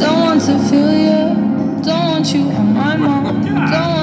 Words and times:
Don't 0.00 0.20
want 0.20 0.40
to 0.42 0.58
feel 0.68 0.92
you, 0.92 1.82
don't 1.82 2.04
want 2.04 2.34
you 2.34 2.50
on 2.50 2.74
my 2.74 2.96
mind. 2.96 3.44
Don't 3.72 3.97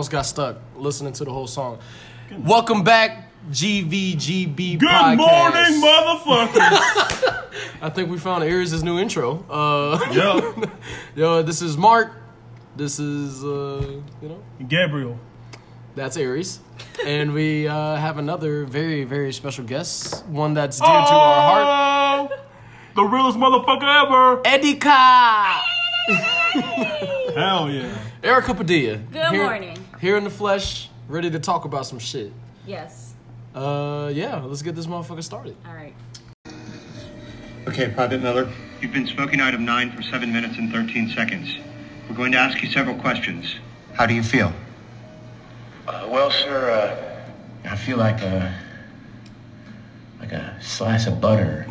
almost 0.00 0.10
got 0.10 0.22
stuck 0.24 0.56
listening 0.76 1.12
to 1.12 1.26
the 1.26 1.30
whole 1.30 1.46
song. 1.46 1.78
Welcome 2.38 2.82
back, 2.82 3.28
GVGB 3.50 4.78
Good 4.78 4.88
podcast. 4.88 5.16
morning, 5.18 5.82
motherfuckers. 5.82 7.44
I 7.82 7.90
think 7.90 8.08
we 8.10 8.16
found 8.16 8.42
Aries' 8.42 8.82
new 8.82 8.98
intro. 8.98 9.44
Uh, 9.50 10.00
yeah, 10.10 10.64
yo, 11.14 11.42
this 11.42 11.60
is 11.60 11.76
Mark. 11.76 12.12
This 12.76 12.98
is, 12.98 13.44
uh, 13.44 14.00
you 14.22 14.28
know, 14.30 14.42
Gabriel. 14.66 15.18
that's 15.94 16.16
Aries. 16.16 16.60
And 17.04 17.34
we 17.34 17.68
uh, 17.68 17.96
have 17.96 18.16
another 18.16 18.64
very, 18.64 19.04
very 19.04 19.34
special 19.34 19.66
guest. 19.66 20.24
One 20.28 20.54
that's 20.54 20.78
dear 20.78 20.86
to 20.86 20.92
our 20.94 21.42
heart. 21.42 22.30
Oh, 22.32 22.38
the 22.94 23.04
realest 23.04 23.36
motherfucker 23.36 24.06
ever. 24.06 24.40
Eddie 24.46 24.76
Ka! 24.76 25.62
Hell 27.34 27.70
yeah. 27.70 27.98
Erica 28.22 28.54
Padilla. 28.54 28.96
Good 28.98 29.26
Here- 29.32 29.44
morning. 29.44 29.79
Here 30.00 30.16
in 30.16 30.24
the 30.24 30.30
flesh, 30.30 30.88
ready 31.08 31.30
to 31.30 31.38
talk 31.38 31.66
about 31.66 31.84
some 31.84 31.98
shit. 31.98 32.32
Yes. 32.66 33.12
Uh, 33.54 34.10
yeah, 34.14 34.36
let's 34.36 34.62
get 34.62 34.74
this 34.74 34.86
motherfucker 34.86 35.22
started. 35.22 35.54
All 35.66 35.74
right. 35.74 35.94
Okay, 37.68 37.90
Private 37.90 38.22
Miller. 38.22 38.50
You've 38.80 38.94
been 38.94 39.06
smoking 39.06 39.42
item 39.42 39.66
9 39.66 39.92
for 39.92 40.00
7 40.00 40.32
minutes 40.32 40.56
and 40.56 40.72
13 40.72 41.10
seconds. 41.10 41.54
We're 42.08 42.16
going 42.16 42.32
to 42.32 42.38
ask 42.38 42.62
you 42.62 42.70
several 42.70 42.96
questions. 42.96 43.56
How 43.92 44.06
do 44.06 44.14
you 44.14 44.22
feel? 44.22 44.54
Uh, 45.86 46.08
well, 46.10 46.30
sir, 46.30 46.70
uh, 46.70 47.68
I 47.68 47.76
feel 47.76 47.98
like 47.98 48.22
a 48.22 48.54
like 50.18 50.32
a 50.32 50.56
slice 50.62 51.06
of 51.06 51.20
butter 51.20 51.66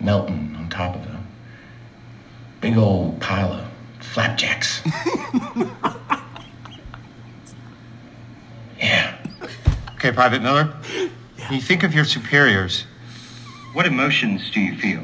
melting 0.00 0.54
on 0.56 0.68
top 0.68 0.96
of 0.96 1.02
a 1.02 1.22
big 2.60 2.76
old 2.76 3.20
pile 3.20 3.52
of 3.52 3.66
flapjacks. 4.00 4.82
Okay, 10.04 10.14
Private 10.14 10.42
Miller. 10.42 10.64
When 10.64 11.52
you 11.52 11.62
think 11.62 11.82
of 11.82 11.94
your 11.94 12.04
superiors, 12.04 12.84
what 13.72 13.86
emotions 13.86 14.50
do 14.50 14.60
you 14.60 14.76
feel? 14.76 15.00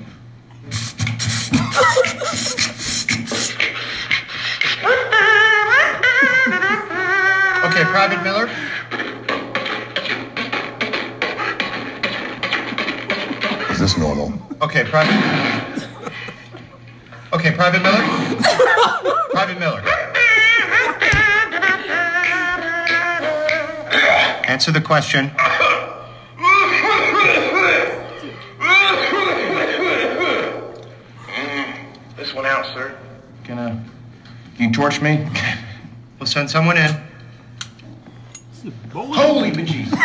Okay, 7.65 7.85
Private 7.85 8.23
Miller. 8.23 8.51
Is 13.71 13.79
this 13.79 13.97
normal? 13.97 14.35
Okay, 14.61 14.85
Private. 14.85 15.89
Okay, 17.33 17.53
Private 17.53 17.83
Miller. 17.83 18.03
Private 19.31 19.59
Miller. 19.59 20.10
Answer 24.51 24.73
the 24.73 24.81
question. 24.81 25.31
This 32.17 32.35
one 32.35 32.47
out, 32.47 32.67
sir. 32.67 32.99
Can 33.45 33.59
uh, 33.61 33.85
can 34.57 34.69
you 34.69 34.73
torch 34.73 35.01
me? 35.01 35.29
We'll 36.19 36.27
send 36.27 36.51
someone 36.51 36.77
in. 36.77 36.91
Holy 38.93 39.53
bejesus! 39.53 39.89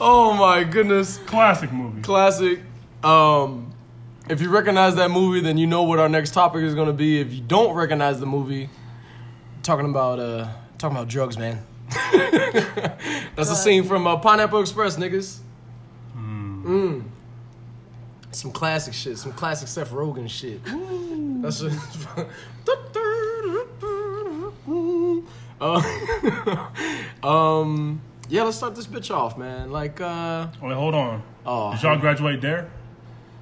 Oh 0.00 0.34
my 0.34 0.64
goodness. 0.64 1.18
Classic 1.18 1.72
movie. 1.72 2.02
Classic. 2.02 2.58
Um, 3.04 3.72
if 4.28 4.40
you 4.40 4.50
recognize 4.50 4.96
that 4.96 5.12
movie, 5.12 5.40
then 5.40 5.56
you 5.56 5.68
know 5.68 5.84
what 5.84 6.00
our 6.00 6.08
next 6.08 6.32
topic 6.32 6.64
is 6.64 6.74
gonna 6.74 6.92
be. 6.92 7.20
If 7.20 7.32
you 7.32 7.40
don't 7.40 7.74
recognize 7.76 8.18
the 8.18 8.26
movie, 8.26 8.68
talking 9.62 9.88
about 9.88 10.18
uh, 10.18 10.48
talking 10.82 10.96
about 10.96 11.08
drugs, 11.08 11.38
man. 11.38 11.64
That's 13.36 13.50
a 13.50 13.54
scene 13.54 13.84
from 13.84 14.06
uh, 14.06 14.16
Pineapple 14.16 14.60
Express, 14.60 14.96
niggas. 14.96 15.38
Mm. 16.16 17.04
Some 18.32 18.50
classic 18.50 18.92
shit. 18.92 19.18
Some 19.18 19.32
classic 19.32 19.68
Seth 19.68 19.90
Rogen 19.90 20.28
shit. 20.28 20.60
That's 21.42 21.60
just. 21.60 22.08
uh, 25.60 25.82
um. 27.26 28.00
Yeah, 28.28 28.44
let's 28.44 28.56
start 28.56 28.74
this 28.74 28.86
bitch 28.86 29.14
off, 29.14 29.36
man. 29.36 29.70
Like, 29.70 30.00
uh, 30.00 30.48
Wait, 30.62 30.72
hold 30.72 30.94
on. 30.94 31.22
Oh. 31.44 31.72
Did 31.72 31.82
y'all 31.82 31.98
graduate 31.98 32.40
there? 32.40 32.70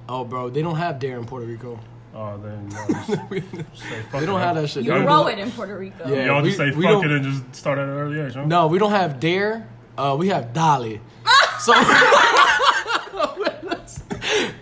oh, 0.09 0.25
bro, 0.25 0.49
they 0.49 0.61
don't 0.61 0.75
have 0.75 0.99
dare 0.99 1.17
in 1.17 1.25
Puerto 1.25 1.45
Rico. 1.45 1.79
Oh, 2.13 2.37
then 2.37 2.69
y'all 2.71 2.87
just 2.93 3.07
say 3.07 4.01
fuck 4.11 4.19
They 4.19 4.25
don't 4.25 4.39
it. 4.41 4.43
have 4.43 4.55
that 4.57 4.67
shit. 4.69 4.83
You 4.83 4.91
They 4.91 4.97
don't 4.97 5.05
grow 5.05 5.27
it 5.27 5.39
in 5.39 5.49
Puerto 5.51 5.77
Rico. 5.77 6.09
Yeah. 6.09 6.25
Y'all 6.25 6.41
just 6.43 6.59
we- 6.59 6.71
say 6.71 6.75
we 6.77 6.83
fuck 6.83 7.01
don't- 7.01 7.05
it 7.05 7.11
and 7.11 7.23
just 7.23 7.55
start 7.55 7.77
at 7.79 7.85
an 7.85 7.91
early 7.91 8.19
age, 8.19 8.33
huh? 8.33 8.45
No, 8.45 8.67
we 8.67 8.77
don't 8.79 8.91
have 8.91 9.19
dare. 9.19 9.67
Uh, 9.97 10.15
we 10.19 10.27
have 10.29 10.53
dolly. 10.53 10.99
So 11.61 11.73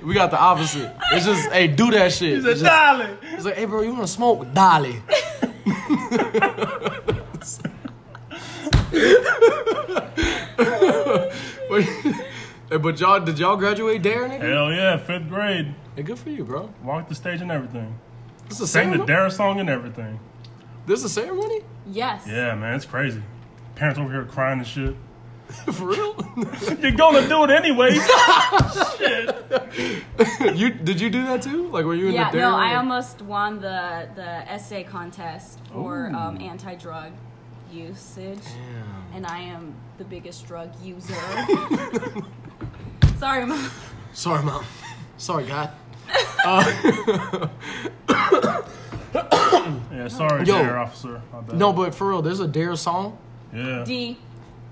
we 0.04 0.14
got 0.14 0.32
the 0.32 0.38
opposite. 0.40 0.94
It's 1.14 1.26
just, 1.26 1.50
hey, 1.50 1.68
do 1.68 1.92
that 1.92 2.12
shit. 2.12 2.34
It's, 2.40 2.44
just- 2.46 2.64
Darling. 2.64 3.18
it's 3.34 3.46
like, 3.46 3.56
hey, 3.56 3.64
bro, 3.64 3.82
you 3.82 3.92
want 3.94 4.02
to 4.02 4.08
smoke 4.12 4.54
dolly? 4.54 5.02
Wait, 11.70 11.88
hey, 12.70 12.78
but 12.78 13.00
y'all, 13.00 13.20
did 13.20 13.40
y'all 13.40 13.56
graduate 13.58 14.02
dare, 14.02 14.28
nigga? 14.28 14.42
Hell 14.42 14.72
yeah, 14.72 14.98
fifth 14.98 15.28
grade. 15.30 15.74
Hey, 15.96 16.04
good 16.04 16.20
for 16.20 16.30
you, 16.30 16.44
bro. 16.44 16.74
Walked 16.84 17.10
the 17.10 17.16
stage 17.16 17.42
and 17.42 17.52
everything. 17.52 17.98
This 18.48 18.58
is 18.58 18.62
a 18.62 18.68
Sang 18.68 18.88
the 18.88 18.98
ceremony. 18.98 19.08
Dare 19.08 19.30
song 19.30 19.60
and 19.60 19.70
everything. 19.70 20.20
This 20.86 21.00
is 21.00 21.06
a 21.06 21.10
ceremony 21.10 21.62
Yes. 21.92 22.24
Yeah, 22.28 22.56
man, 22.56 22.76
it's 22.76 22.86
crazy. 22.86 23.22
Parents 23.76 24.00
over 24.00 24.12
here 24.12 24.26
crying 24.26 24.60
and 24.60 24.68
shit. 24.68 24.96
for 25.74 25.88
real. 25.88 26.16
You're 26.80 26.92
gonna 26.92 27.28
do 27.28 27.44
it 27.44 27.50
anyways. 27.50 27.96
Shit. 28.98 30.56
You 30.56 30.70
did 30.70 31.02
you 31.02 31.10
do 31.10 31.24
that 31.26 31.42
too? 31.42 31.68
Like, 31.70 31.86
were 31.86 31.96
you 31.96 32.10
in 32.10 32.14
Yeah, 32.14 32.30
the 32.30 32.38
dare? 32.38 32.48
no, 32.48 32.56
I 32.56 32.76
almost 32.76 33.24
won 33.24 33.60
the 33.60 34.08
the 34.16 34.28
essay 34.52 34.84
contest 34.84 35.60
for 35.72 36.12
um, 36.14 36.40
anti-drug 36.40 37.14
usage, 37.72 38.44
and 39.16 39.26
I 39.26 39.40
am 39.40 39.74
the 39.98 40.04
biggest 40.04 40.46
drug 40.46 40.70
user. 40.84 41.16
Sorry, 43.20 43.46
mom. 43.46 43.70
Sorry, 44.14 44.42
mom. 44.44 44.64
Sorry, 45.18 45.46
God. 45.46 45.72
Uh, 46.46 47.50
yeah, 49.92 50.08
sorry, 50.08 50.46
Yo. 50.46 50.58
Dare 50.58 50.80
officer. 50.80 51.22
No, 51.52 51.74
but 51.74 51.94
for 51.94 52.08
real, 52.08 52.22
there's 52.22 52.40
a 52.40 52.48
dare 52.48 52.78
song. 52.78 53.18
Yeah. 53.54 53.84
D. 53.86 54.18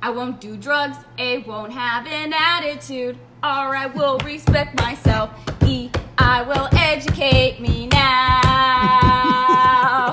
I 0.02 0.12
won't 0.12 0.40
do 0.40 0.56
drugs. 0.56 0.96
A. 1.18 1.40
Won't 1.40 1.74
have 1.74 2.08
an 2.08 2.31
attitude. 2.34 3.17
R. 3.44 3.76
I 3.76 3.88
will 3.88 4.17
respect 4.20 4.79
myself. 4.79 5.29
E. 5.66 5.90
I 6.17 6.44
will 6.44 6.70
educate 6.72 7.59
me 7.59 7.88
now. 7.88 8.55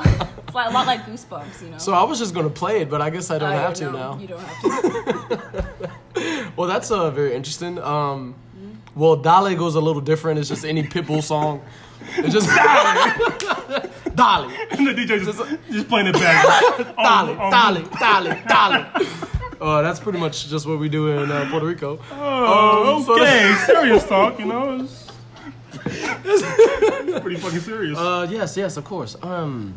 it's 0.45 0.55
like, 0.57 0.71
a 0.71 0.73
lot 0.75 0.89
like 0.89 1.07
Goosebumps, 1.07 1.63
you 1.63 1.69
know. 1.71 1.79
So 1.79 1.93
I 1.93 2.03
was 2.03 2.19
just 2.19 2.35
gonna 2.35 2.51
play 2.51 2.81
it, 2.81 2.91
but 2.91 3.01
I 3.01 3.11
guess 3.11 3.31
I 3.31 3.39
don't 3.39 3.53
oh, 3.53 3.53
I 3.53 3.57
have 3.61 3.75
to 3.75 3.93
now. 3.93 4.19
You 4.19 4.27
don't 4.27 4.41
have 4.41 5.29
to. 5.29 5.91
Well, 6.57 6.69
that's 6.69 6.91
uh, 6.91 7.11
very 7.11 7.35
interesting. 7.35 7.79
Um, 7.81 8.35
well, 8.95 9.17
Dolly 9.17 9.55
goes 9.57 9.75
a 9.75 9.81
little 9.81 10.01
different. 10.03 10.39
It's 10.39 10.49
just 10.49 10.65
any 10.65 10.83
Pitbull 10.85 11.23
song. 11.33 11.63
It's 12.17 12.33
just 12.35 12.49
Dolly, 14.15 14.55
And 14.71 14.87
the 14.87 14.93
DJ 14.93 15.25
just, 15.25 15.43
just 15.71 15.89
playing 15.89 16.07
it 16.09 16.13
back. 16.15 16.45
Dolly, 16.97 17.33
On- 17.35 17.41
on- 17.41 17.51
Dolly, 17.51 17.85
Dolly, 17.99 18.43
Dolly. 18.47 19.07
Uh, 19.61 19.83
that's 19.83 19.99
pretty 19.99 20.19
much 20.19 20.49
just 20.49 20.67
what 20.67 20.79
we 20.79 20.89
do 20.89 21.09
in 21.09 21.31
uh, 21.31 21.49
Puerto 21.51 21.67
Rico. 21.67 21.99
Oh, 22.13 22.97
Um, 22.97 23.03
so 23.05 23.15
okay. 23.21 23.55
serious 23.67 24.07
talk, 24.07 24.39
you 24.39 24.45
know. 24.45 24.87
It's 25.87 27.21
pretty 27.21 27.37
fucking 27.41 27.61
serious. 27.61 27.99
Uh, 27.99 28.27
yes, 28.31 28.57
yes, 28.57 28.77
of 28.77 28.85
course. 28.85 29.17
Um, 29.23 29.75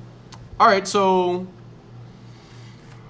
all 0.59 0.67
right, 0.67 0.87
so 0.87 1.47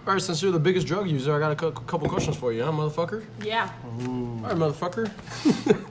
All 0.07 0.13
right, 0.13 0.21
since 0.21 0.41
you're 0.41 0.53
the 0.53 0.59
biggest 0.59 0.87
drug 0.87 1.09
user, 1.09 1.35
I 1.35 1.39
got 1.39 1.51
a 1.51 1.55
cou- 1.57 1.71
couple 1.85 2.07
questions 2.07 2.37
for 2.37 2.53
you, 2.53 2.63
huh, 2.63 2.71
motherfucker? 2.71 3.25
Yeah. 3.43 3.69
All 3.83 3.89
right, 3.99 4.55
motherfucker. 4.55 5.11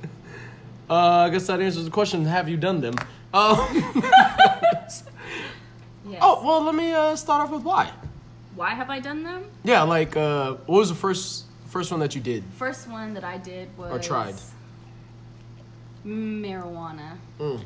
uh, 0.90 0.94
I 0.94 1.28
guess 1.28 1.46
that 1.48 1.60
answers 1.60 1.84
the 1.84 1.90
question. 1.90 2.24
Have 2.24 2.48
you 2.48 2.56
done 2.56 2.80
them? 2.80 2.94
Uh, 3.34 3.56
Yes. 6.08 6.22
oh, 6.22 6.46
well, 6.46 6.62
let 6.62 6.74
me 6.76 6.92
uh, 6.92 7.16
start 7.16 7.42
off 7.42 7.50
with 7.50 7.62
why. 7.62 7.90
Why 8.54 8.70
have 8.70 8.88
I 8.88 9.00
done 9.00 9.24
them? 9.24 9.50
Yeah, 9.64 9.82
like, 9.82 10.16
uh, 10.16 10.52
what 10.66 10.78
was 10.78 10.88
the 10.88 10.94
first 10.94 11.44
first 11.66 11.90
one 11.90 11.98
that 11.98 12.14
you 12.14 12.20
did? 12.20 12.44
First 12.56 12.88
one 12.88 13.12
that 13.14 13.24
I 13.24 13.36
did 13.38 13.76
was 13.76 13.90
Or 13.90 13.98
tried. 13.98 14.36
marijuana. 16.06 17.18
Mm. 17.40 17.60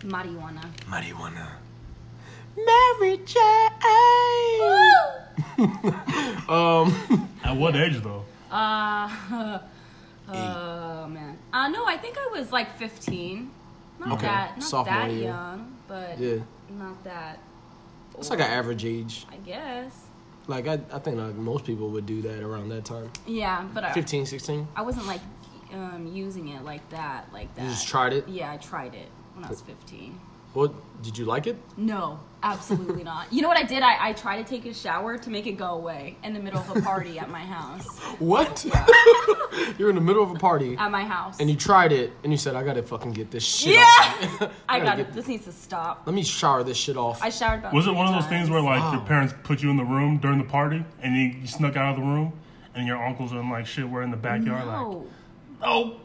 Marijuana. 0.00 0.64
Marijuana. 0.88 1.46
Mary 2.56 3.18
Jane. 3.24 3.70
um, 6.48 7.28
At 7.44 7.56
what 7.56 7.76
age 7.76 8.00
though? 8.02 8.24
Uh, 8.50 9.08
oh 10.28 11.06
man. 11.08 11.38
Uh, 11.52 11.68
no, 11.68 11.86
I 11.86 11.96
think 11.96 12.16
I 12.18 12.28
was 12.38 12.52
like 12.52 12.76
15. 12.78 13.50
Not 14.00 14.12
Okay, 14.14 14.26
that, 14.26 14.58
not 14.58 14.62
sophomore 14.68 15.00
that 15.02 15.10
year. 15.12 15.24
young, 15.28 15.76
but 15.86 16.18
yeah, 16.18 16.38
not 16.70 17.02
that. 17.04 17.38
it's 18.18 18.30
like 18.30 18.40
an 18.40 18.46
average 18.46 18.84
age. 18.84 19.26
I 19.30 19.36
guess. 19.36 19.96
Like, 20.48 20.66
I, 20.66 20.80
I 20.92 20.98
think 20.98 21.18
like, 21.18 21.36
most 21.36 21.64
people 21.64 21.90
would 21.90 22.04
do 22.04 22.20
that 22.22 22.42
around 22.42 22.70
that 22.70 22.84
time. 22.84 23.10
Yeah, 23.26 23.64
but 23.72 23.84
I, 23.84 23.92
15, 23.92 24.26
16. 24.26 24.66
I 24.74 24.82
wasn't 24.82 25.06
like 25.06 25.20
um, 25.72 26.10
using 26.12 26.48
it 26.48 26.64
like 26.64 26.88
that, 26.90 27.32
like 27.32 27.54
that. 27.54 27.62
You 27.62 27.70
just 27.70 27.86
tried 27.86 28.12
it? 28.12 28.28
Yeah, 28.28 28.50
I 28.50 28.56
tried 28.56 28.94
it 28.94 29.06
when 29.34 29.44
I 29.44 29.48
was 29.48 29.60
15. 29.60 30.18
What, 30.52 30.72
did 31.02 31.16
you 31.16 31.26
like 31.26 31.46
it? 31.46 31.56
No, 31.76 32.18
absolutely 32.42 33.04
not. 33.04 33.32
You 33.32 33.42
know 33.42 33.48
what 33.48 33.56
I 33.56 33.62
did? 33.62 33.82
I, 33.82 34.08
I 34.08 34.12
tried 34.12 34.38
to 34.38 34.44
take 34.44 34.66
a 34.66 34.74
shower 34.74 35.16
to 35.18 35.30
make 35.30 35.46
it 35.46 35.52
go 35.52 35.66
away 35.74 36.16
in 36.24 36.34
the 36.34 36.40
middle 36.40 36.60
of 36.60 36.76
a 36.76 36.80
party 36.82 37.18
at 37.18 37.30
my 37.30 37.40
house. 37.40 37.86
What? 38.18 38.64
You're 39.78 39.88
in 39.90 39.94
the 39.94 40.00
middle 40.00 40.22
of 40.22 40.30
a 40.30 40.34
party. 40.34 40.76
At 40.76 40.90
my 40.90 41.04
house. 41.04 41.38
and 41.40 41.48
you 41.50 41.56
tried 41.56 41.92
it, 41.92 42.12
and 42.24 42.32
you 42.32 42.38
said, 42.38 42.54
"I 42.56 42.62
gotta 42.62 42.82
fucking 42.82 43.12
get 43.12 43.30
this 43.30 43.44
shit 43.44 43.74
yeah! 43.74 43.82
off." 43.82 44.52
I 44.68 44.78
gotta 44.78 44.84
got 44.90 44.96
get- 44.96 45.06
it. 45.08 45.12
This 45.12 45.28
needs 45.28 45.44
to 45.44 45.52
stop. 45.52 46.02
Let 46.06 46.14
me 46.14 46.22
shower 46.22 46.62
this 46.64 46.76
shit 46.76 46.96
off. 46.96 47.22
I 47.22 47.30
showered 47.30 47.60
about 47.60 47.72
Was 47.72 47.86
it 47.86 47.90
three 47.90 47.96
one 47.98 48.06
of 48.08 48.14
those 48.14 48.22
times. 48.24 48.30
things 48.48 48.50
where 48.50 48.60
like 48.62 48.92
your 48.92 49.02
parents 49.02 49.34
put 49.44 49.62
you 49.62 49.70
in 49.70 49.76
the 49.76 49.84
room 49.84 50.18
during 50.18 50.38
the 50.38 50.44
party 50.44 50.84
and 51.00 51.14
you, 51.16 51.40
you 51.40 51.46
snuck 51.46 51.76
out 51.76 51.90
of 51.90 51.96
the 51.96 52.02
room 52.02 52.32
and 52.74 52.86
your 52.86 53.04
uncles 53.04 53.32
and 53.32 53.50
like 53.50 53.66
shit 53.66 53.88
were 53.88 54.02
in 54.02 54.10
the 54.10 54.16
backyard 54.16 54.66
like, 54.66 54.76
No. 54.76 55.06
oh, 55.62 55.96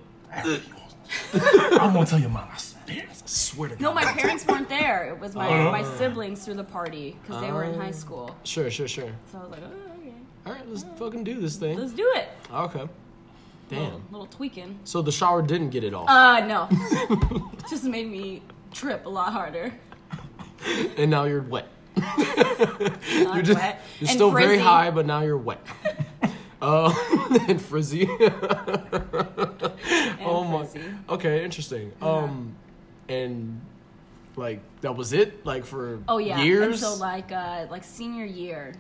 I'm 1.34 1.94
gonna 1.94 2.06
tell 2.06 2.20
your 2.20 2.30
mom. 2.30 2.48
I 2.52 2.58
swear. 2.88 3.06
I 3.10 3.14
swear 3.26 3.70
to 3.70 3.76
God. 3.76 3.82
No, 3.82 3.94
my 3.94 4.04
parents 4.06 4.46
weren't 4.48 4.70
there. 4.70 5.06
It 5.14 5.20
was 5.20 5.36
my, 5.36 5.48
Uh-huh. 5.48 5.72
my 5.72 5.84
siblings 5.98 6.44
through 6.46 6.56
the 6.56 6.64
party 6.64 7.18
because 7.22 7.42
they 7.42 7.52
were 7.52 7.64
in 7.64 7.80
high 7.80 7.92
school. 7.92 8.36
Sure, 8.44 8.70
sure, 8.70 8.88
sure. 8.88 9.10
So 9.32 9.38
I 9.40 9.42
was 9.42 9.52
like, 9.52 9.62
oh, 9.64 10.00
okay. 10.02 10.14
All 10.46 10.54
right, 10.54 10.68
let's 10.70 10.86
fucking 10.98 11.24
do 11.24 11.40
this 11.40 11.56
thing. 11.58 11.78
Let's 11.78 11.94
do 11.94 12.10
it. 12.16 12.30
Okay. 12.54 12.88
Damn. 13.70 13.80
Little, 13.84 14.02
little 14.12 14.28
tweaking. 14.28 14.80
So 14.86 15.02
the 15.02 15.12
shower 15.12 15.42
didn't 15.42 15.72
get 15.72 15.84
it 15.84 15.94
off, 15.94 16.10
Uh, 16.10 16.40
no. 16.48 16.68
it 16.72 17.70
Just 17.70 17.84
made 17.84 18.08
me 18.10 18.42
trip 18.74 19.06
a 19.06 19.10
lot 19.10 19.34
harder. 19.34 19.74
and 20.98 21.12
now 21.12 21.26
you're 21.26 21.42
wet. 21.42 21.68
Not 21.98 22.18
You're 23.36 23.42
just, 23.42 23.60
wet. 23.60 23.82
you're 24.00 24.08
and 24.08 24.10
still 24.10 24.32
very 24.32 24.58
high, 24.60 24.92
but 24.92 25.06
now 25.06 25.22
you're 25.22 25.38
wet. 25.38 25.60
Uh, 26.62 26.94
and 27.48 27.62
frizzy. 27.62 28.04
And 28.20 28.34
oh 30.22 30.44
my. 30.44 30.68
Okay, 31.10 31.44
interesting. 31.44 31.92
Um, 32.02 32.56
and 33.10 33.62
like 34.36 34.60
that 34.82 34.96
was 34.96 35.14
it. 35.14 35.46
Like 35.46 35.66
for 35.66 36.00
Oh 36.08 36.18
yeah. 36.18 36.42
years. 36.42 36.82
So 36.82 36.96
like 36.96 37.32
uh 37.32 37.68
like 37.70 37.84
senior 37.84 38.26
year. 38.26 38.74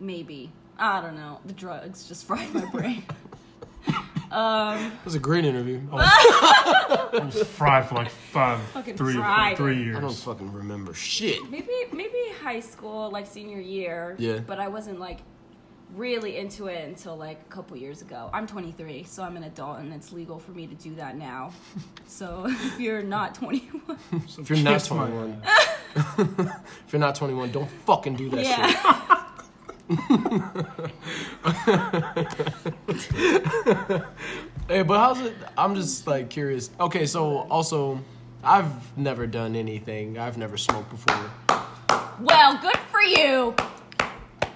Maybe. 0.00 0.50
I 0.78 1.00
don't 1.00 1.16
know. 1.16 1.40
The 1.44 1.52
drugs 1.52 2.08
just 2.08 2.24
fried 2.26 2.52
my 2.52 2.64
brain. 2.70 3.04
um 4.30 4.78
it 4.86 5.04
was 5.04 5.14
a 5.14 5.18
great 5.20 5.44
interview. 5.44 5.80
Oh, 6.94 7.18
I 7.20 7.24
was 7.24 7.42
fried 7.42 7.86
for 7.88 7.94
like 7.96 8.10
five, 8.10 8.58
Fucking 8.72 8.96
three, 8.96 9.14
fried. 9.14 9.56
three 9.56 9.82
years 9.82 9.96
I 9.96 10.00
don't 10.00 10.14
fucking 10.14 10.52
remember 10.52 10.94
shit. 10.94 11.38
maybe 11.50 11.70
maybe 11.92 12.18
high 12.42 12.60
school, 12.60 13.10
like 13.10 13.26
senior 13.26 13.60
year. 13.60 14.16
Yeah. 14.18 14.38
But 14.38 14.58
I 14.60 14.68
wasn't 14.68 14.98
like 14.98 15.18
really 15.94 16.38
into 16.38 16.66
it 16.66 16.86
until 16.88 17.16
like 17.16 17.40
a 17.40 17.52
couple 17.52 17.76
years 17.76 18.02
ago. 18.02 18.30
I'm 18.32 18.46
23, 18.46 19.04
so 19.04 19.22
I'm 19.22 19.36
an 19.36 19.44
adult 19.44 19.78
and 19.78 19.92
it's 19.92 20.12
legal 20.12 20.38
for 20.38 20.52
me 20.52 20.66
to 20.66 20.74
do 20.74 20.94
that 20.96 21.16
now. 21.16 21.52
so 22.06 22.46
if 22.48 22.80
you're 22.80 23.02
not 23.02 23.34
21, 23.34 23.98
If 24.38 24.48
you're 24.50 24.58
not 24.62 24.84
21, 24.84 25.42
if 25.96 26.92
you're 26.92 27.00
not 27.00 27.14
21, 27.14 27.52
don't 27.52 27.70
fucking 27.86 28.16
do 28.16 28.28
that 28.30 28.46
shit. 28.46 28.76
yeah. 33.86 34.04
Hey, 34.68 34.82
but 34.82 34.98
how's 34.98 35.20
it? 35.20 35.34
I'm 35.58 35.74
just 35.74 36.06
like 36.06 36.30
curious. 36.30 36.70
Okay, 36.80 37.04
so 37.04 37.38
also, 37.50 38.00
I've 38.42 38.96
never 38.96 39.26
done 39.26 39.54
anything. 39.56 40.18
I've 40.18 40.38
never 40.38 40.56
smoked 40.56 40.88
before. 40.90 41.30
well, 42.20 42.56
good 42.62 42.78
for 42.90 43.02
you. 43.02 43.54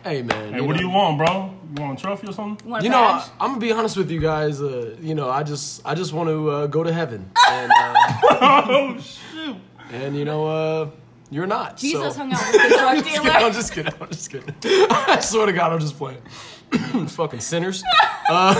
Hey, 0.06 0.22
man. 0.22 0.52
Hey, 0.52 0.60
what 0.60 0.76
do 0.76 0.84
you 0.84 0.88
want, 0.88 1.18
bro? 1.18 1.52
You 1.76 1.82
want 1.82 1.98
a 1.98 2.00
trophy 2.00 2.28
or 2.28 2.32
something? 2.32 2.64
You 2.64 2.70
want 2.70 2.82
a 2.82 2.84
You 2.84 2.90
know, 2.92 3.02
I, 3.02 3.28
I'm 3.40 3.48
gonna 3.48 3.58
be 3.58 3.72
honest 3.72 3.96
with 3.96 4.08
you 4.08 4.20
guys. 4.20 4.62
Uh, 4.62 4.94
you 5.00 5.16
know, 5.16 5.28
I 5.28 5.42
just, 5.42 5.82
I 5.84 5.96
just 5.96 6.12
want 6.12 6.28
to 6.28 6.48
uh, 6.48 6.66
go 6.68 6.84
to 6.84 6.92
heaven, 6.92 7.28
and 7.50 7.72
uh, 7.72 7.94
oh 8.22 9.00
shoot! 9.00 9.56
and 9.90 10.16
you 10.16 10.24
know, 10.24 10.46
uh, 10.46 10.90
you're 11.28 11.48
not. 11.48 11.76
Jesus 11.76 12.14
so. 12.14 12.20
hung 12.20 12.32
out 12.32 12.40
with 12.52 12.62
the 12.62 12.68
drug 12.78 13.04
dealer. 13.04 13.30
I'm 13.30 13.52
just 13.52 13.72
kidding. 13.72 13.92
I'm 14.00 14.08
just 14.08 14.30
kidding. 14.30 14.54
I 14.62 15.18
swear 15.18 15.46
to 15.46 15.52
God, 15.52 15.72
I'm 15.72 15.80
just 15.80 15.98
playing. 15.98 16.22
fucking 17.08 17.40
sinners. 17.40 17.82
Uh, 18.28 18.54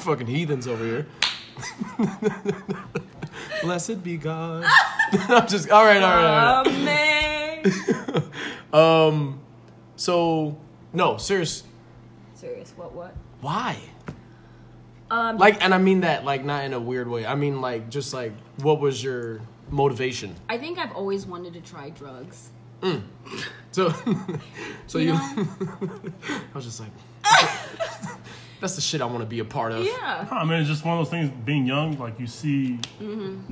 fucking 0.00 0.26
heathens 0.26 0.66
over 0.66 0.84
here. 0.84 1.06
Blessed 3.62 4.04
be 4.04 4.18
God. 4.18 4.66
I'm 5.10 5.48
just 5.48 5.70
all 5.70 5.86
right, 5.86 6.02
all 6.02 6.10
right, 6.10 6.54
all 6.54 6.68
Amen. 6.68 7.62
right. 7.64 8.74
Um, 8.74 9.40
so 10.00 10.56
no, 10.94 11.18
serious. 11.18 11.62
Serious, 12.34 12.72
what, 12.74 12.92
what? 12.94 13.14
Why? 13.42 13.76
Um, 15.10 15.36
Like, 15.36 15.62
and 15.62 15.74
I 15.74 15.78
mean 15.78 16.00
that 16.00 16.24
like 16.24 16.42
not 16.42 16.64
in 16.64 16.72
a 16.72 16.80
weird 16.80 17.06
way. 17.06 17.26
I 17.26 17.34
mean 17.34 17.60
like 17.60 17.90
just 17.90 18.14
like 18.14 18.32
what 18.62 18.80
was 18.80 19.04
your 19.04 19.42
motivation? 19.68 20.34
I 20.48 20.56
think 20.56 20.78
I've 20.78 20.92
always 20.92 21.26
wanted 21.26 21.52
to 21.52 21.60
try 21.60 21.90
drugs. 21.90 22.48
So, 23.72 23.94
so 24.88 24.98
you, 24.98 25.12
You 25.12 25.16
I 26.28 26.54
was 26.54 26.64
just 26.64 26.80
like, 26.80 26.90
that's 28.60 28.74
the 28.74 28.80
shit 28.80 29.00
I 29.00 29.04
want 29.04 29.20
to 29.20 29.26
be 29.26 29.38
a 29.38 29.44
part 29.44 29.70
of. 29.70 29.84
Yeah. 29.84 30.26
I 30.28 30.44
mean, 30.44 30.58
it's 30.58 30.68
just 30.68 30.84
one 30.84 30.98
of 30.98 31.04
those 31.04 31.10
things. 31.10 31.30
Being 31.44 31.66
young, 31.66 31.96
like 31.96 32.18
you 32.18 32.26
see 32.26 32.80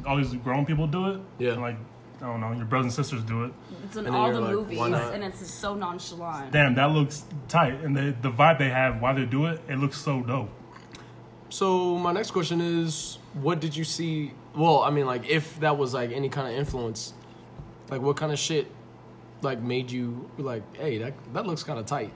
all 0.04 0.16
these 0.16 0.34
grown 0.34 0.66
people 0.66 0.88
do 0.88 1.10
it. 1.10 1.20
Yeah. 1.38 1.52
and, 1.52 1.62
like 1.62 1.76
I 2.20 2.26
don't 2.26 2.40
know, 2.40 2.52
your 2.52 2.64
brothers 2.64 2.86
and 2.86 3.06
sisters 3.06 3.22
do 3.22 3.44
it. 3.44 3.52
It's 3.84 3.96
in 3.96 4.06
And 4.06 4.14
then 4.14 4.20
all 4.20 4.26
you're 4.26 4.34
the 4.36 4.40
like, 4.40 4.52
movies, 4.54 4.78
why 4.78 4.88
not? 4.88 5.14
and 5.14 5.22
it's 5.22 5.38
just 5.38 5.60
so 5.60 5.74
nonchalant. 5.74 6.50
Damn, 6.52 6.74
that 6.74 6.90
looks 6.90 7.24
tight, 7.46 7.74
and 7.84 7.96
the 7.96 8.14
the 8.20 8.30
vibe 8.30 8.58
they 8.58 8.70
have 8.70 9.00
while 9.00 9.14
they 9.14 9.24
do 9.24 9.46
it, 9.46 9.60
it 9.68 9.76
looks 9.78 9.98
so 9.98 10.22
dope. 10.22 10.50
So 11.50 11.96
my 11.96 12.12
next 12.12 12.32
question 12.32 12.60
is, 12.60 13.18
what 13.34 13.60
did 13.60 13.76
you 13.76 13.84
see? 13.84 14.32
Well, 14.56 14.82
I 14.82 14.90
mean, 14.90 15.06
like 15.06 15.28
if 15.28 15.58
that 15.60 15.78
was 15.78 15.94
like 15.94 16.10
any 16.12 16.28
kind 16.28 16.48
of 16.52 16.54
influence, 16.58 17.14
like 17.88 18.00
what 18.02 18.16
kind 18.16 18.32
of 18.32 18.38
shit, 18.38 18.66
like 19.42 19.60
made 19.60 19.90
you 19.90 20.28
like, 20.38 20.62
hey, 20.76 20.98
that 20.98 21.14
that 21.34 21.46
looks 21.46 21.62
kind 21.62 21.78
of 21.78 21.86
tight. 21.86 22.12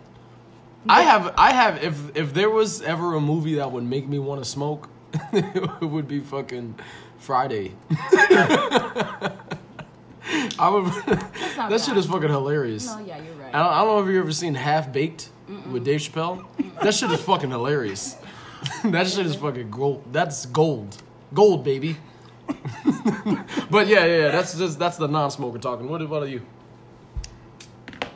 I 0.89 1.03
have, 1.03 1.33
I 1.39 1.53
have. 1.53 1.83
If 1.85 2.17
if 2.17 2.35
there 2.35 2.51
was 2.51 2.83
ever 2.83 3.15
a 3.15 3.21
movie 3.21 3.55
that 3.55 3.71
would 3.71 3.85
make 3.85 4.09
me 4.09 4.19
want 4.19 4.43
to 4.43 4.45
smoke, 4.51 4.89
it 5.33 5.81
would 5.81 6.09
be 6.09 6.19
fucking 6.19 6.75
Friday. 7.19 7.77
I 10.59 10.69
would. 10.71 10.85
That 10.87 11.81
shit 11.85 11.97
is 11.97 12.07
fucking 12.07 12.31
hilarious. 12.31 12.87
No, 12.87 12.99
yeah, 13.01 13.19
you're 13.19 13.35
right. 13.35 13.55
I 13.55 13.59
don't, 13.59 13.73
I 13.73 13.79
don't 13.85 13.89
know 13.89 14.09
if 14.09 14.13
you 14.13 14.21
ever 14.21 14.33
seen 14.33 14.55
Half 14.55 14.93
Baked 14.93 15.29
with 15.71 15.85
Dave 15.85 16.01
Chappelle. 16.01 16.47
That 16.83 16.95
shit 16.95 17.11
is 17.11 17.21
fucking 17.21 17.51
hilarious. 17.51 18.17
that 18.85 19.09
shit 19.09 19.27
is 19.27 19.37
fucking 19.37 19.71
gold. 19.71 20.05
That's 20.11 20.47
gold, 20.47 21.03
gold, 21.35 21.65
baby. 21.65 21.97
but 23.71 23.87
yeah, 23.87 24.05
yeah, 24.05 24.07
yeah, 24.07 24.31
that's 24.31 24.57
just 24.57 24.79
that's 24.79 24.97
the 24.97 25.09
non-smoker 25.09 25.59
talking. 25.59 25.89
What 25.89 26.01
about 26.01 26.29
you? 26.29 26.41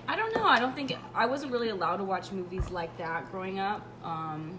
I 0.09 0.17
don't 0.17 0.35
know. 0.35 0.45
I 0.45 0.59
don't 0.59 0.75
think 0.75 0.97
I 1.15 1.27
wasn't 1.27 1.53
really 1.53 1.69
allowed 1.69 1.99
to 1.99 2.05
watch 2.05 2.33
movies 2.33 2.71
like 2.71 2.97
that 2.97 3.31
growing 3.31 3.59
up. 3.59 3.87
Um, 4.03 4.59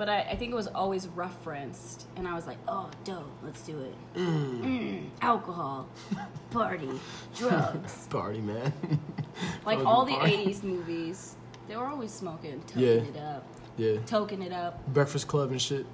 but 0.00 0.08
I, 0.08 0.20
I 0.22 0.34
think 0.36 0.50
it 0.50 0.54
was 0.54 0.66
always 0.68 1.08
referenced, 1.08 2.06
and 2.16 2.26
I 2.26 2.34
was 2.34 2.46
like, 2.46 2.56
"Oh, 2.66 2.88
dope, 3.04 3.30
let's 3.42 3.60
do 3.60 3.78
it." 3.82 3.94
Mm, 4.18 5.10
alcohol, 5.20 5.90
party, 6.50 6.88
drugs, 7.36 8.06
Party 8.10 8.40
man. 8.40 8.72
like 9.66 9.78
all 9.84 10.06
the 10.06 10.14
party. 10.14 10.38
'80s 10.46 10.62
movies. 10.62 11.36
They 11.68 11.76
were 11.76 11.84
always 11.84 12.10
smoking, 12.12 12.62
toking 12.62 12.76
Yeah. 12.76 13.10
it 13.10 13.16
up, 13.18 13.46
yeah, 13.76 13.96
toking 14.06 14.42
it 14.42 14.54
up. 14.54 14.86
Breakfast 14.88 15.28
Club 15.28 15.50
and 15.50 15.60
shit. 15.60 15.84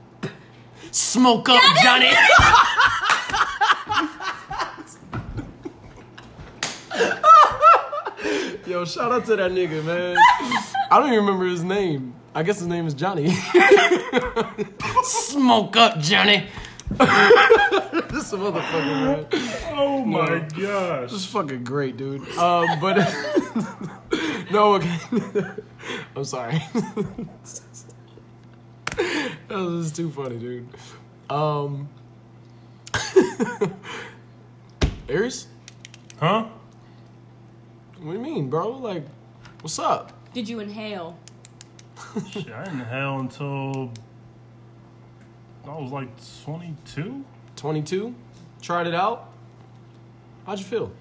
Smoke 0.93 1.49
up, 1.49 1.61
Johnny. 1.83 2.13
Yo, 8.69 8.85
shout 8.85 9.11
out 9.11 9.25
to 9.27 9.35
that 9.35 9.51
nigga, 9.51 9.85
man. 9.85 10.17
I 10.93 11.01
don't 11.01 11.09
even 11.13 11.25
remember 11.25 11.47
his 11.47 11.65
name. 11.65 12.15
I 12.37 12.43
guess 12.43 12.59
his 12.59 12.69
name 12.69 12.87
is 12.87 12.93
Johnny. 12.93 13.31
Smoke 15.03 15.75
up, 15.79 15.99
Johnny. 16.01 16.47
this 16.91 18.31
motherfucker, 18.31 18.85
man. 18.85 19.27
Oh 19.75 20.05
my 20.05 20.41
gosh. 20.41 21.11
This 21.11 21.21
is 21.21 21.25
fucking 21.25 21.65
great, 21.65 21.97
dude. 21.97 22.21
Um, 22.37 22.79
but 22.79 22.99
no, 24.51 24.75
okay. 24.75 24.99
I'm 26.15 26.25
sorry. 26.25 26.61
that 28.97 29.49
was 29.49 29.91
too 29.93 30.11
funny, 30.11 30.37
dude. 30.39 30.69
Um, 31.31 31.89
Aries, 35.09 35.47
Huh? 36.21 36.49
what 37.99 38.13
do 38.13 38.19
you 38.19 38.23
mean, 38.23 38.51
bro? 38.51 38.73
Like, 38.73 39.07
what's 39.63 39.79
up? 39.79 40.13
Did 40.35 40.51
you 40.51 40.61
inhale? 40.61 41.17
Shit, 42.31 42.51
I 42.53 42.65
didn't 42.65 42.81
hell 42.81 43.19
until 43.21 43.91
I 45.67 45.75
was 45.79 45.91
like 45.91 46.09
22. 46.45 47.25
22. 47.57 48.15
Tried 48.63 48.87
it 48.87 48.95
out. 48.95 49.31
How'd 50.45 50.59
you 50.59 50.65
feel? 50.65 50.93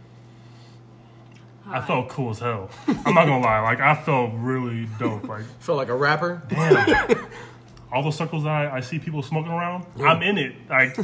I 1.68 1.82
felt 1.82 2.10
cool 2.10 2.30
as 2.30 2.40
hell. 2.40 2.70
I'm 2.88 3.16
not 3.16 3.26
gonna 3.26 3.40
lie, 3.40 3.60
like 3.62 3.80
I 3.80 3.96
felt 3.96 4.32
really 4.36 4.88
dope. 5.00 5.28
Like 5.28 5.46
Felt 5.60 5.78
like 5.78 5.90
a 5.90 5.96
rapper. 5.96 6.44
damn, 6.48 7.28
all 7.92 8.04
the 8.04 8.12
circles 8.12 8.44
that 8.44 8.52
I, 8.52 8.78
I 8.78 8.80
see 8.82 9.00
people 9.00 9.24
smoking 9.24 9.52
around, 9.52 9.86
I'm 10.00 10.22
in 10.22 10.38
it. 10.38 10.54
Like 10.70 10.96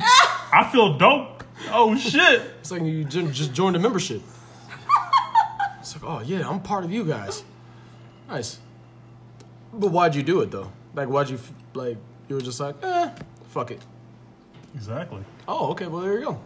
I 0.54 0.70
feel 0.72 0.98
dope. 0.98 1.44
Oh 1.72 1.96
shit! 1.96 2.42
It's 2.60 2.70
like 2.72 2.84
you 2.84 3.04
ju- 3.06 3.32
just 3.32 3.54
joined 3.54 3.76
a 3.76 3.80
membership. 3.80 4.22
It's 5.80 5.96
like, 5.96 6.04
oh 6.04 6.22
yeah, 6.24 6.48
I'm 6.48 6.60
part 6.62 6.84
of 6.84 6.92
you 6.92 7.06
guys. 7.06 7.44
Nice. 8.30 8.60
But 9.74 9.88
why'd 9.92 10.16
you 10.16 10.24
do 10.24 10.42
it 10.42 10.52
though? 10.52 10.72
Like, 10.94 11.08
why'd 11.08 11.30
you 11.30 11.40
like? 11.74 11.98
You 12.28 12.36
were 12.36 12.42
just 12.42 12.60
like, 12.60 12.76
eh, 12.84 13.10
fuck 13.50 13.72
it. 13.72 13.82
Exactly. 14.76 15.24
Oh, 15.48 15.72
okay. 15.72 15.88
Well, 15.88 16.02
there 16.02 16.20
you 16.20 16.26
go. 16.26 16.40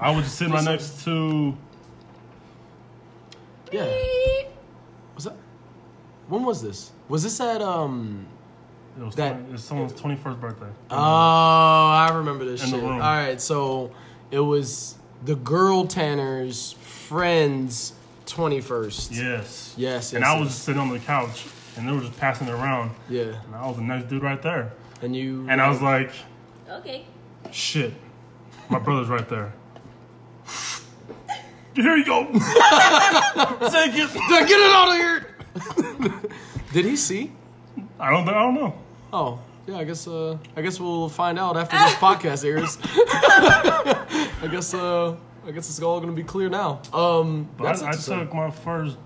I 0.00 0.10
was 0.14 0.24
just 0.24 0.36
sitting 0.38 0.54
right 0.54 0.64
next 0.64 1.04
to. 1.04 1.56
Yeah. 3.72 3.86
Was 5.14 5.24
that? 5.24 5.34
When 6.28 6.44
was 6.44 6.62
this? 6.62 6.92
Was 7.08 7.22
this 7.22 7.40
at 7.40 7.62
um? 7.62 8.26
It 8.98 9.02
was 9.02 9.14
That- 9.14 9.38
20 9.38 9.54
it's 9.54 9.64
someone's 9.64 9.92
21st 9.94 10.38
birthday. 10.40 10.66
Oh, 10.90 10.96
I 10.96 12.10
remember 12.12 12.44
this 12.44 12.62
In 12.62 12.70
the 12.72 12.76
shit. 12.76 12.84
All 12.84 12.98
right, 12.98 13.40
so 13.40 13.90
it 14.30 14.40
was 14.40 14.96
the 15.24 15.34
girl 15.34 15.86
Tanner's 15.86 16.72
friend's 16.72 17.94
twenty 18.26 18.60
first. 18.60 19.10
yes. 19.12 19.72
Yes, 19.78 20.12
And 20.12 20.22
yes, 20.22 20.28
I 20.30 20.38
was 20.38 20.48
just 20.50 20.64
sitting 20.64 20.80
on 20.80 20.90
the 20.90 20.98
couch, 20.98 21.46
and 21.76 21.88
they 21.88 21.92
were 21.92 22.00
just 22.00 22.18
passing 22.18 22.48
it 22.48 22.52
around, 22.54 22.90
Yeah, 23.08 23.34
and 23.46 23.54
I 23.54 23.66
was 23.66 23.76
the 23.76 23.82
next 23.82 24.08
dude 24.08 24.22
right 24.22 24.40
there, 24.42 24.72
and 25.02 25.14
you 25.16 25.46
and 25.48 25.60
I 25.60 25.68
was 25.68 25.80
like, 25.82 26.10
Okay. 26.70 27.04
shit, 27.50 27.92
my 28.68 28.78
brother's 28.78 29.08
right 29.08 29.28
there. 29.28 29.52
Here 31.74 31.96
you 31.96 32.04
go. 32.04 32.24
Take 32.26 33.94
it. 33.94 34.12
Get 34.12 34.50
it 34.50 34.72
out 34.72 34.88
of 34.88 34.96
here! 34.96 36.22
Did 36.72 36.84
he 36.84 36.96
see? 36.96 37.32
I 37.98 38.10
don't. 38.10 38.28
I 38.28 38.32
don't 38.42 38.54
know. 38.54 38.74
Oh, 39.12 39.38
yeah. 39.66 39.78
I 39.78 39.84
guess. 39.84 40.06
Uh, 40.06 40.36
I 40.54 40.60
guess 40.60 40.78
we'll 40.78 41.08
find 41.08 41.38
out 41.38 41.56
after 41.56 41.78
this 41.78 41.94
podcast 41.94 42.44
airs. 42.44 42.78
I 42.84 44.48
guess. 44.50 44.74
Uh, 44.74 45.16
I 45.46 45.50
guess 45.50 45.68
it's 45.70 45.80
all 45.80 45.98
gonna 46.00 46.12
be 46.12 46.22
clear 46.22 46.48
now. 46.50 46.82
Um, 46.92 47.48
But 47.56 47.64
that's 47.64 47.82
I, 47.82 47.88
I 47.88 47.92
took 47.92 48.34
my 48.34 48.50
first 48.50 48.96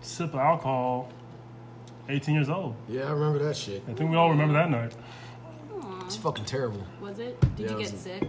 sip 0.00 0.32
of 0.34 0.40
alcohol. 0.40 1.10
18 2.08 2.34
years 2.34 2.48
old. 2.48 2.74
Yeah, 2.88 3.02
I 3.02 3.10
remember 3.12 3.38
that 3.44 3.56
shit. 3.56 3.82
I 3.88 3.92
think 3.94 4.10
we 4.10 4.16
all 4.16 4.30
remember 4.30 4.54
that 4.54 4.70
night. 4.70 4.94
It's 6.04 6.16
fucking 6.16 6.44
terrible. 6.44 6.84
Was 7.00 7.18
it? 7.18 7.40
Did 7.56 7.66
Yeah, 7.70 7.76
you 7.76 7.82
get 7.84 7.92
was- 7.92 8.00
sick? 8.00 8.22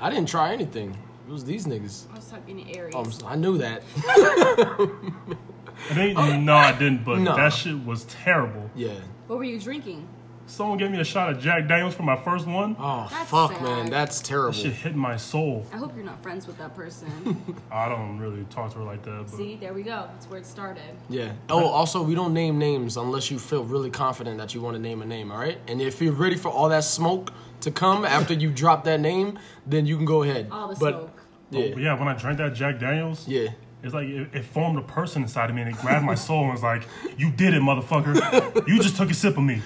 I 0.00 0.08
didn't 0.10 0.28
try 0.28 0.52
anything. 0.52 0.96
It 1.28 1.32
was 1.32 1.44
these 1.44 1.66
niggas. 1.66 2.10
I 2.12 2.16
was 2.16 2.26
talking 2.30 2.64
to 2.64 2.78
Aries. 2.78 2.94
Oh, 2.96 3.00
I'm 3.00 3.08
s- 3.08 3.22
I 3.26 3.34
knew 3.34 3.58
that. 3.58 3.82
I 3.96 5.94
think, 5.94 6.16
no, 6.42 6.54
I 6.54 6.72
didn't, 6.72 7.04
but 7.04 7.18
No. 7.18 7.36
that 7.36 7.52
shit 7.52 7.84
was 7.84 8.04
terrible. 8.04 8.70
Yeah. 8.74 8.94
what 9.26 9.38
were 9.38 9.44
you 9.44 9.60
drinking? 9.60 10.08
Someone 10.48 10.78
gave 10.78 10.90
me 10.90 10.98
a 10.98 11.04
shot 11.04 11.30
of 11.30 11.40
Jack 11.40 11.68
Daniels 11.68 11.94
for 11.94 12.02
my 12.02 12.16
first 12.16 12.46
one. 12.46 12.74
Oh 12.78 13.06
That's 13.10 13.30
fuck, 13.30 13.52
sad. 13.52 13.62
man, 13.62 13.90
that's 13.90 14.20
terrible. 14.20 14.52
That 14.52 14.58
shit 14.58 14.72
hit 14.72 14.96
my 14.96 15.16
soul. 15.18 15.66
I 15.72 15.76
hope 15.76 15.94
you're 15.94 16.04
not 16.06 16.22
friends 16.22 16.46
with 16.46 16.56
that 16.58 16.74
person. 16.74 17.56
I 17.70 17.88
don't 17.88 18.18
really 18.18 18.44
talk 18.50 18.72
to 18.72 18.78
her 18.78 18.84
like 18.84 19.02
that. 19.04 19.26
But 19.30 19.36
See, 19.36 19.56
there 19.56 19.74
we 19.74 19.82
go. 19.82 20.08
That's 20.10 20.26
where 20.26 20.40
it 20.40 20.46
started. 20.46 20.82
Yeah. 21.10 21.32
Oh, 21.50 21.66
also, 21.66 22.02
we 22.02 22.14
don't 22.14 22.32
name 22.32 22.58
names 22.58 22.96
unless 22.96 23.30
you 23.30 23.38
feel 23.38 23.62
really 23.62 23.90
confident 23.90 24.38
that 24.38 24.54
you 24.54 24.62
want 24.62 24.74
to 24.74 24.82
name 24.82 25.02
a 25.02 25.06
name. 25.06 25.30
All 25.30 25.38
right. 25.38 25.58
And 25.68 25.82
if 25.82 26.00
you're 26.00 26.14
ready 26.14 26.36
for 26.36 26.48
all 26.48 26.70
that 26.70 26.84
smoke 26.84 27.30
to 27.60 27.70
come 27.70 28.06
after 28.06 28.32
you 28.32 28.50
drop 28.50 28.84
that 28.84 29.00
name, 29.00 29.38
then 29.66 29.84
you 29.86 29.96
can 29.96 30.06
go 30.06 30.22
ahead. 30.22 30.48
All 30.50 30.68
the 30.68 30.76
but, 30.76 30.90
smoke. 30.92 31.20
Yeah. 31.50 31.60
Oh, 31.64 31.70
but 31.74 31.82
yeah, 31.82 31.98
when 31.98 32.08
I 32.08 32.14
drank 32.14 32.38
that 32.38 32.54
Jack 32.54 32.78
Daniels, 32.80 33.28
Yeah. 33.28 33.48
It's 33.82 33.94
like 33.94 34.08
it, 34.08 34.28
it 34.32 34.44
formed 34.44 34.78
a 34.78 34.82
person 34.82 35.22
inside 35.22 35.50
of 35.50 35.56
me 35.56 35.62
and 35.62 35.70
it 35.74 35.76
grabbed 35.80 36.04
my 36.04 36.14
soul 36.14 36.42
and 36.44 36.52
was 36.52 36.62
like, 36.62 36.82
"You 37.16 37.30
did 37.30 37.54
it, 37.54 37.62
motherfucker! 37.62 38.66
You 38.68 38.80
just 38.80 38.96
took 38.96 39.10
a 39.10 39.14
sip 39.14 39.36
of 39.36 39.42
me." 39.44 39.62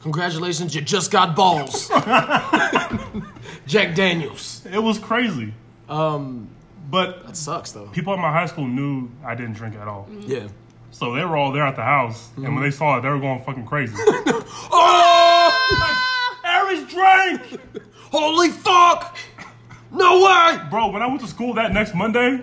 Congratulations, 0.00 0.74
you 0.74 0.80
just 0.80 1.10
got 1.10 1.36
balls. 1.36 1.88
Jack 3.66 3.94
Daniels. 3.94 4.62
It 4.70 4.78
was 4.82 4.98
crazy. 4.98 5.54
Um, 5.88 6.48
but 6.90 7.26
That 7.26 7.36
sucks 7.36 7.72
though. 7.72 7.86
people 7.88 8.12
at 8.12 8.18
my 8.18 8.32
high 8.32 8.46
school 8.46 8.66
knew 8.66 9.10
I 9.24 9.34
didn't 9.34 9.54
drink 9.54 9.76
at 9.76 9.86
all, 9.88 10.08
Yeah. 10.26 10.48
so 10.90 11.14
they 11.14 11.24
were 11.24 11.36
all 11.36 11.52
there 11.52 11.64
at 11.66 11.76
the 11.76 11.82
house, 11.82 12.30
and 12.36 12.54
when 12.54 12.62
they 12.62 12.70
saw 12.70 12.98
it, 12.98 13.02
they 13.02 13.08
were 13.08 13.18
going 13.20 13.42
fucking 13.44 13.66
crazy. 13.66 13.94
Oh! 14.74 16.38
Aries 16.44 16.84
drank, 16.92 17.40
Holy 18.10 18.48
fuck! 18.50 19.16
No 19.90 20.24
way! 20.24 20.58
bro. 20.70 20.88
When 20.90 21.02
I 21.02 21.06
went 21.06 21.20
to 21.20 21.26
school 21.26 21.54
that 21.54 21.72
next 21.72 21.94
Monday, 21.94 22.40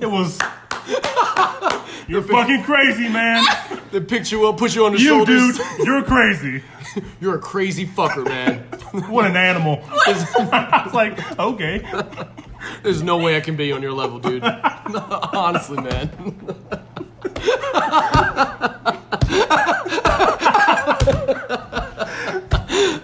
it 0.00 0.06
was. 0.06 0.38
You're 2.08 2.22
fucking 2.22 2.64
crazy, 2.64 3.08
man. 3.08 3.44
They 3.90 4.00
picked 4.00 4.32
you 4.32 4.46
up, 4.48 4.58
put 4.58 4.74
you 4.74 4.84
on 4.86 4.92
the 4.92 4.98
You, 4.98 5.08
shoulders. 5.08 5.56
dude, 5.56 5.86
you're 5.86 6.02
crazy. 6.02 6.62
You're 7.20 7.36
a 7.36 7.40
crazy 7.40 7.86
fucker, 7.86 8.24
man. 8.24 8.64
What 9.08 9.24
an 9.24 9.36
animal. 9.36 9.82
I 10.06 10.82
was 10.84 10.92
like, 10.92 11.38
okay. 11.38 11.82
There's 12.82 13.02
no 13.02 13.16
way 13.16 13.36
I 13.36 13.40
can 13.40 13.56
be 13.56 13.72
on 13.72 13.80
your 13.80 13.92
level, 13.92 14.18
dude. 14.18 14.42
Honestly, 14.44 15.80
man. 15.80 16.10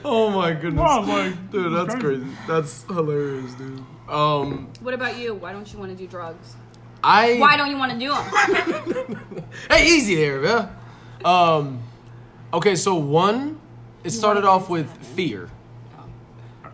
oh 0.04 0.30
my 0.34 0.52
goodness. 0.52 0.82
I 0.82 0.98
was 0.98 1.08
like, 1.08 1.50
Dude, 1.50 1.72
that's 1.74 1.94
crazy. 2.00 2.26
That's 2.46 2.82
hilarious, 2.84 3.54
dude. 3.54 3.84
Um, 4.08 4.72
What 4.80 4.94
about 4.94 5.18
you? 5.18 5.34
Why 5.34 5.52
don't 5.52 5.70
you 5.72 5.78
want 5.78 5.90
to 5.90 5.96
do 5.96 6.06
drugs? 6.06 6.56
I 7.02 7.36
Why 7.38 7.56
don't 7.56 7.70
you 7.70 7.78
want 7.78 7.92
to 7.92 7.98
do 7.98 8.08
them? 8.08 9.44
hey 9.70 9.86
easy 9.86 10.16
there, 10.16 10.40
man. 10.40 10.76
Um, 11.24 11.80
okay, 12.52 12.74
so 12.74 12.96
one, 12.96 13.60
it 14.02 14.10
started 14.10 14.44
off 14.44 14.68
with 14.68 14.90
fear. 15.14 15.50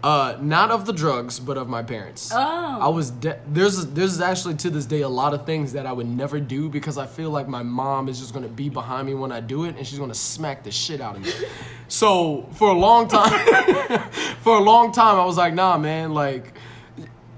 Uh, 0.03 0.37
not 0.43 0.71
of 0.71 0.85
the 0.85 0.93
drugs, 0.93 1.41
but 1.41 1.57
of 1.57 1.67
my 1.67 1.83
parents. 1.83 2.31
Oh. 2.31 2.37
I 2.39 2.89
was 2.89 3.11
de- 3.11 3.41
there's 3.49 3.87
there's 3.87 4.21
actually 4.21 4.55
to 4.57 4.69
this 4.69 4.85
day 4.85 5.01
a 5.01 5.09
lot 5.09 5.33
of 5.33 5.47
things 5.47 5.73
that 5.73 5.87
I 5.87 5.93
would 5.93 6.07
never 6.07 6.39
do 6.41 6.69
because 6.69 6.99
I 6.99 7.07
feel 7.07 7.31
like 7.31 7.49
my 7.49 7.63
mom 7.63 8.11
is 8.11 8.21
just 8.21 8.35
gonna 8.35 8.49
be 8.49 8.69
behind 8.69 9.07
me 9.07 9.15
when 9.15 9.33
I 9.33 9.41
do 9.41 9.65
it 9.65 9.77
and 9.79 9.87
she's 9.87 9.99
gonna 9.99 10.13
smack 10.15 10.63
the 10.63 10.71
shit 10.71 11.01
out 11.01 11.17
of 11.17 11.23
me. 11.23 11.33
so 11.89 12.47
for 12.53 12.69
a 12.69 12.75
long 12.75 13.09
time, 13.09 13.31
for 14.43 14.59
a 14.59 14.61
long 14.63 14.93
time 14.93 15.19
I 15.19 15.25
was 15.25 15.39
like, 15.39 15.55
nah, 15.55 15.79
man, 15.79 16.13
like 16.13 16.53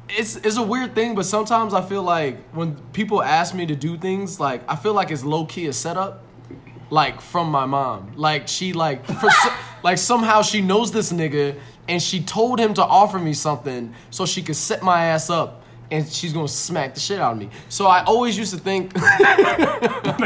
it's 0.09 0.37
it's 0.37 0.57
a 0.57 0.63
weird 0.63 0.95
thing, 0.95 1.15
but 1.15 1.25
sometimes 1.27 1.75
I 1.75 1.83
feel 1.83 2.03
like 2.03 2.39
when 2.53 2.77
people 2.93 3.23
ask 3.23 3.55
me 3.55 3.67
to 3.67 3.75
do 3.77 3.97
things, 3.99 4.39
like 4.41 4.63
I 4.71 4.77
feel 4.77 4.95
like 4.95 5.11
it's 5.11 5.25
low 5.25 5.47
key 5.47 5.67
a 5.67 5.73
setup, 5.73 6.23
like 6.91 7.21
from 7.21 7.51
my 7.51 7.67
mom. 7.67 8.13
Like 8.17 8.49
she 8.49 8.73
like 8.73 9.05
for 9.07 9.31
so, 9.31 9.51
like 9.83 9.99
somehow 9.99 10.43
she 10.43 10.61
knows 10.61 10.93
this 10.93 11.13
nigga 11.13 11.59
and 11.89 12.03
she 12.03 12.23
told 12.23 12.59
him 12.59 12.75
to 12.75 12.83
offer 12.85 13.19
me 13.19 13.33
something 13.33 13.95
so 14.11 14.27
she 14.27 14.43
could 14.43 14.57
set 14.57 14.83
my 14.83 15.07
ass 15.07 15.31
up 15.31 15.63
and 15.91 16.07
she's 16.09 16.33
gonna 16.33 16.49
smack 16.49 16.95
the 16.95 17.01
shit 17.01 17.21
out 17.21 17.33
of 17.33 17.39
me. 17.39 17.49
So 17.69 17.87
I 17.87 18.03
always 18.05 18.37
used 18.37 18.53
to 18.55 18.59
think 18.61 18.93
They 18.95 19.01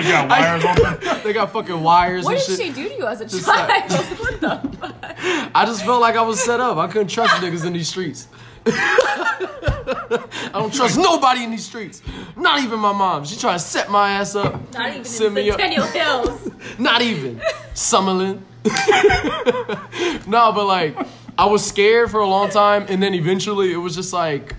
got 0.03 0.29
wires 0.29 0.65
on 0.65 0.77
them. 0.77 1.21
they 1.25 1.33
got 1.33 1.53
fucking 1.53 1.83
wires 1.83 2.25
What 2.25 2.37
and 2.37 2.47
did 2.47 2.57
shit. 2.59 2.67
she 2.77 2.83
do 2.83 2.89
to 2.89 2.95
you 2.97 3.07
as 3.07 3.21
a 3.21 3.27
Just 3.27 3.45
child? 3.47 3.69
like- 3.69 3.91
what 4.21 4.41
the? 4.41 5.51
I 5.55 5.65
just 5.67 5.85
felt 5.85 6.01
like 6.01 6.17
I 6.17 6.23
was 6.23 6.43
set 6.43 6.61
up. 6.61 6.77
I 6.79 6.87
couldn't 6.87 7.09
trust 7.09 7.35
niggas 7.43 7.67
in 7.67 7.73
these 7.75 7.89
streets. 7.89 8.29
I 8.67 10.51
don't 10.53 10.73
trust 10.73 10.99
nobody 10.99 11.45
in 11.45 11.51
these 11.51 11.65
streets. 11.65 12.03
Not 12.37 12.63
even 12.63 12.81
my 12.81 12.93
mom. 12.93 13.25
She 13.25 13.39
trying 13.39 13.59
to 13.59 13.65
set 13.65 13.91
my 13.91 14.13
ass 14.13 14.35
up. 14.35 14.73
Not 14.73 14.89
even 14.89 14.99
in 14.99 15.05
Send 15.05 15.35
me 15.35 15.51
up. 15.51 15.61
Hills. 15.61 16.51
Not 16.79 17.03
even. 17.03 17.41
Summerlin. 17.75 18.43
no, 20.27 20.53
but 20.53 20.67
like, 20.67 20.97
I 21.39 21.47
was 21.47 21.67
scared 21.67 22.11
for 22.11 22.21
a 22.21 22.29
long 22.29 22.51
time, 22.51 22.87
and 22.89 23.03
then 23.03 23.15
eventually 23.15 23.73
it 23.73 23.79
was 23.79 23.95
just 23.95 24.13
like, 24.13 24.55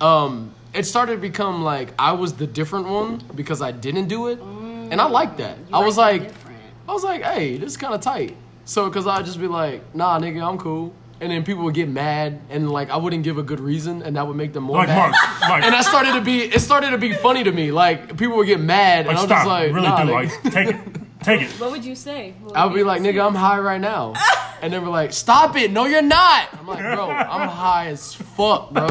um, 0.00 0.54
it 0.72 0.84
started 0.84 1.16
to 1.16 1.20
become 1.20 1.62
like 1.62 1.92
I 1.98 2.12
was 2.12 2.34
the 2.34 2.46
different 2.46 2.88
one 2.88 3.22
because 3.34 3.60
I 3.62 3.72
didn't 3.72 4.08
do 4.08 4.28
it, 4.28 4.38
and 4.40 5.00
I 5.00 5.06
liked 5.06 5.38
that. 5.38 5.56
Mm, 5.56 5.74
I 5.74 5.84
was 5.84 5.96
like 5.96 6.20
like, 6.20 6.28
different. 6.28 6.58
I 6.88 6.92
was 6.92 7.04
like, 7.04 7.22
hey, 7.22 7.56
this 7.56 7.72
is 7.72 7.76
kind 7.76 7.94
of 7.94 8.00
tight. 8.00 8.36
So, 8.64 8.88
cause 8.90 9.06
I'd 9.06 9.26
just 9.26 9.40
be 9.40 9.46
like, 9.46 9.94
nah, 9.94 10.18
nigga, 10.18 10.46
I'm 10.46 10.58
cool. 10.58 10.94
And 11.20 11.30
then 11.30 11.44
people 11.44 11.62
would 11.64 11.74
get 11.74 11.88
mad, 11.88 12.40
and 12.50 12.70
like 12.70 12.90
I 12.90 12.96
wouldn't 12.96 13.22
give 13.22 13.38
a 13.38 13.42
good 13.42 13.60
reason, 13.60 14.02
and 14.02 14.16
that 14.16 14.26
would 14.26 14.36
make 14.36 14.52
them 14.52 14.64
more 14.64 14.78
Like 14.78 14.88
mad. 14.88 15.10
Mark, 15.12 15.40
like, 15.42 15.62
And 15.64 15.74
I 15.74 15.82
started 15.82 16.14
to 16.14 16.20
be, 16.20 16.42
it 16.42 16.60
started 16.60 16.90
to 16.90 16.98
be 16.98 17.12
funny 17.14 17.44
to 17.44 17.52
me. 17.52 17.70
Like 17.70 18.16
people 18.18 18.36
would 18.36 18.46
get 18.48 18.60
mad, 18.60 19.06
like 19.06 19.10
and 19.16 19.18
I'm 19.20 19.26
stop, 19.26 19.38
just 19.38 19.46
like, 19.46 19.72
really 19.72 19.88
nah, 19.88 20.04
do, 20.04 20.10
nigga. 20.10 20.44
like 20.44 20.52
take 20.52 20.68
it, 20.74 21.00
take 21.22 21.40
it. 21.42 21.50
What 21.60 21.70
would 21.70 21.84
you 21.84 21.94
say? 21.94 22.34
What 22.42 22.56
I 22.56 22.64
would 22.64 22.70
would 22.72 22.74
be 22.74 22.80
you 22.80 22.84
like, 22.86 23.00
say? 23.02 23.12
nigga, 23.12 23.26
I'm 23.26 23.34
high 23.36 23.58
right 23.60 23.80
now. 23.80 24.14
And 24.62 24.72
they 24.72 24.78
were 24.78 24.88
like, 24.88 25.12
stop 25.12 25.56
it. 25.56 25.70
No, 25.70 25.84
you're 25.84 26.00
not. 26.00 26.48
I'm 26.58 26.66
like, 26.66 26.78
bro, 26.78 27.10
I'm 27.10 27.48
high 27.64 27.88
as 27.88 28.14
fuck, 28.14 28.70
bro. 28.70 28.86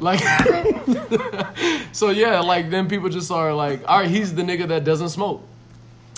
Like, 0.00 0.20
so 1.92 2.10
yeah, 2.10 2.40
like 2.40 2.68
then 2.70 2.88
people 2.90 3.08
just 3.08 3.30
are 3.30 3.54
like, 3.54 3.82
all 3.88 4.00
right, 4.00 4.10
he's 4.10 4.34
the 4.34 4.42
nigga 4.42 4.68
that 4.68 4.84
doesn't 4.84 5.08
smoke. 5.08 5.42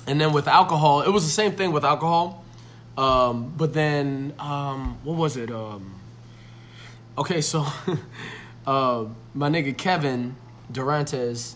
And 0.08 0.20
then 0.20 0.32
with 0.32 0.48
alcohol, 0.48 1.02
it 1.02 1.10
was 1.10 1.24
the 1.24 1.30
same 1.30 1.52
thing 1.52 1.70
with 1.70 1.84
alcohol. 1.84 2.39
Um, 3.00 3.54
but 3.56 3.72
then, 3.72 4.34
um, 4.38 4.98
what 5.04 5.16
was 5.16 5.38
it? 5.38 5.50
Um, 5.50 5.98
okay, 7.16 7.40
so 7.40 7.66
uh, 8.66 9.06
my 9.32 9.48
nigga 9.48 9.76
Kevin 9.76 10.36
Durantes, 10.70 11.54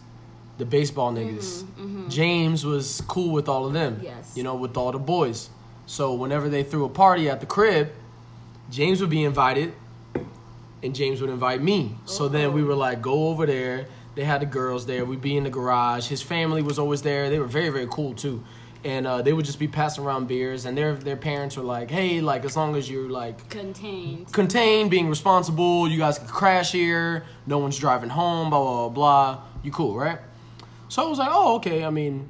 the 0.57 0.65
baseball 0.65 1.13
niggas, 1.13 1.65
James 2.09 2.65
was 2.65 3.03
cool 3.07 3.31
with 3.31 3.47
all 3.47 3.67
of 3.67 3.75
them. 3.75 4.01
Yes. 4.03 4.33
You 4.35 4.43
know, 4.43 4.55
with 4.55 4.77
all 4.79 4.91
the 4.91 4.99
boys. 4.99 5.51
So 5.87 6.15
whenever 6.15 6.49
they 6.49 6.63
threw 6.63 6.87
a 6.87 6.89
party 6.89 7.29
at 7.29 7.41
the 7.41 7.47
crib, 7.47 7.93
James 8.71 9.03
would 9.03 9.11
be 9.11 9.23
invited, 9.23 9.75
and 10.83 10.95
James 10.95 11.21
would 11.21 11.29
invite 11.29 11.61
me. 11.61 11.97
So 12.07 12.27
then 12.29 12.55
we 12.55 12.63
were 12.63 12.75
like, 12.75 13.03
go 13.03 13.29
over 13.29 13.45
there. 13.45 13.87
They 14.15 14.25
had 14.25 14.41
the 14.41 14.47
girls 14.47 14.87
there. 14.87 15.05
We'd 15.05 15.21
be 15.21 15.37
in 15.37 15.45
the 15.45 15.51
garage. 15.51 16.07
His 16.07 16.23
family 16.23 16.63
was 16.63 16.79
always 16.79 17.03
there. 17.03 17.29
They 17.29 17.39
were 17.39 17.47
very, 17.47 17.69
very 17.69 17.89
cool 17.91 18.15
too. 18.15 18.43
And 18.85 19.07
uh, 19.07 19.23
they 19.23 19.33
would 19.33 19.47
just 19.47 19.59
be 19.59 19.67
passing 19.67 20.05
around 20.05 20.29
beers, 20.29 20.67
and 20.67 20.76
their 20.76 20.95
their 20.95 21.17
parents 21.17 21.57
were 21.57 21.62
like, 21.62 21.91
"Hey, 21.91 22.21
like 22.21 22.45
as 22.45 22.55
long 22.55 22.76
as 22.76 22.91
you're 22.91 23.09
like 23.09 23.49
contained. 23.49 24.31
contained, 24.31 24.91
being 24.91 25.09
responsible. 25.09 25.88
You 25.88 25.99
guys 25.99 26.19
can 26.19 26.29
crash 26.29 26.73
here. 26.73 27.25
No 27.47 27.59
one's 27.59 27.79
driving 27.79 28.11
home. 28.11 28.50
Blah 28.50 28.61
blah 28.61 28.88
blah. 28.88 29.35
blah. 29.35 29.43
You 29.62 29.71
cool, 29.73 29.97
right? 29.97 30.19
So 30.88 31.07
I 31.07 31.09
was 31.09 31.19
like, 31.19 31.31
oh 31.33 31.57
okay. 31.57 31.83
I 31.83 31.88
mean, 31.91 32.29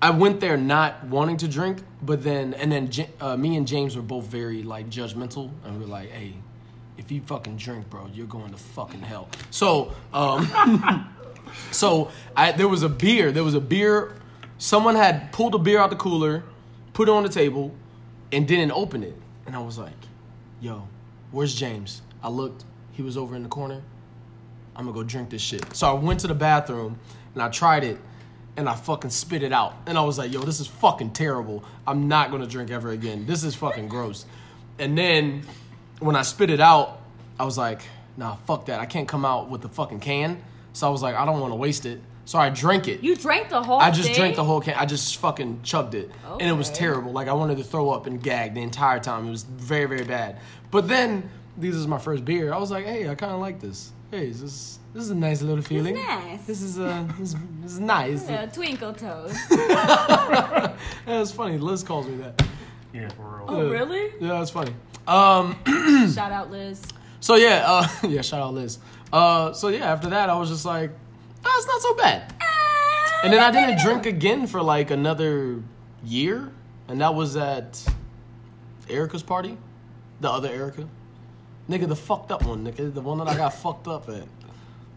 I 0.00 0.10
went 0.10 0.40
there 0.40 0.56
not 0.56 1.04
wanting 1.04 1.38
to 1.38 1.48
drink, 1.48 1.82
but 2.02 2.22
then 2.22 2.54
and 2.54 2.70
then 2.70 2.90
uh, 3.20 3.36
me 3.36 3.56
and 3.56 3.66
James 3.66 3.96
were 3.96 4.02
both 4.02 4.26
very 4.26 4.62
like 4.62 4.88
judgmental, 4.88 5.50
and 5.64 5.74
we 5.74 5.80
were 5.80 5.90
like, 5.90 6.10
hey, 6.10 6.34
if 6.98 7.10
you 7.10 7.20
fucking 7.22 7.56
drink, 7.56 7.90
bro, 7.90 8.08
you're 8.12 8.26
going 8.26 8.50
to 8.52 8.56
fucking 8.56 9.00
hell. 9.00 9.28
So 9.50 9.92
um, 10.12 11.10
so 11.72 12.10
I 12.36 12.52
there 12.52 12.68
was 12.68 12.82
a 12.82 12.88
beer. 12.88 13.32
There 13.32 13.44
was 13.44 13.54
a 13.54 13.60
beer. 13.60 14.14
Someone 14.58 14.94
had 14.94 15.32
pulled 15.32 15.54
a 15.54 15.58
beer 15.58 15.78
out 15.78 15.90
the 15.90 15.96
cooler, 15.96 16.42
put 16.94 17.08
it 17.08 17.12
on 17.12 17.22
the 17.22 17.28
table, 17.28 17.74
and 18.32 18.48
didn't 18.48 18.72
open 18.72 19.02
it. 19.02 19.16
And 19.46 19.54
I 19.54 19.60
was 19.60 19.78
like, 19.78 19.92
"Yo, 20.60 20.88
where's 21.30 21.54
James?" 21.54 22.02
I 22.22 22.28
looked. 22.28 22.64
He 22.92 23.02
was 23.02 23.16
over 23.16 23.36
in 23.36 23.42
the 23.42 23.48
corner. 23.48 23.82
I'm 24.74 24.86
gonna 24.86 24.94
go 24.94 25.02
drink 25.02 25.30
this 25.30 25.42
shit. 25.42 25.76
So 25.76 25.88
I 25.88 25.92
went 25.92 26.20
to 26.20 26.26
the 26.26 26.34
bathroom 26.34 26.98
and 27.34 27.42
I 27.42 27.48
tried 27.48 27.84
it, 27.84 27.98
and 28.56 28.68
I 28.68 28.74
fucking 28.74 29.10
spit 29.10 29.42
it 29.42 29.52
out. 29.52 29.74
And 29.86 29.98
I 29.98 30.02
was 30.02 30.16
like, 30.16 30.32
"Yo, 30.32 30.40
this 30.40 30.58
is 30.58 30.66
fucking 30.66 31.10
terrible. 31.10 31.62
I'm 31.86 32.08
not 32.08 32.30
gonna 32.30 32.46
drink 32.46 32.70
ever 32.70 32.90
again. 32.90 33.26
This 33.26 33.44
is 33.44 33.54
fucking 33.54 33.88
gross." 33.88 34.24
And 34.78 34.96
then 34.96 35.42
when 36.00 36.16
I 36.16 36.22
spit 36.22 36.50
it 36.50 36.60
out, 36.60 36.98
I 37.38 37.44
was 37.44 37.58
like, 37.58 37.82
"Nah, 38.16 38.36
fuck 38.46 38.66
that. 38.66 38.80
I 38.80 38.86
can't 38.86 39.06
come 39.06 39.24
out 39.24 39.50
with 39.50 39.60
the 39.60 39.68
fucking 39.68 40.00
can." 40.00 40.42
So 40.72 40.88
I 40.88 40.90
was 40.90 41.02
like, 41.02 41.14
"I 41.14 41.26
don't 41.26 41.40
want 41.40 41.52
to 41.52 41.56
waste 41.56 41.84
it." 41.84 42.02
So 42.26 42.38
I 42.38 42.50
drank 42.50 42.88
it. 42.88 43.02
You 43.02 43.16
drank 43.16 43.48
the 43.48 43.62
whole 43.62 43.78
I 43.80 43.90
just 43.90 44.08
thing? 44.08 44.14
drank 44.16 44.36
the 44.36 44.44
whole 44.44 44.60
can. 44.60 44.74
I 44.74 44.84
just 44.84 45.16
fucking 45.18 45.60
chugged 45.62 45.94
it, 45.94 46.10
and 46.28 46.42
it 46.42 46.52
was 46.52 46.68
terrible. 46.70 47.12
Like 47.12 47.28
I 47.28 47.32
wanted 47.32 47.56
to 47.58 47.64
throw 47.64 47.88
up 47.90 48.06
and 48.06 48.22
gag 48.22 48.52
the 48.54 48.62
entire 48.62 48.98
time. 49.00 49.28
It 49.28 49.30
was 49.30 49.44
very 49.44 49.86
very 49.86 50.04
bad. 50.04 50.38
But 50.70 50.88
then 50.88 51.30
this 51.56 51.74
is 51.74 51.86
my 51.86 51.98
first 51.98 52.24
beer. 52.24 52.52
I 52.52 52.58
was 52.58 52.70
like, 52.70 52.84
hey, 52.84 53.08
I 53.08 53.14
kind 53.14 53.32
of 53.32 53.40
like 53.40 53.60
this. 53.60 53.92
Hey, 54.10 54.26
this 54.28 54.42
is 54.42 54.78
this 54.92 55.04
is 55.04 55.10
a 55.10 55.14
nice 55.14 55.40
little 55.40 55.62
feeling. 55.62 55.94
nice. 55.94 56.44
This 56.46 56.62
is 56.62 56.78
uh 56.78 57.06
this, 57.18 57.32
is- 57.32 57.36
this 57.62 57.72
is 57.72 57.80
nice. 57.80 58.28
Uh, 58.28 58.46
twinkle 58.52 58.92
toes. 58.92 59.36
Yeah, 61.06 61.20
it's 61.22 61.30
funny. 61.32 61.58
Liz 61.58 61.82
calls 61.82 62.06
me 62.08 62.16
that. 62.18 62.42
Yeah, 62.92 63.08
for 63.10 63.22
real. 63.22 63.44
Oh, 63.48 63.70
really? 63.70 64.12
Yeah, 64.20 64.40
it's 64.42 64.50
funny. 64.50 64.72
Um, 65.06 65.56
Shout 66.12 66.32
out, 66.32 66.50
Liz. 66.50 66.82
so 67.20 67.36
yeah, 67.36 67.62
uh, 67.66 67.86
yeah. 68.08 68.22
Shout 68.22 68.40
out 68.40 68.54
Liz. 68.54 68.78
Uh, 69.12 69.52
so 69.52 69.68
yeah, 69.68 69.92
after 69.92 70.08
that, 70.10 70.28
I 70.30 70.36
was 70.36 70.48
just 70.50 70.64
like, 70.64 70.90
oh, 71.46 71.56
it's 71.58 71.66
not 71.66 71.80
so 71.80 71.94
bad. 71.94 72.34
And 73.24 73.32
then 73.32 73.40
I 73.40 73.50
didn't 73.50 73.80
ah. 73.80 73.84
drink 73.84 74.06
again 74.06 74.46
for 74.46 74.62
like 74.62 74.90
another 74.90 75.62
year, 76.04 76.52
and 76.88 77.00
that 77.00 77.14
was 77.14 77.36
at 77.36 77.84
Erica's 78.88 79.22
party, 79.22 79.56
the 80.20 80.30
other 80.30 80.48
Erica, 80.48 80.88
nigga, 81.68 81.88
the 81.88 81.96
fucked 81.96 82.30
up 82.30 82.44
one, 82.44 82.64
nigga, 82.64 82.92
the 82.92 83.00
one 83.00 83.18
that 83.18 83.28
I 83.28 83.36
got 83.36 83.54
fucked 83.54 83.88
up 83.88 84.08
at. 84.08 84.28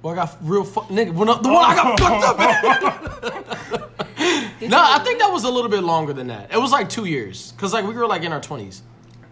Well, 0.02 0.14
I 0.14 0.16
got 0.16 0.38
real 0.42 0.64
fuck, 0.64 0.88
nigga, 0.88 1.08
the 1.08 1.14
one 1.14 1.30
I 1.30 1.76
got 1.76 2.00
fucked 2.00 2.24
up 2.24 2.40
at. 2.40 2.62
no, 4.70 4.80
I 4.80 5.00
think 5.00 5.20
that 5.20 5.32
was 5.32 5.44
a 5.44 5.50
little 5.50 5.70
bit 5.70 5.84
longer 5.84 6.14
than 6.14 6.28
that. 6.28 6.54
It 6.54 6.58
was 6.58 6.72
like 6.72 6.90
two 6.90 7.06
years, 7.06 7.54
cause 7.58 7.74
like 7.74 7.86
we 7.86 7.94
were 7.94 8.08
like 8.08 8.24
in 8.24 8.32
our 8.32 8.42
twenties. 8.42 8.82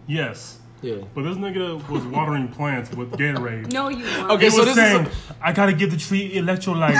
Yes. 0.06 0.57
Yeah. 0.82 0.96
But 1.14 1.22
this 1.24 1.36
nigga 1.36 1.86
was 1.88 2.04
watering 2.04 2.48
plants 2.56 2.90
with 2.94 3.10
Gatorade. 3.12 3.72
No, 3.72 3.88
you 3.88 4.04
weren't. 4.04 4.30
Okay, 4.32 4.44
He 4.44 4.50
so 4.50 4.58
was 4.58 4.66
this 4.66 4.76
saying, 4.76 5.06
is 5.06 5.14
I 5.42 5.52
gotta 5.52 5.72
give 5.72 5.90
the 5.90 5.96
tree 5.96 6.34
electrolytes. 6.34 6.94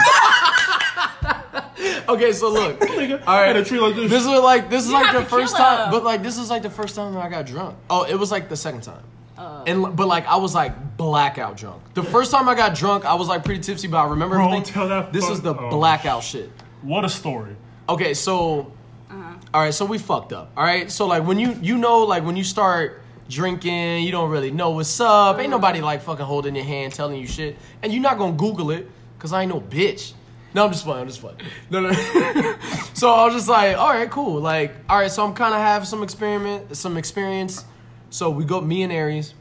a, 1.23 2.03
okay. 2.09 2.31
So 2.33 2.51
look, 2.51 2.79
Nigga, 2.81 3.21
all 3.25 3.35
right. 3.39 3.47
had 3.47 3.57
a 3.57 3.63
tree 3.65 3.79
like 3.79 3.95
this. 3.95 4.09
This 4.11 4.21
is 4.23 4.27
like 4.27 4.69
this 4.69 4.83
is 4.83 4.89
You 4.89 4.95
like 4.95 5.05
have 5.07 5.15
the 5.15 5.21
to 5.21 5.29
first 5.29 5.55
kill 5.55 5.65
time, 5.65 5.85
him. 5.85 5.91
but 5.91 6.03
like 6.03 6.23
this 6.23 6.37
is 6.37 6.49
like 6.49 6.61
the 6.63 6.69
first 6.69 6.95
time 6.95 7.15
I 7.17 7.29
got 7.29 7.45
drunk. 7.45 7.77
Oh, 7.89 8.03
it 8.03 8.15
was 8.15 8.31
like 8.31 8.49
the 8.49 8.57
second 8.57 8.81
time. 8.81 9.03
Oh. 9.37 9.63
And 9.65 9.95
but 9.95 10.07
like 10.07 10.25
I 10.27 10.35
was 10.35 10.53
like 10.53 10.97
blackout 10.97 11.55
drunk. 11.57 11.81
The 11.93 12.03
first 12.03 12.31
time 12.31 12.49
I 12.49 12.55
got 12.55 12.75
drunk, 12.75 13.05
I 13.05 13.13
was 13.13 13.27
like 13.29 13.45
pretty 13.45 13.61
tipsy, 13.61 13.87
but 13.87 13.97
I 13.97 14.09
remember 14.09 14.35
Bro, 14.35 14.47
everything. 14.47 14.73
tell 14.73 14.89
that 14.89 15.13
this 15.13 15.23
fuck- 15.23 15.33
is 15.33 15.41
the 15.41 15.55
oh, 15.55 15.69
blackout 15.69 16.23
shit. 16.23 16.49
what 16.81 17.05
a 17.05 17.09
story. 17.09 17.55
Okay, 17.87 18.13
so 18.13 18.73
Uh-huh. 19.09 19.33
all 19.53 19.61
right, 19.61 19.73
so 19.73 19.85
we 19.85 19.97
fucked 19.97 20.33
up. 20.33 20.51
All 20.57 20.63
right, 20.65 20.91
so 20.91 21.07
like 21.07 21.25
when 21.25 21.39
you 21.39 21.57
you 21.61 21.77
know 21.77 21.99
like 21.99 22.23
when 22.25 22.35
you 22.35 22.43
start 22.43 23.01
drinking, 23.29 24.03
you 24.03 24.11
don't 24.11 24.29
really 24.29 24.51
know 24.51 24.71
what's 24.71 24.99
up. 24.99 25.39
Ain't 25.39 25.49
nobody 25.51 25.79
like 25.79 26.01
fucking 26.01 26.25
holding 26.25 26.55
your 26.55 26.65
hand, 26.65 26.93
telling 26.93 27.19
you 27.19 27.27
shit, 27.27 27.57
and 27.81 27.93
you're 27.93 28.01
not 28.01 28.17
gonna 28.17 28.35
Google 28.35 28.71
it 28.71 28.89
because 29.17 29.31
I 29.31 29.43
ain't 29.43 29.53
no 29.53 29.61
bitch. 29.61 30.13
No, 30.53 30.65
I'm 30.65 30.71
just 30.71 30.83
playing. 30.83 31.01
I'm 31.01 31.07
just 31.07 31.21
playing. 31.21 31.37
No, 31.69 31.79
no. 31.79 31.91
so 32.93 33.13
I 33.13 33.25
was 33.25 33.35
just 33.35 33.47
like, 33.47 33.77
all 33.77 33.89
right, 33.89 34.09
cool. 34.09 34.41
Like, 34.41 34.73
all 34.89 34.97
right, 34.97 35.11
so 35.11 35.23
I'm 35.23 35.35
kind 35.35 35.53
of 35.53 35.61
have 35.61 35.87
some 35.87 36.01
experiment, 36.01 36.75
some 36.75 36.97
experience. 36.97 37.65
So 38.09 38.31
we 38.31 38.45
go, 38.45 38.59
me 38.59 38.81
and 38.81 38.91
Aries, 38.91 39.35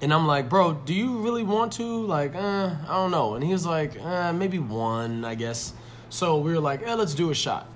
and 0.00 0.14
I'm 0.14 0.26
like, 0.26 0.48
bro, 0.48 0.74
do 0.74 0.94
you 0.94 1.18
really 1.18 1.42
want 1.42 1.72
to? 1.74 2.06
Like, 2.06 2.36
uh, 2.36 2.76
I 2.88 2.94
don't 2.94 3.10
know. 3.10 3.34
And 3.34 3.42
he 3.42 3.52
was 3.52 3.66
like, 3.66 4.00
uh, 4.00 4.32
maybe 4.32 4.60
one, 4.60 5.24
I 5.24 5.34
guess. 5.34 5.72
So 6.08 6.38
we 6.38 6.52
were 6.52 6.60
like, 6.60 6.82
eh, 6.86 6.94
let's 6.94 7.14
do 7.14 7.30
a 7.30 7.34
shot. 7.34 7.66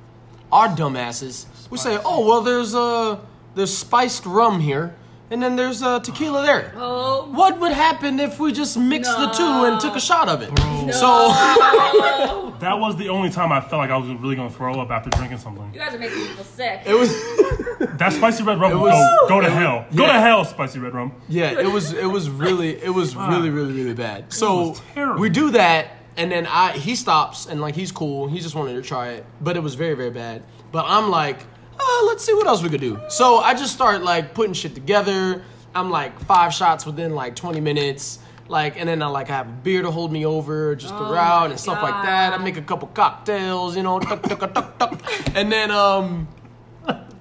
Our 0.53 0.69
dumbasses, 0.69 1.47
we 1.71 1.79
say, 1.79 1.99
oh 2.05 2.27
well, 2.27 2.43
there's 2.43 2.75
uh, 2.75 3.19
there's 3.57 3.77
spiced 3.77 4.27
rum 4.27 4.61
here, 4.61 4.95
and 5.31 5.43
then 5.43 5.57
there's 5.57 5.83
uh, 5.83 6.01
tequila 6.01 6.43
there. 6.43 6.73
Oh, 6.77 7.29
What 7.33 7.59
would 7.61 7.73
happen 7.73 8.21
if 8.21 8.39
we 8.39 8.53
just 8.53 8.77
mixed 8.79 9.17
the 9.19 9.29
two 9.31 9.43
and 9.67 9.81
took 9.81 9.97
a 9.97 10.01
shot 10.01 10.29
of 10.29 10.43
it? 10.43 10.51
So 10.95 11.29
That 12.61 12.79
was 12.79 12.97
the 12.97 13.09
only 13.11 13.29
time 13.31 13.53
I 13.53 13.61
felt 13.61 13.81
like 13.81 13.91
I 13.91 13.97
was 13.97 14.09
really 14.21 14.37
gonna 14.37 14.51
throw 14.51 14.81
up 14.81 14.91
after 14.91 15.11
drinking 15.11 15.39
something. 15.39 15.69
you 15.75 15.81
guys 15.81 15.95
are 15.95 15.99
making 15.99 16.27
people 16.27 16.45
sick. 16.45 16.83
it 16.87 16.95
was. 16.95 17.11
That 17.97 18.13
spicy 18.13 18.43
red 18.43 18.59
rum, 18.61 18.79
was- 18.81 18.93
go, 19.29 19.29
go 19.29 19.41
to 19.41 19.51
hell. 19.51 19.87
Go 19.95 20.05
yeah. 20.05 20.13
to 20.15 20.21
hell, 20.21 20.45
spicy 20.45 20.79
red 20.79 20.93
rum. 20.95 21.13
Yeah, 21.29 21.59
it 21.59 21.71
was 21.71 21.93
it 21.93 22.07
was 22.07 22.29
really 22.29 22.77
it 22.83 22.91
was 22.91 23.17
really 23.17 23.49
really 23.51 23.73
really 23.73 23.95
bad. 23.95 24.33
So 24.33 24.77
we 25.19 25.29
do 25.31 25.51
that, 25.53 25.89
and 26.17 26.31
then 26.31 26.47
I 26.47 26.73
he 26.73 26.95
stops 26.95 27.47
and 27.47 27.61
like 27.61 27.75
he's 27.75 27.93
cool. 27.93 28.29
He 28.29 28.41
just 28.41 28.55
wanted 28.55 28.75
to 28.75 28.83
try 28.83 29.11
it, 29.11 29.27
but 29.41 29.57
it 29.57 29.61
was 29.63 29.75
very 29.77 29.95
very 29.95 30.11
bad. 30.11 30.43
But 30.73 30.85
I'm 30.89 31.11
like, 31.11 31.39
uh, 31.79 32.07
let's 32.07 32.25
see 32.25 32.35
what 32.35 32.47
else 32.47 32.63
we 32.63 32.69
could 32.69 32.81
do. 32.81 33.01
So 33.09 33.39
I 33.39 33.55
just 33.55 33.73
start 33.73 34.03
like 34.03 34.35
putting 34.35 34.55
shit 34.55 34.75
together. 34.75 35.43
I'm 35.75 35.91
like 35.91 36.19
five 36.21 36.55
shots 36.55 36.87
within 36.87 37.15
like 37.15 37.37
20 37.37 37.61
minutes. 37.61 38.19
Like 38.49 38.79
and 38.79 38.89
then 38.89 39.03
I 39.03 39.07
like 39.09 39.29
I 39.29 39.37
have 39.37 39.49
a 39.49 39.53
beer 39.53 39.83
to 39.83 39.91
hold 39.91 40.13
me 40.13 40.25
over 40.25 40.77
just 40.77 40.95
Oh 40.95 41.13
my 41.13 41.47
and 41.47 41.59
stuff 41.59 41.83
like 41.83 42.05
that. 42.05 42.33
I 42.33 42.39
make 42.39 42.57
a 42.57 42.63
couple 42.63 42.89
cocktails, 42.89 43.77
you 43.77 43.83
know, 43.83 43.99
tuck, 43.99 44.23
tuck, 44.23 44.39
tuck, 44.55 44.79
tuck. 44.79 45.03
and 45.35 45.51
then 45.51 45.71
um 45.71 46.29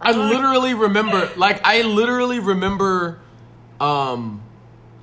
I 0.06 0.12
literally 0.12 0.76
remember, 0.76 1.32
like, 1.36 1.62
I 1.63 1.82
literally 1.82 2.38
remember, 2.38 3.20
um, 3.80 4.44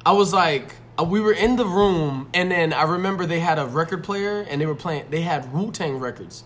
I 0.07 0.13
was 0.13 0.33
like, 0.33 0.77
uh, 0.97 1.03
we 1.03 1.21
were 1.21 1.33
in 1.33 1.57
the 1.57 1.67
room, 1.67 2.29
and 2.33 2.53
then 2.53 2.73
I 2.73 2.85
remember 2.85 3.27
they 3.27 3.41
had 3.41 3.59
a 3.59 3.67
record 3.67 4.05
player, 4.05 4.47
and 4.49 4.61
they 4.61 4.67
were 4.67 4.77
playing, 4.77 5.07
they 5.11 5.23
had 5.23 5.53
Wu 5.53 5.73
Tang 5.73 5.99
records 5.99 6.45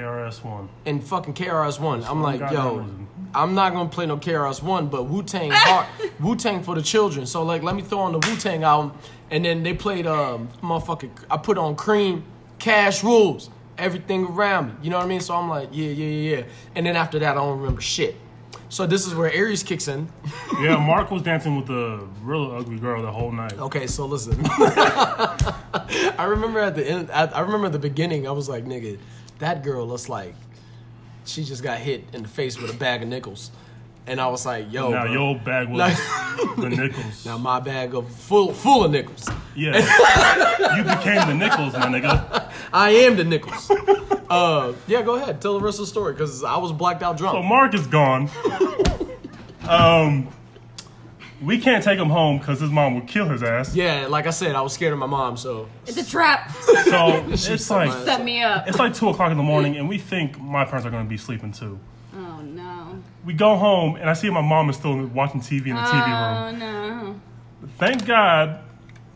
KRS 0.00 0.44
One. 0.44 0.68
and 0.84 1.02
fucking 1.02 1.34
KRS 1.34 1.80
One. 1.80 2.04
I'm 2.04 2.22
like, 2.22 2.40
yo, 2.52 2.76
reason. 2.76 3.06
I'm 3.34 3.54
not 3.54 3.72
gonna 3.72 3.88
play 3.88 4.06
no 4.06 4.16
KRS 4.16 4.62
One, 4.62 4.88
but 4.88 5.04
Wu 5.04 5.22
Tang 5.22 5.52
Wu 6.20 6.36
Tang 6.36 6.62
for 6.62 6.74
the 6.74 6.82
children. 6.82 7.26
So 7.26 7.42
like, 7.42 7.62
let 7.62 7.74
me 7.74 7.82
throw 7.82 8.00
on 8.00 8.12
the 8.12 8.18
Wu 8.18 8.36
Tang 8.36 8.62
album, 8.64 8.92
and 9.30 9.44
then 9.44 9.62
they 9.62 9.74
played 9.74 10.06
um 10.06 10.48
motherfucking. 10.62 11.10
I 11.30 11.36
put 11.36 11.58
on 11.58 11.76
Cream, 11.76 12.24
Cash 12.58 13.02
Rules, 13.04 13.50
everything 13.78 14.26
around 14.26 14.68
me. 14.68 14.74
You 14.82 14.90
know 14.90 14.96
what 14.98 15.04
I 15.06 15.08
mean? 15.08 15.20
So 15.20 15.34
I'm 15.34 15.48
like, 15.48 15.68
yeah, 15.72 15.88
yeah, 15.88 16.06
yeah, 16.06 16.36
yeah. 16.38 16.42
And 16.74 16.86
then 16.86 16.96
after 16.96 17.18
that, 17.20 17.32
I 17.32 17.34
don't 17.34 17.58
remember 17.58 17.80
shit. 17.80 18.16
So 18.68 18.84
this 18.84 19.06
is 19.06 19.14
where 19.14 19.30
Aries 19.32 19.62
kicks 19.62 19.86
in. 19.88 20.08
Yeah, 20.60 20.76
Mark 20.78 21.10
was 21.10 21.20
dancing 21.22 21.54
with 21.60 21.68
a 21.68 21.98
real 22.22 22.50
ugly 22.52 22.78
girl 22.78 23.02
the 23.02 23.10
whole 23.12 23.30
night. 23.30 23.52
Okay, 23.58 23.86
so 23.86 24.06
listen. 24.06 24.40
I 26.18 26.24
remember 26.28 26.60
at 26.60 26.74
the 26.74 26.86
end. 26.88 27.10
I, 27.10 27.26
I 27.26 27.40
remember 27.40 27.66
at 27.66 27.72
the 27.72 27.78
beginning. 27.78 28.26
I 28.26 28.30
was 28.30 28.48
like, 28.48 28.64
nigga, 28.64 28.98
that 29.38 29.62
girl 29.62 29.86
looks 29.86 30.08
like 30.08 30.34
she 31.24 31.44
just 31.44 31.62
got 31.62 31.78
hit 31.78 32.04
in 32.12 32.22
the 32.22 32.28
face 32.28 32.60
with 32.60 32.70
a 32.74 32.76
bag 32.76 33.02
of 33.02 33.08
nickels. 33.08 33.50
And 34.08 34.20
I 34.20 34.28
was 34.28 34.46
like, 34.46 34.72
yo, 34.72 34.90
now 34.90 35.02
bro. 35.04 35.12
your 35.12 35.36
bag 35.40 35.68
was 35.68 35.78
Like- 35.78 36.56
the 36.56 36.70
nickels. 36.70 37.26
now 37.26 37.36
my 37.38 37.58
bag 37.58 37.92
of 37.94 38.08
full 38.08 38.52
full 38.52 38.84
of 38.84 38.92
nickels. 38.92 39.28
Yeah, 39.56 39.76
you 40.76 40.84
became 40.84 41.26
the 41.26 41.34
nickels, 41.34 41.72
my 41.72 41.86
nigga. 41.86 42.52
I 42.72 42.90
am 42.90 43.16
the 43.16 43.24
nickels. 43.24 43.68
uh, 44.30 44.74
yeah, 44.86 45.02
go 45.02 45.16
ahead, 45.16 45.40
tell 45.40 45.54
the 45.58 45.64
rest 45.64 45.80
of 45.80 45.86
the 45.86 45.90
story 45.90 46.12
because 46.12 46.44
I 46.44 46.56
was 46.58 46.70
blacked 46.72 47.02
out 47.02 47.16
drunk. 47.16 47.34
So 47.36 47.42
Mark 47.42 47.74
is 47.74 47.86
gone. 47.88 48.30
Um, 49.68 50.28
we 51.42 51.58
can't 51.58 51.84
take 51.84 51.98
him 51.98 52.08
home 52.08 52.38
because 52.38 52.60
his 52.60 52.70
mom 52.70 52.94
would 52.94 53.06
kill 53.06 53.28
his 53.28 53.42
ass. 53.42 53.74
yeah, 53.74 54.06
like 54.06 54.26
I 54.26 54.30
said, 54.30 54.54
I 54.54 54.62
was 54.62 54.72
scared 54.72 54.92
of 54.92 54.98
my 54.98 55.06
mom, 55.06 55.36
so 55.36 55.68
It's 55.86 55.96
a 55.96 56.08
trap. 56.08 56.50
So 56.86 57.24
it's 57.28 57.70
like 57.70 57.92
Set 58.04 58.24
me 58.24 58.42
up. 58.42 58.68
it's 58.68 58.78
like 58.78 58.94
two 58.94 59.08
o'clock 59.08 59.30
in 59.30 59.36
the 59.36 59.42
morning, 59.42 59.76
and 59.76 59.88
we 59.88 59.98
think 59.98 60.40
my 60.40 60.64
parents 60.64 60.86
are 60.86 60.90
going 60.90 61.04
to 61.04 61.08
be 61.08 61.16
sleeping 61.16 61.52
too. 61.52 61.78
Oh 62.14 62.40
no. 62.42 63.02
We 63.24 63.34
go 63.34 63.56
home, 63.56 63.96
and 63.96 64.08
I 64.08 64.12
see 64.12 64.30
my 64.30 64.40
mom 64.40 64.70
is 64.70 64.76
still 64.76 65.06
watching 65.06 65.40
TV 65.40 65.66
in 65.66 65.74
the 65.74 65.82
TV 65.82 66.04
oh, 66.06 66.46
room. 66.46 66.62
Oh 66.62 66.66
no. 66.66 67.20
Thank 67.78 68.06
God 68.06 68.60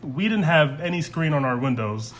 we 0.03 0.23
didn't 0.23 0.43
have 0.43 0.81
any 0.81 1.01
screen 1.01 1.33
on 1.33 1.45
our 1.45 1.57
windows. 1.57 2.13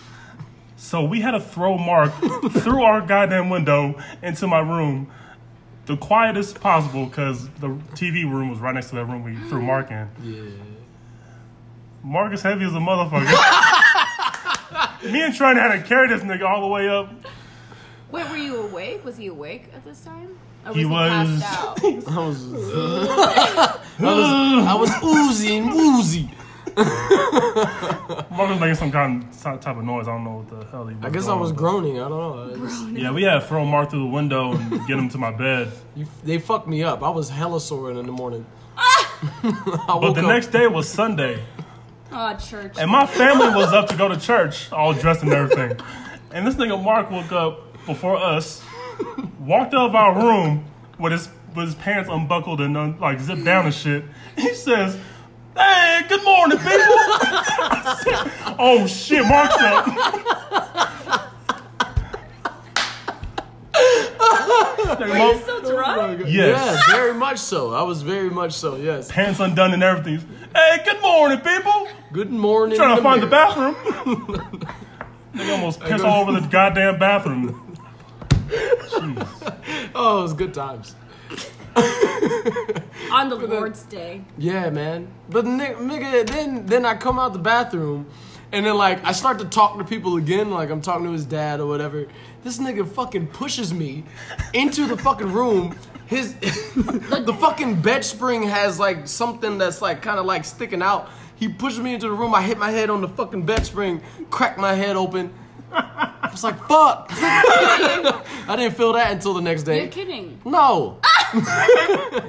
So 0.77 1.03
we 1.03 1.21
had 1.21 1.31
to 1.31 1.39
throw 1.39 1.77
Mark 1.77 2.11
through 2.51 2.83
our 2.83 3.01
goddamn 3.01 3.49
window 3.49 4.01
into 4.23 4.47
my 4.47 4.59
room, 4.59 5.11
the 5.85 5.97
quietest 5.97 6.59
possible, 6.61 7.05
because 7.05 7.49
the 7.59 7.67
TV 7.95 8.23
room 8.29 8.49
was 8.49 8.59
right 8.59 8.73
next 8.73 8.89
to 8.89 8.95
that 8.95 9.05
room 9.05 9.23
we 9.23 9.35
threw 9.49 9.61
Mark 9.61 9.89
in. 9.91 10.07
yeah. 10.23 10.41
Mark 12.03 12.33
is 12.33 12.41
heavy 12.41 12.65
as 12.65 12.73
a 12.73 12.79
motherfucker. 12.79 13.25
Me 15.11 15.21
and 15.23 15.33
Trent 15.35 15.57
had 15.59 15.71
to 15.75 15.81
carry 15.87 16.07
this 16.07 16.21
nigga 16.23 16.47
all 16.49 16.61
the 16.61 16.67
way 16.67 16.87
up. 16.89 17.11
Wait, 18.11 18.29
were 18.29 18.37
you 18.37 18.57
awake? 18.63 19.03
Was 19.05 19.17
he 19.17 19.27
awake 19.27 19.69
at 19.75 19.83
this 19.85 20.01
time? 20.03 20.37
Or 20.65 20.73
He 20.73 20.85
was- 20.85 21.41
passed 21.41 21.59
out? 21.59 21.83
I 21.83 22.27
was, 22.27 22.53
I 22.53 23.79
was, 23.99 24.67
I 24.67 24.73
was 24.75 24.91
oozy 25.03 25.57
and 25.57 25.73
woozy. 25.73 26.29
Mark 28.31 28.49
was 28.49 28.59
making 28.59 28.75
some 28.75 28.91
kind 28.91 29.23
of 29.23 29.41
type 29.61 29.77
of 29.77 29.83
noise. 29.83 30.07
I 30.07 30.11
don't 30.11 30.23
know 30.23 30.43
what 30.43 30.49
the 30.49 30.65
hell 30.67 30.87
he 30.87 30.95
was 30.95 31.05
I 31.05 31.09
guess 31.09 31.27
I 31.27 31.35
was 31.35 31.51
groaning. 31.51 31.97
I 31.99 32.07
don't 32.09 32.11
know. 32.11 32.53
I 32.65 32.67
just- 32.69 32.87
Yeah, 32.89 33.11
we 33.11 33.23
had 33.23 33.35
to 33.35 33.41
throw 33.41 33.65
Mark 33.65 33.89
through 33.89 34.03
the 34.03 34.05
window 34.13 34.53
and 34.53 34.69
get 34.87 34.97
him 34.97 35.09
to 35.09 35.17
my 35.17 35.31
bed. 35.31 35.71
you, 35.95 36.07
they 36.23 36.37
fucked 36.39 36.67
me 36.67 36.83
up. 36.83 37.03
I 37.03 37.09
was 37.09 37.29
hella 37.29 37.59
sore 37.59 37.91
in 37.91 37.97
the 38.05 38.11
morning. 38.11 38.45
Ah! 38.77 39.07
But 40.01 40.13
the 40.13 40.21
up- 40.21 40.27
next 40.27 40.47
day 40.47 40.67
was 40.67 40.87
Sunday. 40.87 41.43
Oh, 42.11 42.35
church. 42.37 42.73
And 42.77 42.89
my 42.91 43.05
family 43.05 43.47
was 43.55 43.71
up 43.73 43.87
to 43.89 43.95
go 43.95 44.07
to 44.09 44.17
church, 44.19 44.71
all 44.71 44.93
dressed 44.93 45.23
and 45.23 45.31
everything. 45.33 45.77
And 46.31 46.45
this 46.45 46.55
nigga 46.55 46.81
Mark 46.81 47.09
woke 47.11 47.31
up 47.31 47.85
before 47.85 48.17
us, 48.17 48.61
walked 49.39 49.73
out 49.73 49.89
of 49.89 49.95
our 49.95 50.15
room 50.15 50.65
with 50.99 51.11
his 51.13 51.29
with 51.55 51.65
his 51.65 51.75
pants 51.75 52.09
unbuckled 52.09 52.61
and 52.61 52.77
un, 52.77 52.97
like 52.99 53.19
zipped 53.19 53.43
down 53.43 53.65
and 53.65 53.73
shit. 53.73 54.05
He 54.37 54.53
says, 54.53 54.97
"Hey, 55.55 56.01
good 56.09 56.23
morning, 56.23 56.57
people." 56.57 56.97
Oh 58.63 58.85
shit, 58.85 59.25
Mark's 59.25 59.55
up. 59.57 59.85
Nigga, 63.73 65.09
Were 65.09 65.17
you 65.33 65.41
still 65.41 65.61
drunk? 65.61 66.23
Yes. 66.27 66.59
Yeah, 66.89 66.95
very 66.95 67.13
much 67.13 67.39
so. 67.39 67.71
I 67.73 67.81
was 67.83 68.01
very 68.01 68.29
much 68.29 68.53
so. 68.53 68.75
Yes. 68.75 69.11
Pants 69.11 69.39
undone 69.39 69.73
and 69.73 69.81
everything. 69.83 70.27
Hey, 70.55 70.83
good 70.85 71.01
morning, 71.01 71.39
people. 71.39 71.87
Good 72.11 72.29
morning. 72.31 72.77
Trying 72.77 72.97
to 72.97 73.01
find 73.03 73.21
the 73.23 73.27
bathroom. 73.27 73.75
Nigga 75.33 75.51
almost 75.53 75.79
pissed 75.79 76.03
all 76.03 76.21
over 76.27 76.39
the 76.39 76.47
goddamn 76.47 76.99
bathroom. 76.99 77.67
Oh, 79.93 80.19
it 80.19 80.23
was 80.23 80.33
good 80.33 80.53
times. 80.53 80.95
On 83.11 83.29
the 83.29 83.35
Lord's 83.35 83.83
Day. 83.83 84.23
Yeah, 84.37 84.69
man. 84.69 85.07
But 85.29 85.45
nigga, 85.45 86.27
then 86.27 86.65
then 86.65 86.85
I 86.85 86.95
come 86.95 87.19
out 87.19 87.33
the 87.33 87.39
bathroom, 87.39 88.07
and 88.51 88.65
then 88.65 88.75
like 88.77 89.03
I 89.05 89.11
start 89.11 89.39
to 89.39 89.45
talk 89.45 89.77
to 89.77 89.83
people 89.83 90.17
again, 90.17 90.51
like 90.51 90.69
I'm 90.69 90.81
talking 90.81 91.05
to 91.05 91.11
his 91.11 91.25
dad 91.25 91.59
or 91.59 91.67
whatever. 91.67 92.07
This 92.43 92.57
nigga 92.57 92.87
fucking 92.87 93.27
pushes 93.27 93.73
me 93.73 94.03
into 94.53 94.87
the 94.87 94.97
fucking 94.97 95.31
room. 95.31 95.77
His 96.07 96.33
the 96.39 97.37
fucking 97.39 97.81
bed 97.81 98.03
spring 98.03 98.43
has 98.43 98.79
like 98.79 99.07
something 99.07 99.57
that's 99.57 99.81
like 99.81 100.01
kind 100.01 100.19
of 100.19 100.25
like 100.25 100.43
sticking 100.45 100.81
out. 100.81 101.09
He 101.35 101.47
pushes 101.47 101.79
me 101.79 101.93
into 101.93 102.07
the 102.07 102.13
room. 102.15 102.35
I 102.35 102.41
hit 102.41 102.57
my 102.57 102.71
head 102.71 102.89
on 102.89 103.01
the 103.01 103.07
fucking 103.07 103.45
bed 103.45 103.65
spring, 103.65 104.01
cracked 104.29 104.59
my 104.59 104.73
head 104.73 104.95
open. 104.95 105.33
I 106.31 106.33
was 106.33 106.43
like, 106.45 106.57
fuck. 106.65 107.07
I 107.11 108.55
didn't 108.55 108.77
feel 108.77 108.93
that 108.93 109.11
until 109.11 109.33
the 109.33 109.41
next 109.41 109.63
day. 109.63 109.81
You're 109.81 109.91
kidding. 109.91 110.39
No, 110.45 110.97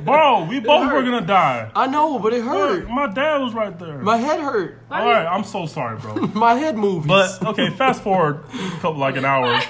Bro, 0.05 0.47
we 0.49 0.59
both 0.59 0.93
were 0.93 1.03
gonna 1.05 1.25
die. 1.25 1.71
I 1.75 1.87
know, 1.87 2.19
but 2.19 2.33
it 2.33 2.43
hurt. 2.43 2.89
My 2.89 3.07
dad 3.07 3.39
was 3.39 3.55
right 3.55 3.79
there. 3.79 3.99
My 3.99 4.17
head 4.17 4.41
hurt. 4.41 4.81
all 4.91 5.05
right, 5.07 5.25
I'm 5.25 5.45
so 5.45 5.67
sorry, 5.67 5.99
bro. 6.01 6.15
My 6.35 6.55
head 6.55 6.77
movies. 6.77 7.07
But 7.07 7.43
okay, 7.47 7.71
fast 7.71 8.03
forward 8.03 8.45
a 8.53 8.71
couple 8.81 8.97
like 8.97 9.15
an 9.17 9.25
hour. 9.25 9.61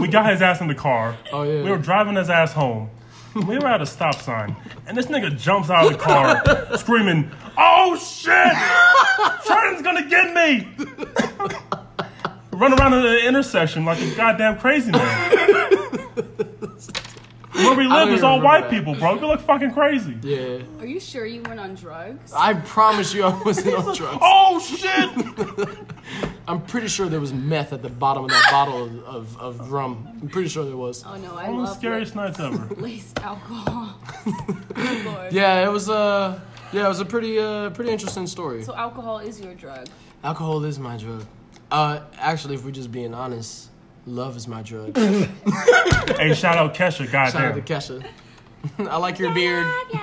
We 0.00 0.08
got 0.08 0.30
his 0.32 0.42
ass 0.42 0.60
in 0.60 0.66
the 0.66 0.74
car. 0.74 1.16
Oh, 1.32 1.44
yeah. 1.44 1.62
We 1.62 1.70
were 1.70 1.78
driving 1.78 2.16
his 2.16 2.28
ass 2.28 2.52
home. 2.52 2.90
We 3.34 3.56
were 3.58 3.68
at 3.68 3.80
a 3.80 3.86
stop 3.86 4.16
sign, 4.16 4.56
and 4.88 4.96
this 4.96 5.06
nigga 5.06 5.38
jumps 5.38 5.70
out 5.70 5.86
of 5.86 5.92
the 5.92 5.98
car 5.98 6.76
screaming, 6.76 7.30
"Oh 7.56 7.96
shit! 7.96 8.56
Trenton's 9.46 9.82
gonna 9.82 10.08
get 10.08 10.34
me!" 10.34 10.66
Run 12.58 12.72
around 12.78 12.92
in 12.94 13.02
the 13.02 13.24
intersection 13.28 13.84
like 13.84 14.00
a 14.00 14.14
goddamn 14.16 14.58
crazy 14.58 14.90
man. 14.90 15.30
Where 17.52 17.76
we 17.76 17.86
live 17.86 18.08
is 18.08 18.14
even 18.14 18.24
all 18.24 18.38
remember 18.40 18.44
white 18.44 18.60
that. 18.62 18.70
people, 18.70 18.94
bro. 18.96 19.14
We 19.14 19.20
look 19.20 19.40
fucking 19.40 19.72
crazy. 19.74 20.16
yeah, 20.22 20.58
Are 20.80 20.86
you 20.86 20.98
sure 20.98 21.24
you 21.24 21.42
weren't 21.42 21.60
on 21.60 21.76
drugs? 21.76 22.32
I 22.32 22.54
promise 22.54 23.14
you, 23.14 23.22
I 23.24 23.42
wasn't 23.44 23.74
on 23.76 23.94
drugs. 23.94 24.18
Oh 24.20 24.58
shit! 24.60 25.78
I'm 26.48 26.60
pretty 26.62 26.88
sure 26.88 27.08
there 27.08 27.20
was 27.20 27.32
meth 27.32 27.72
at 27.72 27.82
the 27.82 27.88
bottom 27.88 28.24
of 28.24 28.30
that 28.30 28.48
bottle 28.50 28.84
of, 28.84 29.04
of, 29.06 29.60
of 29.60 29.70
rum. 29.72 30.08
I'm 30.20 30.28
pretty 30.28 30.48
sure 30.48 30.64
there 30.64 30.76
was. 30.76 31.04
Oh 31.06 31.16
no, 31.16 31.36
I 31.36 31.48
One 31.48 31.50
of 31.50 31.56
the 31.56 31.62
love 31.68 31.76
scariest 31.76 32.16
nights 32.16 32.40
ever. 32.40 32.74
laced 32.76 33.20
alcohol. 33.20 33.94
Good 34.74 35.04
Lord. 35.04 35.32
Yeah, 35.32 35.64
it 35.64 35.72
was 35.72 35.88
uh, 35.88 36.40
yeah, 36.72 36.86
it 36.86 36.88
was 36.88 37.00
a 37.00 37.04
pretty 37.04 37.38
uh, 37.38 37.70
pretty 37.70 37.90
interesting 37.92 38.26
story. 38.26 38.64
So 38.64 38.74
alcohol 38.74 39.18
is 39.20 39.40
your 39.40 39.54
drug. 39.54 39.86
Alcohol 40.24 40.64
is 40.64 40.78
my 40.80 40.96
drug. 40.96 41.24
Uh, 41.70 42.00
actually, 42.18 42.54
if 42.54 42.64
we're 42.64 42.70
just 42.70 42.90
being 42.90 43.12
honest, 43.14 43.68
love 44.06 44.36
is 44.36 44.48
my 44.48 44.62
drug. 44.62 44.96
Hey, 46.18 46.34
shout 46.34 46.56
out 46.56 46.74
Kesha, 46.74 47.06
Shout 47.08 47.34
out 47.36 47.54
to. 47.54 47.60
Kesha. 47.62 48.04
I 48.90 48.96
like 48.96 49.18
your 49.18 49.32
beard. 49.34 49.66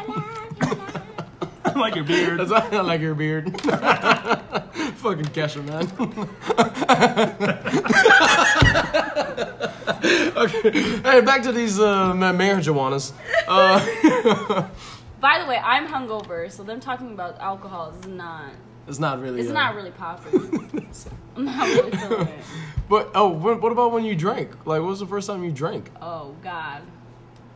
I 1.65 1.73
like 1.75 1.95
your 1.95 2.05
beard. 2.05 2.39
That's 2.39 2.51
I 2.51 2.81
like 2.81 3.01
your 3.01 3.15
beard. 3.15 3.49
Fucking 3.61 5.25
Kesha, 5.33 5.61
man. 5.65 5.87
okay. 10.37 10.71
Hey, 11.01 11.21
back 11.21 11.41
to 11.43 11.51
these 11.51 11.79
uh, 11.79 12.13
ma- 12.13 12.31
marijuanas. 12.31 13.11
Uh, 13.47 14.67
By 15.19 15.39
the 15.39 15.47
way, 15.47 15.57
I'm 15.57 15.87
hungover, 15.87 16.49
so 16.51 16.63
them 16.63 16.79
talking 16.79 17.11
about 17.11 17.39
alcohol 17.39 17.93
is 17.99 18.07
not. 18.07 18.51
It's 18.87 18.99
not 18.99 19.19
really. 19.21 19.41
It's 19.41 19.49
uh, 19.49 19.53
not 19.53 19.75
really 19.75 19.91
popular. 19.91 20.45
I'm 21.35 21.45
not 21.45 21.67
really 21.67 21.91
feeling 21.91 22.27
it. 22.27 22.39
But 22.87 23.11
oh, 23.15 23.29
what, 23.29 23.61
what 23.61 23.71
about 23.71 23.91
when 23.91 24.05
you 24.05 24.15
drank? 24.15 24.51
Like, 24.65 24.81
what 24.81 24.89
was 24.89 24.99
the 24.99 25.07
first 25.07 25.27
time 25.27 25.43
you 25.43 25.51
drank? 25.51 25.89
Oh 26.01 26.35
God. 26.43 26.81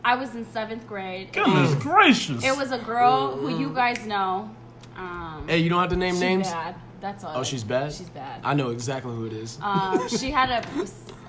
I 0.04 0.16
was 0.16 0.34
in 0.34 0.46
seventh 0.50 0.86
grade. 0.88 1.32
Goodness 1.32 1.74
gracious. 1.74 2.42
It 2.42 2.56
was 2.56 2.72
a 2.72 2.78
girl 2.78 3.36
who 3.36 3.58
you 3.58 3.70
guys 3.70 4.06
know. 4.06 4.50
Um, 4.96 5.44
Hey, 5.46 5.58
you 5.58 5.68
don't 5.68 5.80
have 5.80 5.90
to 5.90 5.96
name 5.96 6.18
names. 6.18 6.48
bad. 6.48 6.74
That's 7.00 7.24
all. 7.24 7.32
Oh, 7.38 7.42
she's 7.42 7.64
bad. 7.64 7.92
She's 7.92 8.10
bad. 8.10 8.40
I 8.44 8.54
know 8.54 8.70
exactly 8.70 9.14
who 9.14 9.26
it 9.26 9.32
is. 9.32 9.58
Um, 9.62 10.08
she 10.18 10.30
had 10.30 10.50
a, 10.50 10.82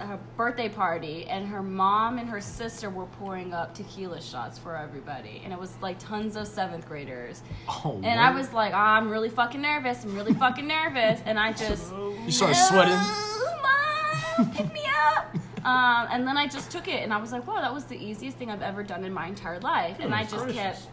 a 0.04 0.18
birthday 0.36 0.68
party, 0.70 1.26
and 1.26 1.48
her 1.48 1.64
mom 1.64 2.18
and 2.18 2.30
her 2.30 2.42
sister 2.42 2.90
were 2.90 3.06
pouring 3.06 3.54
up 3.54 3.74
tequila 3.74 4.22
shots 4.22 4.58
for 4.58 4.76
everybody, 4.76 5.42
and 5.44 5.54
it 5.54 5.60
was 5.60 5.74
like 5.82 5.98
tons 6.00 6.36
of 6.36 6.48
seventh 6.48 6.88
graders. 6.88 7.42
oh, 7.70 8.00
And 8.04 8.20
I 8.20 8.32
was 8.36 8.52
like, 8.54 8.74
I'm 8.74 9.10
really 9.10 9.30
fucking 9.30 9.62
nervous. 9.62 10.04
I'm 10.04 10.16
really 10.16 10.34
fucking 10.34 10.68
nervous, 10.68 11.22
and 11.26 11.40
I 11.40 11.54
just 11.54 11.92
You 11.94 12.32
started 12.32 12.56
sweating. 12.56 12.94
"Oh, 12.96 14.36
Mom, 14.38 14.52
pick 14.52 14.74
me 14.74 14.82
up. 15.16 15.36
Um, 15.64 16.08
and 16.10 16.28
then 16.28 16.38
I 16.40 16.48
just 16.48 16.72
took 16.72 16.88
it, 16.88 17.04
and 17.04 17.14
I 17.14 17.18
was 17.18 17.32
like, 17.32 17.46
wow, 17.46 17.62
that 17.62 17.72
was 17.72 17.84
the 17.86 17.96
easiest 17.96 18.36
thing 18.38 18.50
I've 18.50 18.64
ever 18.64 18.82
done 18.82 19.04
in 19.06 19.14
my 19.14 19.28
entire 19.28 19.60
life. 19.60 19.98
And 20.00 20.12
I 20.12 20.24
just 20.24 20.50
kept 20.56 20.88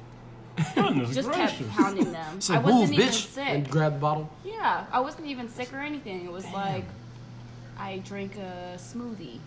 Goodness 0.74 1.14
just 1.14 1.28
gracious. 1.30 1.58
kept 1.58 1.70
pounding 1.70 2.12
them. 2.12 2.40
Say, 2.40 2.54
I 2.54 2.58
wasn't 2.58 2.80
move, 2.82 2.92
even 2.92 3.08
bitch, 3.08 3.26
sick. 3.26 3.46
and 3.48 3.68
grab 3.70 3.94
the 3.94 3.98
bottle. 4.00 4.30
Yeah, 4.44 4.86
I 4.92 5.00
wasn't 5.00 5.26
even 5.26 5.48
sick 5.48 5.72
or 5.72 5.78
anything. 5.78 6.24
It 6.24 6.32
was 6.32 6.44
like 6.52 6.84
I 7.78 7.98
drank 8.04 8.36
a 8.36 8.74
smoothie. 8.76 9.38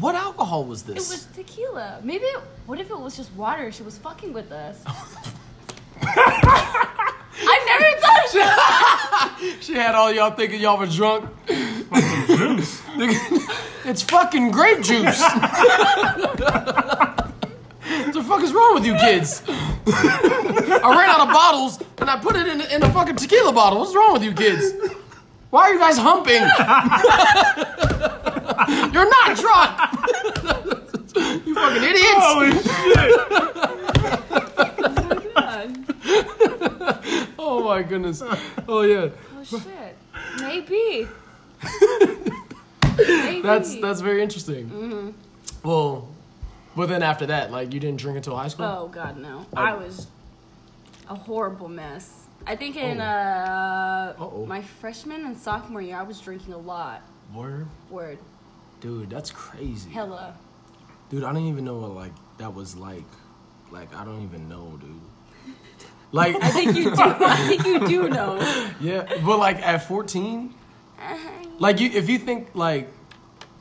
What 0.00 0.14
alcohol 0.14 0.64
was 0.64 0.82
this? 0.82 0.96
It 0.96 1.12
was 1.12 1.26
tequila. 1.34 2.00
Maybe 2.02 2.24
it, 2.24 2.40
what 2.66 2.80
if 2.80 2.90
it 2.90 2.98
was 2.98 3.16
just 3.16 3.32
water? 3.34 3.70
She 3.70 3.82
was 3.84 3.96
fucking 3.98 4.32
with 4.32 4.50
us. 4.50 4.80
I 7.40 7.64
never 7.66 8.00
thought. 8.00 8.14
She 9.60 9.74
had 9.74 9.94
all 9.94 10.10
y'all 10.12 10.32
thinking 10.32 10.60
y'all 10.60 10.78
were 10.78 10.86
drunk. 10.86 11.28
Juice. 12.26 12.82
It's 13.84 14.02
fucking 14.02 14.50
grape 14.50 14.82
juice. 14.82 15.22
What 18.04 18.12
the 18.14 18.22
fuck 18.22 18.42
is 18.42 18.52
wrong 18.52 18.74
with 18.74 18.86
you 18.86 18.94
kids? 18.94 19.42
I 19.48 20.94
ran 20.96 21.10
out 21.10 21.20
of 21.20 21.28
bottles 21.32 21.82
and 21.98 22.10
I 22.10 22.18
put 22.18 22.36
it 22.36 22.46
in, 22.46 22.60
in 22.60 22.82
a 22.82 22.92
fucking 22.92 23.16
tequila 23.16 23.52
bottle. 23.52 23.80
What's 23.80 23.94
wrong 23.94 24.12
with 24.12 24.22
you 24.22 24.32
kids? 24.32 24.72
Why 25.50 25.62
are 25.62 25.72
you 25.72 25.78
guys 25.78 25.96
humping? 25.98 26.42
You're 28.92 29.08
not 29.08 29.36
drunk. 29.36 29.70
you 31.46 31.54
fucking 31.54 31.82
idiots. 31.82 32.24
Holy 32.26 32.52
shit! 32.52 34.08
Oh 37.38 37.62
my 37.64 37.82
goodness. 37.82 38.22
Oh 38.68 38.82
yeah. 38.82 39.08
Oh 39.36 39.44
shit. 39.44 39.96
Maybe. 40.40 41.08
Maybe. 42.98 43.42
That's 43.42 43.76
that's 43.76 44.00
very 44.00 44.22
interesting. 44.22 44.68
Mm-hmm. 44.68 45.10
Well, 45.66 46.08
but 46.78 46.88
then 46.88 47.02
after 47.02 47.26
that, 47.26 47.50
like 47.50 47.74
you 47.74 47.80
didn't 47.80 47.98
drink 47.98 48.16
until 48.18 48.36
high 48.36 48.46
school. 48.46 48.64
Oh 48.66 48.86
god 48.86 49.18
no. 49.18 49.44
I 49.56 49.74
was 49.74 50.06
a 51.10 51.14
horrible 51.16 51.68
mess. 51.68 52.26
I 52.46 52.54
think 52.54 52.76
in 52.76 53.00
Oh. 53.00 53.04
uh 53.04 54.14
Uh-oh. 54.16 54.46
my 54.46 54.62
freshman 54.62 55.24
and 55.26 55.36
sophomore 55.36 55.82
year 55.82 55.96
I 55.96 56.04
was 56.04 56.20
drinking 56.20 56.52
a 56.54 56.58
lot. 56.58 57.02
Word, 57.34 57.66
Word. 57.90 58.18
dude, 58.80 59.10
that's 59.10 59.32
crazy. 59.32 59.90
Hella. 59.90 60.36
Dude, 61.10 61.24
I 61.24 61.32
didn't 61.32 61.48
even 61.48 61.64
know 61.64 61.78
what 61.78 61.94
like 61.96 62.12
that 62.38 62.54
was 62.54 62.76
like. 62.76 63.10
Like 63.72 63.92
I 63.96 64.04
don't 64.04 64.22
even 64.22 64.48
know, 64.48 64.78
dude. 64.80 65.00
Like 66.12 66.36
I 66.42 66.48
think 66.50 66.76
you 66.76 66.84
do. 66.84 67.02
I 67.02 67.36
think 67.48 67.66
you 67.66 67.86
do 67.86 68.08
know. 68.08 68.38
yeah, 68.80 69.02
but 69.26 69.38
like 69.38 69.58
at 69.60 69.86
14, 69.86 70.54
like 71.58 71.80
you 71.80 71.90
if 71.90 72.08
you 72.08 72.18
think 72.18 72.48
like 72.54 72.88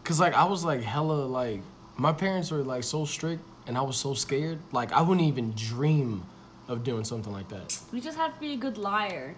cuz 0.06 0.18
like 0.20 0.34
I 0.34 0.46
was 0.46 0.64
like 0.64 0.82
hella 0.82 1.26
like 1.26 1.62
my 1.98 2.12
parents 2.14 2.52
were 2.52 2.64
like 2.64 2.84
so 2.84 3.06
strict 3.06 3.42
and 3.68 3.78
I 3.78 3.82
was 3.82 3.98
so 3.98 4.14
scared, 4.14 4.60
like 4.72 4.92
I 4.92 5.02
wouldn't 5.02 5.28
even 5.28 5.52
dream 5.54 6.24
of 6.68 6.84
doing 6.84 7.04
something 7.04 7.32
like 7.34 7.50
that. 7.50 7.80
You 7.92 8.00
just 8.02 8.18
have 8.18 8.34
to 8.34 8.40
be 8.40 8.54
a 8.54 8.58
good 8.58 8.78
liar. 8.78 9.36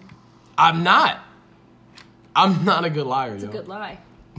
I'm 0.58 0.82
not. 0.82 1.20
I'm 2.36 2.64
not 2.64 2.84
a 2.84 2.90
good 2.90 3.06
liar, 3.06 3.34
It's 3.34 3.42
yo. 3.44 3.50
a 3.50 3.52
good 3.52 3.68
lie. 3.68 3.98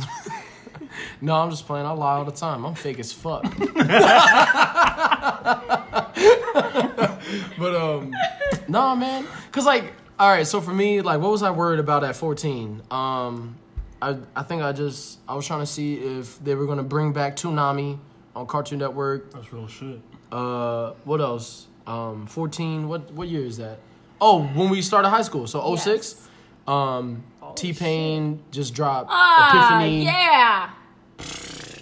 No, 1.22 1.36
I'm 1.36 1.50
just 1.52 1.68
playing. 1.68 1.86
I 1.86 1.92
lie 1.92 2.16
all 2.16 2.26
the 2.26 2.32
time. 2.32 2.66
I'm 2.66 2.74
fake 2.74 3.00
as 3.00 3.14
fuck. 3.14 3.44
but 7.58 7.76
um, 7.76 8.14
no, 8.68 8.96
man. 8.96 9.26
Cause 9.52 9.66
like, 9.66 9.94
all 10.20 10.30
right. 10.30 10.46
So 10.46 10.60
for 10.60 10.74
me, 10.74 11.02
like, 11.02 11.22
what 11.22 11.32
was 11.32 11.44
I 11.44 11.52
worried 11.52 11.80
about 11.80 12.04
at 12.04 12.16
14? 12.16 12.82
Um, 12.92 13.56
I 14.02 14.18
I 14.36 14.44
think 14.44 14.64
I 14.64 14.72
just 14.72 15.20
I 15.28 15.36
was 15.36 15.46
trying 15.46 15.60
to 15.62 15.66
see 15.66 15.96
if 15.96 16.44
they 16.44 16.56
were 16.56 16.66
gonna 16.66 16.84
bring 16.84 17.14
back 17.14 17.36
Toonami 17.36 18.00
on 18.36 18.48
Cartoon 18.48 18.80
Network. 18.80 19.32
That's 19.34 19.52
real 19.54 19.68
shit. 19.68 20.00
Uh, 20.32 20.92
what 21.04 21.20
else? 21.22 21.68
Um, 21.88 22.26
14. 22.28 22.88
What 22.88 23.12
what 23.14 23.28
year 23.28 23.44
is 23.46 23.58
that? 23.58 23.80
Oh, 24.20 24.44
when 24.44 24.70
we 24.70 24.82
started 24.82 25.10
high 25.10 25.24
school. 25.24 25.48
So 25.48 25.76
06. 25.76 25.88
Yes. 25.88 26.28
Um, 26.68 27.24
T 27.56 27.74
Pain 27.74 28.42
just 28.52 28.74
dropped 28.74 29.10
Ah, 29.12 29.80
Epiphany 29.82 30.06
yeah. 30.06 30.70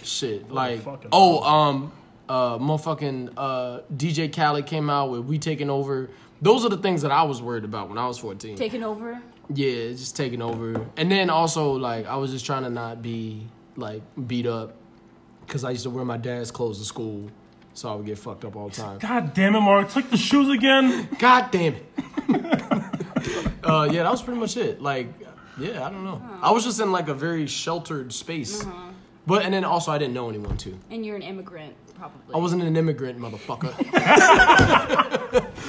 shit. 0.04 0.52
Like, 0.52 0.82
oh, 1.12 1.44
um, 1.44 1.92
uh, 2.28 2.58
motherfucking 2.58 3.34
uh, 3.38 3.82
DJ 3.96 4.34
Khaled 4.34 4.66
came 4.66 4.90
out 4.90 5.12
with 5.12 5.22
"We 5.26 5.38
Taking 5.38 5.70
Over." 5.70 6.10
Those 6.42 6.66
are 6.66 6.70
the 6.70 6.78
things 6.78 7.02
that 7.02 7.12
I 7.12 7.24
was 7.24 7.42
worried 7.42 7.66
about 7.66 7.90
when 7.90 7.98
I 7.98 8.08
was 8.08 8.18
fourteen. 8.18 8.56
Taking 8.56 8.84
over. 8.84 9.22
yeah, 9.54 9.90
just 9.92 10.16
taking 10.16 10.42
over, 10.42 10.86
and 10.98 11.12
then 11.12 11.30
also 11.30 11.74
like 11.74 12.08
I 12.08 12.16
was 12.16 12.32
just 12.32 12.46
trying 12.46 12.64
to 12.64 12.70
not 12.70 13.02
be 13.02 13.46
like 13.76 14.02
beat 14.28 14.48
up 14.48 14.76
because 15.50 15.64
I 15.64 15.72
used 15.72 15.82
to 15.84 15.90
wear 15.90 16.06
my 16.06 16.18
dad's 16.18 16.52
clothes 16.52 16.78
to 16.78 16.86
school, 16.86 17.32
so 17.74 17.92
I 17.92 17.96
would 17.96 18.06
get 18.06 18.20
fucked 18.20 18.46
up 18.46 18.56
all 18.56 18.70
the 18.70 18.76
time. 18.76 19.00
God 19.00 19.34
damn 19.34 19.56
it, 19.56 19.62
Mark. 19.62 19.90
Take 19.90 20.12
the 20.12 20.18
shoes 20.18 20.48
again. 20.48 21.10
God 21.18 21.50
damn 21.50 21.74
it. 21.74 21.86
uh, 23.64 23.90
yeah, 23.92 24.04
that 24.04 24.12
was 24.12 24.22
pretty 24.22 24.40
much 24.40 24.56
it. 24.58 24.80
Like, 24.80 25.08
yeah, 25.58 25.86
I 25.86 25.90
don't 25.90 26.04
know. 26.04 26.22
I 26.44 26.52
was 26.52 26.64
just 26.64 26.80
in 26.80 26.92
like 26.92 27.08
a 27.10 27.16
very 27.16 27.48
sheltered 27.48 28.14
space, 28.14 28.64
but 29.26 29.44
and 29.44 29.52
then 29.52 29.66
also 29.66 29.92
I 29.92 29.98
didn't 29.98 30.14
know 30.14 30.30
anyone 30.30 30.56
too. 30.56 30.78
And 30.92 31.04
you're 31.04 31.16
an 31.16 31.24
immigrant, 31.24 31.74
probably. 31.96 32.36
I 32.36 32.38
wasn't 32.38 32.62
an 32.62 32.78
immigrant, 32.78 33.18
motherfucker. 33.18 33.74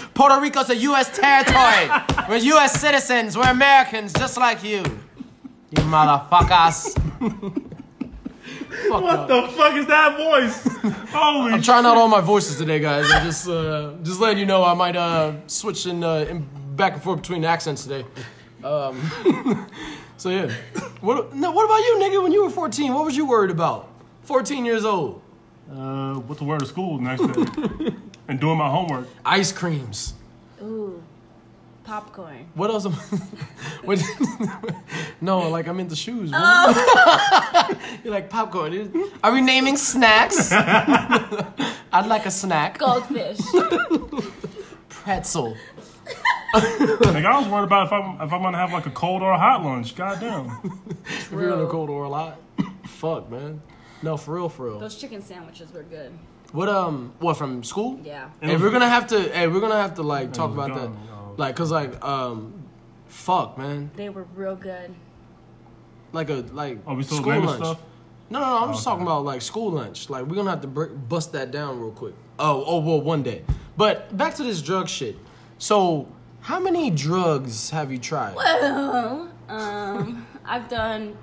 Puerto 0.15 0.41
Rico's 0.43 0.69
a 0.69 0.77
U.S. 0.77 1.17
territory. 1.17 1.89
We're 2.29 2.37
U.S. 2.37 2.79
citizens. 2.79 3.35
We're 3.35 3.49
Americans, 3.51 4.13
just 4.13 4.37
like 4.37 4.63
you. 4.63 4.85
You 5.71 5.85
motherfuckers. 5.85 7.69
Fuck 8.71 9.03
What 9.03 9.19
up. 9.21 9.29
the 9.29 9.49
fuck 9.57 9.75
is 9.75 9.87
that 9.87 10.17
voice? 10.17 10.63
Holy 11.13 11.53
I'm 11.53 11.63
trying 11.63 11.85
out 11.87 11.97
all 11.97 12.09
my 12.09 12.21
voices 12.21 12.57
today, 12.57 12.79
guys. 12.79 13.05
I'm 13.11 13.25
just, 13.25 13.49
uh, 13.49 13.95
just 14.03 14.21
letting 14.21 14.39
you 14.39 14.47
know 14.47 14.63
I 14.65 14.75
might 14.75 14.95
uh, 14.97 15.33
switch 15.49 15.87
in, 15.87 16.05
uh, 16.05 16.27
in 16.29 16.49
back 16.77 16.95
and 16.95 17.03
forth 17.03 17.21
between 17.21 17.45
accents 17.45 17.83
today. 17.85 18.05
Um, 18.63 19.67
so 20.17 20.31
yeah. 20.31 20.53
What? 21.01 21.35
No, 21.35 21.51
what 21.51 21.65
about 21.65 21.79
you, 21.79 21.97
nigga? 22.01 22.23
When 22.23 22.31
you 22.33 22.45
were 22.45 22.51
14, 22.51 22.95
what 22.95 23.05
was 23.05 23.17
you 23.17 23.27
worried 23.27 23.51
about? 23.51 23.89
14 24.23 24.65
years 24.65 24.85
old. 24.85 25.21
Uh, 25.71 26.15
what 26.15 26.39
to 26.39 26.45
wear 26.45 26.59
to 26.59 26.67
school 26.67 26.99
next 27.01 27.23
day? 27.27 27.95
and 28.29 28.39
doing 28.41 28.59
my 28.59 28.69
homework. 28.69 29.09
Ice 29.25 29.51
creams. 29.53 30.15
Ooh. 30.63 31.03
Popcorn. 31.91 32.47
What 32.55 32.71
else? 32.71 32.87
Am, 32.87 32.93
what, 33.83 34.01
no, 35.21 35.49
like 35.49 35.67
I'm 35.67 35.81
into 35.81 35.97
shoes. 35.97 36.31
bro. 36.31 36.39
You're 38.05 38.15
like 38.15 38.31
popcorn. 38.31 38.95
Are 39.25 39.33
we 39.33 39.41
naming 39.41 39.77
snacks? 39.77 40.53
I'd 40.53 42.07
like 42.07 42.27
a 42.27 42.31
snack. 42.31 42.79
Goldfish. 42.79 43.41
Pretzel. 44.89 45.57
Like 46.55 47.25
I 47.25 47.37
was 47.41 47.49
worried 47.49 47.65
about 47.65 47.89
if 47.89 47.93
I'm 47.93 48.21
if 48.21 48.33
I'm 48.33 48.41
gonna 48.41 48.59
have 48.59 48.73
like 48.73 48.87
a 48.87 48.91
cold 48.91 49.23
or 49.23 49.33
a 49.33 49.39
hot 49.39 49.65
lunch. 49.65 49.97
Goddamn. 49.97 50.61
If 51.07 51.33
you're 51.33 51.53
in 51.53 51.59
a 51.59 51.67
cold 51.67 51.91
or 51.91 52.05
a 52.05 52.09
lot. 52.09 52.41
Fuck, 52.87 53.29
man. 53.33 53.63
No, 54.01 54.17
for 54.17 54.37
real, 54.37 54.49
for 54.49 54.67
real. 54.67 54.79
Those 54.79 54.95
chicken 54.95 55.23
sandwiches 55.23 55.73
were 55.73 55.83
good. 55.83 56.13
What 56.53 56.69
um? 56.69 57.15
What 57.19 57.37
from 57.37 57.63
school? 57.65 58.01
Yeah. 58.05 58.31
Hey, 58.41 58.57
we're 58.57 58.71
gonna 58.71 58.89
have 58.89 59.07
to. 59.09 59.21
Hey, 59.21 59.49
we're 59.49 59.61
gonna 59.61 59.81
have 59.81 59.95
to 59.97 60.03
like 60.03 60.33
talk 60.33 60.51
was 60.51 60.67
about 60.67 60.75
that. 60.79 60.87
gone, 60.87 61.07
yo. 61.07 61.10
Like, 61.37 61.57
cause 61.57 61.71
like 61.71 62.03
um, 62.05 62.53
fuck, 63.07 63.57
man. 63.59 63.91
They 63.97 64.09
were 64.09 64.27
real 64.35 64.57
good. 64.57 64.95
Like 66.13 66.31
a 66.31 66.45
like 66.53 66.79
Are 66.87 66.95
we 66.95 67.03
still 67.03 67.19
school 67.19 67.41
lunch. 67.41 67.57
stuff? 67.65 67.81
No, 68.31 68.41
no, 68.41 68.47
no. 68.47 68.59
I'm 68.65 68.73
just 68.73 68.87
Okay. 68.87 68.93
talking 68.93 69.07
about 69.07 69.25
like 69.25 69.43
school 69.43 69.71
lunch. 69.73 70.11
Like 70.11 70.27
we're 70.27 70.37
gonna 70.37 70.51
have 70.51 70.61
to 70.63 70.69
br- 70.69 70.85
bust 70.87 71.33
that 71.33 71.51
down 71.51 71.81
real 71.81 71.91
quick. 71.93 72.15
Oh, 72.39 72.65
oh, 72.67 72.81
well, 72.81 73.01
one 73.01 73.23
day. 73.23 73.43
But 73.77 74.17
back 74.17 74.35
to 74.37 74.43
this 74.43 74.63
drug 74.63 74.89
shit. 74.89 75.17
So, 75.59 76.09
how 76.41 76.59
many 76.59 76.91
drugs 76.91 77.69
have 77.71 77.93
you 77.93 77.99
tried? 77.99 78.35
Well, 78.35 79.31
um, 79.49 80.27
I've 80.45 80.69
done 80.69 81.17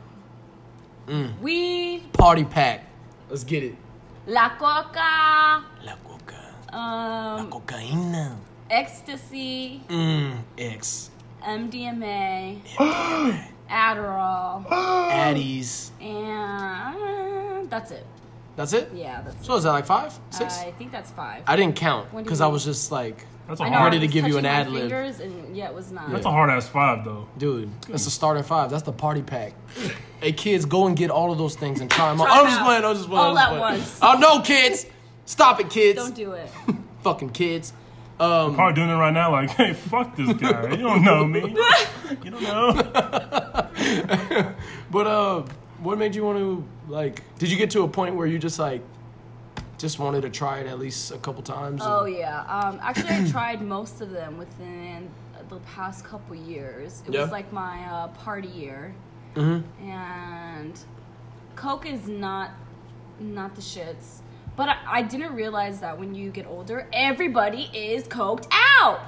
Mm. 1.07 1.39
weed, 1.39 2.03
Party 2.13 2.43
pack. 2.43 2.85
Let's 3.29 3.45
get 3.45 3.63
it. 3.63 3.75
la 4.27 4.49
coca, 4.57 5.63
La 5.85 5.95
coca. 6.05 6.75
um, 6.77 7.49
Cocaína. 7.49 8.35
Ecstasy, 8.69 9.81
Mmm. 9.87 10.37
X. 10.57 11.09
MDMA, 11.43 12.59
Adderall, 13.69 14.65
Addies. 14.69 15.91
and 16.01 17.69
that's 17.69 17.91
it. 17.91 18.05
That's 18.55 18.73
it. 18.73 18.89
Yeah, 18.93 19.21
that's 19.21 19.45
So 19.45 19.55
is 19.55 19.63
that 19.63 19.71
like 19.71 19.85
five, 19.85 20.17
six? 20.31 20.57
I 20.59 20.71
think 20.71 20.91
that's 20.91 21.11
five. 21.11 21.43
I 21.47 21.55
didn't 21.55 21.75
count 21.75 22.13
because 22.15 22.41
I 22.41 22.47
was 22.47 22.65
just 22.65 22.91
like, 22.91 23.23
That's 23.47 23.59
a 23.59 23.63
I 23.65 23.69
know, 23.69 23.77
hard. 23.77 23.93
ready 23.93 24.07
to 24.07 24.11
give 24.11 24.27
you 24.27 24.37
an 24.39 24.45
ad 24.47 24.69
lib. 24.69 24.89
fingers, 24.89 25.19
And 25.19 25.55
yeah, 25.55 25.67
it 25.69 25.75
was 25.75 25.91
not. 25.91 26.09
That's 26.09 26.25
a 26.25 26.31
hard 26.31 26.49
ass 26.49 26.67
five 26.67 27.05
though. 27.05 27.27
dude, 27.37 27.69
that's 27.87 28.05
the 28.05 28.09
starting 28.11 28.43
five. 28.43 28.71
That's 28.71 28.83
the 28.83 28.91
party 28.91 29.21
pack. 29.21 29.53
hey, 30.21 30.31
kids, 30.33 30.65
go 30.65 30.87
and 30.87 30.97
get 30.97 31.11
all 31.11 31.31
of 31.31 31.37
those 31.37 31.55
things 31.55 31.79
and 31.81 31.89
try 31.91 32.09
them 32.11 32.19
out. 32.19 32.29
I'm 32.31 32.45
just 32.47 32.59
out. 32.59 32.65
playing. 32.65 32.83
I'm 32.85 32.95
just 32.95 33.07
playing. 33.07 33.21
All 33.25 33.29
I'm 33.29 33.35
just 33.35 33.43
at 33.43 33.49
playing. 33.49 33.61
once. 33.79 33.99
Oh 34.01 34.17
no, 34.19 34.41
kids! 34.41 34.85
Stop 35.25 35.59
it, 35.59 35.69
kids! 35.69 35.97
Don't 35.99 36.15
do 36.15 36.31
it. 36.31 36.49
Fucking 37.03 37.29
kids. 37.29 37.73
Um, 38.19 38.55
Probably 38.55 38.73
doing 38.73 38.89
it 38.89 38.95
right 38.95 39.13
now. 39.13 39.31
Like, 39.31 39.49
hey, 39.57 39.73
fuck 39.73 40.15
this 40.15 40.33
guy. 40.33 40.71
You 40.71 40.77
don't 40.77 41.03
know 41.03 41.23
me. 41.25 41.55
You 42.23 42.31
don't 42.31 42.41
know. 42.41 42.73
but 44.91 45.07
uh, 45.07 45.43
what 45.81 45.97
made 45.97 46.15
you 46.15 46.23
want 46.23 46.37
to 46.39 46.65
like? 46.91 47.21
Did 47.37 47.51
you 47.51 47.57
get 47.57 47.69
to 47.71 47.83
a 47.83 47.87
point 47.87 48.15
where 48.15 48.25
you 48.27 48.39
just 48.39 48.57
like 48.59 48.81
just 49.77 49.99
wanted 49.99 50.21
to 50.21 50.29
try 50.29 50.59
it 50.59 50.67
at 50.67 50.79
least 50.79 51.11
a 51.11 51.17
couple 51.19 51.43
times. 51.43 51.81
Oh 51.83 52.05
and- 52.05 52.15
yeah. 52.15 52.41
Um, 52.45 52.79
actually, 52.81 53.09
I 53.15 53.27
tried 53.29 53.61
most 53.61 54.01
of 54.01 54.09
them 54.09 54.37
within 54.37 55.09
the 55.49 55.57
past 55.59 56.03
couple 56.03 56.35
years. 56.35 57.03
It 57.07 57.13
Yeah. 57.13 57.21
was 57.21 57.31
like 57.31 57.53
my 57.53 57.85
uh, 57.85 58.07
party 58.09 58.47
year, 58.49 58.93
Mm-hmm. 59.35 59.87
and 59.87 60.79
Coke 61.55 61.85
is 61.85 62.07
not 62.07 62.51
not 63.19 63.55
the 63.55 63.61
shits. 63.61 64.21
But 64.57 64.69
I, 64.69 64.77
I 64.87 65.01
didn't 65.03 65.33
realize 65.35 65.79
that 65.79 65.97
when 65.97 66.13
you 66.15 66.29
get 66.31 66.45
older, 66.47 66.87
everybody 66.91 67.69
is 67.73 68.03
coked 68.07 68.47
out. 68.51 68.99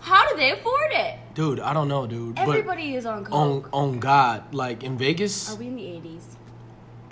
How 0.00 0.28
do 0.30 0.36
they 0.36 0.52
afford 0.52 0.90
it? 0.92 1.16
Dude, 1.34 1.60
I 1.60 1.72
don't 1.74 1.88
know, 1.88 2.06
dude. 2.06 2.36
but 2.36 2.48
Everybody 2.48 2.94
is 2.94 3.04
on 3.04 3.26
on 3.26 3.62
coke. 3.62 3.68
on 3.72 3.98
God, 4.00 4.54
like 4.54 4.82
in 4.82 4.96
Vegas, 4.96 5.52
Are 5.52 5.56
we 5.56 5.66
in 5.66 5.76
the 5.76 5.86
eighties? 5.86 6.24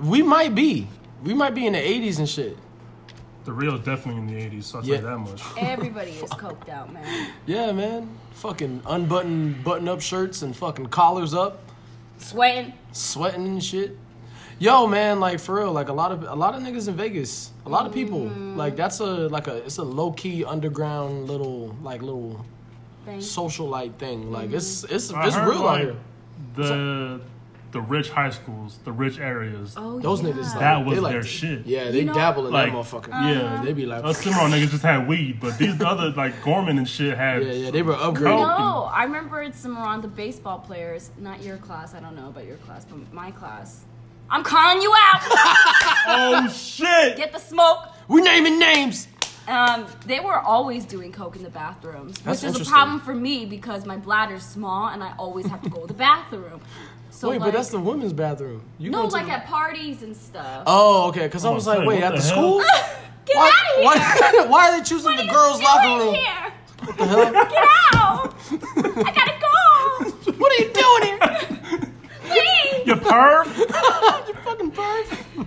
we 0.03 0.23
might 0.23 0.55
be. 0.55 0.89
We 1.23 1.35
might 1.35 1.55
be 1.55 1.67
in 1.67 1.75
the 1.75 1.79
80s 1.79 2.19
and 2.19 2.27
shit. 2.29 2.57
The 3.45 3.53
real 3.53 3.75
is 3.75 3.81
definitely 3.85 4.23
in 4.23 4.27
the 4.29 4.57
80s, 4.57 4.65
so 4.65 4.79
I'll 4.79 4.85
Yeah. 4.87 5.01
that 5.03 5.19
much. 5.19 5.43
Everybody 5.59 6.13
is 6.13 6.31
coked 6.31 6.69
out, 6.71 6.91
man. 6.93 7.31
Yeah, 7.45 7.73
man. 7.73 8.09
Fucking 8.33 8.83
unbuttoned 8.87 9.63
button 9.63 9.87
up 9.89 10.01
shirts 10.01 10.41
and 10.43 10.57
fucking 10.57 10.87
collars 10.87 11.35
up, 11.35 11.61
Sweating. 12.19 12.73
sweating 12.93 13.47
and 13.47 13.63
shit. 13.63 13.99
Yo, 14.59 14.87
man, 14.87 15.21
like 15.21 15.41
for 15.41 15.57
real, 15.57 15.73
like 15.73 15.89
a 15.89 15.93
lot 15.93 16.13
of 16.13 16.23
a 16.23 16.35
lot 16.35 16.55
of 16.55 16.63
niggas 16.63 16.89
in 16.89 16.95
Vegas, 16.95 17.51
a 17.71 17.73
lot 17.73 17.87
of 17.87 17.93
people. 17.95 18.21
Mm. 18.23 18.57
Like 18.57 18.75
that's 18.77 19.01
a 19.01 19.29
like 19.29 19.47
a 19.47 19.57
it's 19.67 19.79
a 19.79 19.85
low 19.85 20.11
key 20.13 20.45
underground 20.45 21.29
little 21.29 21.77
like 21.83 22.03
little 22.03 22.45
Thing. 23.05 23.21
social 23.21 23.69
like 23.69 23.99
thing. 23.99 24.31
Like 24.33 24.53
it's 24.53 24.85
it's 24.85 25.13
I 25.13 25.27
it's 25.27 25.37
heard, 25.37 25.49
real 25.49 25.59
out 25.59 25.65
like, 25.65 25.81
here. 25.83 25.97
The 26.57 27.21
the 27.73 27.81
rich 27.81 28.11
high 28.11 28.31
schools, 28.31 28.81
the 28.85 28.91
rich 28.91 29.19
areas. 29.21 29.75
Oh, 29.77 30.01
Those 30.01 30.21
yeah. 30.23 30.31
niggas 30.31 30.51
like, 30.51 30.59
That 30.59 30.85
was 30.85 30.97
they 30.97 31.01
like 31.01 31.13
their 31.13 31.23
to- 31.23 31.29
shit. 31.29 31.67
Yeah, 31.67 31.93
they 31.93 32.03
know- 32.03 32.15
dabble 32.15 32.49
in 32.49 32.53
Like, 32.53 32.73
that 32.73 32.77
motherfucker. 32.77 33.09
Yeah, 33.11 33.63
They 33.65 33.73
be 33.73 33.87
like, 33.87 34.03
us 34.05 34.19
Cimarron 34.25 34.51
niggas 34.51 34.71
just 34.71 34.83
had 34.83 35.07
weed, 35.07 35.39
but 35.41 35.57
these 35.57 35.81
other 35.81 36.11
like 36.11 36.43
Gorman 36.43 36.79
and 36.79 36.89
shit 36.89 37.17
had. 37.17 37.45
yeah, 37.45 37.53
yeah, 37.53 37.71
they 37.71 37.83
were 37.83 37.95
Coke. 37.95 38.17
upgraded. 38.17 38.59
No, 38.59 38.91
I 38.93 39.05
remember 39.05 39.41
it's 39.43 39.61
some 39.61 39.79
around 39.79 40.03
the 40.03 40.09
baseball 40.09 40.59
players. 40.59 41.11
Not 41.17 41.45
your 41.45 41.59
class. 41.59 41.95
I 41.95 42.01
don't 42.01 42.17
know 42.17 42.29
about 42.29 42.45
your 42.45 42.57
class, 42.57 42.85
but 42.85 42.99
my 43.15 43.31
class. 43.31 43.85
I'm 44.31 44.43
calling 44.45 44.81
you 44.83 44.93
out. 44.97 45.23
Oh 46.13 46.49
shit! 46.49 47.17
Get 47.17 47.33
the 47.33 47.39
smoke. 47.39 47.87
We 48.09 48.21
naming 48.23 48.59
names. 48.59 49.07
Um, 49.47 49.87
they 50.07 50.19
were 50.19 50.39
always 50.39 50.85
doing 50.85 51.13
coke 51.13 51.37
in 51.37 51.43
the 51.45 51.51
bathrooms, 51.51 52.19
That's 52.21 52.43
which 52.43 52.59
is 52.61 52.67
a 52.67 52.71
problem 52.71 53.01
for 53.01 53.15
me 53.15 53.45
because 53.47 53.85
my 53.85 53.97
bladder's 53.97 54.43
small 54.45 54.89
and 54.89 55.05
I 55.05 55.13
always 55.19 55.47
have 55.47 55.63
to 55.63 55.69
go 55.71 55.83
to 55.83 55.87
the 55.87 55.95
bathroom. 55.95 56.61
So 57.11 57.29
Wait, 57.31 57.41
like, 57.41 57.53
but 57.53 57.57
that's 57.57 57.69
the 57.69 57.79
women's 57.79 58.13
bathroom. 58.13 58.63
You 58.79 58.91
no, 58.91 59.03
go 59.03 59.09
to 59.09 59.15
like 59.15 59.27
the- 59.27 59.33
at 59.33 59.47
parties 59.47 60.03
and 60.03 60.17
stuff. 60.17 60.65
Oh, 60.67 61.09
okay. 61.09 61.27
Because 61.27 61.45
I 61.45 61.49
I'm 61.51 61.55
was 61.55 61.67
like, 61.67 61.87
wait, 61.87 62.03
at 62.03 62.11
the, 62.13 62.17
the 62.17 62.23
school? 62.23 62.59
Get 63.27 63.37
why, 63.37 63.53
out 63.53 63.53
of 63.53 63.77
here! 63.77 63.85
Why, 63.85 64.47
why 64.49 64.69
are 64.71 64.79
they 64.79 64.85
choosing 64.85 65.13
What 65.15 65.27
the 65.27 65.33
girls' 65.33 65.61
locker 65.63 66.05
room? 66.05 66.15
Here? 66.15 66.53
What 66.85 66.97
the 66.99 67.07
hell? 67.07 67.33
Get 67.33 67.65
out! 67.95 68.35
I 69.07 69.13
gotta 69.13 69.37
go. 69.39 70.33
what 70.39 70.51
are 70.53 70.63
you 70.65 70.73
doing 70.73 71.03
here? 71.05 71.70
Please. 72.31 72.87
You 72.87 72.95
perv! 72.95 73.47
you 74.29 74.35
fucking 74.35 74.73
perv. 74.73 75.47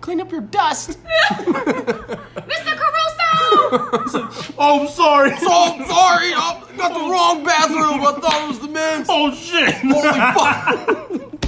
Clean 0.00 0.20
up 0.20 0.30
your 0.32 0.40
dust. 0.40 0.98
Mr. 1.30 2.76
Caruso! 2.76 4.54
Oh, 4.58 4.80
I'm 4.80 4.88
sorry. 4.88 5.30
Oh, 5.42 5.74
I'm 5.74 5.86
sorry. 5.86 6.32
I 6.34 6.62
got 6.76 6.92
the 6.94 7.00
wrong 7.10 7.44
bathroom. 7.44 8.00
I 8.00 8.12
thought 8.20 8.42
it 8.44 8.48
was 8.48 8.58
the 8.60 8.68
men's. 8.68 9.06
Oh 9.10 9.32
shit! 9.34 9.74
Holy 9.74 10.10
fuck. 10.34 11.26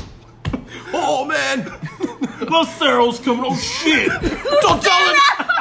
Oh, 0.95 1.25
man. 1.25 1.65
Little 2.41 2.67
Cyril's 2.67 3.19
coming. 3.19 3.47
Oh 3.47 3.57
shit! 3.57 4.09
Don't 4.11 4.83
tell 4.83 5.09
him. 5.09 5.17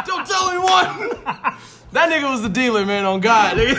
Don't 0.06 0.28
tell 0.28 0.50
anyone. 0.50 1.56
That 1.92 2.10
nigga 2.10 2.30
was 2.32 2.42
the 2.42 2.50
dealer, 2.50 2.86
man, 2.86 3.06
on 3.06 3.20
God. 3.20 3.58
nigga. 3.58 3.78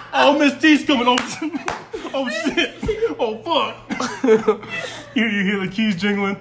Oh, 0.20 0.36
Miss 0.36 0.60
T's 0.60 0.84
coming. 0.84 1.04
Oh, 1.06 1.16
oh 2.14 2.28
shit! 2.28 2.74
Oh 3.20 3.38
fuck! 3.38 5.14
you, 5.14 5.26
you 5.26 5.44
hear 5.44 5.60
the 5.64 5.68
keys 5.72 5.94
jingling? 5.94 6.36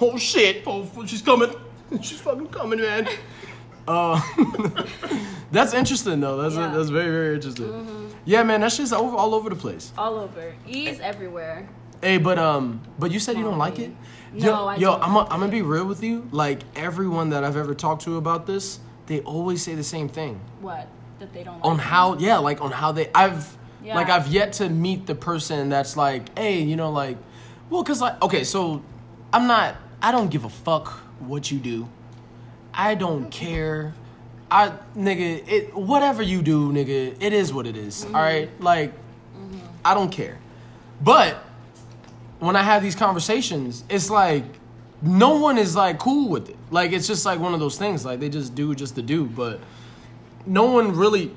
Oh, 0.00 0.18
shit. 0.18 0.64
Oh, 0.66 0.88
she's 1.06 1.22
coming. 1.22 1.54
She's 2.02 2.20
fucking 2.20 2.48
coming, 2.48 2.80
man. 2.80 3.08
Uh, 3.86 4.20
that's 5.52 5.72
interesting 5.72 6.18
though. 6.18 6.36
That's 6.38 6.56
Yeah. 6.56 6.72
that's 6.74 6.88
very 6.88 7.10
very 7.10 7.34
interesting. 7.36 8.10
Yeah, 8.24 8.42
man, 8.42 8.60
that 8.62 8.72
shit's 8.72 8.92
over 8.92 9.16
all 9.16 9.34
over 9.36 9.50
the 9.50 9.56
place. 9.56 9.92
All 9.96 10.16
over. 10.16 10.54
E's 10.66 10.98
everywhere. 10.98 11.68
Hey, 12.02 12.18
but 12.18 12.38
um, 12.38 12.80
but 12.98 13.12
you 13.12 13.20
said 13.20 13.36
you 13.36 13.44
don't 13.44 13.58
like 13.58 13.78
it. 13.78 13.92
No, 14.32 14.46
yo, 14.46 14.66
I 14.66 14.76
yo, 14.76 14.90
don't 14.92 15.02
I'm 15.04 15.14
like 15.14 15.26
I'm 15.30 15.38
gonna 15.40 15.52
be 15.52 15.62
real 15.62 15.84
with 15.86 16.02
you. 16.02 16.26
Like 16.32 16.62
everyone 16.74 17.30
that 17.30 17.44
I've 17.44 17.56
ever 17.56 17.74
talked 17.74 18.02
to 18.02 18.16
about 18.16 18.46
this, 18.46 18.80
they 19.06 19.20
always 19.20 19.62
say 19.62 19.74
the 19.74 19.84
same 19.84 20.08
thing 20.08 20.40
What? 20.60 20.88
That 21.18 21.32
they 21.32 21.44
don't 21.44 21.56
like 21.56 21.64
on 21.64 21.78
how 21.78 22.16
yeah, 22.18 22.38
like 22.38 22.60
on 22.60 22.72
how 22.72 22.92
they. 22.92 23.08
I've 23.14 23.56
Yeah. 23.82 23.94
like 23.94 24.10
I've 24.10 24.26
yet 24.28 24.54
to 24.54 24.68
meet 24.68 25.06
the 25.06 25.14
person 25.14 25.68
that's 25.70 25.96
like, 25.96 26.36
hey, 26.38 26.60
you 26.62 26.76
know, 26.76 26.90
like, 26.90 27.16
well, 27.70 27.82
cause 27.84 28.00
like 28.00 28.20
okay, 28.22 28.44
so 28.44 28.82
I'm 29.32 29.46
not. 29.46 29.76
I 30.02 30.12
don't 30.12 30.30
give 30.30 30.44
a 30.44 30.50
fuck 30.50 30.88
what 31.20 31.50
you 31.50 31.58
do. 31.58 31.88
I 32.74 32.94
don't 32.96 33.30
care. 33.30 33.94
I 34.50 34.72
nigga, 34.96 35.48
it 35.48 35.74
whatever 35.74 36.22
you 36.22 36.42
do, 36.42 36.70
nigga, 36.72 37.16
it 37.20 37.32
is 37.32 37.52
what 37.52 37.66
it 37.66 37.76
is, 37.76 38.04
Mm-hmm. 38.04 38.14
all 38.14 38.22
right? 38.22 38.50
Like 38.60 38.92
I 39.84 39.94
don't 39.94 40.10
care. 40.10 40.38
But 41.00 41.36
when 42.40 42.56
I 42.56 42.62
have 42.62 42.82
these 42.82 42.94
conversations, 42.94 43.84
it's 43.88 44.10
like 44.10 44.44
no 45.02 45.36
one 45.36 45.58
is 45.58 45.76
like 45.76 45.98
cool 45.98 46.28
with 46.28 46.48
it. 46.48 46.56
Like 46.70 46.92
it's 46.92 47.06
just 47.06 47.24
like 47.26 47.40
one 47.40 47.54
of 47.54 47.60
those 47.60 47.78
things. 47.78 48.04
Like 48.04 48.20
they 48.20 48.28
just 48.28 48.54
do 48.54 48.74
just 48.74 48.94
to 48.96 49.02
do, 49.02 49.24
but 49.26 49.60
no 50.46 50.64
one 50.64 50.96
really 50.96 51.32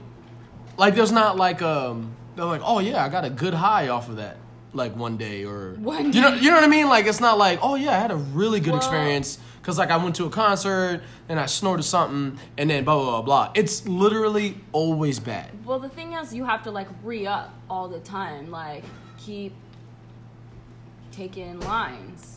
like 0.77 0.95
there's 0.95 1.11
not 1.11 1.37
like 1.37 1.61
um 1.61 2.15
they're 2.35 2.45
like, 2.45 2.61
oh 2.63 2.79
yeah, 2.79 3.03
I 3.03 3.09
got 3.09 3.25
a 3.25 3.29
good 3.29 3.53
high 3.53 3.89
off 3.89 4.09
of 4.09 4.17
that. 4.17 4.37
Like 4.71 4.95
one 4.95 5.17
day 5.17 5.45
or 5.45 5.73
One 5.75 6.13
you 6.13 6.21
know 6.21 6.33
you 6.33 6.49
know 6.49 6.55
what 6.55 6.63
I 6.63 6.67
mean? 6.67 6.87
Like 6.87 7.05
it's 7.05 7.19
not 7.19 7.37
like, 7.37 7.59
oh 7.61 7.75
yeah, 7.75 7.91
I 7.91 7.99
had 7.99 8.11
a 8.11 8.15
really 8.15 8.59
good 8.59 8.75
experience 8.75 9.39
because 9.59 9.77
like 9.77 9.89
I 9.89 9.97
went 9.97 10.15
to 10.17 10.25
a 10.25 10.29
concert 10.29 11.01
and 11.27 11.39
I 11.39 11.47
snorted 11.47 11.83
something 11.83 12.39
and 12.57 12.69
then 12.69 12.83
blah 12.83 12.95
blah 12.95 13.05
blah 13.05 13.21
blah. 13.21 13.51
It's 13.55 13.87
literally 13.87 14.57
always 14.71 15.19
bad. 15.19 15.49
Well, 15.65 15.79
the 15.79 15.89
thing 15.89 16.13
is, 16.13 16.33
you 16.33 16.45
have 16.45 16.63
to 16.63 16.71
like 16.71 16.87
re 17.03 17.25
up 17.25 17.53
all 17.69 17.87
the 17.87 17.99
time. 17.99 18.51
Like, 18.51 18.83
keep 19.17 19.53
taking 21.11 21.59
lines. 21.61 22.28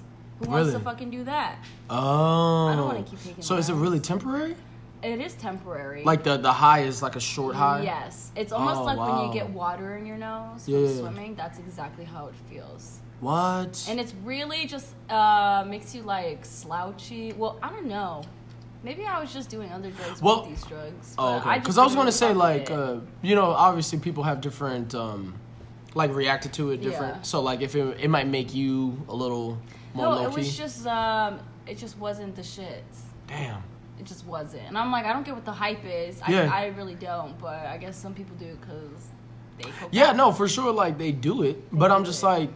Who 0.44 0.50
wants 0.50 0.68
to 0.68 0.72
Really? 0.72 0.84
fucking 0.84 1.10
do 1.10 1.24
that? 1.24 1.56
Oh, 1.90 2.66
I 2.68 2.76
don't 2.76 2.86
wanna 2.86 3.02
keep 3.02 3.22
taking 3.22 3.42
So 3.42 3.56
is 3.56 3.68
it 3.70 3.74
really 3.74 4.00
temporary? 4.00 4.56
It 5.02 5.20
is 5.20 5.34
temporary. 5.34 6.04
Like 6.04 6.22
the 6.22 6.36
the 6.36 6.52
high 6.52 6.80
is 6.80 7.02
like 7.02 7.16
a 7.16 7.20
short 7.20 7.54
high. 7.56 7.82
Yes. 7.82 8.30
It's 8.36 8.52
almost 8.52 8.80
Oh, 8.80 8.84
like 8.84 8.98
when 8.98 9.26
you 9.26 9.32
get 9.32 9.50
water 9.50 9.96
in 9.96 10.06
your 10.06 10.16
nose 10.16 10.68
Yeah. 10.68 10.86
from 10.86 10.96
swimming. 10.98 11.34
That's 11.34 11.58
exactly 11.58 12.04
how 12.04 12.26
it 12.28 12.34
feels. 12.48 13.00
What? 13.20 13.84
And 13.88 13.98
it's 14.00 14.14
really 14.24 14.66
just 14.66 14.94
uh, 15.10 15.64
makes 15.68 15.94
you 15.94 16.02
like 16.02 16.44
slouchy. 16.44 17.32
Well, 17.32 17.58
I 17.62 17.70
don't 17.70 17.86
know. 17.86 18.22
Maybe 18.84 19.04
I 19.06 19.20
was 19.20 19.32
just 19.32 19.48
doing 19.48 19.70
other 19.70 19.90
drugs 19.92 20.20
Well- 20.20 20.40
with 20.42 20.50
these 20.50 20.64
drugs. 20.64 21.14
Oh, 21.16 21.36
okay. 21.38 21.58
Because 21.60 21.78
I 21.78 21.84
was 21.84 21.94
going 21.94 22.06
to 22.06 22.12
say, 22.12 22.32
like, 22.34 22.68
uh, 22.68 22.96
you 23.22 23.36
know, 23.36 23.52
obviously 23.52 24.00
people 24.00 24.24
have 24.24 24.40
different, 24.40 24.92
um, 24.92 25.34
like, 25.94 26.12
reacted 26.12 26.52
to 26.54 26.72
it 26.72 26.78
different. 26.82 27.14
Yeah. 27.18 27.22
So, 27.22 27.40
like, 27.42 27.60
if 27.60 27.76
it, 27.76 28.00
it 28.00 28.08
might 28.10 28.26
make 28.26 28.52
you 28.56 29.00
a 29.08 29.14
little 29.14 29.56
more 29.94 30.14
no, 30.14 30.24
it 30.24 30.32
was 30.32 30.56
just 30.56 30.86
um, 30.86 31.40
it 31.66 31.78
just 31.78 31.98
wasn't 31.98 32.34
the 32.36 32.42
shits. 32.42 33.02
Damn. 33.26 33.62
It 33.98 34.06
just 34.06 34.26
wasn't. 34.26 34.66
And 34.66 34.76
I'm 34.76 34.90
like, 34.90 35.04
I 35.04 35.12
don't 35.12 35.24
get 35.24 35.34
what 35.34 35.44
the 35.44 35.52
hype 35.52 35.84
is. 35.84 36.20
Yeah. 36.28 36.50
I, 36.52 36.64
I 36.64 36.66
really 36.68 36.94
don't. 36.94 37.38
But 37.38 37.66
I 37.66 37.76
guess 37.76 37.96
some 37.96 38.14
people 38.14 38.34
do 38.36 38.56
because 38.60 39.06
they. 39.58 39.70
Yeah, 39.90 40.12
no, 40.12 40.32
for 40.32 40.48
sure, 40.48 40.72
like, 40.72 40.98
they 40.98 41.12
do 41.12 41.42
it. 41.42 41.56
But 41.70 41.92
I'm 41.92 42.04
just 42.04 42.22
it. 42.22 42.26
like, 42.26 42.50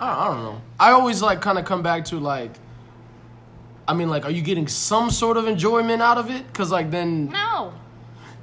I 0.00 0.06
don't, 0.06 0.18
I 0.18 0.26
don't 0.28 0.42
know. 0.44 0.62
I 0.80 0.92
always, 0.92 1.20
like, 1.20 1.42
kind 1.42 1.58
of 1.58 1.66
come 1.66 1.82
back 1.82 2.06
to, 2.06 2.18
like, 2.18 2.52
I 3.86 3.92
mean, 3.94 4.08
like, 4.08 4.24
are 4.24 4.30
you 4.30 4.40
getting 4.40 4.68
some 4.68 5.10
sort 5.10 5.36
of 5.36 5.46
enjoyment 5.46 6.00
out 6.00 6.16
of 6.16 6.30
it? 6.30 6.46
Because, 6.46 6.70
like, 6.70 6.90
then. 6.90 7.28
No. 7.28 7.74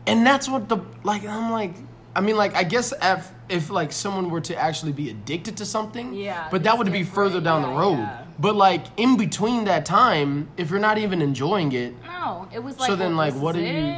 And 0.10 0.26
that's 0.26 0.50
what 0.50 0.68
the 0.70 0.78
like 1.04 1.24
I'm 1.26 1.52
like 1.52 1.76
I 2.16 2.22
mean 2.22 2.36
like 2.36 2.56
I 2.56 2.64
guess 2.64 2.94
if 3.00 3.32
if 3.50 3.70
like 3.70 3.92
someone 3.92 4.30
were 4.30 4.42
to 4.42 4.56
actually 4.56 4.92
be 4.92 5.10
addicted 5.10 5.58
to 5.58 5.66
something, 5.66 6.14
Yeah, 6.14 6.48
but 6.52 6.64
that 6.64 6.78
would 6.78 6.92
be 6.92 7.04
further 7.04 7.42
down 7.42 7.62
the 7.64 7.70
road. 7.70 7.98
yeah. 7.98 8.24
But 8.40 8.56
like 8.56 8.86
in 8.98 9.18
between 9.18 9.66
that 9.66 9.86
time, 9.86 10.48
if 10.58 10.70
you're 10.70 10.80
not 10.80 10.98
even 10.98 11.22
enjoying 11.22 11.72
it, 11.74 11.94
No. 12.06 12.48
It 12.54 12.60
was 12.64 12.80
like. 12.80 12.88
So 12.90 12.96
then, 12.96 13.16
like, 13.18 13.34
what 13.34 13.56
are 13.56 13.62
you-? 13.62 13.96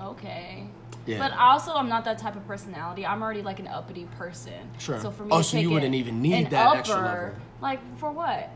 Okay. 0.00 0.66
yeah. 1.06 1.18
But 1.18 1.32
also, 1.36 1.72
I'm 1.74 1.88
not 1.88 2.04
that 2.04 2.18
type 2.18 2.36
of 2.36 2.46
personality. 2.46 3.04
I'm 3.06 3.22
already 3.22 3.42
like 3.42 3.58
an 3.60 3.66
uppity 3.68 4.06
person. 4.18 4.54
Sure. 4.78 5.00
So 5.00 5.10
for 5.10 5.24
me, 5.24 5.30
Oh, 5.32 5.42
so 5.42 5.58
you 5.58 5.70
wouldn't 5.70 5.94
even 5.94 6.20
need 6.22 6.50
that 6.50 6.76
extra 6.76 6.96
upper, 6.96 7.04
level. 7.06 7.28
Mm. 7.30 7.62
Like 7.62 7.98
for 7.98 8.10
what? 8.10 8.50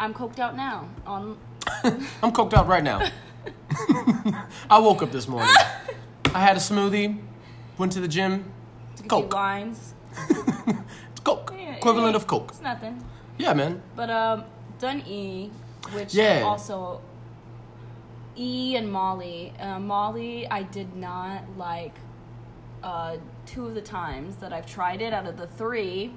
I'm 0.00 0.14
coked 0.14 0.38
out 0.38 0.56
now. 0.56 0.88
On 1.06 1.36
I'm 2.22 2.32
coked 2.32 2.54
out 2.54 2.66
right 2.68 2.82
now. 2.84 3.00
I 4.70 4.78
woke 4.78 5.02
up 5.02 5.12
this 5.12 5.28
morning. 5.28 5.54
I 6.34 6.40
had 6.40 6.56
a 6.56 6.60
smoothie, 6.60 7.18
went 7.78 7.92
to 7.92 8.00
the 8.00 8.08
gym. 8.08 8.44
Coke. 9.08 9.34
lines. 9.34 9.94
It's 10.18 11.20
Coke, 11.24 11.52
Yeah, 11.58 11.74
equivalent 11.76 12.12
yeah, 12.12 12.16
of 12.16 12.26
Coke. 12.26 12.48
It's 12.50 12.60
nothing. 12.62 13.02
Yeah, 13.38 13.54
man. 13.54 13.82
But 13.94 14.10
um, 14.10 14.44
Dun 14.78 15.02
E, 15.06 15.50
which 15.92 16.14
Yeah. 16.14 16.42
also 16.44 17.00
E 18.36 18.76
and 18.76 18.90
Molly. 18.90 19.52
Uh, 19.60 19.78
Molly, 19.78 20.46
I 20.48 20.62
did 20.62 20.96
not 20.96 21.42
like 21.56 21.94
uh, 22.82 23.16
two 23.46 23.66
of 23.66 23.74
the 23.74 23.80
times 23.82 24.36
that 24.36 24.52
I've 24.52 24.66
tried 24.66 25.00
it 25.02 25.12
out 25.12 25.26
of 25.26 25.36
the 25.36 25.46
three. 25.46 26.12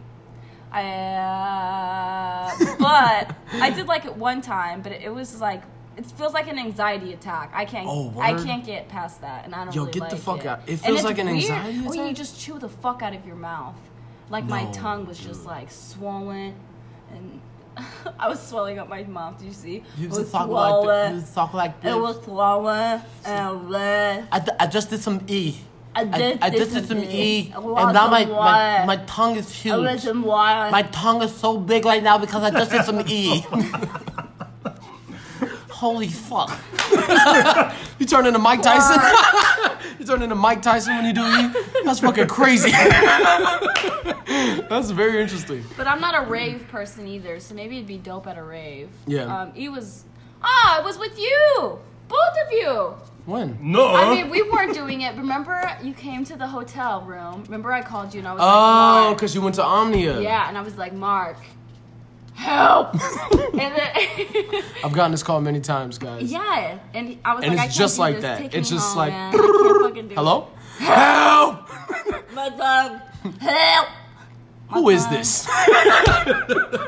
I, 0.71 0.83
uh, 0.83 2.75
but 2.79 3.35
I 3.53 3.69
did 3.71 3.87
like 3.87 4.05
it 4.05 4.15
one 4.15 4.41
time, 4.41 4.81
but 4.81 4.91
it 4.91 5.13
was 5.13 5.41
like 5.41 5.63
it 5.99 6.05
feels 6.05 6.33
like 6.33 6.47
an 6.47 6.57
anxiety 6.57 7.11
attack. 7.11 7.51
I 7.53 7.65
can't. 7.65 7.85
Oh, 7.89 8.13
I 8.17 8.33
can't 8.33 8.65
get 8.65 8.87
past 8.87 9.19
that, 9.19 9.43
and 9.43 9.53
I 9.53 9.65
don't. 9.65 9.75
Yo, 9.75 9.81
really 9.81 9.99
get 9.99 10.09
the 10.09 10.15
like 10.15 10.23
fuck 10.23 10.39
it. 10.39 10.45
out. 10.45 10.61
It 10.65 10.77
feels 10.77 11.03
like 11.03 11.17
an 11.17 11.27
weird 11.27 11.51
anxiety 11.51 11.79
When 11.81 12.07
you 12.07 12.13
just 12.13 12.39
chew 12.39 12.57
the 12.57 12.69
fuck 12.69 13.01
out 13.01 13.13
of 13.13 13.25
your 13.25 13.35
mouth, 13.35 13.75
like 14.29 14.45
my 14.45 14.65
tongue 14.71 15.05
was 15.05 15.19
just 15.19 15.45
like 15.45 15.69
swollen, 15.69 16.55
and 17.11 17.41
I 18.19 18.29
was 18.29 18.41
swelling 18.41 18.79
up 18.79 18.87
my 18.87 19.03
mouth. 19.03 19.39
Did 19.39 19.47
you 19.47 19.53
see? 19.53 19.83
You 19.97 20.07
just 20.07 20.19
was 20.21 20.31
talk 20.31 20.47
like 20.47 20.69
swollen. 20.69 21.15
you 21.15 21.19
just 21.19 21.35
talk 21.35 21.53
like 21.53 21.81
this. 21.81 21.93
It 21.93 21.99
was 21.99 22.23
swollen 22.23 23.01
and 23.25 23.69
red. 23.69 24.27
I, 24.31 24.39
th- 24.39 24.57
I 24.57 24.67
just 24.67 24.89
did 24.89 25.01
some 25.01 25.21
E. 25.27 25.57
I 25.93 26.05
did 26.05 26.39
I, 26.41 26.49
this 26.49 26.71
just 26.71 26.73
did 26.75 26.87
some. 26.87 27.03
E, 27.03 27.51
I 27.53 27.57
and 27.57 27.93
now 27.93 28.07
my, 28.07 28.23
my 28.23 28.85
my 28.85 28.95
tongue 29.05 29.35
is 29.35 29.49
I 29.49 29.53
huge. 29.53 30.05
was. 30.05 30.71
My 30.71 30.87
tongue 30.93 31.21
is 31.23 31.35
so 31.35 31.57
big 31.57 31.83
right 31.83 32.01
now 32.01 32.17
because 32.17 32.41
I 32.41 32.51
just 32.51 32.71
did 32.71 32.85
some 32.85 33.03
E. 33.05 33.43
Holy 35.79 36.09
fuck! 36.09 36.51
You 37.99 38.05
turn 38.05 38.25
into 38.25 38.39
Mike 38.39 38.61
Tyson. 38.61 38.97
you 39.99 40.05
turn 40.05 40.21
into 40.21 40.35
Mike 40.35 40.61
Tyson 40.61 40.95
when 40.95 41.05
you 41.05 41.11
do 41.13 41.21
E. 41.25 41.83
That's 41.83 41.99
fucking 41.99 42.27
crazy. 42.27 42.71
That's 44.69 44.91
very 44.91 45.21
interesting. 45.21 45.63
But 45.77 45.85
I'm 45.87 45.99
not 45.99 46.15
a 46.15 46.29
rave 46.29 46.65
person 46.69 47.07
either, 47.07 47.39
so 47.41 47.53
maybe 47.55 47.75
it'd 47.75 47.87
be 47.87 47.97
dope 47.97 48.27
at 48.27 48.37
a 48.37 48.43
rave. 48.43 48.89
Yeah. 49.05 49.23
Um, 49.41 49.53
he 49.53 49.67
was. 49.69 50.05
Ah, 50.41 50.79
it 50.79 50.85
was 50.85 50.97
with 50.97 51.17
you, 51.19 51.79
both 52.07 52.35
of 52.45 52.51
you. 52.51 52.93
When? 53.25 53.57
No. 53.61 53.93
I 53.95 54.13
mean, 54.15 54.29
we 54.29 54.41
weren't 54.43 54.73
doing 54.73 55.01
it. 55.01 55.15
Remember, 55.17 55.61
you 55.83 55.93
came 55.93 56.23
to 56.25 56.35
the 56.37 56.47
hotel 56.47 57.01
room. 57.01 57.43
Remember, 57.43 57.71
I 57.73 57.81
called 57.81 58.13
you 58.13 58.19
and 58.19 58.27
I 58.27 58.33
was 58.33 58.41
Oh, 58.41 58.45
like, 58.45 58.55
Mark. 59.07 59.17
because 59.17 59.35
you 59.35 59.41
went 59.41 59.55
to 59.55 59.63
Omnia. 59.63 60.21
Yeah, 60.21 60.47
and 60.47 60.57
I 60.57 60.61
was 60.61 60.77
like, 60.77 60.93
Mark, 60.93 61.37
help. 62.39 62.93
and 63.53 63.75
then, 63.75 64.63
I've 64.83 64.93
gotten 64.93 65.11
this 65.11 65.23
call 65.23 65.41
many 65.41 65.59
times, 65.59 65.97
guys. 65.97 66.23
yeah, 66.31 66.79
and 66.93 67.17
I 67.25 67.35
was 67.35 67.43
And 67.43 67.55
like, 67.55 67.63
I 67.63 67.65
it's 67.67 67.77
just 67.77 67.95
do 67.97 68.01
like 68.01 68.21
that. 68.21 68.37
Take 68.39 68.53
It's 68.55 68.69
just 68.69 68.87
home, 68.89 68.97
like, 68.97 69.11
man. 69.13 69.33
I 69.33 69.37
can't 69.37 69.81
fucking 69.83 70.07
do 70.07 70.15
Hello? 70.19 70.47
Help! 70.77 71.69
My 72.33 72.49
dog, 72.49 73.01
help. 73.41 73.87
Who 74.71 74.89
is 74.89 75.07
this? 75.09 75.47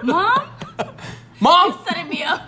Mom, 0.04 0.48
Mom? 1.42 1.72
She's 1.74 1.88
setting 1.88 2.10
me 2.10 2.24
up. 2.24 2.42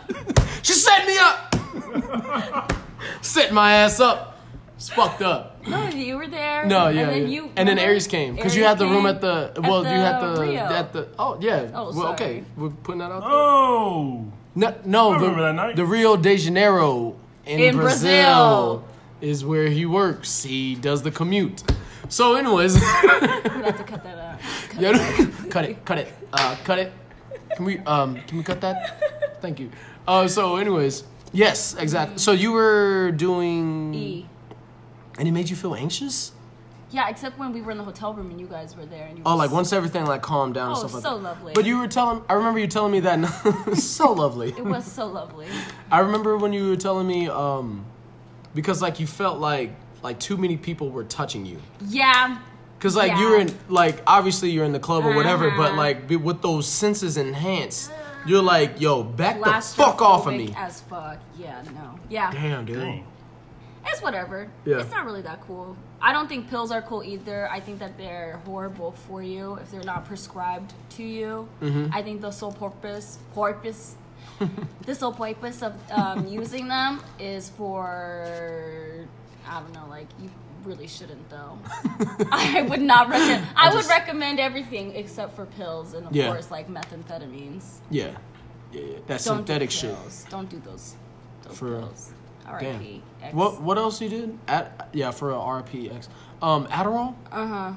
She 0.62 0.74
set 0.74 1.06
me 1.06 1.18
up! 1.18 2.74
Set 3.22 3.52
my 3.52 3.74
ass 3.74 4.00
up. 4.00 4.40
It's 4.78 4.90
fucked 4.90 5.22
up. 5.22 5.53
No, 5.94 6.00
you 6.00 6.18
were 6.18 6.28
there. 6.28 6.66
No, 6.66 6.88
yeah. 6.88 7.02
And 7.02 7.10
then 7.12 7.22
yeah. 7.22 7.28
you. 7.28 7.52
and 7.56 7.70
then? 7.70 7.80
Aries 7.80 8.08
came. 8.08 8.36
Because 8.36 8.56
you 8.56 8.64
had 8.64 8.78
the 8.78 8.88
room 8.88 9.06
at 9.06 9.22
the. 9.22 9.52
at 9.56 9.62
Well, 9.62 9.84
you 9.84 9.90
had 9.90 10.20
the. 10.20 10.42
Rio. 10.42 10.60
At 10.62 10.94
the. 10.94 11.08
Oh, 11.20 11.38
yeah. 11.40 11.72
Oh, 11.74 11.94
well, 11.96 12.14
okay. 12.14 12.44
We're 12.58 12.70
putting 12.70 13.00
that 13.00 13.12
out 13.12 13.22
there. 13.22 13.32
Oh. 13.32 14.32
No, 14.56 14.76
no 14.86 15.14
I 15.14 15.20
the, 15.20 15.42
that 15.42 15.56
night. 15.56 15.76
the 15.76 15.86
Rio 15.86 16.16
de 16.16 16.38
Janeiro 16.38 17.16
in, 17.46 17.60
In 17.60 17.76
Brazil, 17.76 18.78
Brazil. 18.78 18.88
is 19.22 19.44
where 19.44 19.68
he 19.68 19.86
works. 19.86 20.44
He 20.44 20.76
does 20.76 21.02
the 21.02 21.12
commute. 21.12 21.64
So, 22.10 22.36
anyways, 22.36 22.76
We 22.76 22.82
have 22.82 23.78
to 23.78 23.84
cut 23.88 24.04
that 24.04 24.18
out. 24.18 24.40
Cut 24.70 24.82
yeah, 24.82 24.92
that. 24.92 25.48
cut 25.50 25.66
it, 25.66 25.86
cut 25.86 25.98
it, 25.98 26.14
uh, 26.34 26.56
cut 26.64 26.80
it. 26.80 26.92
Can 27.56 27.66
we 27.66 27.80
um 27.80 28.20
can 28.28 28.38
we 28.38 28.44
cut 28.44 28.62
that? 28.62 29.42
Thank 29.42 29.60
you. 29.60 29.72
Uh, 30.08 30.28
so, 30.28 30.58
anyways, 30.58 31.04
yes, 31.32 31.76
exactly. 31.76 32.18
So 32.18 32.32
you 32.32 32.52
were 32.52 33.12
doing, 33.12 33.94
E. 33.94 34.26
and 35.18 35.28
it 35.28 35.32
made 35.32 35.50
you 35.50 35.56
feel 35.56 35.76
anxious. 35.76 36.32
Yeah, 36.92 37.10
except 37.10 37.40
when 37.40 37.54
we 37.54 37.62
were 37.62 37.72
in 37.72 37.80
the 37.80 37.84
hotel 37.84 38.14
room 38.14 38.30
and 38.30 38.40
you 38.40 38.46
guys 38.46 38.76
were 38.78 38.86
there 38.86 39.08
and 39.08 39.18
you. 39.18 39.24
Oh, 39.26 39.36
like 39.36 39.50
once 39.52 39.74
everything 39.74 40.06
like 40.06 40.22
calmed 40.22 40.54
down 40.54 40.68
and 40.68 40.76
Oh, 40.76 40.80
stuff 40.80 40.94
like 40.94 41.04
so 41.04 41.18
that. 41.18 41.24
lovely. 41.24 41.54
But 41.56 41.66
you 41.66 41.80
were 41.80 41.88
telling, 41.88 42.24
I 42.30 42.34
remember 42.34 42.60
you 42.60 42.68
telling 42.68 42.92
me 42.92 43.00
that. 43.00 43.18
so 43.78 44.12
lovely. 44.14 44.50
It 44.50 44.64
was 44.64 44.86
so 44.86 45.08
lovely. 45.08 45.48
I 45.92 46.00
remember 46.02 46.38
when 46.38 46.54
you 46.54 46.70
were 46.70 46.76
telling 46.76 47.08
me, 47.08 47.30
um, 47.30 47.86
because 48.54 48.80
like 48.82 49.00
you 49.00 49.08
felt 49.08 49.40
like 49.40 49.72
like 50.04 50.20
too 50.20 50.38
many 50.38 50.56
people 50.58 50.92
were 50.92 51.04
touching 51.06 51.46
you. 51.48 51.60
Yeah. 51.88 52.38
Cause 52.80 52.96
like 52.96 53.12
Yeah. 53.14 53.20
you're 53.22 53.40
in 53.40 53.58
like 53.70 54.04
obviously 54.06 54.52
you're 54.52 54.66
in 54.66 54.74
the 54.74 54.80
club 54.80 55.04
or 55.06 55.16
whatever, 55.16 55.50
but 55.52 55.70
Uh-huh. 55.70 55.78
like 55.78 56.10
with 56.10 56.42
those 56.44 56.68
senses 56.68 57.18
enhanced, 57.18 57.92
you're 58.28 58.44
like, 58.44 58.80
yo, 58.80 59.02
back 59.02 59.42
the 59.42 59.52
fuck 59.62 60.00
off 60.02 60.28
of 60.28 60.34
me. 60.36 60.54
As 60.56 60.82
fuck. 60.82 61.18
Yeah, 61.40 61.62
no. 61.74 61.98
Yeah. 62.10 62.30
Damn, 62.32 62.66
dude. 62.66 62.78
Dang. 62.80 63.06
It's 63.86 64.02
whatever. 64.02 64.50
Yeah. 64.66 64.80
It's 64.80 64.92
not 64.92 65.06
really 65.06 65.22
that 65.24 65.42
cool. 65.42 65.76
I 66.02 66.14
don't 66.14 66.28
think 66.28 66.50
pills 66.50 66.72
are 66.72 66.82
cool 66.82 67.04
either. 67.04 67.50
I 67.50 67.60
think 67.60 67.80
that 67.80 67.98
they're 67.98 68.40
horrible 68.46 68.92
for 68.92 69.22
you 69.22 69.56
if 69.56 69.72
they're 69.72 69.84
not 69.84 70.06
prescribed 70.06 70.74
to 70.92 71.04
you. 71.04 71.48
Mm-hmm. 71.62 71.94
I 71.94 72.02
think 72.02 72.22
the 72.22 72.32
sole 72.32 72.52
purpose, 72.52 73.18
purpose, 73.36 73.96
the 74.86 74.96
sole 74.96 75.14
purpose 75.14 75.62
of 75.62 75.74
um, 75.92 76.28
using 76.28 76.68
them 76.68 77.02
is 77.20 77.50
for, 77.50 79.06
I 79.48 79.60
don't 79.60 79.74
know, 79.74 79.86
like 79.90 80.08
you 80.22 80.30
really 80.64 80.88
shouldn't 80.88 81.30
though. 81.30 81.58
I 82.32 82.66
would 82.70 82.82
not 82.82 83.10
recommend. 83.10 83.46
I, 83.56 83.70
would 83.70 83.78
just- 83.80 83.90
recommend 83.90 84.40
everything 84.40 84.96
except 84.96 85.36
for 85.36 85.46
pills 85.46 85.94
and 85.94 86.08
of 86.08 86.16
Yeah. 86.16 86.28
course 86.28 86.50
like 86.52 86.70
methamphetamines. 86.70 87.80
Yeah, 87.90 88.16
yeah, 88.72 88.82
yeah. 88.82 88.88
that 89.08 89.24
Don't 89.24 89.38
synthetic 89.38 89.70
do 89.70 89.76
shit. 89.76 89.98
Don't 90.30 90.50
do 90.50 90.60
those. 90.60 90.96
Those 91.44 91.58
For 91.58 91.80
pills. 91.80 92.14
Damn. 92.46 92.54
R.I.P. 92.54 93.02
X. 93.22 93.34
What 93.34 93.62
what 93.62 93.78
else 93.78 94.02
you 94.02 94.10
did? 94.10 94.38
At 94.48 94.90
yeah 94.94 95.12
for 95.12 95.32
a 95.32 95.36
RPX. 95.36 96.08
Um, 96.42 96.68
Adderall, 96.68 97.16
Uh 97.32 97.48
huh. 97.48 97.74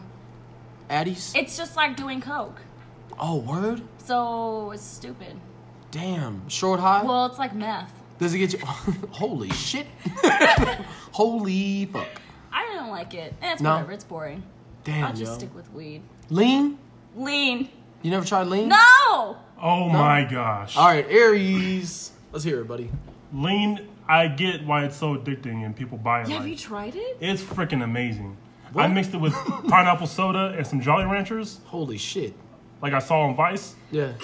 Addies. 0.91 1.37
It's 1.37 1.57
just 1.57 1.77
like 1.77 1.97
doing 1.97 2.21
coke. 2.21 2.61
oh, 3.19 3.39
word. 3.39 3.83
So 3.99 4.71
it's 4.73 4.83
stupid. 4.83 5.37
Damn, 5.91 6.49
short 6.49 6.81
high. 6.81 7.03
Well, 7.05 7.27
it's 7.27 7.39
like 7.39 7.55
meth. 7.55 7.93
Does 8.19 8.35
it 8.35 8.39
get 8.39 8.53
you? 8.55 8.59
Holy 9.13 9.51
shit! 9.51 9.87
Holy 11.13 11.87
fuck! 11.87 12.07
I 12.53 12.65
don't 12.75 12.91
like 12.91 13.15
it. 13.15 13.35
Eh, 13.43 13.53
it's 13.53 13.63
No? 13.63 13.73
whatever. 13.75 13.93
It's 13.93 14.05
boring. 14.05 14.43
Damn, 14.85 15.05
I'll 15.07 15.13
just 15.13 15.33
yo. 15.33 15.39
stick 15.39 15.55
with 15.55 15.73
weed. 15.73 16.03
Lean? 16.31 16.79
Lean. 17.17 17.69
You 18.03 18.11
never 18.11 18.25
tried 18.27 18.47
lean? 18.47 18.69
No. 18.69 19.37
Oh 19.61 19.89
my 19.89 20.25
gosh. 20.31 20.77
All 20.77 20.87
right, 20.87 21.07
Aries. 21.09 22.13
Let's 22.33 22.45
hear 22.45 22.61
it, 22.61 22.69
buddy. 22.69 22.91
Lean, 23.33 23.87
I 24.09 24.29
get 24.29 24.65
why 24.65 24.85
it's 24.85 24.97
so 24.97 25.17
addicting 25.17 25.65
and 25.65 25.75
people 25.75 25.99
buy 25.99 26.21
it. 26.23 26.29
Have 26.29 26.43
like- 26.43 26.51
you 26.51 26.57
tried 26.57 26.95
it? 26.97 27.17
It's 27.21 27.43
freaking 27.43 27.83
amazing. 27.83 28.37
I 28.75 28.87
mixed 28.89 29.15
it 29.15 29.19
with 29.19 29.33
pineapple 29.69 30.07
soda 30.07 30.55
and 30.57 30.67
some 30.67 30.81
Jolly 30.81 31.05
Ranchers, 31.07 31.61
Holy 31.67 31.97
shit. 31.97 32.35
like 32.83 32.93
I 32.93 32.99
saw 32.99 33.23
on 33.23 33.35
Vice. 33.35 33.75
Yeah. 33.91 34.13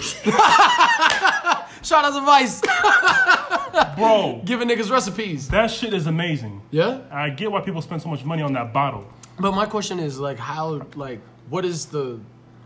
Shout 1.81 2.05
out 2.05 2.13
to 2.13 2.21
Vice. 2.21 2.61
Bro, 3.97 4.41
Giving 4.45 4.69
niggas 4.69 4.89
recipes. 4.91 5.47
that 5.49 5.67
shit 5.71 5.93
is 5.93 6.07
amazing. 6.07 6.61
Yeah? 6.71 7.01
I 7.11 7.29
get 7.29 7.51
why 7.51 7.61
people 7.61 7.81
spend 7.81 8.01
so 8.01 8.09
much 8.09 8.23
money 8.23 8.41
on 8.41 8.53
that 8.53 8.71
bottle. 8.73 9.05
But 9.39 9.53
my 9.53 9.65
question 9.65 9.99
is 9.99 10.19
like 10.19 10.37
how 10.37 10.85
like 10.95 11.19
what 11.49 11.65
is 11.65 11.87
the 11.87 12.19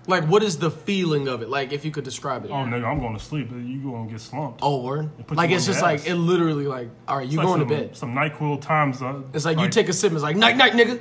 like 0.08 0.24
what 0.24 0.42
is 0.42 0.58
the 0.58 0.72
feeling 0.72 1.28
of 1.28 1.42
it? 1.42 1.50
Like 1.50 1.72
if 1.74 1.84
you 1.86 1.92
could 1.92 2.04
describe 2.06 2.46
it. 2.46 2.52
Oh, 2.52 2.56
nigga, 2.56 2.86
I'm 2.86 3.00
going 3.00 3.18
to 3.18 3.24
sleep. 3.24 3.52
You 3.52 3.80
going 3.82 4.08
to 4.08 4.12
get 4.14 4.22
slumped. 4.22 4.60
Oh, 4.64 4.82
word. 4.84 5.10
put 5.28 5.38
Like 5.38 5.52
it's 5.52 5.66
just 5.66 5.80
your 5.82 5.90
like 5.90 6.08
it 6.08 6.16
literally 6.16 6.66
like 6.66 6.90
all 7.08 7.18
right, 7.18 7.28
you 7.28 7.38
like 7.38 7.46
going 7.46 7.60
some, 7.62 7.68
to 7.70 7.76
bed. 7.76 7.96
Some 7.98 8.16
NyQuil 8.16 8.62
times. 8.62 9.02
Uh, 9.02 9.22
It's 9.34 9.46
like, 9.46 9.60
you 9.60 9.68
take 9.70 9.90
a 9.90 9.94
sip, 9.94 10.14
it's 10.14 10.24
like 10.24 10.36
night 10.38 10.58
night 10.58 10.74
nigga. 10.74 11.00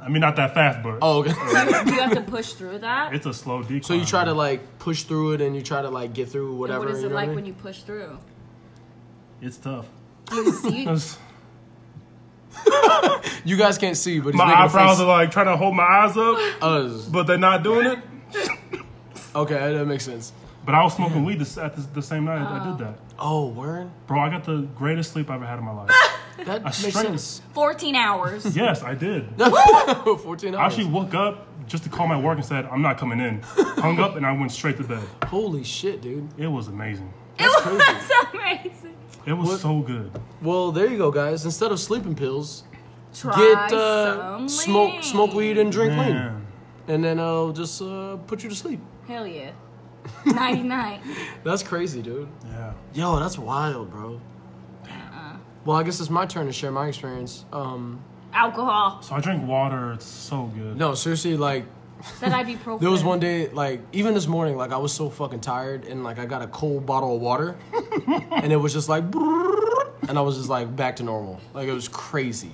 I 0.00 0.08
mean, 0.08 0.20
not 0.20 0.36
that 0.36 0.52
fast, 0.52 0.82
but 0.82 0.98
Oh, 1.00 1.20
okay. 1.20 1.32
Do 1.32 1.94
you 1.94 2.00
have 2.00 2.12
to 2.12 2.20
push 2.20 2.52
through 2.52 2.78
that? 2.80 3.14
it's 3.14 3.24
a 3.24 3.32
slow 3.32 3.62
decline. 3.62 3.82
so 3.84 3.94
you 3.94 4.04
try 4.04 4.24
to 4.24 4.34
like 4.34 4.78
push 4.78 5.04
through 5.04 5.32
it 5.32 5.40
and 5.40 5.56
you 5.56 5.62
try 5.62 5.80
to 5.80 5.88
like 5.88 6.12
get 6.12 6.28
through 6.28 6.50
And 6.50 6.58
whatever. 6.58 6.80
what 6.86 6.90
is 6.90 7.00
you 7.00 7.06
it 7.06 7.08
know 7.10 7.14
what 7.14 7.20
I 7.20 7.22
like 7.22 7.28
mean? 7.28 7.36
when 7.36 7.46
you 7.46 7.54
push 7.54 7.80
through? 7.80 8.18
It's 9.40 9.56
tough. 9.56 9.86
You 10.32 10.52
see, 10.52 10.86
You 13.44 13.56
guys 13.56 13.78
can't 13.78 13.96
see, 13.96 14.20
but 14.20 14.30
he's 14.34 14.38
my 14.38 14.46
making 14.46 14.60
eyebrows 14.62 14.96
face. 14.98 15.00
are 15.00 15.06
like 15.06 15.30
trying 15.30 15.46
to 15.46 15.56
hold 15.56 15.74
my 15.74 15.82
eyes 15.82 16.16
up, 16.16 16.38
Us. 16.62 17.04
but 17.06 17.24
they're 17.26 17.38
not 17.38 17.62
doing 17.62 17.86
it. 17.86 17.98
Okay, 19.36 19.74
that 19.74 19.84
makes 19.86 20.04
sense. 20.04 20.32
But 20.64 20.76
I 20.76 20.84
was 20.84 20.94
smoking 20.94 21.24
weed 21.24 21.40
this, 21.40 21.58
at 21.58 21.74
the, 21.74 21.82
the 21.94 22.02
same 22.02 22.24
night 22.24 22.38
I 22.40 22.70
did 22.70 22.78
that. 22.86 22.98
Oh, 23.18 23.48
word. 23.48 23.90
Bro, 24.06 24.20
I 24.20 24.30
got 24.30 24.44
the 24.44 24.62
greatest 24.76 25.12
sleep 25.12 25.28
I've 25.28 25.36
ever 25.42 25.46
had 25.46 25.58
in 25.58 25.64
my 25.64 25.72
life. 25.72 25.90
That 26.46 26.64
makes 26.64 26.78
straight- 26.78 26.94
sense. 26.94 27.42
14 27.52 27.94
hours. 27.94 28.56
yes, 28.56 28.82
I 28.82 28.94
did. 28.94 29.28
Fourteen 29.38 30.54
I 30.56 30.62
hours. 30.62 30.72
actually 30.72 30.90
woke 30.90 31.14
up 31.14 31.46
just 31.68 31.84
to 31.84 31.88
call 31.88 32.08
my 32.08 32.18
work 32.20 32.36
and 32.38 32.44
said, 32.44 32.64
I'm 32.66 32.82
not 32.82 32.98
coming 32.98 33.20
in. 33.20 33.40
Hung 33.44 34.00
up 34.00 34.16
and 34.16 34.26
I 34.26 34.32
went 34.32 34.50
straight 34.50 34.76
to 34.78 34.82
bed. 34.84 35.02
Holy 35.26 35.62
shit, 35.62 36.00
dude. 36.02 36.28
It 36.36 36.48
was 36.48 36.66
amazing. 36.66 37.12
It 37.38 37.44
was 37.44 38.10
amazing. 38.34 38.96
It 39.26 39.32
was 39.32 39.48
What? 39.48 39.60
so 39.60 39.80
good. 39.80 40.10
Well, 40.42 40.72
there 40.72 40.88
you 40.88 40.98
go, 40.98 41.12
guys. 41.12 41.44
Instead 41.44 41.70
of 41.70 41.78
sleeping 41.78 42.16
pills, 42.16 42.64
Try 43.14 43.36
get 43.36 43.72
uh, 43.72 44.38
some 44.38 44.48
smoke 44.48 44.92
lean. 44.94 45.02
smoke 45.04 45.34
weed 45.34 45.56
and 45.56 45.70
drink 45.70 45.90
lean, 45.92 46.14
Man. 46.14 46.43
And 46.88 47.02
then 47.04 47.18
I'll 47.18 47.52
just 47.52 47.80
uh, 47.82 48.16
put 48.26 48.42
you 48.42 48.48
to 48.48 48.54
sleep. 48.54 48.80
Hell 49.06 49.26
yeah. 49.26 49.52
Nighty 50.26 50.62
night. 50.62 51.00
That's 51.44 51.62
crazy, 51.62 52.02
dude. 52.02 52.28
Yeah. 52.46 52.72
Yo, 52.92 53.18
that's 53.18 53.38
wild, 53.38 53.90
bro. 53.90 54.20
Well, 55.64 55.78
I 55.78 55.82
guess 55.82 55.98
it's 55.98 56.10
my 56.10 56.26
turn 56.26 56.44
to 56.46 56.52
share 56.52 56.70
my 56.70 56.88
experience. 56.88 57.46
Um, 57.50 58.04
Alcohol. 58.34 59.00
So 59.00 59.14
I 59.14 59.20
drink 59.20 59.46
water. 59.48 59.92
It's 59.94 60.04
so 60.04 60.44
good. 60.54 60.76
no, 60.76 60.94
seriously, 60.94 61.38
like 61.38 61.64
That 62.20 62.32
ibuprofen. 62.32 62.80
there 62.80 62.90
was 62.90 63.02
one 63.02 63.18
day, 63.18 63.48
like 63.48 63.80
even 63.92 64.12
this 64.12 64.26
morning, 64.26 64.56
like 64.58 64.72
I 64.72 64.76
was 64.76 64.92
so 64.92 65.08
fucking 65.08 65.40
tired, 65.40 65.86
and 65.86 66.04
like 66.04 66.18
I 66.18 66.26
got 66.26 66.42
a 66.42 66.48
cold 66.48 66.84
bottle 66.84 67.16
of 67.16 67.22
water, 67.22 67.56
and 68.32 68.52
it 68.52 68.56
was 68.56 68.74
just 68.74 68.90
like, 68.90 69.04
and 70.06 70.18
I 70.18 70.20
was 70.20 70.36
just 70.36 70.50
like 70.50 70.74
back 70.76 70.96
to 70.96 71.02
normal. 71.02 71.40
Like 71.54 71.66
it 71.66 71.72
was 71.72 71.88
crazy. 71.88 72.52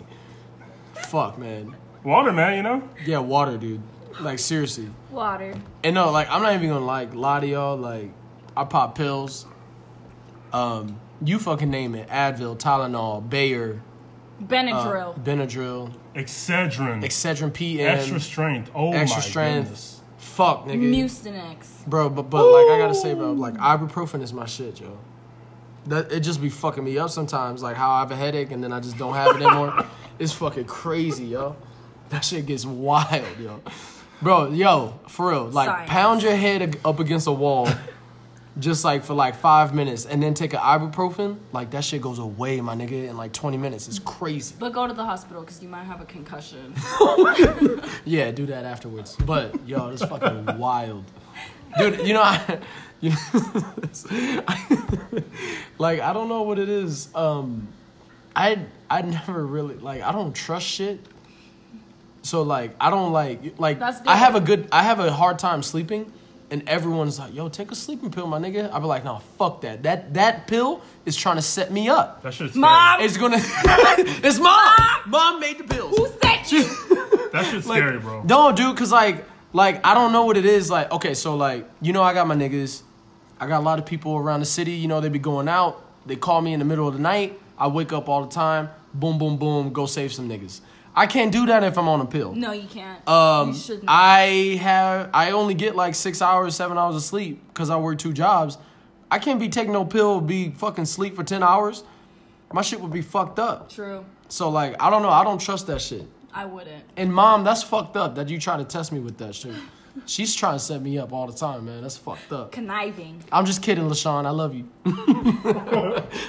Fuck, 0.95 1.37
man. 1.37 1.75
Water, 2.05 2.33
man. 2.33 2.57
You 2.59 2.63
know. 2.63 2.89
Yeah, 3.05 3.19
water, 3.19 3.57
dude. 3.59 3.83
Like 4.19 4.39
seriously. 4.39 4.89
water. 5.11 5.55
And 5.85 5.95
no, 5.95 6.11
like 6.11 6.29
I'm 6.31 6.43
not 6.43 6.55
even 6.55 6.69
gonna 6.69 6.85
like 6.85 7.15
lie 7.15 7.41
to 7.41 7.47
y'all. 7.47 7.77
Like 7.77 8.11
I 8.57 8.65
pop 8.65 8.97
pills. 8.97 9.47
Um, 10.53 11.01
you 11.25 11.39
fucking 11.39 11.71
name 11.71 11.95
it: 11.95 12.09
Advil, 12.09 12.59
Tylenol, 12.59 13.29
Bayer, 13.29 13.83
uh, 14.41 14.45
Benadryl. 14.45 15.23
Benadryl, 15.23 15.93
Excedrin. 16.15 17.05
Excedrin 17.05 17.53
PM, 17.53 17.99
extra 17.99 18.21
strength. 18.21 18.71
Oh 18.75 18.93
extra 18.93 19.19
my 19.19 19.25
strength. 19.25 19.65
goodness. 19.65 20.01
Fuck, 20.19 20.67
nigga. 20.67 20.83
Mucinex. 20.83 21.87
Bro, 21.87 22.11
but 22.11 22.25
but 22.25 22.45
like 22.45 22.67
I 22.69 22.79
gotta 22.79 22.95
say, 22.95 23.15
bro, 23.15 23.33
like 23.33 23.55
ibuprofen 23.55 24.23
is 24.23 24.33
my 24.33 24.45
shit, 24.47 24.81
yo. 24.81 24.99
That 25.87 26.13
it 26.13 26.21
just 26.21 26.43
be 26.43 26.51
fucking 26.51 26.85
me 26.85 26.99
up 26.99 27.11
sometimes. 27.11 27.63
Like 27.63 27.77
how 27.77 27.91
I 27.91 28.01
have 28.01 28.11
a 28.11 28.17
headache 28.17 28.51
and 28.51 28.63
then 28.63 28.73
I 28.73 28.81
just 28.81 28.99
don't 28.99 29.15
have 29.15 29.37
it 29.37 29.43
anymore. 29.43 29.87
it's 30.19 30.33
fucking 30.33 30.65
crazy, 30.67 31.27
yo. 31.27 31.57
That 32.11 32.25
shit 32.25 32.45
gets 32.45 32.67
wild, 32.67 33.25
yo. 33.39 33.63
Bro, 34.23 34.51
yo, 34.53 34.99
for 35.09 35.31
real, 35.31 35.45
like 35.49 35.69
Science. 35.69 35.91
pound 35.91 36.23
your 36.23 36.37
head 36.37 36.77
up 36.85 37.01
against 37.01 37.27
a 37.27 37.33
wall, 37.33 37.69
just 38.59 38.85
like 38.85 39.03
for 39.03 39.15
like 39.15 39.35
five 39.35 39.75
minutes, 39.75 40.05
and 40.05 40.23
then 40.23 40.35
take 40.35 40.53
an 40.53 40.59
ibuprofen. 40.61 41.39
Like 41.53 41.71
that 41.71 41.85
shit 41.85 42.03
goes 42.03 42.19
away, 42.19 42.61
my 42.61 42.75
nigga, 42.75 43.09
in 43.09 43.17
like 43.17 43.33
twenty 43.33 43.57
minutes. 43.57 43.89
It's 43.89 43.99
crazy. 43.99 44.55
But 44.59 44.75
go 44.75 44.87
to 44.87 44.93
the 44.93 45.05
hospital 45.05 45.41
because 45.41 45.63
you 45.63 45.71
might 45.71 45.85
have 45.85 46.01
a 46.01 46.05
concussion. 46.05 46.75
Yeah, 48.05 48.31
do 48.31 48.47
that 48.47 48.65
afterwards. 48.65 49.17
But 49.17 49.67
yo, 49.69 49.89
it's 49.91 50.05
fucking 50.05 50.59
wild, 50.59 51.05
dude. 51.79 52.07
You 52.07 52.15
know, 52.15 52.23
I, 52.23 52.59
you 53.01 53.13
like 55.79 56.01
I 56.01 56.13
don't 56.13 56.29
know 56.29 56.43
what 56.43 56.59
it 56.59 56.69
is. 56.69 57.09
Um, 57.15 57.69
I 58.35 58.59
I 58.89 59.03
never 59.03 59.47
really 59.47 59.77
like 59.77 60.03
I 60.03 60.13
don't 60.13 60.35
trust 60.35 60.67
shit. 60.67 61.01
So 62.23 62.43
like 62.43 62.75
I 62.81 62.91
don't 62.91 63.13
like 63.13 63.59
like 63.59 63.79
That's 63.79 64.01
I 64.07 64.17
have 64.17 64.35
a 64.35 64.41
good. 64.41 64.63
good 64.65 64.69
I 64.73 64.83
have 64.83 65.01
a 65.01 65.11
hard 65.13 65.39
time 65.39 65.63
sleeping, 65.63 66.13
and 66.51 66.69
everyone's 66.69 67.19
like, 67.19 67.35
"Yo, 67.35 67.49
take 67.49 67.71
a 67.71 67.75
sleeping 67.75 68.11
pill, 68.11 68.27
my 68.27 68.39
nigga." 68.39 68.71
I 68.73 68.79
be 68.79 68.85
like, 68.87 69.05
"No, 69.05 69.21
fuck 69.39 69.63
that. 69.63 69.83
That 69.85 70.15
that 70.15 70.47
pill 70.47 70.83
is 71.07 71.17
trying 71.17 71.37
to 71.37 71.43
set 71.43 71.73
me 71.73 71.89
up. 71.89 72.23
That 72.23 72.35
shit's 72.35 72.55
Mom! 72.55 73.01
It's 73.01 73.17
gonna. 73.17 73.39
it's 73.41 74.39
mom. 74.39 74.75
Mom 75.07 75.41
made 75.41 75.59
the 75.59 75.65
pills. 75.65 75.97
Who 75.97 76.09
said 76.23 76.53
you? 76.53 76.69
That 77.33 77.47
shit's 77.47 77.65
Like, 77.67 77.79
scary, 77.79 78.01
bro. 78.01 78.25
No, 78.25 78.51
dude, 78.51 78.77
cause 78.77 78.91
like, 78.91 79.25
like 79.53 79.87
I 79.87 79.95
don't 79.95 80.13
know 80.13 80.25
what 80.25 80.37
it 80.37 80.45
is. 80.45 80.69
Like, 80.69 80.91
okay, 80.91 81.15
so 81.15 81.37
like, 81.37 81.65
you 81.81 81.93
know, 81.93 82.03
I 82.03 82.13
got 82.13 82.27
my 82.27 82.35
niggas. 82.35 82.83
I 83.39 83.47
got 83.47 83.61
a 83.61 83.65
lot 83.65 83.79
of 83.79 83.87
people 83.87 84.17
around 84.17 84.41
the 84.41 84.47
city. 84.47 84.73
You 84.73 84.89
know, 84.89 85.01
they 85.01 85.09
be 85.09 85.21
going 85.21 85.49
out. 85.49 85.81
They 86.07 86.17
call 86.17 86.41
me 86.43 86.53
in 86.53 86.59
the 86.59 86.65
middle 86.65 86.89
of 86.89 86.95
the 86.95 87.01
night. 87.01 87.39
I 87.57 87.69
wake 87.69 87.93
up 87.93 88.09
all 88.09 88.25
the 88.25 88.31
time. 88.35 88.69
Boom, 88.93 89.17
boom, 89.17 89.37
boom. 89.37 89.73
Go 89.73 89.87
save 89.87 90.13
some 90.13 90.29
niggas. 90.29 90.61
I 90.95 91.07
can't 91.07 91.31
do 91.33 91.47
that 91.47 91.63
if 91.63 91.79
I'm 91.79 91.89
on 91.89 92.01
a 92.01 92.07
pill. 92.07 92.35
No, 92.35 92.53
you 92.53 92.69
can't. 92.69 93.07
Um, 93.09 93.49
you 93.49 93.55
shouldn't. 93.55 93.85
I 93.89 94.59
have 94.61 95.11
I 95.15 95.31
only 95.31 95.55
get 95.55 95.77
like 95.77 95.95
six 95.95 96.21
hours, 96.21 96.55
seven 96.57 96.77
hours 96.79 96.97
of 96.97 97.03
sleep 97.03 97.43
because 97.49 97.71
I 97.71 97.77
work 97.77 97.99
two 97.99 98.13
jobs. 98.13 98.59
I 99.11 99.19
can't 99.19 99.41
be 99.41 99.49
taking 99.49 99.73
no 99.73 99.85
pill, 99.85 100.21
be 100.21 100.51
fucking 100.51 100.87
sleep 100.87 101.17
for 101.17 101.25
ten 101.25 101.43
hours. 101.43 101.85
My 102.53 102.63
shit 102.63 102.81
would 102.81 102.93
be 102.93 103.03
fucked 103.03 103.39
up. 103.39 103.71
True. 103.71 104.05
So 104.29 104.49
like, 104.49 104.81
I 104.81 104.91
don't 104.91 105.03
know. 105.03 105.11
I 105.11 105.25
don't 105.25 105.41
trust 105.41 105.67
that 105.69 105.81
shit. 105.81 106.07
I 106.33 106.45
wouldn't. 106.45 106.85
And 106.97 107.13
mom, 107.13 107.45
that's 107.45 107.63
fucked 107.63 107.97
up 107.97 108.15
that 108.17 108.29
you 108.29 108.39
try 108.39 108.57
to 108.57 108.65
test 108.65 108.93
me 108.93 109.01
with 109.01 109.19
that 109.19 109.35
shit. 109.35 109.55
She's 110.07 110.35
trying 110.35 110.55
to 110.55 110.59
set 110.59 110.83
me 110.83 110.99
up 110.99 111.13
all 111.13 111.27
the 111.27 111.33
time, 111.33 111.67
man. 111.67 111.83
That's 111.83 111.97
fucked 111.97 112.33
up. 112.33 112.53
Conniving. 112.53 113.23
I'm 113.33 113.45
just 113.45 113.63
kidding, 113.63 113.85
LaShawn. 113.85 114.25
I 114.25 114.31
love 114.31 114.55
you. 114.55 114.69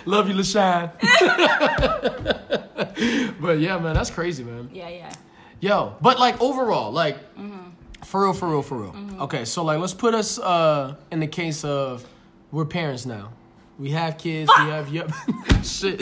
love 0.05 0.27
you, 0.27 0.35
LaShawn. 0.35 0.91
but 3.41 3.59
yeah, 3.59 3.77
man, 3.77 3.93
that's 3.93 4.09
crazy, 4.09 4.43
man. 4.43 4.69
Yeah, 4.73 4.89
yeah. 4.89 5.13
Yo, 5.59 5.95
but 6.01 6.19
like 6.19 6.41
overall, 6.41 6.91
like 6.91 7.17
mm-hmm. 7.35 7.69
for 8.03 8.23
real, 8.23 8.33
for 8.33 8.49
real, 8.49 8.63
for 8.63 8.77
real. 8.77 8.93
Mm-hmm. 8.93 9.21
Okay, 9.21 9.45
so 9.45 9.63
like 9.63 9.79
let's 9.79 9.93
put 9.93 10.15
us 10.15 10.39
uh 10.39 10.95
in 11.11 11.19
the 11.19 11.27
case 11.27 11.63
of 11.63 12.03
we're 12.51 12.65
parents 12.65 13.05
now. 13.05 13.31
We 13.77 13.91
have 13.91 14.17
kids. 14.17 14.49
We 14.59 14.65
have 14.65 14.89
yep. 14.89 15.11
Shit, 15.63 16.01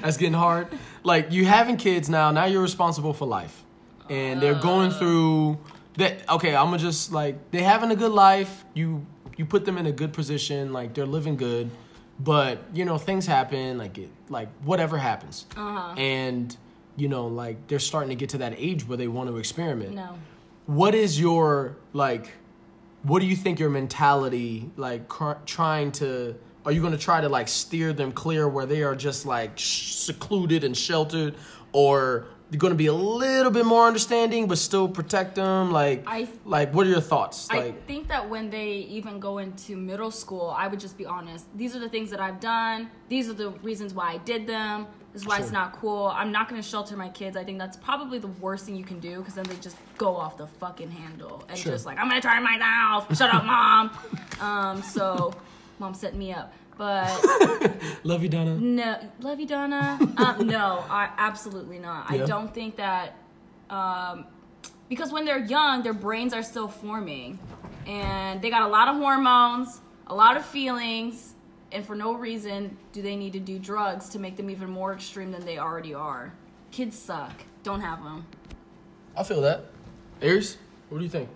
that's 0.00 0.16
getting 0.16 0.32
hard. 0.32 0.68
Like 1.02 1.30
you 1.30 1.44
having 1.44 1.76
kids 1.76 2.08
now. 2.08 2.30
Now 2.30 2.46
you're 2.46 2.62
responsible 2.62 3.12
for 3.12 3.26
life, 3.26 3.62
and 4.08 4.40
they're 4.40 4.60
going 4.60 4.92
uh. 4.92 4.98
through 4.98 5.58
that. 5.96 6.28
Okay, 6.28 6.54
I'm 6.54 6.66
gonna 6.66 6.78
just 6.78 7.12
like 7.12 7.50
they 7.50 7.62
having 7.62 7.90
a 7.90 7.96
good 7.96 8.12
life. 8.12 8.64
You 8.74 9.06
you 9.36 9.44
put 9.44 9.64
them 9.64 9.78
in 9.78 9.86
a 9.86 9.92
good 9.92 10.12
position. 10.12 10.72
Like 10.72 10.94
they're 10.94 11.06
living 11.06 11.36
good, 11.36 11.70
but 12.18 12.62
you 12.72 12.84
know 12.84 12.98
things 12.98 13.26
happen. 13.26 13.78
Like 13.78 13.98
it 13.98 14.10
like 14.28 14.48
whatever 14.62 14.98
happens, 14.98 15.46
uh-huh. 15.56 15.94
and 15.96 16.56
you 16.96 17.08
know 17.08 17.26
like 17.26 17.66
they're 17.68 17.78
starting 17.78 18.10
to 18.10 18.16
get 18.16 18.30
to 18.30 18.38
that 18.38 18.54
age 18.56 18.86
where 18.86 18.96
they 18.96 19.08
want 19.08 19.28
to 19.28 19.36
experiment 19.36 19.94
No. 19.94 20.16
what 20.66 20.94
is 20.94 21.18
your 21.18 21.76
like 21.92 22.32
what 23.02 23.20
do 23.20 23.26
you 23.26 23.34
think 23.36 23.58
your 23.58 23.68
mentality 23.68 24.70
like 24.76 25.08
cr- 25.08 25.42
trying 25.44 25.90
to 25.92 26.36
are 26.64 26.70
you 26.72 26.80
going 26.80 26.92
to 26.92 26.98
try 26.98 27.20
to 27.20 27.28
like 27.28 27.48
steer 27.48 27.92
them 27.92 28.12
clear 28.12 28.48
where 28.48 28.64
they 28.64 28.82
are 28.84 28.94
just 28.94 29.26
like 29.26 29.58
sh- 29.58 29.92
secluded 29.94 30.62
and 30.64 30.76
sheltered 30.76 31.34
or 31.72 32.26
you're 32.50 32.58
going 32.58 32.72
to 32.72 32.76
be 32.76 32.86
a 32.86 32.92
little 32.94 33.50
bit 33.50 33.64
more 33.66 33.86
understanding 33.86 34.46
but 34.46 34.58
still 34.58 34.86
protect 34.88 35.34
them 35.34 35.72
like 35.72 36.04
I- 36.06 36.28
like 36.44 36.72
what 36.74 36.86
are 36.86 36.90
your 36.90 37.00
thoughts 37.00 37.48
I 37.50 37.56
like 37.58 37.86
think 37.86 38.08
that 38.08 38.28
when 38.28 38.50
they 38.50 38.68
even 38.98 39.18
go 39.18 39.38
into 39.38 39.76
middle 39.76 40.10
school, 40.10 40.54
I 40.56 40.68
would 40.68 40.78
just 40.80 40.96
be 40.98 41.06
honest. 41.06 41.46
These 41.56 41.74
are 41.74 41.78
the 41.80 41.88
things 41.88 42.10
that 42.10 42.20
I've 42.20 42.40
done. 42.40 42.90
These 43.08 43.28
are 43.30 43.32
the 43.34 43.50
reasons 43.62 43.94
why 43.94 44.12
I 44.12 44.18
did 44.18 44.46
them. 44.46 44.86
This 45.12 45.22
is 45.22 45.28
why 45.28 45.38
it's 45.38 45.52
not 45.52 45.72
cool. 45.74 46.08
I'm 46.14 46.32
not 46.32 46.48
going 46.48 46.60
to 46.60 46.68
shelter 46.68 46.96
my 46.96 47.08
kids. 47.08 47.36
I 47.36 47.44
think 47.44 47.58
that's 47.58 47.76
probably 47.76 48.18
the 48.18 48.32
worst 48.44 48.66
thing 48.66 48.74
you 48.74 48.84
can 48.84 48.98
do 48.98 49.18
because 49.18 49.34
then 49.34 49.44
they 49.44 49.54
just 49.56 49.76
go 49.96 50.16
off 50.16 50.36
the 50.36 50.46
fucking 50.48 50.90
handle 50.90 51.44
and 51.48 51.56
Sure. 51.56 51.70
just 51.72 51.86
like, 51.86 51.98
I'm 51.98 52.08
going 52.08 52.20
to 52.20 52.26
turn 52.28 52.42
myself. 52.42 53.16
Shut 53.16 53.32
up, 53.32 53.44
mom. 53.44 53.90
Um, 54.40 54.82
so, 54.82 55.32
mom 55.78 55.94
set 55.94 56.16
me 56.16 56.32
up. 56.32 56.52
But 56.76 57.08
love 58.04 58.22
you 58.22 58.28
donna 58.28 58.56
no, 58.56 58.98
love 59.20 59.38
you, 59.40 59.46
Donna. 59.46 59.98
Um, 60.16 60.46
no, 60.46 60.84
I 60.90 61.08
absolutely 61.18 61.78
not. 61.78 62.10
Yeah. 62.10 62.22
I 62.24 62.26
don't 62.26 62.52
think 62.52 62.76
that 62.76 63.16
um, 63.70 64.26
because 64.88 65.12
when 65.12 65.24
they're 65.24 65.44
young, 65.44 65.82
their 65.82 65.92
brains 65.94 66.32
are 66.34 66.42
still 66.42 66.68
forming, 66.68 67.38
and 67.86 68.42
they 68.42 68.50
got 68.50 68.62
a 68.62 68.68
lot 68.68 68.88
of 68.88 68.96
hormones, 68.96 69.80
a 70.08 70.14
lot 70.14 70.36
of 70.36 70.44
feelings, 70.44 71.34
and 71.72 71.84
for 71.86 71.94
no 71.94 72.12
reason 72.14 72.76
do 72.92 73.02
they 73.02 73.16
need 73.16 73.32
to 73.34 73.40
do 73.40 73.58
drugs 73.58 74.08
to 74.10 74.18
make 74.18 74.36
them 74.36 74.50
even 74.50 74.68
more 74.70 74.92
extreme 74.92 75.30
than 75.32 75.44
they 75.44 75.58
already 75.58 75.94
are. 75.94 76.32
Kids 76.72 76.98
suck. 76.98 77.32
Don't 77.62 77.80
have 77.80 78.02
them. 78.02 78.26
i 79.16 79.22
feel 79.22 79.40
that 79.40 79.66
aries 80.20 80.58
what 80.90 80.98
do 80.98 81.04
you 81.04 81.10
think 81.10 81.28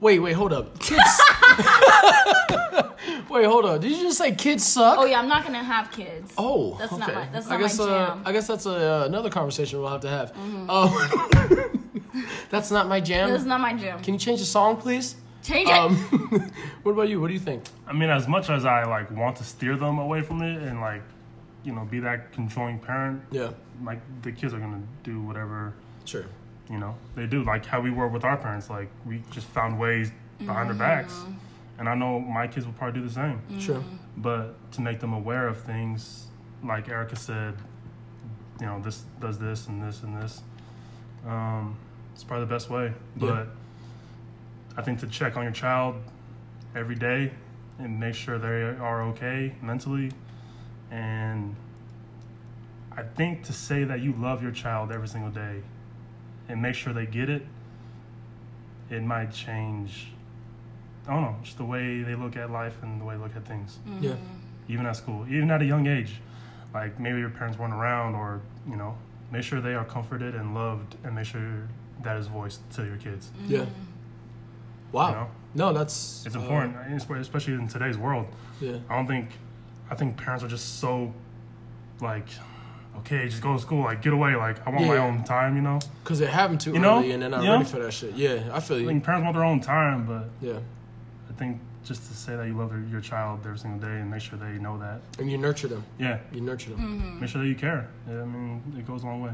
wait 0.00 0.18
wait 0.20 0.32
hold 0.34 0.52
up 0.52 0.78
kids 0.78 1.00
wait 3.28 3.44
hold 3.46 3.64
on. 3.64 3.80
did 3.80 3.90
you 3.90 4.02
just 4.02 4.18
say 4.18 4.34
kids 4.34 4.64
suck 4.64 4.98
Oh 4.98 5.04
yeah, 5.04 5.18
I'm 5.20 5.28
not 5.28 5.44
gonna 5.44 5.62
have 5.62 5.90
kids. 5.90 6.32
Oh, 6.38 6.76
that's 6.78 6.92
okay. 6.92 7.00
not 7.00 7.14
my 7.14 7.28
that's 7.32 7.46
I 7.46 7.50
not 7.50 7.60
guess 7.60 7.78
my 7.78 7.84
uh, 7.84 7.88
jam. 7.88 8.18
Mm-hmm. 8.18 8.28
I 8.28 8.32
guess 8.32 8.46
that's 8.46 8.66
uh, 8.66 9.04
another 9.06 9.30
conversation 9.30 9.80
we'll 9.80 9.90
have 9.90 10.00
to 10.02 10.08
have. 10.08 10.32
Um, 10.68 11.80
that's 12.50 12.70
not 12.70 12.88
my 12.88 13.00
jam. 13.00 13.30
that's 13.30 13.44
not 13.44 13.60
my 13.60 13.74
jam. 13.74 14.00
Can 14.02 14.14
you 14.14 14.20
change 14.20 14.40
the 14.40 14.46
song, 14.46 14.76
please? 14.76 15.16
Change 15.42 15.68
it. 15.68 15.74
Um, 15.74 15.94
what 16.82 16.92
about 16.92 17.08
you? 17.08 17.20
What 17.20 17.28
do 17.28 17.34
you 17.34 17.40
think? 17.40 17.64
I 17.86 17.92
mean, 17.92 18.08
as 18.10 18.26
much 18.26 18.48
as 18.50 18.64
I 18.64 18.84
like 18.84 19.10
want 19.10 19.36
to 19.36 19.44
steer 19.44 19.76
them 19.76 19.98
away 19.98 20.22
from 20.22 20.40
it 20.42 20.62
and 20.62 20.80
like, 20.80 21.02
you 21.64 21.72
know, 21.74 21.84
be 21.84 22.00
that 22.00 22.32
controlling 22.32 22.78
parent, 22.78 23.20
Yeah, 23.30 23.50
like 23.84 24.00
the 24.22 24.32
kids 24.32 24.54
are 24.54 24.58
gonna 24.58 24.82
do 25.02 25.20
whatever 25.20 25.74
sure. 26.06 26.24
you 26.70 26.78
know 26.78 26.94
they 27.14 27.26
do. 27.26 27.44
Like 27.44 27.66
how 27.66 27.80
we 27.80 27.90
were 27.90 28.08
with 28.08 28.24
our 28.24 28.36
parents. 28.38 28.70
Like 28.70 28.88
we 29.04 29.22
just 29.30 29.46
found 29.48 29.78
ways 29.78 30.10
behind 30.38 30.70
their 30.70 30.76
backs, 30.76 31.14
and 31.78 31.88
I 31.88 31.94
know 31.94 32.20
my 32.20 32.46
kids 32.46 32.66
will 32.66 32.72
probably 32.74 33.00
do 33.00 33.06
the 33.06 33.12
same. 33.12 33.40
Sure. 33.58 33.82
But 34.16 34.54
to 34.72 34.80
make 34.80 35.00
them 35.00 35.12
aware 35.12 35.48
of 35.48 35.60
things, 35.60 36.26
like 36.62 36.88
Erica 36.88 37.16
said, 37.16 37.56
you 38.60 38.66
know, 38.66 38.80
this 38.80 39.04
does 39.20 39.38
this 39.38 39.66
and 39.66 39.82
this 39.82 40.02
and 40.02 40.16
this. 40.16 40.42
Um, 41.26 41.76
it's 42.12 42.22
probably 42.22 42.46
the 42.46 42.52
best 42.52 42.70
way. 42.70 42.92
Yeah. 43.16 43.28
But 43.28 43.48
I 44.76 44.82
think 44.82 45.00
to 45.00 45.06
check 45.06 45.36
on 45.36 45.42
your 45.42 45.52
child 45.52 45.96
every 46.74 46.94
day 46.94 47.32
and 47.78 47.98
make 47.98 48.14
sure 48.14 48.38
they 48.38 48.62
are 48.62 49.02
okay 49.08 49.54
mentally. 49.62 50.12
And 50.90 51.56
I 52.92 53.02
think 53.02 53.42
to 53.44 53.52
say 53.52 53.84
that 53.84 54.00
you 54.00 54.12
love 54.12 54.42
your 54.42 54.52
child 54.52 54.92
every 54.92 55.08
single 55.08 55.30
day 55.30 55.62
and 56.48 56.62
make 56.62 56.74
sure 56.74 56.92
they 56.92 57.06
get 57.06 57.28
it, 57.28 57.44
it 58.90 59.02
might 59.02 59.32
change. 59.32 60.12
I 61.06 61.12
don't 61.12 61.22
know, 61.22 61.36
just 61.42 61.58
the 61.58 61.64
way 61.64 62.02
they 62.02 62.14
look 62.14 62.36
at 62.36 62.50
life 62.50 62.76
and 62.82 63.00
the 63.00 63.04
way 63.04 63.14
they 63.16 63.22
look 63.22 63.36
at 63.36 63.44
things 63.46 63.78
Yeah. 64.00 64.14
even 64.68 64.86
at 64.86 64.96
school, 64.96 65.26
even 65.28 65.50
at 65.50 65.60
a 65.62 65.64
young 65.64 65.86
age. 65.86 66.20
like 66.72 66.98
maybe 66.98 67.18
your 67.20 67.30
parents 67.30 67.56
weren't 67.56 67.72
around, 67.72 68.16
or 68.16 68.40
you 68.68 68.74
know, 68.76 68.96
make 69.30 69.44
sure 69.44 69.60
they 69.60 69.74
are 69.74 69.84
comforted 69.84 70.34
and 70.34 70.54
loved, 70.56 70.96
and 71.04 71.14
make 71.14 71.24
sure 71.26 71.68
that 72.02 72.16
is 72.16 72.26
voiced 72.26 72.68
to 72.72 72.84
your 72.84 72.96
kids. 72.96 73.30
Yeah. 73.46 73.66
Wow. 74.90 75.08
You 75.08 75.14
know? 75.14 75.26
No, 75.54 75.72
that's 75.72 76.24
It's 76.26 76.34
uh, 76.34 76.40
important, 76.40 76.76
especially 77.20 77.54
in 77.54 77.68
today's 77.68 77.96
world. 77.96 78.26
yeah. 78.60 78.78
I 78.90 78.96
don't 78.96 79.06
think, 79.06 79.28
I 79.88 79.94
think 79.94 80.16
parents 80.16 80.42
are 80.42 80.48
just 80.48 80.80
so, 80.80 81.12
like, 82.00 82.26
okay, 82.98 83.28
just 83.28 83.40
go 83.42 83.52
to 83.54 83.60
school, 83.60 83.84
like 83.84 84.02
get 84.02 84.12
away, 84.12 84.34
like 84.34 84.66
I 84.66 84.70
want 84.70 84.86
my 84.86 84.96
own 84.96 85.22
time, 85.22 85.54
you 85.54 85.62
know. 85.62 85.78
Because 86.02 86.20
it 86.20 86.28
happened 86.30 86.60
too 86.60 86.72
You 86.72 86.80
know? 86.80 86.98
early 86.98 87.12
and 87.12 87.22
they're 87.22 87.30
not 87.30 87.42
You 87.42 87.48
know? 87.50 87.56
ready 87.58 87.66
for 87.66 87.78
that 87.78 87.92
shit. 87.92 88.14
Yeah, 88.16 88.50
I 88.52 88.58
feel 88.58 88.78
I 88.78 88.80
you. 88.80 88.86
mean, 88.88 89.00
parents 89.00 89.22
want 89.24 89.34
their 89.36 89.44
own 89.44 89.60
time, 89.60 90.06
but 90.06 90.28
Yeah. 90.40 90.58
I 91.34 91.38
think 91.38 91.60
just 91.84 92.06
to 92.08 92.14
say 92.16 92.36
that 92.36 92.46
you 92.46 92.54
love 92.56 92.72
your 92.90 93.00
child 93.00 93.40
every 93.44 93.58
single 93.58 93.80
day 93.80 93.96
and 94.00 94.10
make 94.10 94.20
sure 94.22 94.38
they 94.38 94.58
know 94.58 94.78
that, 94.78 95.00
And 95.18 95.30
you 95.30 95.36
nurture 95.36 95.68
them. 95.68 95.84
yeah, 95.98 96.18
You 96.32 96.40
nurture 96.40 96.70
them. 96.70 96.78
Mm-hmm. 96.80 97.20
make 97.20 97.28
sure 97.30 97.42
that 97.42 97.48
you 97.48 97.54
care. 97.56 97.88
Yeah, 98.08 98.22
I 98.22 98.24
mean, 98.24 98.62
it 98.78 98.86
goes 98.86 99.02
a 99.02 99.06
long 99.06 99.20
way. 99.22 99.32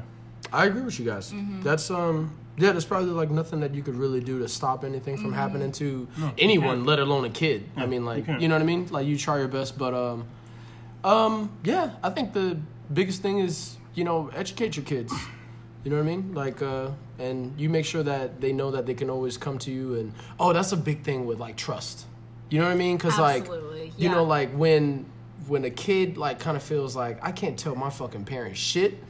I 0.53 0.65
agree 0.67 0.81
with 0.83 0.99
you 0.99 1.05
guys. 1.05 1.33
Mm-hmm. 1.33 1.61
That's 1.63 1.91
um 1.91 2.33
yeah, 2.57 2.73
there's 2.73 2.85
probably 2.87 3.11
like 3.11 3.31
nothing 3.31 3.61
that 3.61 3.75
you 3.75 3.83
could 3.83 3.95
really 3.95 4.21
do 4.21 4.39
to 4.41 4.49
stop 4.49 4.85
anything 4.85 5.17
from 5.17 5.27
Mm-hmm. 5.31 5.35
happening 5.35 5.73
to 5.73 6.09
No, 6.19 6.33
anyone, 6.39 6.85
let 6.85 6.99
alone 6.99 7.25
a 7.27 7.31
kid. 7.31 7.69
I 7.77 7.87
mean 7.87 8.05
like 8.07 8.27
can't. 8.27 8.41
you 8.41 8.49
know 8.49 8.55
what 8.57 8.63
I 8.63 8.67
mean? 8.67 8.89
Like 8.91 9.07
you 9.07 9.17
try 9.19 9.39
your 9.39 9.49
best, 9.49 9.77
but 9.79 9.93
um 9.95 10.25
um 11.05 11.51
yeah, 11.63 11.91
I 12.03 12.11
think 12.11 12.33
the 12.33 12.59
biggest 12.93 13.21
thing 13.23 13.39
is, 13.39 13.77
you 13.95 14.05
know, 14.05 14.31
educate 14.35 14.77
your 14.77 14.85
kids. 14.85 15.13
You 15.85 15.91
know 15.91 15.97
what 15.97 16.03
I 16.03 16.17
mean? 16.17 16.35
Like 16.35 16.63
uh 16.63 16.91
and 17.19 17.59
you 17.59 17.69
make 17.69 17.85
sure 17.85 18.03
that 18.03 18.41
they 18.41 18.53
know 18.53 18.71
that 18.71 18.87
they 18.87 18.95
can 18.95 19.11
always 19.11 19.37
come 19.37 19.59
to 19.61 19.71
you 19.71 19.95
and 19.95 20.13
oh, 20.39 20.53
that's 20.53 20.73
a 20.73 20.77
big 20.77 21.03
thing 21.03 21.27
with 21.27 21.39
like 21.39 21.57
trust. 21.57 22.07
You 22.51 22.59
know 22.59 22.67
what 22.67 22.73
I 22.73 22.77
mean? 22.77 22.99
Cuz 22.99 23.19
like 23.19 23.43
Absolutely, 23.43 23.93
you 23.97 24.09
know 24.09 24.25
like 24.25 24.53
when 24.53 25.07
when 25.47 25.65
a 25.65 25.71
kid 25.71 26.17
like 26.17 26.39
kind 26.39 26.57
of 26.57 26.63
feels 26.63 26.95
like 26.95 27.19
I 27.23 27.33
can't 27.33 27.59
tell 27.59 27.75
my 27.75 27.91
fucking 27.91 28.25
parents 28.25 28.61
shit, 28.61 29.03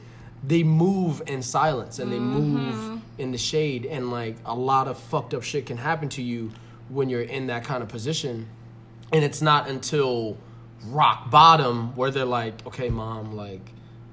they 0.43 0.63
move 0.63 1.21
in 1.27 1.41
silence 1.41 1.99
and 1.99 2.11
they 2.11 2.19
move 2.19 3.01
in 3.17 3.31
the 3.31 3.37
shade 3.37 3.85
and 3.85 4.09
like 4.09 4.37
a 4.45 4.55
lot 4.55 4.87
of 4.87 4.97
fucked 4.97 5.33
up 5.33 5.43
shit 5.43 5.65
can 5.65 5.77
happen 5.77 6.09
to 6.09 6.21
you 6.21 6.51
when 6.89 7.09
you're 7.09 7.21
in 7.21 7.47
that 7.47 7.63
kind 7.63 7.83
of 7.83 7.89
position 7.89 8.47
and 9.13 9.23
it's 9.23 9.41
not 9.41 9.69
until 9.69 10.37
rock 10.87 11.29
bottom 11.29 11.95
where 11.95 12.09
they're 12.09 12.25
like 12.25 12.65
okay 12.65 12.89
mom 12.89 13.35
like 13.35 13.61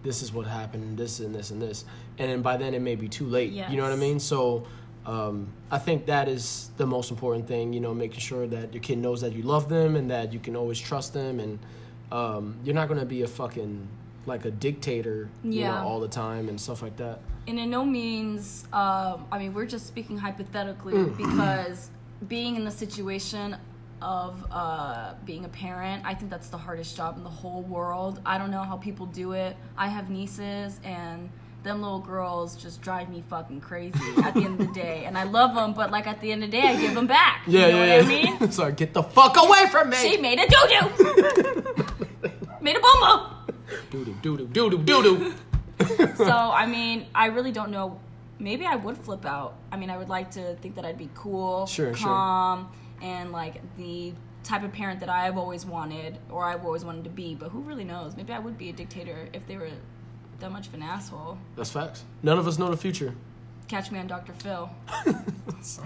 this 0.03 0.23
is 0.23 0.33
what 0.33 0.47
happened 0.47 0.99
this 0.99 1.19
and 1.19 1.35
this 1.35 1.51
and 1.51 1.63
this 1.63 1.85
and 2.19 2.31
then 2.31 2.43
by 2.43 2.57
then 2.57 2.75
it 2.75 2.81
may 2.83 2.97
be 2.97 3.09
too 3.09 3.27
late. 3.27 3.53
You 3.53 3.77
know 3.77 3.83
what 3.85 3.93
i 3.93 3.97
mean? 3.97 4.19
So 4.21 4.67
um, 5.07 5.49
i 5.71 5.79
think 5.79 6.05
that 6.07 6.29
is 6.29 6.71
the 6.77 6.87
most 6.87 7.11
important 7.11 7.47
thing 7.49 7.73
you 7.73 7.81
know 7.81 7.95
making 7.95 8.21
sure 8.21 8.47
that 8.47 8.75
your 8.75 8.83
kid 8.83 8.99
knows 8.99 9.23
that 9.23 9.33
you 9.33 9.43
love 9.43 9.69
them 9.71 9.97
and 9.97 10.11
that 10.11 10.35
you 10.35 10.39
can 10.39 10.55
always 10.55 10.79
trust 10.79 11.15
them 11.15 11.41
and 11.41 11.59
um, 12.13 12.57
you're 12.65 12.75
not 12.75 12.89
going 12.89 13.01
to 13.01 13.07
be 13.07 13.23
a 13.23 13.27
fucking 13.29 13.89
like 14.27 14.45
a 14.45 14.51
dictator 14.51 15.31
you 15.45 15.63
know 15.65 15.77
all 15.87 16.01
the 16.01 16.09
time 16.09 16.49
and 16.51 16.61
stuff 16.61 16.83
like 16.83 16.97
that. 16.99 17.21
And 17.47 17.59
in 17.59 17.71
no 17.71 17.85
means 17.87 18.67
um, 18.73 19.25
i 19.33 19.39
mean 19.39 19.55
we're 19.55 19.67
just 19.77 19.87
speaking 19.87 20.19
hypothetically 20.19 20.93
Mm. 20.95 21.17
because 21.17 21.89
being 22.27 22.57
in 22.57 22.65
the 22.65 22.71
situation 22.71 23.57
of 24.03 24.45
uh, 24.51 25.15
being 25.25 25.45
a 25.47 25.49
parent 25.49 26.03
i 26.05 26.13
think 26.13 26.31
that's 26.31 26.51
the 26.51 26.59
hardest 26.59 26.97
job 26.97 27.17
in 27.17 27.25
the 27.25 27.31
whole 27.43 27.63
world. 27.63 28.21
I 28.27 28.37
don't 28.37 28.51
know 28.51 28.63
how 28.63 28.77
people 28.77 29.07
do 29.07 29.33
it. 29.33 29.57
I 29.77 29.89
have 29.89 30.11
nieces 30.11 30.81
and 30.85 31.31
them 31.69 31.81
little 31.83 32.01
girls 32.01 32.57
just 32.57 32.81
drive 32.83 33.09
me 33.09 33.23
fucking 33.29 33.61
crazy 33.61 33.99
at 34.25 34.35
the 34.35 34.41
end 34.41 34.61
of 34.61 34.67
the 34.67 34.73
day 34.75 35.05
and 35.07 35.17
i 35.17 35.23
love 35.23 35.55
them 35.55 35.73
but 35.75 35.91
like 35.91 36.07
at 36.07 36.21
the 36.21 36.33
end 36.33 36.43
of 36.43 36.51
the 36.51 36.57
day 36.57 36.67
i 36.67 36.77
give 36.77 36.95
them 36.95 37.07
back 37.07 37.43
yeah 37.47 37.67
you 37.67 37.73
know 37.73 37.85
yeah 37.85 37.97
what 38.03 38.11
yeah 38.11 38.27
i 38.27 38.39
mean 38.41 38.51
sorry 38.59 38.73
get 38.73 38.93
the 38.93 39.03
fuck 39.03 39.37
away 39.37 39.67
from 39.71 39.91
me 39.91 39.97
she 39.97 40.17
made 40.17 40.39
a 40.39 40.47
doo-doo 40.49 41.85
made 42.61 42.77
a 42.77 42.81
boom 42.81 43.01
boom 43.01 43.21
doo 43.91 44.05
doo 44.05 44.15
doo 44.23 44.47
doo 44.47 44.71
doo 44.71 44.83
doo 44.85 45.03
doo 45.03 45.35
so 46.17 46.25
I 46.27 46.67
mean, 46.67 47.07
I 47.15 47.27
really 47.27 47.53
don't 47.53 47.71
know. 47.71 48.01
Maybe 48.41 48.67
I 48.67 48.75
would 48.75 48.97
flip 48.99 49.25
out. 49.25 49.55
I 49.71 49.77
mean, 49.77 49.91
I 49.91 49.97
would 49.97 50.09
like 50.09 50.33
to 50.33 50.55
think 50.57 50.75
that 50.75 50.85
I'd 50.85 50.99
be 50.99 51.09
cool, 51.15 51.67
Sure, 51.67 51.95
sure. 51.95 52.09
calm, 52.09 52.73
and 53.01 53.31
like 53.31 53.61
the 53.77 54.13
type 54.43 54.65
of 54.65 54.73
parent 54.73 54.99
that 55.01 55.09
I've 55.09 55.37
always 55.37 55.65
wanted 55.67 56.19
or 56.31 56.45
I've 56.45 56.65
always 56.65 56.85
wanted 56.85 57.05
to 57.05 57.11
be. 57.11 57.35
But 57.35 57.51
who 57.51 57.61
really 57.61 57.85
knows? 57.85 58.17
Maybe 58.17 58.33
I 58.33 58.39
would 58.41 58.59
be 58.59 58.71
a 58.71 58.73
dictator 58.73 59.29
if 59.33 59.47
they 59.47 59.57
were 59.57 59.71
that 60.41 60.51
much 60.53 60.67
of 60.69 60.75
an 60.75 60.83
asshole. 60.83 61.37
that's 61.57 61.71
facts 61.71 62.05
none 62.23 62.39
of 62.39 62.47
us 62.47 62.59
know 62.59 62.71
the 62.71 62.77
future 62.77 63.15
Catch 63.69 63.93
me 63.93 63.99
on 63.99 64.07
Dr. 64.07 64.33
Phil. 64.33 64.71
No, 65.05 65.13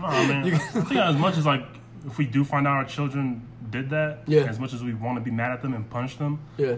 I 0.07 0.25
mean, 0.29 0.55
I 0.55 0.59
think 0.59 0.93
as 1.01 1.17
much 1.17 1.37
as 1.37 1.45
like 1.45 1.65
if 2.07 2.17
we 2.17 2.25
do 2.27 2.45
find 2.45 2.65
out 2.65 2.75
our 2.77 2.85
children 2.85 3.45
did 3.71 3.91
that, 3.91 4.21
Yeah. 4.29 4.43
as 4.43 4.61
much 4.61 4.73
as 4.73 4.85
we 4.85 4.95
want 4.95 5.17
to 5.19 5.21
be 5.21 5.33
mad 5.33 5.51
at 5.51 5.63
them 5.63 5.75
and 5.75 5.91
punish 5.91 6.15
them, 6.17 6.39
yeah 6.59 6.77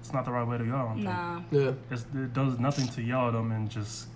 it's 0.00 0.12
not 0.12 0.24
the 0.24 0.30
right 0.30 0.46
way 0.46 0.56
to 0.56 0.62
go. 0.64 0.76
I 0.76 0.82
don't 0.84 0.94
think. 0.94 1.04
Nah. 1.06 1.40
yeah 1.50 1.72
It's, 1.90 2.02
it 2.14 2.32
does 2.32 2.60
nothing 2.60 2.86
to 2.94 3.02
yell 3.02 3.26
at 3.26 3.32
them 3.32 3.50
and 3.50 3.68
just 3.68 4.06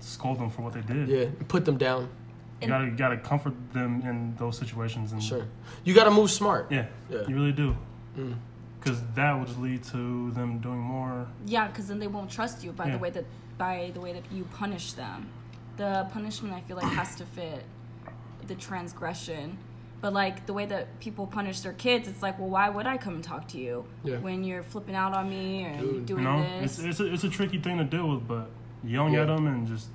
scold 0.00 0.40
them 0.40 0.50
for 0.50 0.62
what 0.62 0.72
they 0.72 0.80
did. 0.82 1.08
yeah 1.08 1.26
put 1.46 1.64
them 1.64 1.78
down 1.78 2.08
You 2.60 2.66
gotta, 2.66 2.86
you 2.86 2.90
gotta 2.96 3.18
comfort 3.18 3.54
them 3.72 4.02
in 4.04 4.34
those 4.38 4.58
situations. 4.58 5.12
And 5.12 5.22
Sure. 5.22 5.46
You 5.84 5.94
got 5.94 6.04
to 6.04 6.10
move 6.10 6.30
smart. 6.32 6.72
Yeah, 6.72 6.86
Yeah. 7.08 7.22
you 7.28 7.36
really 7.36 7.52
do. 7.52 7.76
Mm. 8.18 8.34
Because 8.82 9.00
that 9.14 9.32
will 9.38 9.44
just 9.46 9.58
lead 9.58 9.82
to 9.84 10.30
them 10.32 10.58
doing 10.58 10.78
more. 10.78 11.26
Yeah, 11.46 11.68
because 11.68 11.88
then 11.88 11.98
they 11.98 12.06
won't 12.08 12.30
trust 12.30 12.64
you 12.64 12.72
by 12.72 12.86
Yeah. 12.86 12.92
the 12.92 12.98
way 12.98 13.10
that 13.10 13.24
by 13.58 13.90
the 13.94 14.00
way 14.00 14.12
that 14.12 14.24
you 14.32 14.44
punish 14.44 14.92
them. 14.94 15.28
The 15.76 16.08
punishment 16.12 16.54
I 16.54 16.60
feel 16.62 16.76
like 16.76 16.86
has 16.92 17.14
to 17.16 17.24
fit 17.24 17.64
the 18.46 18.54
transgression. 18.56 19.58
But 20.00 20.12
like 20.12 20.46
the 20.46 20.52
way 20.52 20.66
that 20.66 20.98
people 20.98 21.28
punish 21.28 21.60
their 21.60 21.74
kids, 21.74 22.08
it's 22.08 22.22
like, 22.22 22.36
well, 22.40 22.48
why 22.48 22.68
would 22.68 22.86
I 22.86 22.96
come 22.96 23.14
and 23.14 23.22
talk 23.22 23.46
to 23.48 23.58
you 23.58 23.84
Yeah. 24.02 24.16
when 24.18 24.42
you're 24.42 24.64
flipping 24.64 24.96
out 24.96 25.14
on 25.14 25.30
me 25.30 25.64
or 25.64 25.76
Dude. 25.78 25.94
You 25.94 26.00
doing 26.00 26.24
know, 26.24 26.42
this? 26.60 26.78
it's 26.80 26.88
it's 26.88 27.00
a, 27.00 27.12
it's 27.12 27.24
a 27.24 27.30
tricky 27.30 27.58
thing 27.58 27.78
to 27.78 27.84
deal 27.84 28.08
with, 28.08 28.26
but 28.26 28.50
yelling 28.82 29.14
at 29.14 29.28
them 29.28 29.46
and 29.46 29.66
just 29.68 29.88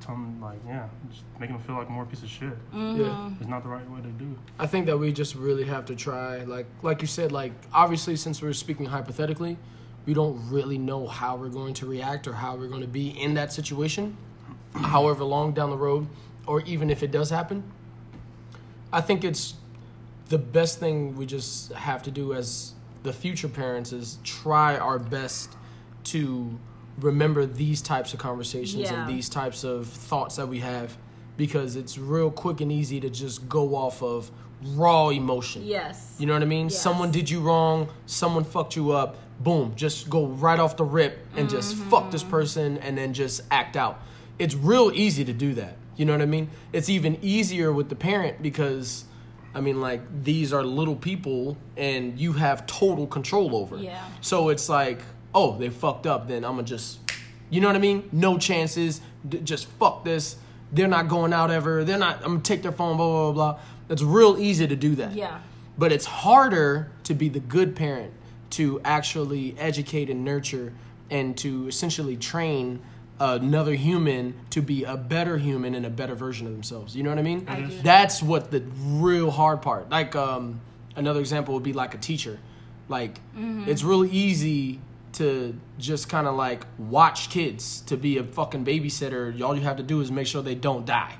tell 0.00 0.14
them 0.14 0.40
like, 0.40 0.58
yeah, 0.66 0.88
just 1.10 1.22
making 1.40 1.56
them 1.56 1.64
feel 1.64 1.76
like 1.76 1.88
more 1.88 2.02
a 2.02 2.06
piece 2.06 2.22
of 2.22 2.28
shit 2.28 2.50
Mm-hmm. 2.72 3.00
Yeah. 3.00 3.30
is 3.40 3.46
not 3.48 3.62
the 3.62 3.68
right 3.68 3.88
way 3.90 4.00
to 4.02 4.08
do. 4.08 4.36
I 4.58 4.66
think 4.66 4.86
that 4.86 4.98
we 4.98 5.12
just 5.12 5.34
really 5.34 5.64
have 5.64 5.86
to 5.86 5.96
try, 5.96 6.38
like, 6.44 6.66
like 6.82 7.00
you 7.00 7.06
said, 7.06 7.32
like 7.32 7.52
obviously 7.72 8.16
since 8.16 8.42
we're 8.42 8.52
speaking 8.52 8.86
hypothetically, 8.86 9.56
we 10.06 10.12
don't 10.14 10.50
really 10.50 10.76
know 10.78 11.06
how 11.06 11.36
we're 11.36 11.48
going 11.48 11.72
to 11.74 11.86
react 11.86 12.26
or 12.28 12.34
how 12.34 12.56
we're 12.56 12.68
going 12.68 12.82
to 12.82 12.86
be 12.86 13.08
in 13.08 13.34
that 13.34 13.52
situation, 13.52 14.16
however 14.74 15.24
long 15.24 15.52
down 15.52 15.70
the 15.70 15.78
road, 15.78 16.06
or 16.46 16.60
even 16.62 16.90
if 16.90 17.02
it 17.02 17.10
does 17.10 17.30
happen. 17.30 17.62
I 18.92 19.00
think 19.00 19.24
it's 19.24 19.54
the 20.28 20.38
best 20.38 20.78
thing 20.78 21.16
we 21.16 21.26
just 21.26 21.72
have 21.72 22.02
to 22.04 22.10
do 22.10 22.34
as 22.34 22.72
the 23.02 23.12
future 23.12 23.48
parents 23.48 23.92
is 23.92 24.18
try 24.24 24.76
our 24.76 24.98
best 24.98 25.50
to 26.04 26.58
remember 27.00 27.46
these 27.46 27.82
types 27.82 28.12
of 28.12 28.20
conversations 28.20 28.90
Yeah. 28.90 29.00
and 29.00 29.10
these 29.10 29.28
types 29.28 29.64
of 29.64 29.86
thoughts 29.86 30.36
that 30.36 30.48
we 30.48 30.60
have 30.60 30.96
because 31.36 31.76
it's 31.76 31.98
real 31.98 32.30
quick 32.30 32.60
and 32.60 32.70
easy 32.70 33.00
to 33.00 33.10
just 33.10 33.48
go 33.48 33.74
off 33.74 34.02
of 34.02 34.30
raw 34.62 35.08
emotion. 35.08 35.62
yes. 35.64 36.14
You 36.18 36.26
know 36.26 36.32
what 36.32 36.42
I 36.42 36.46
mean? 36.46 36.66
Yes. 36.66 36.80
Someone 36.80 37.10
did 37.10 37.28
you 37.28 37.40
wrong, 37.40 37.88
someone 38.06 38.44
fucked 38.44 38.76
you 38.76 38.92
up, 38.92 39.16
boom, 39.40 39.74
just 39.76 40.08
go 40.08 40.26
right 40.26 40.58
off 40.58 40.76
the 40.76 40.84
rip 40.84 41.18
and 41.36 41.50
just 41.50 41.74
mm-hmm. 41.74 41.90
fuck 41.90 42.10
this 42.10 42.22
person 42.22 42.78
and 42.78 42.96
then 42.96 43.12
just 43.12 43.42
act 43.50 43.76
out. 43.76 44.00
It's 44.38 44.54
real 44.54 44.90
easy 44.94 45.24
to 45.24 45.32
do 45.32 45.54
that. 45.54 45.76
You 45.96 46.04
know 46.04 46.12
what 46.12 46.22
I 46.22 46.26
mean? 46.26 46.50
It's 46.72 46.88
even 46.88 47.18
easier 47.22 47.72
with 47.72 47.88
the 47.88 47.96
parent 47.96 48.42
because 48.42 49.04
I 49.54 49.60
mean 49.60 49.80
like 49.80 50.00
these 50.24 50.52
are 50.52 50.64
little 50.64 50.96
people 50.96 51.56
and 51.76 52.18
you 52.18 52.32
have 52.32 52.66
total 52.66 53.06
control 53.06 53.56
over. 53.56 53.76
Yeah. 53.76 54.02
So 54.20 54.48
it's 54.48 54.68
like, 54.68 55.00
oh, 55.34 55.58
they 55.58 55.70
fucked 55.70 56.06
up, 56.06 56.28
then 56.28 56.44
I'm 56.44 56.52
gonna 56.52 56.62
just 56.62 56.98
you 57.50 57.60
know 57.60 57.68
what 57.68 57.76
I 57.76 57.80
mean? 57.80 58.08
No 58.12 58.38
chances. 58.38 59.00
D- 59.28 59.40
just 59.40 59.66
fuck 59.78 60.04
this. 60.04 60.36
They're 60.72 60.88
not 60.88 61.08
going 61.08 61.32
out 61.32 61.50
ever. 61.50 61.84
They're 61.84 61.98
not. 61.98 62.16
I'm 62.18 62.32
gonna 62.32 62.40
take 62.40 62.62
their 62.62 62.72
phone. 62.72 62.96
Blah 62.96 63.06
blah 63.06 63.32
blah. 63.32 63.52
blah. 63.52 63.60
It's 63.88 64.02
real 64.02 64.38
easy 64.38 64.66
to 64.66 64.76
do 64.76 64.94
that. 64.96 65.12
Yeah. 65.12 65.40
But 65.76 65.92
it's 65.92 66.06
harder 66.06 66.90
to 67.04 67.14
be 67.14 67.28
the 67.28 67.40
good 67.40 67.76
parent 67.76 68.12
to 68.50 68.80
actually 68.84 69.54
educate 69.58 70.08
and 70.08 70.24
nurture 70.24 70.72
and 71.10 71.36
to 71.38 71.68
essentially 71.68 72.16
train 72.16 72.80
another 73.20 73.74
human 73.74 74.34
to 74.50 74.62
be 74.62 74.84
a 74.84 74.96
better 74.96 75.38
human 75.38 75.74
and 75.74 75.84
a 75.84 75.90
better 75.90 76.14
version 76.14 76.46
of 76.46 76.52
themselves. 76.52 76.96
You 76.96 77.02
know 77.02 77.10
what 77.10 77.18
I 77.18 77.22
mean? 77.22 77.44
I 77.48 77.60
do. 77.60 77.78
That's 77.82 78.22
what 78.22 78.50
the 78.50 78.64
real 78.84 79.30
hard 79.30 79.62
part. 79.62 79.90
Like 79.90 80.16
um, 80.16 80.60
another 80.96 81.20
example 81.20 81.54
would 81.54 81.62
be 81.62 81.72
like 81.72 81.94
a 81.94 81.98
teacher. 81.98 82.38
Like 82.88 83.20
it's 83.36 83.82
really 83.82 84.10
easy 84.10 84.80
to 85.14 85.58
just 85.78 86.08
kind 86.08 86.26
of 86.26 86.34
like 86.36 86.66
watch 86.78 87.30
kids 87.30 87.80
to 87.82 87.96
be 87.96 88.18
a 88.18 88.24
fucking 88.24 88.64
babysitter. 88.64 89.40
All 89.42 89.56
you 89.56 89.62
have 89.62 89.76
to 89.76 89.82
do 89.82 90.00
is 90.00 90.10
make 90.10 90.26
sure 90.26 90.42
they 90.42 90.54
don't 90.54 90.84
die. 90.86 91.16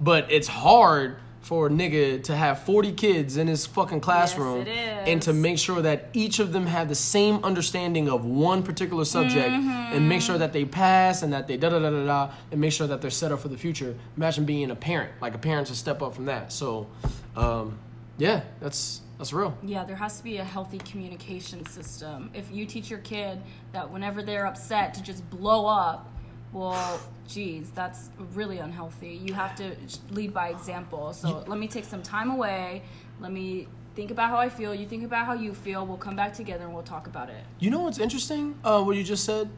But 0.00 0.30
it's 0.30 0.48
hard 0.48 1.16
for 1.40 1.68
a 1.68 1.70
nigga 1.70 2.20
to 2.24 2.34
have 2.34 2.58
40 2.64 2.92
kids 2.92 3.36
in 3.36 3.46
his 3.46 3.66
fucking 3.66 4.00
classroom 4.00 4.66
is. 4.66 4.68
and 5.06 5.22
to 5.22 5.32
make 5.32 5.58
sure 5.58 5.80
that 5.80 6.08
each 6.12 6.40
of 6.40 6.52
them 6.52 6.66
have 6.66 6.88
the 6.88 6.94
same 6.96 7.36
understanding 7.44 8.08
of 8.08 8.24
one 8.24 8.64
particular 8.64 9.04
subject 9.04 9.50
and 9.50 10.08
make 10.08 10.22
sure 10.22 10.36
that 10.38 10.52
they 10.52 10.64
pass 10.64 11.22
and 11.22 11.32
that 11.32 11.46
they 11.46 11.56
da 11.56 11.68
da 11.68 11.78
da 11.78 11.90
da 11.90 12.04
da 12.04 12.30
and 12.50 12.60
make 12.60 12.72
sure 12.72 12.88
that 12.88 13.00
they're 13.00 13.10
set 13.10 13.30
up 13.30 13.38
for 13.38 13.46
the 13.46 13.56
future. 13.56 13.94
Imagine 14.16 14.44
being 14.44 14.72
a 14.72 14.74
parent. 14.74 15.12
Like 15.20 15.36
a 15.36 15.38
parent 15.38 15.68
to 15.68 15.76
step 15.76 16.02
up 16.02 16.16
from 16.16 16.24
that. 16.24 16.52
So, 16.52 16.88
um, 17.36 17.78
yeah, 18.18 18.40
that's 18.60 19.02
That's 19.18 19.32
real. 19.32 19.56
Yeah, 19.62 19.84
there 19.84 19.96
has 19.96 20.18
to 20.18 20.24
be 20.24 20.38
a 20.38 20.44
healthy 20.44 20.78
communication 20.78 21.64
system. 21.66 22.30
If 22.34 22.50
you 22.52 22.66
teach 22.66 22.90
your 22.90 22.98
kid 23.00 23.40
that 23.72 23.90
whenever 23.90 24.22
they're 24.22 24.46
upset 24.46 24.94
to 24.94 25.02
just 25.02 25.28
blow 25.30 25.66
up, 25.66 26.10
well, 26.52 27.00
geez, 27.26 27.70
that's 27.70 28.10
really 28.34 28.58
unhealthy. 28.58 29.14
You 29.14 29.34
have 29.34 29.54
to 29.56 29.76
lead 30.10 30.32
by 30.32 30.50
example. 30.50 31.12
So 31.12 31.44
let 31.46 31.58
me 31.58 31.66
take 31.68 31.84
some 31.84 32.02
time 32.02 32.30
away. 32.30 32.82
Let 33.20 33.32
me 33.32 33.68
think 33.94 34.10
about 34.10 34.30
how 34.30 34.36
I 34.36 34.48
feel. 34.48 34.74
You 34.74 34.86
think 34.86 35.04
about 35.04 35.26
how 35.26 35.32
you 35.32 35.54
feel. 35.54 35.86
We'll 35.86 35.96
come 35.96 36.16
back 36.16 36.34
together 36.34 36.64
and 36.64 36.74
we'll 36.74 36.82
talk 36.82 37.06
about 37.06 37.30
it. 37.30 37.42
You 37.58 37.70
know 37.70 37.80
what's 37.80 37.98
interesting? 37.98 38.58
Uh, 38.62 38.82
what 38.82 38.96
you 38.96 39.02
just 39.02 39.24
said. 39.24 39.50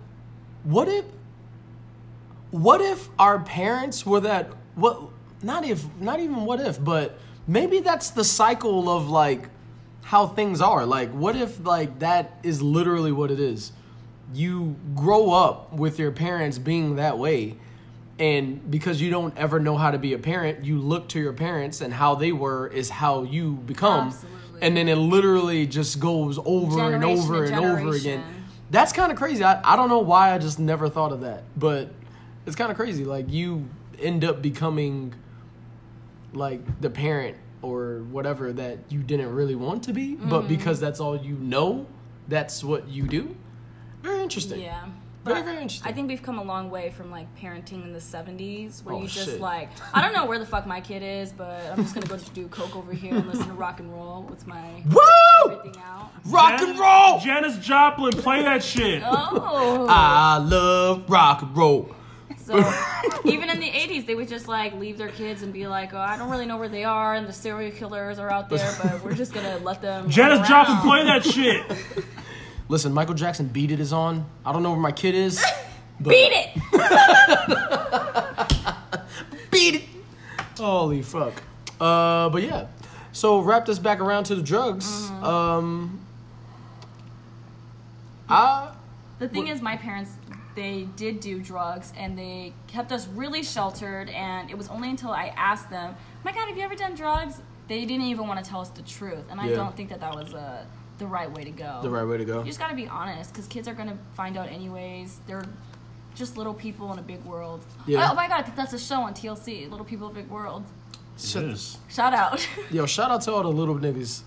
What 0.62 0.88
if? 0.88 1.04
What 2.50 2.80
if 2.80 3.08
our 3.18 3.40
parents 3.40 4.06
were 4.06 4.20
that? 4.20 4.50
What? 4.74 5.02
Not 5.42 5.64
if. 5.64 5.84
Not 6.00 6.20
even 6.20 6.44
what 6.44 6.60
if, 6.60 6.82
but 6.82 7.18
maybe 7.48 7.80
that's 7.80 8.10
the 8.10 8.22
cycle 8.22 8.88
of 8.88 9.08
like 9.08 9.48
how 10.04 10.26
things 10.26 10.60
are. 10.60 10.86
Like, 10.86 11.10
what 11.10 11.34
if 11.34 11.64
like 11.64 11.98
that 11.98 12.38
is 12.44 12.62
literally 12.62 13.10
what 13.10 13.30
it 13.30 13.40
is? 13.40 13.72
You 14.32 14.76
grow 14.94 15.32
up 15.32 15.72
with 15.72 15.98
your 15.98 16.12
parents 16.12 16.58
being 16.58 16.96
that 16.96 17.18
way. 17.18 17.56
And 18.18 18.68
because 18.70 19.00
you 19.00 19.10
don't 19.10 19.36
ever 19.36 19.60
know 19.60 19.76
how 19.76 19.90
to 19.90 19.98
be 19.98 20.12
a 20.12 20.18
parent, 20.18 20.64
you 20.64 20.78
look 20.78 21.08
to 21.10 21.20
your 21.20 21.32
parents 21.32 21.80
and 21.80 21.94
how 21.94 22.16
they 22.16 22.32
were 22.32 22.66
is 22.66 22.90
how 22.90 23.22
you 23.22 23.52
become. 23.52 24.08
Absolutely. 24.08 24.38
And 24.60 24.76
then 24.76 24.88
it 24.88 24.96
literally 24.96 25.66
just 25.66 26.00
goes 26.00 26.38
over 26.44 26.92
and 26.92 27.04
over 27.04 27.44
and 27.44 27.54
over 27.54 27.94
again. 27.94 28.22
generation. 28.22 28.24
That's 28.70 28.92
kind 28.92 29.12
of 29.12 29.16
crazy. 29.16 29.44
I, 29.44 29.60
I 29.72 29.76
don't 29.76 29.88
know 29.88 30.00
why 30.00 30.34
I 30.34 30.38
just 30.38 30.58
never 30.58 30.88
thought 30.88 31.12
of 31.12 31.20
that, 31.20 31.44
but 31.56 31.90
it's 32.44 32.56
kind 32.56 32.70
of 32.70 32.76
crazy. 32.76 33.04
Like 33.04 33.30
you 33.30 33.68
end 34.00 34.24
up 34.24 34.42
becoming 34.42 35.14
like 36.32 36.80
the 36.80 36.90
parent 36.90 37.36
or 37.62 38.04
whatever 38.10 38.52
that 38.52 38.78
you 38.88 39.02
didn't 39.02 39.34
really 39.34 39.54
want 39.56 39.82
to 39.84 39.92
be, 39.92 40.14
Mm-hmm. 40.14 40.28
but 40.28 40.46
because 40.48 40.78
that's 40.80 41.00
all 41.00 41.16
you 41.16 41.34
know, 41.36 41.86
that's 42.28 42.62
what 42.62 42.88
you 42.88 43.04
do. 43.08 43.34
Very 44.02 44.22
interesting. 44.22 44.60
Yeah. 44.60 44.86
Very, 45.24 45.40
But 45.40 45.44
very 45.46 45.62
interesting. 45.62 45.90
I 45.90 45.94
think 45.94 46.08
we've 46.08 46.22
come 46.22 46.38
a 46.38 46.42
long 46.44 46.70
way 46.70 46.90
from 46.90 47.10
like 47.10 47.26
parenting 47.36 47.82
in 47.82 47.92
the 47.92 47.98
70s 47.98 48.84
where 48.84 48.94
Oh, 48.94 49.02
you 49.02 49.08
just 49.08 49.26
shit. 49.30 49.40
like, 49.40 49.70
I 49.92 50.00
don't 50.00 50.12
know 50.14 50.24
where 50.26 50.38
the 50.38 50.46
fuck 50.46 50.66
my 50.66 50.80
kid 50.80 51.02
is, 51.02 51.32
but 51.32 51.60
I'm 51.72 51.82
just 51.82 51.94
gonna 51.94 52.06
go 52.06 52.16
do 52.32 52.46
coke 52.48 52.76
over 52.76 52.92
here 52.92 53.14
and 53.16 53.26
listen 53.26 53.46
to 53.48 53.52
rock 53.66 53.80
and 53.80 53.92
roll 53.92 54.22
with 54.22 54.46
my 54.46 54.82
Woo! 54.88 55.52
everything 55.58 55.82
out. 55.82 56.10
Rock 56.26 56.60
and 56.60 56.78
roll. 56.78 57.18
Janis 57.18 57.58
Joplin, 57.58 58.12
play 58.12 58.42
that 58.44 58.62
shit. 58.62 59.02
Oh. 59.04 59.86
I 59.90 60.38
love 60.38 61.10
rock 61.10 61.42
and 61.42 61.56
roll. 61.56 61.94
So 62.36 62.56
even 63.24 63.50
in 63.50 63.60
the 63.60 63.70
80s, 63.70 64.06
they 64.06 64.14
would 64.14 64.28
just 64.28 64.48
like 64.48 64.74
leave 64.74 64.98
their 64.98 65.08
kids 65.08 65.42
and 65.42 65.52
be 65.52 65.66
like, 65.66 65.92
oh, 65.94 65.98
I 65.98 66.16
don't 66.16 66.30
really 66.30 66.46
know 66.46 66.56
where 66.56 66.68
they 66.68 66.84
are 66.84 67.14
and 67.14 67.26
the 67.26 67.32
serial 67.32 67.70
killers 67.72 68.18
are 68.18 68.30
out 68.30 68.48
there, 68.48 68.74
but 68.82 69.02
we're 69.04 69.14
just 69.14 69.32
gonna 69.32 69.58
let 69.58 69.80
them. 69.82 70.04
run 70.04 70.10
Janis 70.10 70.48
Joplin, 70.48 70.76
around." 70.76 70.86
play 70.86 71.04
that 71.04 71.24
shit. 71.24 72.04
Listen, 72.68 72.92
Michael 72.92 73.14
Jackson 73.14 73.46
Beat 73.46 73.70
It 73.70 73.80
is 73.80 73.92
on. 73.92 74.26
I 74.44 74.52
don't 74.52 74.62
know 74.62 74.70
where 74.70 74.80
my 74.80 74.92
kid 74.92 75.14
is. 75.14 75.42
But 76.00 76.10
Beat 76.10 76.32
it! 76.32 76.50
Beat 79.50 79.74
it. 79.76 79.82
Holy 80.56 81.02
fuck. 81.02 81.42
Uh, 81.80 82.28
but 82.28 82.42
yeah. 82.42 82.66
So 83.12 83.40
wrap 83.40 83.66
this 83.66 83.78
back 83.78 84.00
around 84.00 84.24
to 84.24 84.34
the 84.34 84.42
drugs. 84.42 84.86
Mm-hmm. 84.86 85.24
Um, 85.24 86.00
I 88.28 88.70
The 89.18 89.28
thing 89.28 89.48
is, 89.48 89.60
my 89.62 89.76
parents, 89.76 90.10
they 90.58 90.88
did 90.96 91.20
do 91.20 91.40
drugs 91.40 91.92
and 91.96 92.18
they 92.18 92.52
kept 92.66 92.92
us 92.92 93.06
really 93.08 93.42
sheltered. 93.42 94.08
And 94.10 94.50
it 94.50 94.58
was 94.58 94.68
only 94.68 94.90
until 94.90 95.10
I 95.10 95.32
asked 95.36 95.70
them, 95.70 95.94
"My 96.24 96.32
God, 96.32 96.48
have 96.48 96.56
you 96.58 96.64
ever 96.64 96.74
done 96.74 96.94
drugs?" 96.94 97.40
They 97.68 97.84
didn't 97.84 98.06
even 98.06 98.26
want 98.26 98.42
to 98.42 98.50
tell 98.50 98.60
us 98.60 98.70
the 98.70 98.82
truth, 98.82 99.24
and 99.30 99.40
I 99.40 99.48
Yeah. 99.48 99.56
don't 99.56 99.76
think 99.76 99.90
that 99.90 100.00
that 100.00 100.14
was 100.14 100.34
uh, 100.34 100.64
the 100.98 101.06
right 101.06 101.30
way 101.30 101.44
to 101.44 101.50
go. 101.50 101.78
the 101.82 101.90
right 101.90 102.04
way 102.10 102.16
to 102.18 102.24
go. 102.24 102.38
You 102.40 102.46
just 102.46 102.58
got 102.58 102.70
to 102.70 102.76
be 102.76 102.88
honest, 102.88 103.32
because 103.32 103.46
kids 103.46 103.68
are 103.68 103.74
gonna 103.74 103.98
find 104.14 104.36
out 104.36 104.48
anyways. 104.48 105.20
They're 105.26 105.44
just 106.14 106.36
little 106.36 106.54
people 106.54 106.92
in 106.92 106.98
a 106.98 107.02
big 107.02 107.22
world. 107.24 107.64
Yeah. 107.86 108.08
Oh 108.10 108.14
my 108.14 108.26
God, 108.26 108.50
that's 108.56 108.72
a 108.72 108.78
show 108.78 109.02
on 109.02 109.14
TLC, 109.14 109.68
Little 109.70 109.86
People, 109.86 110.08
Big 110.08 110.28
World. 110.28 110.64
Shut- 111.18 111.44
Yes. 111.44 111.78
Shout 111.88 112.14
out. 112.14 112.48
Yo, 112.70 112.86
shout 112.86 113.10
out 113.12 113.20
to 113.22 113.32
all 113.32 113.42
the 113.42 113.48
little 113.60 113.76
niggas. 113.78 114.22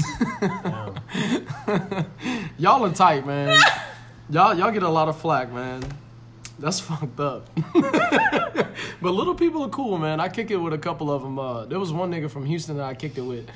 y'all 2.58 2.84
are 2.84 2.92
tight, 2.92 3.26
man. 3.26 3.58
y'all 4.30 4.56
y'all 4.56 4.70
get 4.70 4.82
a 4.82 4.88
lot 4.88 5.08
of 5.08 5.18
flack, 5.18 5.52
man. 5.52 5.82
That's 6.58 6.80
fucked 6.88 7.20
up. 7.20 7.48
but 7.74 9.10
little 9.10 9.34
people 9.34 9.62
are 9.64 9.68
cool, 9.68 9.98
man. 9.98 10.20
I 10.20 10.28
kick 10.28 10.50
it 10.50 10.56
with 10.56 10.72
a 10.72 10.78
couple 10.78 11.10
of 11.10 11.22
them. 11.22 11.38
Uh, 11.38 11.64
there 11.66 11.78
was 11.78 11.92
one 11.92 12.10
nigga 12.10 12.30
from 12.30 12.44
Houston 12.46 12.76
that 12.76 12.84
I 12.84 12.94
kicked 12.94 13.18
it 13.18 13.22
with. 13.22 13.48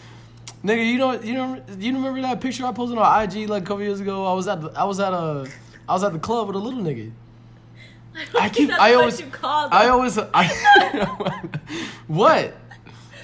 Nigga, 0.65 0.87
you 0.87 0.97
know, 0.97 1.21
you 1.21 1.35
know, 1.35 1.63
you 1.79 1.93
remember 1.93 2.23
that 2.23 2.41
picture 2.41 2.65
I 2.65 2.73
posted 2.73 2.97
on 2.97 3.23
IG 3.23 3.51
like 3.51 3.65
a 3.65 3.67
couple 3.67 3.83
years 3.83 4.01
ago? 4.01 4.25
I 4.25 4.33
was 4.33 4.49
at, 4.49 4.63
the, 4.63 4.71
I 4.71 4.85
was 4.85 4.99
at 4.99 5.13
a, 5.13 5.47
I 5.87 5.93
was 5.93 6.03
at 6.03 6.15
the 6.15 6.19
club 6.19 6.47
with 6.47 6.57
a 6.57 6.59
little 6.59 6.81
nigga. 6.81 7.13
I 8.41 8.49
keep, 8.49 8.69
That's 8.71 8.81
I 8.81 8.93
what 8.93 9.01
always, 9.01 9.21
you 9.21 9.27
call 9.27 9.69
I 9.71 9.89
always, 9.89 10.19
I, 10.19 10.47
what? 12.07 12.57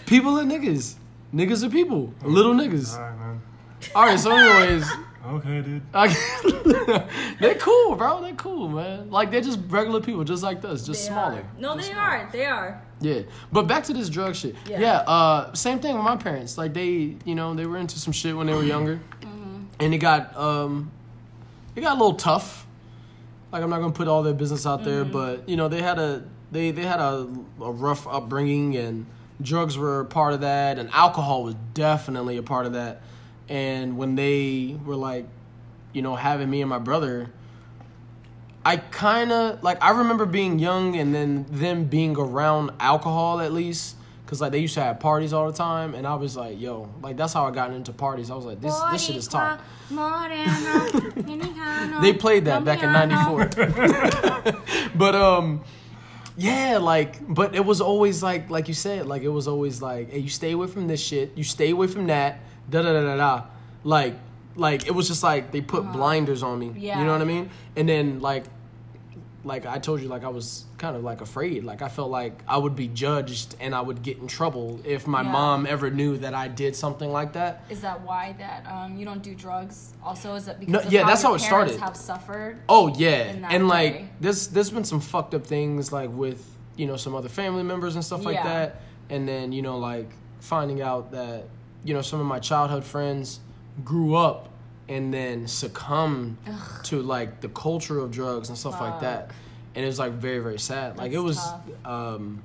People 0.04 0.38
are 0.38 0.44
niggas. 0.44 0.96
Niggas 1.32 1.64
are 1.64 1.70
people. 1.70 2.12
Little 2.22 2.52
niggas. 2.52 2.94
All 2.94 3.02
right, 3.02 3.18
man. 3.18 3.42
All 3.94 4.04
right. 4.04 4.18
So, 4.18 4.36
anyways, 4.36 4.90
Okay, 5.26 5.60
dude. 5.60 5.82
I, 5.94 6.08
they're 7.40 7.54
cool, 7.56 7.94
bro. 7.96 8.22
They're 8.22 8.32
cool, 8.34 8.68
man. 8.68 9.10
Like 9.10 9.30
they're 9.30 9.42
just 9.42 9.58
regular 9.68 10.00
people, 10.00 10.24
just 10.24 10.42
like 10.42 10.64
us, 10.64 10.86
just 10.86 11.02
They 11.02 11.08
smaller. 11.12 11.36
are. 11.40 11.44
No, 11.58 11.74
Just 11.74 11.88
they 11.88 11.92
smaller. 11.94 12.08
are. 12.08 12.28
They 12.32 12.44
are. 12.46 12.82
Yeah, 13.00 13.22
but 13.52 13.62
back 13.66 13.84
to 13.84 13.92
this 13.92 14.08
drug 14.08 14.34
shit. 14.34 14.54
Yeah, 14.66 14.80
Yeah. 14.80 14.96
uh, 15.00 15.52
same 15.54 15.78
thing 15.80 15.94
with 15.94 16.04
my 16.04 16.16
parents. 16.16 16.56
Like 16.58 16.72
they, 16.74 17.16
you 17.24 17.34
know, 17.34 17.54
they 17.54 17.66
were 17.66 17.76
into 17.76 17.98
some 17.98 18.12
shit 18.12 18.34
when 18.36 18.46
they 18.46 18.54
were 18.54 18.62
younger, 18.62 18.98
and 19.78 19.92
it 19.94 19.98
got, 19.98 20.36
um, 20.36 20.90
it 21.76 21.80
got 21.82 21.92
a 21.92 22.00
little 22.00 22.14
tough. 22.14 22.66
Like 23.52 23.62
I'm 23.62 23.70
not 23.70 23.80
gonna 23.80 23.92
put 23.92 24.08
all 24.08 24.22
their 24.22 24.34
business 24.34 24.66
out 24.66 24.84
there, 24.84 25.04
but 25.04 25.48
you 25.48 25.56
know, 25.56 25.68
they 25.68 25.82
had 25.82 25.98
a, 25.98 26.24
they 26.52 26.70
they 26.70 26.82
had 26.84 27.00
a, 27.00 27.26
a 27.60 27.70
rough 27.72 28.06
upbringing, 28.06 28.76
and 28.76 29.06
drugs 29.42 29.76
were 29.76 30.00
a 30.00 30.04
part 30.06 30.32
of 30.34 30.40
that, 30.42 30.78
and 30.78 30.88
alcohol 30.92 31.42
was 31.44 31.56
definitely 31.74 32.36
a 32.38 32.42
part 32.42 32.64
of 32.66 32.72
that. 32.74 33.02
And 33.50 33.98
when 33.98 34.14
they 34.14 34.76
were 34.86 34.94
like, 34.94 35.26
you 35.92 36.02
know, 36.02 36.14
having 36.14 36.48
me 36.48 36.62
and 36.62 36.70
my 36.70 36.78
brother, 36.78 37.30
I 38.64 38.76
kind 38.76 39.32
of 39.32 39.62
like 39.62 39.82
I 39.82 39.90
remember 39.90 40.24
being 40.24 40.58
young 40.58 40.96
and 40.96 41.14
then 41.14 41.46
them 41.50 41.84
being 41.84 42.16
around 42.16 42.70
alcohol 42.78 43.40
at 43.40 43.52
least 43.52 43.96
because 44.24 44.40
like 44.40 44.52
they 44.52 44.58
used 44.58 44.74
to 44.74 44.82
have 44.82 45.00
parties 45.00 45.32
all 45.32 45.50
the 45.50 45.56
time. 45.56 45.94
And 45.94 46.06
I 46.06 46.14
was 46.14 46.36
like 46.36 46.60
yo 46.60 46.88
like 47.02 47.16
that's 47.16 47.32
how 47.32 47.46
I 47.46 47.50
got 47.50 47.72
into 47.72 47.92
parties. 47.92 48.30
I 48.30 48.36
was 48.36 48.44
like 48.44 48.60
this 48.60 48.78
this 48.92 49.04
shit 49.06 49.16
is 49.16 49.26
top. 49.26 49.60
they 52.02 52.12
played 52.12 52.44
that 52.44 52.64
back 52.64 52.82
in 52.84 52.92
94 52.92 53.50
but 54.94 55.14
um 55.16 55.64
yeah 56.36 56.78
like 56.78 57.16
but 57.26 57.56
it 57.56 57.64
was 57.64 57.80
always 57.80 58.22
like 58.22 58.48
like 58.50 58.68
you 58.68 58.74
said 58.74 59.06
like 59.06 59.22
it 59.22 59.28
was 59.28 59.48
always 59.48 59.82
like 59.82 60.10
hey 60.10 60.18
you 60.18 60.28
stay 60.28 60.52
away 60.52 60.66
from 60.68 60.86
this 60.86 61.02
shit. 61.02 61.32
You 61.34 61.44
stay 61.44 61.70
away 61.70 61.86
from 61.88 62.06
that 62.08 62.40
da 62.68 62.82
da 62.82 62.92
da 62.92 63.02
da 63.02 63.16
da 63.16 63.44
like 63.84 64.14
like 64.56 64.86
it 64.86 64.94
was 64.94 65.08
just 65.08 65.22
like 65.22 65.50
they 65.52 65.60
put 65.60 65.90
blinders 65.92 66.42
on 66.42 66.58
me 66.58 66.72
Yeah. 66.76 66.98
you 66.98 67.04
know 67.06 67.12
what 67.12 67.22
i 67.22 67.24
mean 67.24 67.50
and 67.76 67.88
then 67.88 68.20
like 68.20 68.44
like 69.42 69.64
I 69.64 69.78
told 69.78 70.02
you, 70.02 70.08
like 70.08 70.22
I 70.22 70.28
was 70.28 70.66
kind 70.76 70.94
of 70.94 71.02
like 71.02 71.22
afraid. 71.22 71.64
Like 71.64 71.80
I 71.80 71.88
felt 71.88 72.10
like 72.10 72.42
I 72.46 72.58
would 72.58 72.76
be 72.76 72.88
judged 72.88 73.56
and 73.58 73.74
I 73.74 73.80
would 73.80 74.02
get 74.02 74.18
in 74.18 74.26
trouble 74.26 74.80
if 74.84 75.06
my 75.06 75.22
Yeah. 75.22 75.32
mom 75.32 75.64
ever 75.66 75.90
knew 75.90 76.18
that 76.18 76.34
I 76.34 76.46
did 76.48 76.76
something 76.76 77.10
like 77.10 77.32
that. 77.32 77.64
Is 77.70 77.80
that 77.80 78.02
why 78.02 78.34
that 78.38 78.66
um, 78.70 78.98
you 78.98 79.06
don't 79.06 79.22
do 79.22 79.34
drugs? 79.34 79.94
Also, 80.04 80.34
is 80.34 80.44
that 80.44 80.60
because 80.60 80.84
No, 80.84 80.90
yeah, 80.90 81.04
how 81.04 81.08
that's 81.08 81.22
how 81.22 81.32
it 81.32 81.38
started. 81.38 81.80
Have 81.80 81.96
suffered. 81.96 82.58
Oh 82.68 82.88
yeah, 82.98 83.34
and 83.48 83.66
like 83.66 83.94
way. 83.94 84.10
there's 84.20 84.48
there's 84.48 84.68
been 84.70 84.84
some 84.84 85.00
fucked 85.00 85.32
up 85.32 85.46
things 85.46 85.90
like 85.90 86.10
with 86.12 86.44
you 86.76 86.86
know 86.86 86.98
some 86.98 87.14
other 87.14 87.30
family 87.30 87.62
members 87.62 87.94
and 87.94 88.04
stuff 88.04 88.22
like 88.26 88.34
Yeah. 88.34 88.42
that, 88.44 88.80
and 89.08 89.26
then 89.26 89.52
you 89.52 89.62
know 89.62 89.78
like 89.78 90.10
finding 90.40 90.82
out 90.82 91.12
that 91.12 91.44
you 91.84 91.94
know 91.94 92.02
some 92.02 92.20
of 92.20 92.26
my 92.26 92.38
childhood 92.38 92.84
friends 92.84 93.40
grew 93.84 94.14
up 94.14 94.48
and 94.88 95.14
then 95.14 95.46
succumbed 95.46 96.36
to 96.84 97.00
like 97.00 97.40
the 97.40 97.48
culture 97.48 97.98
of 97.98 98.10
drugs 98.10 98.48
and 98.48 98.58
stuff 98.58 98.80
like 98.80 99.00
that, 99.00 99.30
and 99.74 99.84
it 99.84 99.86
was 99.86 99.98
like 99.98 100.12
very 100.12 100.40
very 100.40 100.58
sad. 100.58 100.96
like 100.98 101.12
it 101.12 101.18
was. 101.18 101.36
tough. 101.36 101.60
um 101.84 102.42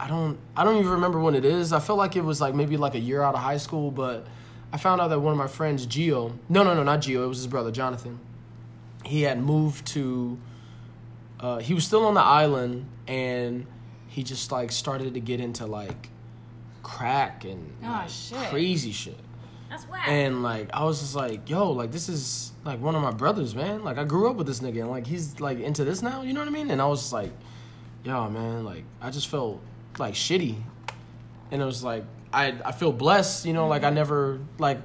I 0.00 0.06
don't 0.06 0.38
I 0.56 0.62
don't 0.62 0.76
even 0.76 0.92
remember 0.92 1.18
when 1.18 1.34
it 1.34 1.44
is. 1.44 1.72
I 1.72 1.80
feel 1.80 1.96
like 1.96 2.14
it 2.14 2.22
was 2.22 2.40
like 2.40 2.54
maybe 2.54 2.76
like 2.76 2.94
a 2.94 3.00
year 3.00 3.20
out 3.20 3.34
of 3.34 3.40
high 3.40 3.56
school, 3.56 3.90
but 3.90 4.26
I 4.72 4.76
found 4.76 5.00
out 5.00 5.08
that 5.08 5.18
one 5.18 5.32
of 5.32 5.38
my 5.38 5.48
friends, 5.48 5.86
Geo, 5.86 6.38
no 6.48 6.62
no 6.62 6.72
no 6.72 6.84
not 6.84 7.00
Geo, 7.00 7.24
it 7.24 7.26
was 7.26 7.38
his 7.38 7.48
brother 7.48 7.72
Jonathan. 7.72 8.20
He 9.04 9.22
had 9.22 9.42
moved 9.42 9.86
to 9.88 10.38
uh, 11.40 11.58
he 11.58 11.74
was 11.74 11.84
still 11.84 12.06
on 12.06 12.14
the 12.14 12.20
island 12.22 12.86
and 13.08 13.66
he 14.06 14.22
just 14.22 14.52
like 14.52 14.70
started 14.70 15.14
to 15.14 15.20
get 15.20 15.40
into 15.40 15.66
like 15.66 16.10
crack 16.88 17.44
and 17.44 17.72
Oh, 17.84 17.86
like, 17.88 18.08
shit. 18.08 18.38
crazy 18.50 18.92
shit. 18.92 19.18
That's 19.70 19.84
whack. 19.88 20.08
And 20.08 20.42
like 20.42 20.70
I 20.72 20.84
was 20.84 21.00
just 21.00 21.14
like, 21.14 21.48
yo, 21.50 21.70
like 21.72 21.92
this 21.92 22.08
is 22.08 22.52
like 22.64 22.80
one 22.80 22.94
of 22.94 23.02
my 23.02 23.10
brothers, 23.10 23.54
man. 23.54 23.84
Like 23.84 23.98
I 23.98 24.04
grew 24.04 24.30
up 24.30 24.36
with 24.36 24.46
this 24.46 24.60
nigga 24.60 24.80
and 24.80 24.90
like 24.90 25.06
he's 25.06 25.38
like 25.40 25.60
into 25.60 25.84
this 25.84 26.00
now, 26.02 26.22
you 26.22 26.32
know 26.32 26.40
what 26.40 26.48
I 26.48 26.52
mean? 26.52 26.70
And 26.70 26.80
I 26.80 26.86
was 26.86 27.00
just 27.00 27.12
like, 27.12 27.30
yo, 28.04 28.28
man, 28.30 28.64
like 28.64 28.84
I 29.02 29.10
just 29.10 29.28
felt 29.28 29.60
like 29.98 30.14
shitty. 30.14 30.56
And 31.50 31.60
it 31.60 31.64
was 31.64 31.84
like 31.84 32.04
I 32.32 32.54
I 32.64 32.72
feel 32.72 32.92
blessed. 32.92 33.44
You 33.44 33.52
know, 33.52 33.68
like 33.68 33.84
I 33.84 33.90
never 33.90 34.40
like 34.58 34.78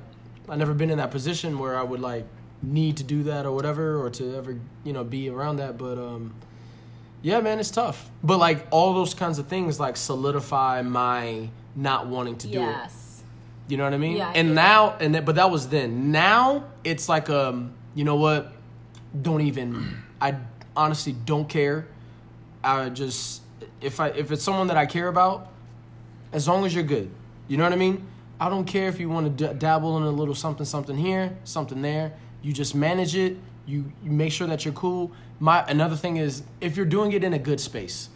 I 0.50 0.58
never 0.58 0.74
been 0.74 0.90
in 0.90 0.98
that 0.98 1.12
position 1.12 1.58
where 1.60 1.78
I 1.78 1.84
would 1.84 2.02
like 2.02 2.26
need 2.62 2.98
to 2.98 3.04
do 3.04 3.24
that 3.24 3.46
or 3.46 3.54
whatever, 3.54 3.98
or 4.02 4.10
to 4.10 4.36
ever 4.36 4.60
you 4.84 4.92
know 4.92 5.04
be 5.06 5.30
around 5.30 5.58
that. 5.58 5.78
But 5.78 5.98
um, 5.98 6.34
yeah, 7.22 7.40
man, 7.40 7.60
it's 7.60 7.72
tough. 7.72 8.10
But 8.22 8.38
like 8.40 8.68
all 8.70 8.94
those 8.94 9.14
kinds 9.14 9.40
of 9.40 9.48
things 9.48 9.80
like 9.80 9.96
solidify 9.96 10.82
my 10.82 11.50
not 11.76 12.08
wanting 12.08 12.38
to 12.38 12.48
do 12.48 12.60
it. 12.60 12.66
Yes. 12.66 13.24
You 13.68 13.78
know 13.78 13.86
what 13.86 13.94
I 13.94 13.98
mean? 13.98 14.18
Yeah, 14.18 14.30
I 14.30 14.34
and 14.34 14.56
now, 14.56 14.98
and 15.00 15.16
that, 15.16 15.26
but 15.26 15.36
that 15.36 15.50
was 15.50 15.70
then. 15.70 16.12
Now 16.12 16.66
it's 16.84 17.08
like, 17.08 17.30
um, 17.30 17.74
you 17.96 18.04
know 18.04 18.18
what? 18.18 18.52
Don't 19.20 19.42
even. 19.42 19.98
I 20.20 20.36
honestly 20.76 21.14
don't 21.14 21.48
care. 21.48 21.88
I 22.64 22.90
just 22.90 23.42
if 23.82 24.00
I 24.00 24.08
if 24.10 24.32
it's 24.32 24.44
someone 24.44 24.68
that 24.68 24.78
I 24.78 24.86
care 24.86 25.08
about, 25.08 25.48
as 26.32 26.48
long 26.48 26.66
as 26.66 26.76
you're 26.76 26.84
good, 26.84 27.10
you 27.48 27.58
know 27.58 27.64
what 27.64 27.74
I 27.74 27.78
mean. 27.78 28.06
I 28.40 28.50
don't 28.50 28.66
care 28.66 28.90
if 28.90 29.00
you 29.00 29.08
want 29.10 29.38
to 29.38 29.48
d- 29.48 29.54
dabble 29.58 29.96
in 29.98 30.04
a 30.04 30.10
little 30.12 30.36
something 30.36 30.66
something 30.66 30.98
here, 30.98 31.38
something 31.46 31.82
there. 31.82 32.14
You 32.42 32.52
just 32.52 32.76
manage 32.76 33.16
it. 33.16 33.38
You 33.66 33.92
you 34.04 34.12
make 34.12 34.34
sure 34.34 34.48
that 34.48 34.66
you're 34.66 34.74
cool. 34.74 35.12
My 35.40 35.64
another 35.68 35.96
thing 35.96 36.18
is 36.18 36.44
if 36.60 36.76
you're 36.76 36.86
doing 36.86 37.14
it 37.14 37.24
in 37.24 37.34
a 37.34 37.40
good 37.40 37.60
space 37.62 38.10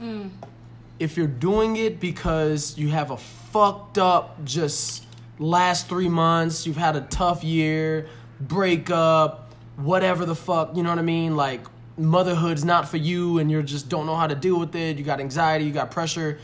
if 0.99 1.17
you're 1.17 1.27
doing 1.27 1.75
it 1.75 1.99
because 1.99 2.77
you 2.77 2.89
have 2.89 3.11
a 3.11 3.17
fucked 3.17 3.97
up 3.97 4.43
just 4.43 5.05
last 5.39 5.87
three 5.87 6.09
months, 6.09 6.65
you've 6.65 6.77
had 6.77 6.95
a 6.95 7.01
tough 7.01 7.43
year, 7.43 8.07
breakup, 8.39 9.51
whatever 9.77 10.25
the 10.25 10.35
fuck, 10.35 10.75
you 10.75 10.83
know 10.83 10.89
what 10.89 10.99
I 10.99 11.03
mean? 11.03 11.35
Like 11.35 11.61
motherhood's 11.97 12.63
not 12.63 12.87
for 12.87 12.97
you 12.97 13.39
and 13.39 13.49
you 13.49 13.61
just 13.63 13.89
don't 13.89 14.05
know 14.05 14.15
how 14.15 14.27
to 14.27 14.35
deal 14.35 14.59
with 14.59 14.75
it, 14.75 14.97
you 14.97 15.03
got 15.03 15.19
anxiety, 15.19 15.65
you 15.65 15.71
got 15.71 15.91
pressure. 15.91 16.39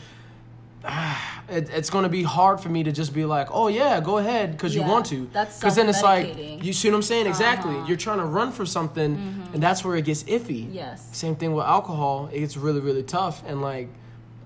It, 1.46 1.68
it's 1.68 1.90
to 1.90 2.08
be 2.08 2.22
hard 2.22 2.58
for 2.58 2.70
me 2.70 2.84
to 2.84 2.90
just 2.90 3.12
be 3.12 3.26
like, 3.26 3.48
oh 3.50 3.68
yeah, 3.68 4.00
go 4.00 4.16
ahead 4.16 4.52
because 4.52 4.74
you 4.74 4.80
want 4.80 5.04
to. 5.06 5.28
that's 5.30 5.58
Because 5.58 5.76
then 5.76 5.90
it's 5.90 6.02
like, 6.02 6.38
you 6.64 6.72
see 6.72 6.88
what 6.88 6.96
I'm 6.96 7.02
saying? 7.02 7.26
Exactly. 7.26 7.74
Uh-huh. 7.76 7.86
You're 7.86 7.98
trying 7.98 8.16
to 8.16 8.24
run 8.24 8.50
for 8.50 8.64
something, 8.64 9.44
and 9.52 9.62
that's 9.62 9.84
where 9.84 9.94
it 9.94 10.06
gets 10.06 10.22
iffy. 10.22 10.72
Yes. 10.72 11.06
Same 11.14 11.36
thing 11.36 11.52
with 11.52 11.66
alcohol. 11.66 12.30
It 12.32 12.40
gets 12.40 12.56
really, 12.56 12.80
really 12.80 13.02
tough, 13.02 13.42
and 13.46 13.60
like, 13.60 13.90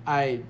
I, 0.08 0.40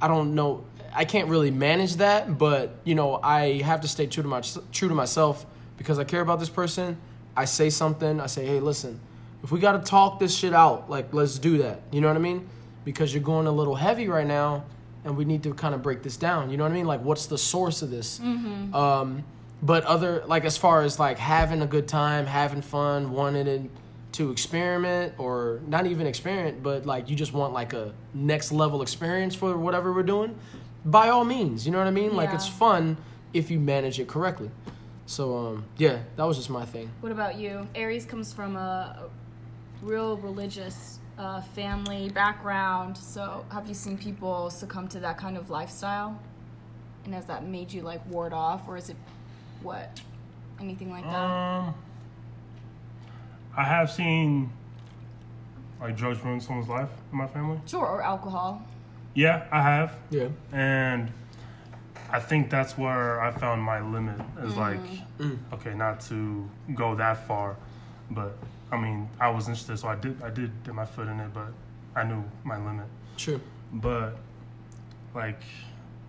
I 0.00 0.08
don't 0.08 0.34
know. 0.34 0.64
I 0.92 1.04
can't 1.04 1.28
really 1.28 1.50
manage 1.50 1.96
that, 1.96 2.36
but 2.36 2.74
you 2.84 2.94
know, 2.94 3.20
I 3.22 3.62
have 3.62 3.82
to 3.82 3.88
stay 3.88 4.06
true 4.06 4.24
to 4.24 4.28
my 4.28 4.42
true 4.72 4.88
to 4.88 4.94
myself 4.94 5.46
because 5.76 5.98
I 5.98 6.04
care 6.04 6.20
about 6.20 6.40
this 6.40 6.48
person. 6.48 6.98
I 7.36 7.44
say 7.44 7.70
something. 7.70 8.20
I 8.20 8.26
say, 8.26 8.44
hey, 8.44 8.58
listen, 8.58 8.98
if 9.44 9.52
we 9.52 9.60
got 9.60 9.72
to 9.72 9.78
talk 9.88 10.18
this 10.18 10.34
shit 10.36 10.52
out, 10.52 10.90
like, 10.90 11.14
let's 11.14 11.38
do 11.38 11.58
that. 11.58 11.80
You 11.92 12.00
know 12.00 12.08
what 12.08 12.16
I 12.16 12.20
mean? 12.20 12.48
Because 12.84 13.14
you're 13.14 13.22
going 13.22 13.46
a 13.46 13.52
little 13.52 13.76
heavy 13.76 14.08
right 14.08 14.26
now, 14.26 14.64
and 15.04 15.16
we 15.16 15.24
need 15.24 15.44
to 15.44 15.54
kind 15.54 15.74
of 15.74 15.82
break 15.82 16.02
this 16.02 16.16
down. 16.16 16.50
You 16.50 16.56
know 16.56 16.64
what 16.64 16.72
I 16.72 16.74
mean? 16.74 16.86
Like, 16.86 17.02
what's 17.02 17.26
the 17.26 17.38
source 17.38 17.82
of 17.82 17.90
this? 17.90 18.18
Um, 18.74 19.24
but 19.62 19.84
other 19.84 20.24
like 20.26 20.44
as 20.44 20.56
far 20.56 20.82
as 20.82 20.98
like 20.98 21.18
having 21.18 21.62
a 21.62 21.66
good 21.66 21.86
time, 21.86 22.26
having 22.26 22.62
fun, 22.62 23.12
wanting 23.12 23.46
it 23.46 23.70
to 24.12 24.30
experiment 24.30 25.14
or 25.18 25.60
not 25.66 25.86
even 25.86 26.06
experiment, 26.06 26.62
but 26.62 26.86
like 26.86 27.08
you 27.08 27.16
just 27.16 27.32
want 27.32 27.52
like 27.52 27.72
a 27.72 27.92
next 28.14 28.52
level 28.52 28.82
experience 28.82 29.34
for 29.34 29.56
whatever 29.56 29.92
we're 29.92 30.02
doing. 30.02 30.36
By 30.84 31.10
all 31.10 31.24
means, 31.24 31.66
you 31.66 31.72
know 31.72 31.78
what 31.78 31.86
I 31.86 31.92
mean? 31.92 32.16
Like 32.16 32.32
it's 32.32 32.48
fun 32.48 32.96
if 33.32 33.50
you 33.50 33.60
manage 33.60 34.00
it 34.00 34.08
correctly. 34.08 34.50
So 35.06 35.36
um, 35.36 35.64
yeah, 35.76 35.98
that 36.16 36.24
was 36.24 36.36
just 36.36 36.50
my 36.50 36.64
thing. 36.64 36.90
What 37.00 37.12
about 37.12 37.36
you? 37.36 37.68
Aries 37.74 38.06
comes 38.06 38.32
from 38.32 38.56
a, 38.56 38.60
a 38.60 39.10
real 39.82 40.16
religious 40.16 41.00
uh, 41.20 41.40
family 41.40 42.08
background. 42.08 42.96
So, 42.96 43.44
have 43.52 43.68
you 43.68 43.74
seen 43.74 43.98
people 43.98 44.50
succumb 44.50 44.88
to 44.88 45.00
that 45.00 45.18
kind 45.18 45.36
of 45.36 45.50
lifestyle? 45.50 46.18
And 47.04 47.14
has 47.14 47.26
that 47.26 47.44
made 47.44 47.72
you 47.72 47.82
like 47.82 48.04
ward 48.06 48.32
off, 48.32 48.68
or 48.68 48.76
is 48.76 48.90
it 48.90 48.96
what? 49.62 50.00
Anything 50.60 50.90
like 50.90 51.04
that? 51.04 51.14
Um, 51.14 51.74
I 53.56 53.64
have 53.64 53.90
seen 53.90 54.50
like 55.80 55.96
drugs 55.96 56.22
ruin 56.24 56.40
someone's 56.40 56.68
life 56.68 56.90
in 57.12 57.18
my 57.18 57.26
family. 57.26 57.58
sure, 57.66 57.84
or 57.86 58.02
alcohol. 58.02 58.62
Yeah, 59.14 59.46
I 59.50 59.62
have, 59.62 59.94
Yeah. 60.10 60.28
and 60.52 61.10
I 62.12 62.20
think 62.20 62.50
that's 62.50 62.76
where 62.78 63.20
I 63.20 63.30
found 63.32 63.62
my 63.62 63.80
limit. 63.80 64.20
Is 64.42 64.56
like, 64.56 64.80
Mm. 65.18 65.38
okay, 65.52 65.74
not 65.74 66.00
to 66.02 66.48
go 66.74 66.94
that 66.96 67.26
far, 67.26 67.56
but 68.10 68.36
I 68.72 68.76
mean, 68.76 69.08
I 69.20 69.30
was 69.30 69.48
interested, 69.48 69.78
so 69.78 69.88
I 69.88 69.96
did. 69.96 70.22
I 70.22 70.30
did 70.30 70.62
dip 70.62 70.74
my 70.74 70.84
foot 70.84 71.08
in 71.08 71.18
it, 71.18 71.32
but 71.34 71.52
I 71.96 72.04
knew 72.04 72.22
my 72.44 72.56
limit. 72.56 72.86
Sure. 73.16 73.40
But 73.72 74.16
like 75.14 75.42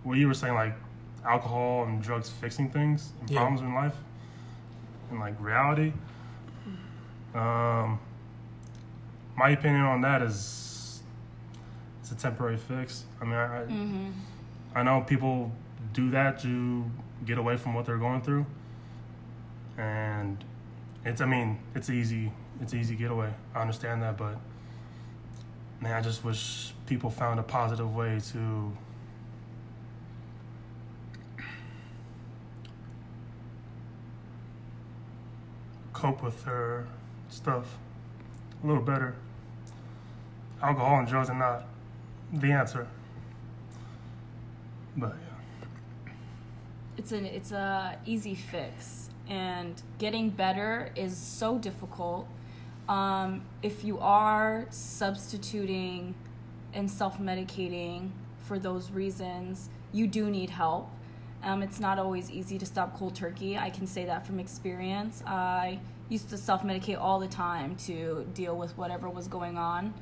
what 0.04 0.16
you 0.18 0.28
were 0.28 0.34
saying, 0.34 0.54
like 0.54 0.74
alcohol 1.24 1.84
and 1.84 2.00
drugs 2.02 2.28
fixing 2.30 2.70
things 2.70 3.12
and 3.20 3.30
Yeah. 3.30 3.38
problems 3.38 3.60
in 3.62 3.74
life 3.74 3.96
and 5.10 5.18
like 5.18 5.34
reality. 5.40 5.92
Um, 7.34 7.98
my 9.36 9.50
opinion 9.50 9.82
on 9.82 10.00
that 10.02 10.22
is 10.22 11.02
it's 12.00 12.12
a 12.12 12.14
temporary 12.16 12.56
fix. 12.56 13.04
I 13.20 13.24
mean, 13.24 13.34
I, 13.34 13.62
I, 13.62 14.80
I 14.80 14.82
know 14.82 15.00
people 15.02 15.52
do 15.92 16.10
that 16.10 16.40
to 16.42 16.84
get 17.24 17.38
away 17.38 17.56
from 17.56 17.74
what 17.74 17.86
they're 17.86 17.96
going 17.98 18.20
through, 18.22 18.46
and 19.78 20.42
it's. 21.04 21.20
I 21.20 21.26
mean, 21.26 21.58
it's 21.74 21.88
easy. 21.90 22.32
It's 22.60 22.74
easy 22.74 22.94
getaway. 22.94 23.32
I 23.54 23.60
understand 23.60 24.02
that, 24.02 24.16
but 24.16 24.36
man, 25.80 25.92
I 25.92 26.00
just 26.00 26.24
wish 26.24 26.72
people 26.86 27.10
found 27.10 27.40
a 27.40 27.42
positive 27.42 27.94
way 27.94 28.20
to 28.32 28.72
cope 35.92 36.22
with 36.22 36.44
their 36.44 36.86
stuff 37.32 37.78
a 38.62 38.66
little 38.66 38.82
better. 38.82 39.14
Alcohol 40.62 41.00
and 41.00 41.08
drugs 41.08 41.30
are 41.30 41.38
not 41.38 41.64
the 42.32 42.52
answer. 42.52 42.86
But 44.96 45.16
yeah. 46.06 46.12
it's 46.98 47.12
an 47.12 47.26
it's 47.26 47.52
a 47.52 47.98
easy 48.04 48.34
fix 48.34 49.08
and 49.28 49.80
getting 49.98 50.28
better 50.28 50.90
is 50.94 51.16
so 51.16 51.58
difficult 51.58 52.28
um, 52.88 53.42
if 53.62 53.84
you 53.84 53.98
are 54.00 54.66
substituting 54.70 56.14
and 56.74 56.90
self-medicating 56.90 58.10
for 58.40 58.58
those 58.58 58.90
reasons 58.90 59.70
you 59.92 60.06
do 60.06 60.28
need 60.28 60.50
help 60.50 60.90
um, 61.42 61.62
it's 61.62 61.80
not 61.80 61.98
always 61.98 62.30
easy 62.30 62.58
to 62.58 62.66
stop 62.66 62.94
cold 62.98 63.14
turkey 63.14 63.56
i 63.56 63.70
can 63.70 63.86
say 63.86 64.04
that 64.04 64.26
from 64.26 64.38
experience 64.38 65.22
i 65.26 65.78
used 66.12 66.28
to 66.30 66.36
self-medicate 66.36 67.00
all 67.00 67.18
the 67.18 67.28
time 67.28 67.74
to 67.76 68.26
deal 68.34 68.56
with 68.56 68.76
whatever 68.76 69.08
was 69.08 69.26
going 69.26 69.56
on 69.56 69.94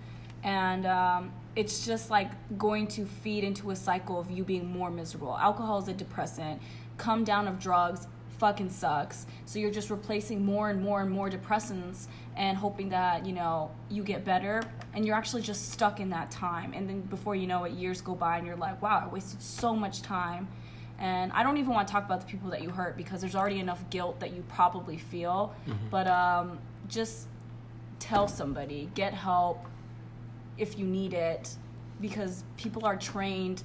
and 0.42 0.86
um, 0.86 1.32
it's 1.54 1.84
just 1.86 2.10
like 2.10 2.30
going 2.58 2.86
to 2.86 3.04
feed 3.04 3.44
into 3.44 3.70
a 3.70 3.76
cycle 3.76 4.18
of 4.18 4.30
you 4.30 4.42
being 4.42 4.66
more 4.66 4.90
miserable. 4.90 5.36
Alcohol 5.36 5.82
is 5.82 5.88
a 5.88 5.92
depressant. 5.92 6.62
Come 6.96 7.24
down 7.24 7.46
of 7.46 7.58
drugs 7.58 8.06
fucking 8.40 8.70
sucks. 8.70 9.26
So 9.44 9.58
you're 9.58 9.70
just 9.70 9.90
replacing 9.90 10.42
more 10.42 10.70
and 10.70 10.82
more 10.82 11.02
and 11.02 11.10
more 11.10 11.28
depressants 11.28 12.06
and 12.36 12.56
hoping 12.56 12.88
that 12.88 13.26
you 13.26 13.34
know 13.34 13.70
you 13.90 14.02
get 14.02 14.24
better, 14.24 14.62
and 14.94 15.06
you're 15.06 15.14
actually 15.14 15.42
just 15.42 15.70
stuck 15.70 16.00
in 16.00 16.08
that 16.10 16.30
time. 16.30 16.72
And 16.72 16.88
then 16.88 17.02
before 17.02 17.36
you 17.36 17.46
know 17.46 17.64
it, 17.64 17.72
years 17.72 18.00
go 18.00 18.14
by, 18.14 18.38
and 18.38 18.46
you're 18.46 18.56
like, 18.56 18.80
wow, 18.80 19.02
I 19.04 19.12
wasted 19.12 19.42
so 19.42 19.76
much 19.76 20.00
time. 20.00 20.48
And 21.00 21.32
I 21.32 21.42
don't 21.42 21.56
even 21.56 21.72
want 21.72 21.88
to 21.88 21.92
talk 21.92 22.04
about 22.04 22.20
the 22.20 22.26
people 22.26 22.50
that 22.50 22.62
you 22.62 22.70
hurt 22.70 22.96
because 22.96 23.22
there's 23.22 23.34
already 23.34 23.58
enough 23.58 23.88
guilt 23.88 24.20
that 24.20 24.32
you 24.34 24.44
probably 24.48 24.98
feel. 24.98 25.54
But 25.90 26.06
um, 26.06 26.58
just 26.88 27.26
tell 27.98 28.28
somebody, 28.28 28.90
get 28.94 29.14
help 29.14 29.66
if 30.58 30.78
you 30.78 30.86
need 30.86 31.14
it 31.14 31.56
because 32.00 32.44
people 32.56 32.84
are 32.84 32.96
trained 32.96 33.62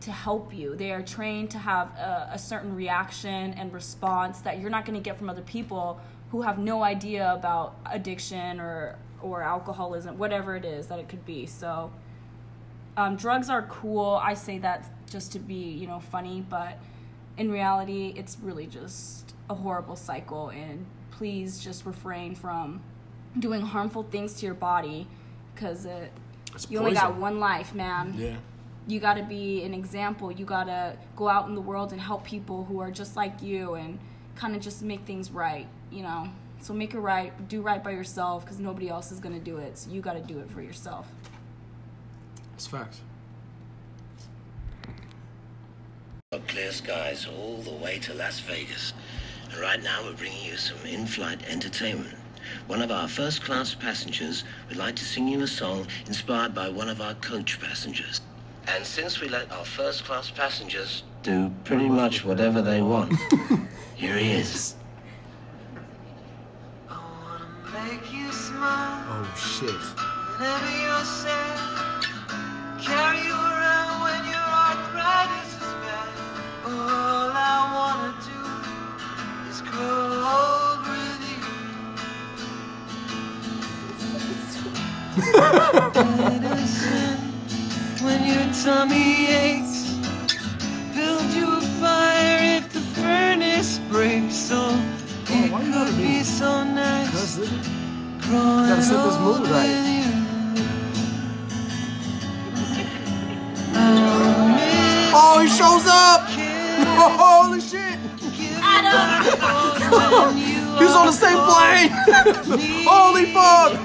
to 0.00 0.12
help 0.12 0.52
you. 0.52 0.76
They 0.76 0.92
are 0.92 1.02
trained 1.02 1.50
to 1.52 1.58
have 1.58 1.88
a, 1.96 2.30
a 2.32 2.38
certain 2.38 2.74
reaction 2.74 3.54
and 3.54 3.72
response 3.72 4.40
that 4.40 4.60
you're 4.60 4.70
not 4.70 4.84
going 4.84 4.98
to 4.98 5.02
get 5.02 5.16
from 5.16 5.30
other 5.30 5.42
people 5.42 6.00
who 6.30 6.42
have 6.42 6.58
no 6.58 6.82
idea 6.82 7.32
about 7.32 7.76
addiction 7.86 8.60
or 8.60 8.98
or 9.22 9.42
alcoholism, 9.42 10.18
whatever 10.18 10.56
it 10.56 10.64
is 10.64 10.88
that 10.88 10.98
it 10.98 11.08
could 11.08 11.24
be. 11.24 11.46
So 11.46 11.90
um, 12.96 13.16
drugs 13.16 13.50
are 13.50 13.62
cool. 13.62 14.20
I 14.22 14.34
say 14.34 14.58
that 14.58 14.90
just 15.10 15.32
to 15.32 15.38
be, 15.38 15.54
you 15.54 15.86
know, 15.86 16.00
funny, 16.00 16.44
but 16.48 16.78
in 17.36 17.50
reality, 17.50 18.14
it's 18.16 18.38
really 18.40 18.66
just 18.66 19.34
a 19.50 19.54
horrible 19.54 19.96
cycle. 19.96 20.48
And 20.48 20.86
please 21.10 21.58
just 21.58 21.84
refrain 21.84 22.34
from 22.34 22.82
doing 23.38 23.60
harmful 23.60 24.02
things 24.04 24.34
to 24.34 24.46
your 24.46 24.54
body 24.54 25.06
because 25.54 25.84
it 25.84 26.10
It's 26.54 26.70
you 26.70 26.78
only 26.78 26.94
got 26.94 27.16
one 27.16 27.38
life, 27.38 27.74
man. 27.74 28.14
Yeah. 28.16 28.36
You 28.88 29.00
got 29.00 29.14
to 29.14 29.22
be 29.24 29.62
an 29.64 29.74
example. 29.74 30.30
You 30.30 30.44
got 30.44 30.64
to 30.64 30.96
go 31.16 31.28
out 31.28 31.48
in 31.48 31.54
the 31.54 31.60
world 31.60 31.92
and 31.92 32.00
help 32.00 32.24
people 32.24 32.64
who 32.64 32.80
are 32.80 32.90
just 32.90 33.16
like 33.16 33.42
you 33.42 33.74
and 33.74 33.98
kind 34.36 34.54
of 34.54 34.62
just 34.62 34.82
make 34.82 35.04
things 35.04 35.30
right, 35.30 35.66
you 35.90 36.02
know. 36.02 36.28
So 36.60 36.72
make 36.72 36.94
it 36.94 37.00
right, 37.00 37.48
do 37.48 37.60
right 37.62 37.82
by 37.82 37.90
yourself 37.90 38.44
because 38.44 38.58
nobody 38.58 38.88
else 38.88 39.12
is 39.12 39.20
going 39.20 39.34
to 39.34 39.44
do 39.44 39.58
it. 39.58 39.76
So 39.76 39.90
you 39.90 40.00
got 40.00 40.14
to 40.14 40.20
do 40.20 40.38
it 40.38 40.50
for 40.50 40.62
yourself. 40.62 41.06
It's 42.56 42.66
facts. 42.66 43.02
clear 46.48 46.72
skies 46.72 47.26
all 47.26 47.56
the 47.58 47.72
way 47.72 47.98
to 47.98 48.14
Las 48.14 48.40
Vegas. 48.40 48.94
And 49.50 49.60
right 49.60 49.82
now 49.82 50.02
we're 50.04 50.14
bringing 50.14 50.44
you 50.44 50.56
some 50.56 50.78
in-flight 50.86 51.42
entertainment. 51.50 52.16
One 52.66 52.80
of 52.80 52.90
our 52.90 53.08
first-class 53.08 53.74
passengers 53.74 54.44
would 54.68 54.78
like 54.78 54.96
to 54.96 55.04
sing 55.04 55.28
you 55.28 55.42
a 55.42 55.46
song 55.46 55.86
inspired 56.06 56.54
by 56.54 56.68
one 56.70 56.88
of 56.88 57.02
our 57.02 57.14
coach 57.14 57.60
passengers. 57.60 58.22
And 58.68 58.86
since 58.86 59.20
we 59.20 59.28
let 59.28 59.50
our 59.52 59.64
first-class 59.64 60.30
passengers 60.30 61.02
do 61.22 61.50
pretty 61.64 61.88
much 61.88 62.24
whatever 62.24 62.62
they 62.62 62.80
want, 62.80 63.12
here 63.96 64.16
he 64.16 64.32
is. 64.32 64.76
Make 67.74 68.12
you 68.12 68.32
smile 68.32 69.04
Oh 69.08 69.34
shit. 69.36 70.06
When 72.84 74.24
your 74.26 74.48
arthritis 74.66 75.54
is 75.54 75.72
bad. 75.82 76.08
All 76.64 77.30
I 77.32 77.56
wanna 77.76 78.14
do 78.30 79.50
is 79.50 79.62
grow 79.62 80.24
old 80.36 80.80
with 80.88 81.22
you. 81.30 81.42
Medicine 86.42 87.18
when 88.04 88.26
your 88.26 88.46
tummy 88.64 89.26
aches. 89.28 89.98
Build 90.94 91.30
you 91.32 91.58
a 91.58 91.60
fire 91.80 92.38
if 92.58 92.72
the 92.72 92.80
furnace 92.80 93.78
breaks. 93.90 94.34
So 94.36 94.56
oh, 94.70 94.84
it 95.28 95.44
you 95.66 95.72
gotta 95.72 95.90
could 95.90 95.96
be- 95.96 96.18
be 96.18 96.22
so 96.24 96.64
nice. 96.64 97.38
Gotta 98.30 98.82
set 98.82 99.04
this 99.04 99.18
mood 99.20 99.48
right. 99.48 100.25
Oh, 105.18 105.40
he 105.40 105.48
shows 105.48 105.86
up! 105.86 106.28
Holy 107.18 107.60
shit! 107.60 107.98
when 109.80 110.38
you 110.38 110.54
He's 110.78 110.90
on 110.90 111.06
the 111.06 111.12
same 111.12 111.38
plane! 111.38 111.90
Holy 112.86 113.26
fuck! 113.32 113.78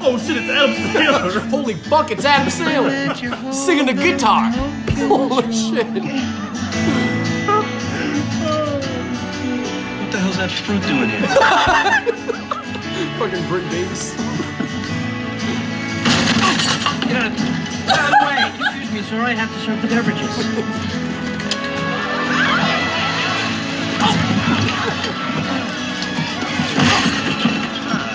Oh 0.00 0.18
shit, 0.18 0.36
it's 0.36 0.50
Adam 0.50 0.74
Sandler. 0.74 1.48
Holy 1.50 1.74
fuck, 1.74 2.10
it's 2.10 2.24
Adam 2.24 2.48
Sandler! 2.48 3.52
Singing 3.52 3.86
the 3.86 3.92
guitar! 3.92 4.50
Holy 5.08 5.52
shit! 5.52 5.86
What 10.00 10.12
the 10.12 10.18
hell's 10.18 10.36
that 10.36 10.50
fruit 10.50 10.82
doing 10.82 11.10
here? 11.10 11.26
Fucking 13.18 13.48
Brick 13.48 13.68
Davis. 13.70 14.14
Get 17.04 17.16
out 17.16 17.26
of, 17.26 17.36
get 17.86 17.98
out 17.98 18.04
of 18.04 18.10
the 18.10 18.26
way. 18.26 18.73
Excuse 18.94 19.10
me, 19.10 19.18
sir. 19.18 19.24
I 19.24 19.32
have 19.32 19.52
to 19.52 19.58
serve 19.58 19.82
the 19.82 19.88
beverages. 19.88 20.36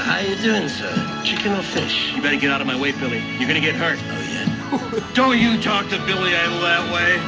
How 0.05 0.19
you 0.19 0.37
doing, 0.37 0.69
sir? 0.69 1.21
Chicken 1.25 1.51
or 1.51 1.63
fish? 1.63 2.13
You 2.15 2.21
better 2.21 2.37
get 2.37 2.51
out 2.51 2.61
of 2.61 2.67
my 2.67 2.79
way, 2.79 2.93
Billy. 2.93 3.19
You're 3.37 3.49
gonna 3.49 3.59
get 3.59 3.75
hurt. 3.75 3.99
Oh, 4.07 4.21
yeah. 4.31 5.13
Don't 5.13 5.37
you 5.37 5.61
talk 5.61 5.89
to 5.89 5.97
Billy 6.05 6.33
Idol 6.33 6.61
that 6.61 6.89
way. 6.93 7.19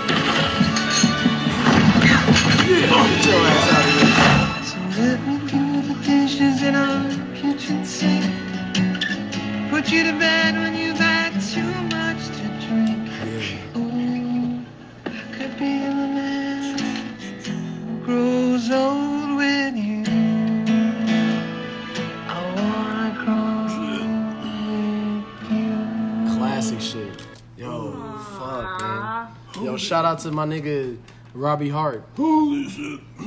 Out 30.22 30.30
to 30.30 30.36
my 30.36 30.46
nigga 30.46 30.98
Robbie 31.34 31.70
Hart. 31.70 32.04
Holy 32.16 32.70
shit. 32.70 33.00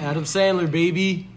Adam 0.00 0.24
Sandler, 0.24 0.70
baby. 0.70 1.28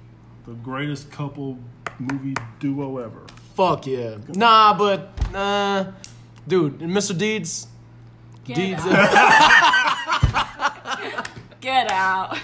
The 0.45 0.51
greatest 0.53 1.09
couple 1.11 1.57
movie 1.99 2.35
duo 2.59 2.97
ever. 2.97 3.25
Fuck 3.55 3.87
yeah. 3.87 4.17
Nah, 4.27 4.77
but, 4.77 5.11
uh, 5.33 5.85
dude, 6.47 6.79
Mr. 6.79 7.17
Deeds. 7.17 7.67
Get 8.43 8.55
Deeds. 8.55 8.81
out. 8.85 11.27
Get 11.61 11.91
out. 11.91 12.37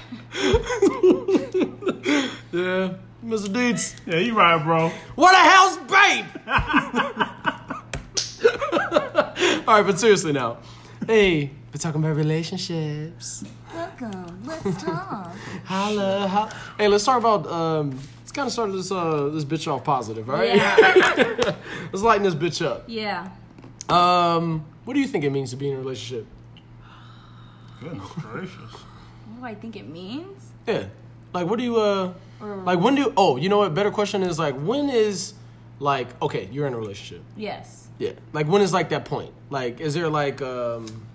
yeah, 2.53 2.93
Mr. 3.23 3.51
Deeds. 3.53 3.95
Yeah, 4.05 4.17
you 4.17 4.37
right, 4.37 4.61
bro. 4.63 4.89
What 5.15 5.31
the 5.31 5.49
hell's 5.49 5.77
Babe? 5.89 6.25
All 9.67 9.75
right, 9.77 9.85
but 9.85 9.99
seriously 9.99 10.31
now. 10.31 10.59
Hey, 11.07 11.51
we're 11.75 11.79
talking 11.79 12.01
about 12.01 12.15
relationships. 12.15 13.43
Welcome. 13.73 14.41
Let's 14.45 14.81
talk. 14.81 15.35
Holla, 15.65 16.25
holla. 16.25 16.55
Hey, 16.77 16.87
let's 16.87 17.03
talk 17.03 17.19
about. 17.19 17.45
Um, 17.47 17.99
let's 18.21 18.31
kind 18.31 18.47
of 18.47 18.53
start 18.53 18.71
this 18.71 18.93
uh 18.93 19.27
this 19.33 19.43
bitch 19.43 19.69
off 19.69 19.83
positive, 19.83 20.25
right? 20.29 20.55
Yeah. 20.55 21.53
let's 21.91 22.01
lighten 22.01 22.23
this 22.23 22.33
bitch 22.33 22.65
up. 22.65 22.85
yeah. 22.87 23.27
Um, 23.89 24.65
what 24.85 24.93
do 24.93 25.01
you 25.01 25.07
think 25.07 25.25
it 25.25 25.31
means 25.31 25.49
to 25.49 25.57
be 25.57 25.69
in 25.69 25.75
a 25.75 25.79
relationship? 25.79 26.25
Goodness 27.81 28.09
gracious. 28.13 28.55
What 29.27 29.39
do 29.41 29.45
I 29.45 29.53
think 29.53 29.75
it 29.75 29.89
means? 29.89 30.51
Yeah, 30.65 30.85
like 31.33 31.45
what 31.45 31.59
do 31.59 31.65
you 31.65 31.75
uh, 31.75 32.13
Or- 32.39 32.55
like 32.55 32.79
when 32.79 32.95
do? 32.95 33.11
Oh, 33.17 33.35
you 33.35 33.49
know 33.49 33.57
what? 33.57 33.73
Better 33.73 33.91
question 33.91 34.23
is 34.23 34.39
like 34.39 34.55
when 34.55 34.89
is 34.89 35.33
like 35.79 36.07
okay, 36.21 36.47
you're 36.53 36.67
in 36.67 36.73
a 36.73 36.77
relationship. 36.77 37.21
Yes. 37.35 37.89
Yeah, 37.99 38.13
like 38.31 38.47
when 38.47 38.61
is 38.61 38.71
like 38.71 38.87
that 38.89 39.03
point? 39.03 39.33
Like, 39.49 39.81
is 39.81 39.93
there 39.93 40.09
like 40.09 40.41
um, 40.41 41.05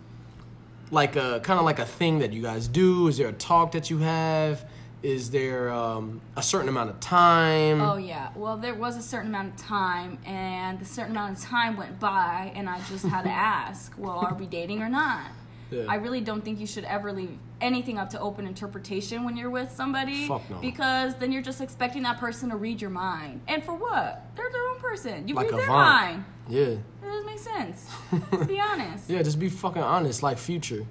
like 0.90 1.16
a 1.16 1.40
kind 1.40 1.58
of 1.58 1.64
like 1.64 1.78
a 1.78 1.84
thing 1.84 2.18
that 2.20 2.32
you 2.32 2.42
guys 2.42 2.68
do? 2.68 3.08
Is 3.08 3.18
there 3.18 3.28
a 3.28 3.32
talk 3.32 3.72
that 3.72 3.90
you 3.90 3.98
have? 3.98 4.64
Is 5.02 5.30
there 5.30 5.70
um, 5.70 6.20
a 6.36 6.42
certain 6.42 6.68
amount 6.68 6.90
of 6.90 7.00
time? 7.00 7.80
Oh 7.80 7.96
yeah. 7.96 8.30
Well, 8.34 8.58
there 8.58 8.74
was 8.74 8.96
a 8.96 9.02
certain 9.02 9.28
amount 9.30 9.54
of 9.54 9.56
time, 9.56 10.18
and 10.26 10.78
the 10.78 10.84
certain 10.84 11.12
amount 11.12 11.38
of 11.38 11.42
time 11.42 11.76
went 11.76 11.98
by, 11.98 12.52
and 12.54 12.68
I 12.68 12.80
just 12.90 13.06
had 13.06 13.22
to 13.22 13.30
ask, 13.30 13.94
well, 13.96 14.18
are 14.18 14.34
we 14.34 14.46
dating 14.46 14.82
or 14.82 14.90
not? 14.90 15.28
Yeah. 15.70 15.84
I 15.88 15.96
really 15.96 16.20
don't 16.20 16.42
think 16.44 16.58
you 16.58 16.66
should 16.66 16.84
ever 16.84 17.12
leave 17.12 17.38
anything 17.60 17.98
up 17.98 18.10
to 18.10 18.20
open 18.20 18.46
interpretation 18.46 19.24
when 19.24 19.36
you're 19.36 19.50
with 19.50 19.70
somebody. 19.72 20.26
Fuck 20.26 20.48
no. 20.50 20.58
Because 20.58 21.14
then 21.16 21.30
you're 21.32 21.42
just 21.42 21.60
expecting 21.60 22.02
that 22.02 22.18
person 22.18 22.50
to 22.50 22.56
read 22.56 22.80
your 22.80 22.90
mind. 22.90 23.40
And 23.46 23.62
for 23.64 23.74
what? 23.74 24.24
They're 24.36 24.50
their 24.50 24.68
own 24.70 24.78
person. 24.80 25.28
You 25.28 25.34
Like 25.34 25.50
read 25.50 25.60
their 25.60 25.68
mind. 25.68 26.24
Yeah, 26.48 26.64
That 27.00 27.06
doesn't 27.06 27.26
make 27.26 27.38
sense. 27.38 27.86
Be 28.48 28.58
honest. 28.60 29.08
yeah. 29.08 29.22
Just 29.22 29.38
be 29.38 29.48
fucking 29.48 29.82
honest, 29.82 30.22
like 30.22 30.38
Future. 30.38 30.84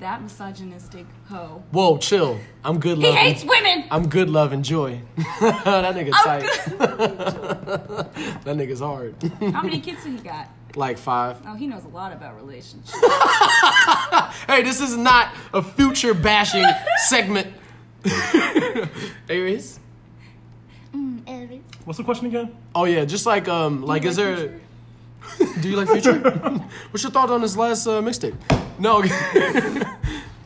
That 0.00 0.22
misogynistic 0.22 1.06
hoe. 1.28 1.62
Whoa, 1.70 1.98
chill. 1.98 2.38
I'm 2.64 2.78
good 2.78 2.98
He 2.98 3.04
love. 3.04 3.14
hates 3.14 3.44
women! 3.44 3.84
I'm 3.90 4.08
good 4.08 4.28
love 4.28 4.52
and 4.52 4.64
joy. 4.64 5.00
that 5.40 5.94
nigga 5.94 6.10
I'm 6.12 6.40
tight. 6.40 6.42
that 8.44 8.56
nigga's 8.56 8.80
hard. 8.80 9.14
How 9.52 9.62
many 9.62 9.80
kids 9.80 10.02
did 10.04 10.12
he 10.14 10.18
got? 10.18 10.48
Like 10.76 10.98
five. 10.98 11.40
Oh, 11.46 11.54
he 11.54 11.66
knows 11.66 11.84
a 11.84 11.88
lot 11.88 12.12
about 12.12 12.36
relationships. 12.36 12.94
Hey, 14.46 14.62
this 14.62 14.80
is 14.80 14.96
not 14.96 15.34
a 15.54 15.62
future 15.62 16.12
bashing 16.12 16.66
segment. 17.08 17.54
Aries. 19.28 19.78
What's 21.84 21.98
the 21.98 22.04
question 22.04 22.26
again? 22.26 22.54
Oh 22.74 22.84
yeah, 22.84 23.04
just 23.04 23.26
like 23.26 23.48
um, 23.48 23.82
like 23.82 24.02
you 24.02 24.10
is 24.10 24.18
like 24.18 24.36
there? 24.36 24.60
Do 25.60 25.68
you 25.68 25.76
like 25.76 25.88
Future? 25.88 26.18
What's 26.90 27.02
your 27.02 27.12
thought 27.12 27.30
on 27.30 27.40
this 27.40 27.56
last 27.56 27.86
uh, 27.86 28.02
mixtape? 28.02 28.34
No. 28.78 29.02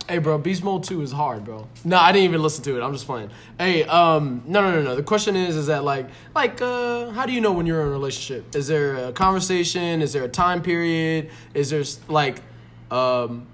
Hey, 0.09 0.19
bro, 0.19 0.39
Beast 0.39 0.63
Mode 0.65 0.83
Two 0.85 1.03
is 1.03 1.13
hard, 1.13 1.45
bro. 1.45 1.69
No, 1.85 1.99
I 1.99 2.13
didn't 2.13 2.25
even 2.25 2.43
listen 2.43 2.65
to 2.65 2.77
it. 2.79 2.83
I'm 2.83 2.93
just 2.93 3.07
playing. 3.07 3.31
Hey, 3.59 3.85
um, 3.85 4.43
no, 4.47 4.61
no, 4.63 4.73
no, 4.77 4.83
no. 4.83 4.97
The 4.97 5.03
question 5.03 5.37
is, 5.37 5.57
is 5.57 5.67
that 5.67 5.85
like, 5.85 6.09
like, 6.35 6.61
uh, 6.63 7.11
how 7.11 7.27
do 7.27 7.33
you 7.33 7.41
know 7.41 7.53
when 7.53 7.67
you're 7.67 7.81
in 7.83 7.89
a 7.89 7.91
relationship? 7.91 8.55
Is 8.55 8.67
there 8.67 8.97
a 9.09 9.13
conversation? 9.13 10.03
Is 10.03 10.13
there 10.13 10.25
a 10.25 10.29
time 10.29 10.63
period? 10.63 11.31
Is 11.55 11.71
there 11.71 11.85
like, 12.09 12.43
um, 12.91 13.47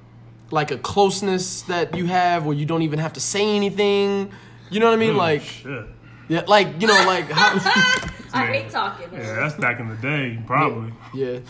like 0.50 0.70
a 0.70 0.78
closeness 0.78 1.62
that 1.62 1.96
you 1.96 2.06
have 2.06 2.46
where 2.46 2.54
you 2.56 2.66
don't 2.66 2.82
even 2.82 2.98
have 2.98 3.14
to 3.14 3.20
say 3.20 3.54
anything? 3.56 4.30
You 4.70 4.80
know 4.80 4.86
what 4.86 4.94
I 4.94 4.96
mean? 4.96 5.14
Oh, 5.14 5.18
Like, 5.18 5.42
shit. 5.42 5.86
Yeah, 6.28 6.42
like 6.46 6.80
you 6.80 6.86
know, 6.86 7.04
like 7.06 7.30
how. 7.30 8.10
I 8.36 8.46
hate 8.46 8.68
talking. 8.70 9.08
Yeah, 9.12 9.34
that's 9.36 9.54
back 9.54 9.78
in 9.78 9.88
the 9.88 9.94
day, 9.96 10.36
probably. 10.44 10.92
Yeah. 11.14 11.38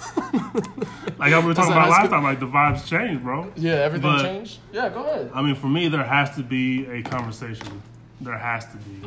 Like 1.16 1.32
I 1.32 1.38
we 1.38 1.46
were 1.46 1.54
talking 1.54 1.70
that 1.70 1.78
about 1.78 1.88
last 1.88 1.98
school? 2.06 2.10
time, 2.10 2.22
like 2.24 2.40
the 2.40 2.46
vibes 2.46 2.84
changed, 2.86 3.22
bro. 3.22 3.50
Yeah, 3.56 3.74
everything 3.76 4.02
But- 4.10 4.22
changed. 4.22 4.58
Yeah, 4.72 4.90
go 4.90 5.02
ahead. 5.04 5.30
I 5.32 5.40
mean, 5.40 5.54
for 5.54 5.68
me, 5.68 5.88
there 5.88 6.02
has 6.04 6.34
to 6.36 6.42
be 6.42 6.84
a 6.86 7.02
conversation. 7.02 7.80
There 8.20 8.36
has 8.36 8.66
to 8.66 8.76
be. 8.76 9.06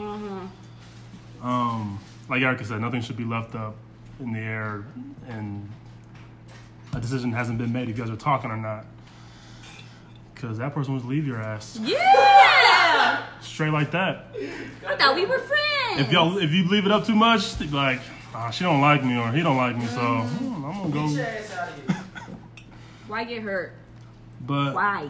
Um, 1.43 1.99
like 2.29 2.41
Erica 2.41 2.65
said, 2.65 2.81
nothing 2.81 3.01
should 3.01 3.17
be 3.17 3.25
left 3.25 3.53
up 3.53 3.75
in 4.19 4.33
the 4.33 4.39
air, 4.39 4.85
and 5.27 5.69
a 6.93 6.99
decision 6.99 7.31
hasn't 7.31 7.59
been 7.59 7.71
made 7.71 7.89
if 7.89 7.97
you 7.97 8.03
guys 8.03 8.11
are 8.11 8.15
talking 8.15 8.49
or 8.49 8.57
not. 8.57 8.85
Cause 10.35 10.57
that 10.59 10.73
person 10.73 10.93
was 10.93 11.03
leave 11.03 11.25
your 11.27 11.41
ass 11.41 11.79
Yeah! 11.83 11.97
Straight 13.41 13.71
like 13.71 13.91
that. 13.91 14.27
I 14.87 14.95
thought 14.95 15.15
we 15.15 15.25
were 15.25 15.39
friends. 15.39 15.99
If 16.01 16.11
y'all 16.11 16.37
if 16.37 16.51
you 16.51 16.67
leave 16.67 16.85
it 16.85 16.91
up 16.91 17.05
too 17.05 17.15
much, 17.15 17.55
they 17.57 17.65
be 17.65 17.71
like, 17.71 17.99
ah, 18.33 18.49
she 18.49 18.63
don't 18.63 18.81
like 18.81 19.03
me 19.03 19.17
or 19.17 19.31
he 19.31 19.41
don't 19.41 19.57
like 19.57 19.77
me, 19.77 19.85
so 19.87 19.99
hmm, 19.99 20.65
I'm 20.65 20.91
gonna 20.91 21.15
go. 21.15 21.93
Why 23.07 23.23
get 23.23 23.41
hurt? 23.41 23.73
But 24.45 24.73
Why? 24.75 25.09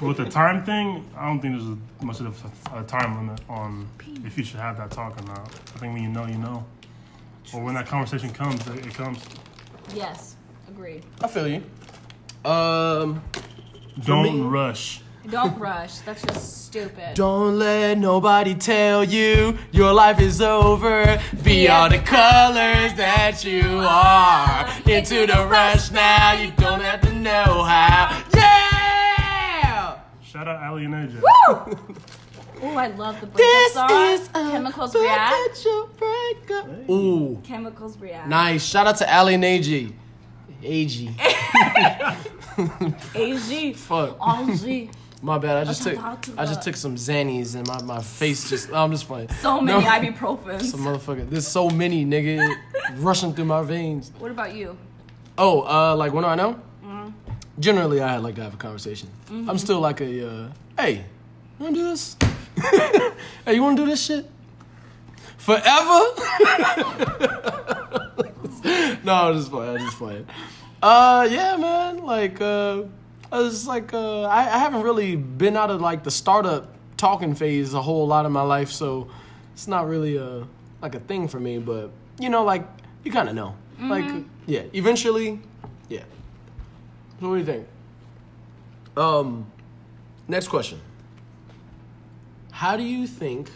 with 0.00 0.16
the 0.16 0.28
time 0.28 0.64
thing, 0.64 1.08
I 1.16 1.26
don't 1.26 1.40
think 1.40 1.54
there's 1.54 1.68
a, 1.68 2.04
much 2.04 2.20
of 2.20 2.44
a, 2.72 2.80
a 2.80 2.84
time 2.84 3.16
limit 3.16 3.40
on 3.48 3.88
if 4.24 4.36
you 4.36 4.44
should 4.44 4.58
have 4.58 4.76
that 4.78 4.90
talk 4.90 5.20
or 5.20 5.24
not. 5.26 5.48
I 5.74 5.78
think 5.78 5.94
when 5.94 6.02
you 6.02 6.08
know, 6.08 6.26
you 6.26 6.38
know. 6.38 6.64
Or 7.54 7.62
when 7.62 7.74
that 7.74 7.86
conversation 7.86 8.30
comes, 8.30 8.66
it, 8.68 8.86
it 8.86 8.94
comes. 8.94 9.20
Yes. 9.94 10.36
Agreed. 10.68 11.04
I 11.22 11.28
feel 11.28 11.46
you. 11.46 11.62
Um, 12.48 13.22
Don't 14.04 14.40
me- 14.40 14.40
rush. 14.40 15.02
Don't 15.30 15.56
rush. 15.58 15.98
That's 16.00 16.22
just 16.22 16.66
stupid. 16.66 17.14
don't 17.14 17.58
let 17.58 17.96
nobody 17.98 18.54
tell 18.54 19.04
you 19.04 19.56
your 19.70 19.92
life 19.92 20.20
is 20.20 20.40
over. 20.42 21.20
Be 21.44 21.68
all 21.68 21.88
the 21.88 21.98
colors 22.00 22.92
that 22.94 23.44
you 23.44 23.62
are. 23.62 24.68
Into 24.90 25.26
the 25.26 25.46
rush 25.48 25.90
now, 25.92 26.32
you 26.32 26.50
don't 26.56 26.80
have 26.80 27.00
to 27.02 27.12
know 27.12 27.62
how. 27.62 28.22
Yeah! 28.34 29.98
Shout 30.24 30.48
out 30.48 30.72
Aly 30.72 30.86
and 30.86 30.94
AJ. 30.94 31.20
Oh, 32.64 32.76
I 32.76 32.88
love 32.88 33.20
the 33.20 33.26
breakup 33.26 33.72
song. 34.32 34.50
Chemicals 34.50 34.94
react. 34.94 35.34
potential 35.50 35.90
breakup. 35.98 36.90
Ooh, 36.90 37.40
Chemicals 37.44 37.96
react. 37.98 38.28
nice. 38.28 38.64
Shout 38.64 38.86
out 38.86 38.96
to 38.98 39.06
Aly 39.18 39.34
and 39.34 39.44
AG. 39.44 39.94
AG. 40.64 41.10
AG. 43.14 43.72
Fuck. 43.74 44.16
AG. 44.26 44.90
My 45.24 45.38
bad. 45.38 45.56
I 45.56 45.64
just 45.64 45.82
took 45.84 45.94
to 45.94 46.18
I 46.36 46.46
just 46.46 46.62
took 46.62 46.74
some 46.76 46.96
Xannies 46.96 47.54
and 47.54 47.64
my, 47.68 47.80
my 47.82 48.02
face 48.02 48.50
just 48.50 48.72
I'm 48.72 48.90
just 48.90 49.06
playing. 49.06 49.28
So 49.40 49.60
many 49.60 49.80
No. 49.84 49.88
ibuprofens. 49.88 50.62
Some 50.64 50.80
motherfucker. 50.80 51.30
There's 51.30 51.46
so 51.46 51.70
many 51.70 52.04
nigga 52.04 52.52
rushing 52.96 53.32
through 53.32 53.44
my 53.44 53.62
veins. 53.62 54.10
What 54.18 54.32
about 54.32 54.52
you? 54.54 54.76
Oh, 55.38 55.62
uh, 55.62 55.94
like 55.96 56.12
when 56.12 56.24
do 56.24 56.28
I 56.28 56.34
know? 56.34 56.60
Mm-hmm. 56.84 57.10
Generally, 57.60 58.00
I 58.00 58.16
like 58.16 58.34
to 58.34 58.42
have 58.42 58.54
a 58.54 58.56
conversation. 58.56 59.08
I'm 59.30 59.58
still 59.58 59.78
like 59.80 60.00
a, 60.00 60.28
uh, 60.28 60.48
hey, 60.76 60.94
you 60.96 61.04
wanna 61.64 61.76
do 61.76 61.84
this? 61.84 62.16
hey, 63.44 63.54
you 63.54 63.62
wanna 63.62 63.76
do 63.76 63.86
this 63.86 64.04
shit? 64.04 64.28
Forever? 65.38 65.62
no, 69.04 69.14
I'm 69.14 69.36
just 69.36 69.50
playing. 69.50 69.76
I'm 69.76 69.84
just 69.86 69.98
playing. 69.98 70.26
Uh, 70.82 71.28
yeah, 71.30 71.56
man. 71.56 71.98
Like, 72.04 72.40
uh, 72.40 72.82
I 73.32 73.38
was 73.40 73.66
like, 73.66 73.94
uh, 73.94 74.22
I, 74.22 74.40
I 74.40 74.58
haven't 74.58 74.82
really 74.82 75.16
been 75.16 75.56
out 75.56 75.70
of 75.70 75.80
like 75.80 76.04
the 76.04 76.10
startup 76.10 76.68
talking 76.98 77.34
phase 77.34 77.72
a 77.72 77.80
whole 77.80 78.06
lot 78.06 78.26
of 78.26 78.32
my 78.32 78.42
life, 78.42 78.70
so 78.70 79.08
it's 79.54 79.66
not 79.66 79.88
really 79.88 80.16
a 80.16 80.46
like 80.82 80.94
a 80.94 81.00
thing 81.00 81.28
for 81.28 81.40
me. 81.40 81.58
But 81.58 81.90
you 82.20 82.28
know, 82.28 82.44
like 82.44 82.68
you 83.04 83.10
kind 83.10 83.28
of 83.30 83.34
know. 83.34 83.56
Like, 83.80 84.04
yeah, 84.46 84.62
eventually, 84.74 85.40
yeah. 85.88 86.04
So 87.20 87.30
what 87.30 87.34
do 87.34 87.40
you 87.40 87.44
think? 87.46 87.66
Um, 88.96 89.50
next 90.28 90.48
question. 90.48 90.80
How 92.52 92.76
do 92.76 92.84
you 92.84 93.06
think 93.08 93.50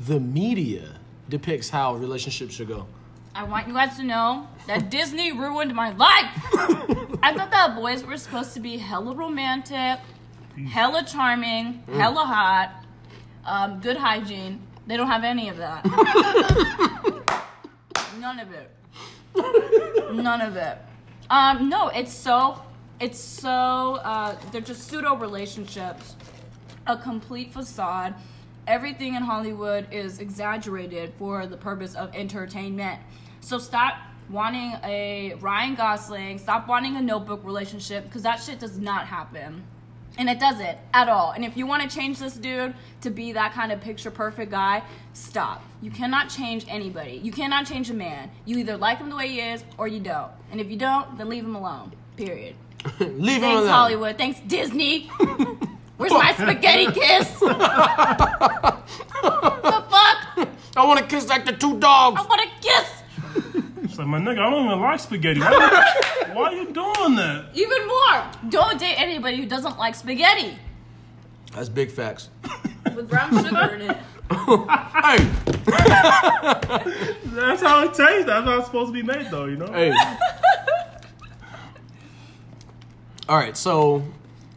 the 0.00 0.18
media 0.18 0.96
depicts 1.28 1.68
how 1.68 1.94
relationships 1.94 2.54
should 2.54 2.68
go? 2.68 2.86
I 3.40 3.44
want 3.44 3.66
you 3.66 3.72
guys 3.72 3.96
to 3.96 4.02
know 4.02 4.46
that 4.66 4.90
Disney 4.90 5.32
ruined 5.32 5.74
my 5.74 5.92
life. 5.92 6.30
I 7.22 7.32
thought 7.34 7.50
that 7.50 7.74
boys 7.74 8.04
were 8.04 8.18
supposed 8.18 8.52
to 8.52 8.60
be 8.60 8.76
hella 8.76 9.14
romantic, 9.14 9.98
hella 10.68 11.06
charming, 11.06 11.82
hella 11.90 12.26
hot, 12.26 12.84
um, 13.46 13.80
good 13.80 13.96
hygiene. 13.96 14.60
They 14.86 14.98
don't 14.98 15.06
have 15.06 15.24
any 15.24 15.48
of 15.48 15.56
that. 15.56 15.86
None 18.20 18.40
of 18.40 18.52
it. 18.52 18.70
None 20.12 20.42
of 20.42 20.56
it. 20.56 20.76
Um, 21.30 21.70
no, 21.70 21.88
it's 21.88 22.12
so, 22.12 22.60
it's 23.00 23.18
so, 23.18 23.48
uh, 23.48 24.36
they're 24.52 24.60
just 24.60 24.86
pseudo 24.86 25.16
relationships, 25.16 26.14
a 26.86 26.94
complete 26.94 27.54
facade. 27.54 28.14
Everything 28.66 29.14
in 29.14 29.22
Hollywood 29.22 29.86
is 29.90 30.18
exaggerated 30.18 31.14
for 31.18 31.46
the 31.46 31.56
purpose 31.56 31.94
of 31.94 32.14
entertainment. 32.14 33.00
So 33.40 33.58
stop 33.58 33.94
wanting 34.28 34.74
a 34.84 35.34
Ryan 35.40 35.74
Gosling, 35.74 36.38
stop 36.38 36.68
wanting 36.68 36.96
a 36.96 37.02
notebook 37.02 37.44
relationship, 37.44 38.04
because 38.04 38.22
that 38.22 38.42
shit 38.42 38.58
does 38.60 38.78
not 38.78 39.06
happen. 39.06 39.64
And 40.18 40.28
it 40.28 40.38
doesn't 40.38 40.76
at 40.92 41.08
all. 41.08 41.32
And 41.32 41.44
if 41.44 41.56
you 41.56 41.66
want 41.66 41.88
to 41.88 41.96
change 41.96 42.18
this 42.18 42.34
dude 42.34 42.74
to 43.00 43.10
be 43.10 43.32
that 43.32 43.52
kind 43.52 43.72
of 43.72 43.80
picture 43.80 44.10
perfect 44.10 44.50
guy, 44.50 44.82
stop. 45.14 45.64
You 45.80 45.90
cannot 45.90 46.28
change 46.28 46.66
anybody. 46.68 47.20
You 47.22 47.32
cannot 47.32 47.66
change 47.66 47.90
a 47.90 47.94
man. 47.94 48.30
You 48.44 48.58
either 48.58 48.76
like 48.76 48.98
him 48.98 49.08
the 49.08 49.16
way 49.16 49.28
he 49.28 49.40
is 49.40 49.64
or 49.78 49.88
you 49.88 50.00
don't. 50.00 50.30
And 50.50 50.60
if 50.60 50.70
you 50.70 50.76
don't, 50.76 51.16
then 51.16 51.28
leave 51.28 51.44
him 51.44 51.54
alone. 51.54 51.92
Period. 52.16 52.54
Leave 52.98 53.42
him 53.42 53.44
alone. 53.44 53.62
Thanks. 53.62 53.68
Hollywood. 53.70 54.18
Thanks, 54.18 54.40
Disney. 54.40 55.06
Where's 55.96 56.12
my 56.12 56.32
spaghetti 56.32 56.86
kiss? 56.86 57.40
the 57.40 57.48
fuck? 59.90 60.48
I 60.76 60.84
want 60.86 60.98
to 60.98 61.06
kiss 61.06 61.28
like 61.28 61.44
the 61.44 61.52
two 61.52 61.78
dogs. 61.78 62.20
I 62.20 62.26
want 62.26 62.40
a 62.40 62.48
kiss. 62.60 62.99
It's 63.82 63.98
like, 63.98 64.06
my 64.06 64.18
nigga, 64.18 64.38
I 64.38 64.50
don't 64.50 64.66
even 64.66 64.80
like 64.80 65.00
spaghetti. 65.00 65.40
Why, 65.40 65.50
you- 65.50 66.34
why 66.34 66.42
are 66.48 66.54
you 66.54 66.64
doing 66.72 67.16
that? 67.16 67.46
Even 67.54 67.86
more. 67.88 68.24
Don't 68.50 68.78
date 68.78 68.94
anybody 68.96 69.36
who 69.38 69.46
doesn't 69.46 69.78
like 69.78 69.94
spaghetti 69.96 70.56
That's 71.54 71.68
big 71.68 71.90
facts. 71.90 72.28
with 72.94 73.08
brown 73.08 73.30
sugar 73.44 73.74
in 73.74 73.90
it. 73.90 73.96
hey, 74.30 75.28
That's 77.30 77.62
how 77.62 77.84
it 77.84 77.94
tastes. 77.94 78.26
That's 78.26 78.44
how 78.44 78.58
it's 78.58 78.66
supposed 78.66 78.88
to 78.88 78.92
be 78.92 79.02
made, 79.02 79.28
though, 79.30 79.46
you 79.46 79.56
know? 79.56 79.66
hey. 79.72 79.92
All 83.28 83.36
right, 83.36 83.56
so 83.56 84.04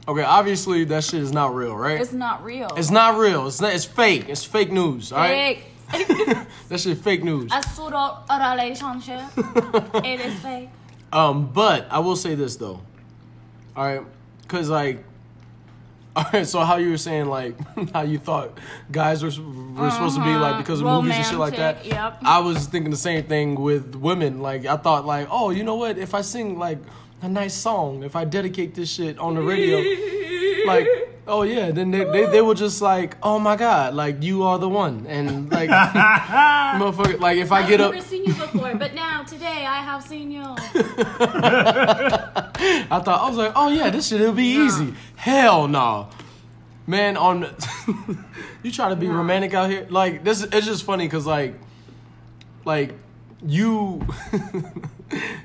okay, 0.08 0.24
obviously 0.24 0.84
that 0.86 1.04
shit 1.04 1.22
is 1.22 1.32
not 1.32 1.54
real, 1.54 1.76
right? 1.76 2.00
It's 2.02 2.12
not 2.14 2.44
real. 2.44 2.74
It's 2.76 2.90
not 2.90 3.18
real. 3.18 3.48
It's 3.48 3.62
not. 3.62 3.74
It's 3.74 3.86
fake. 3.86 4.26
It's 4.30 4.44
fake 4.44 4.72
news. 4.72 5.12
All 5.12 5.20
right. 5.20 5.64
That 6.70 6.80
shit 6.80 6.98
fake 6.98 7.24
news. 7.24 7.52
A 7.54 7.62
pseudo 7.62 8.24
relationship. 8.30 9.22
it 10.04 10.20
is 10.22 10.40
fake. 10.40 10.70
Um, 11.12 11.52
but 11.54 11.88
I 11.92 12.00
will 12.00 12.16
say 12.16 12.36
this 12.36 12.56
though. 12.56 12.82
All 13.76 13.86
right, 13.86 14.02
cause 14.48 14.70
like, 14.70 15.04
all 16.16 16.26
right. 16.34 16.48
So 16.48 16.62
how 16.62 16.78
you 16.78 16.92
were 16.92 16.98
saying 16.98 17.26
like 17.28 17.56
how 17.92 18.02
you 18.02 18.18
thought 18.18 18.58
guys 18.92 19.22
were 19.22 19.30
were 19.30 19.92
supposed 19.92 20.16
to 20.16 20.24
be 20.24 20.36
like 20.36 20.58
because 20.58 20.80
of 20.82 20.88
movies 20.88 21.16
and 21.16 21.26
shit 21.26 21.38
like 21.38 21.58
that. 21.58 21.78
Uh-huh. 21.78 22.12
Yep. 22.12 22.18
I 22.24 22.40
was 22.40 22.66
thinking 22.66 22.90
the 22.90 22.98
same 22.98 23.26
thing 23.26 23.56
with 23.56 23.96
women. 23.96 24.42
Like 24.42 24.66
I 24.66 24.78
thought 24.78 25.06
like, 25.06 25.28
oh, 25.30 25.52
you 25.52 25.64
know 25.64 25.76
what? 25.76 25.98
If 25.98 26.16
I 26.16 26.22
sing 26.22 26.58
like 26.58 26.80
a 27.24 27.30
nice 27.30 27.54
song, 27.54 28.04
if 28.04 28.16
I 28.16 28.26
dedicate 28.26 28.76
this 28.76 28.92
shit 28.92 29.18
on 29.18 29.36
the 29.36 29.42
radio, 29.42 29.80
like. 30.68 30.88
Oh 31.26 31.44
yeah, 31.44 31.72
then 31.72 31.90
they, 31.90 32.04
they 32.04 32.26
they 32.26 32.42
were 32.42 32.54
just 32.54 32.82
like, 32.82 33.16
oh 33.24 33.40
my 33.40 33.56
god, 33.56 33.94
like 33.94 34.22
you 34.22 34.44
are 34.44 34.60
the 34.60 34.68
one, 34.68 35.08
and 35.08 35.50
like, 35.50 35.70
motherfucker, 35.70 37.18
like 37.18 37.38
if 37.38 37.50
I 37.50 37.66
get 37.66 37.80
up, 37.80 37.94
I've 37.94 38.00
up, 38.00 38.04
never 38.04 38.06
seen 38.06 38.26
you 38.26 38.34
before, 38.34 38.76
but 38.76 38.94
now 38.94 39.24
today 39.24 39.66
I 39.66 39.78
have 39.78 40.04
seen 40.04 40.32
you. 40.32 40.42
I 42.92 43.00
thought 43.00 43.22
I 43.22 43.30
was 43.30 43.38
like, 43.38 43.54
oh 43.56 43.70
yeah, 43.70 43.90
this 43.90 44.10
shit 44.10 44.20
will 44.20 44.34
be 44.34 44.52
easy. 44.66 44.94
Hell 45.16 45.70
no, 45.70 46.10
man. 46.88 47.16
On 47.16 47.48
you 48.64 48.74
try 48.74 48.90
to 48.90 48.98
be 48.98 49.08
romantic 49.08 49.54
out 49.54 49.70
here, 49.70 49.88
like 49.90 50.26
this. 50.26 50.44
It's 50.44 50.66
just 50.66 50.84
funny 50.84 51.06
because 51.06 51.26
like, 51.26 51.56
like 52.66 52.96
you, 53.46 54.06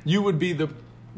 you 0.04 0.22
would 0.22 0.40
be 0.40 0.54
the 0.54 0.68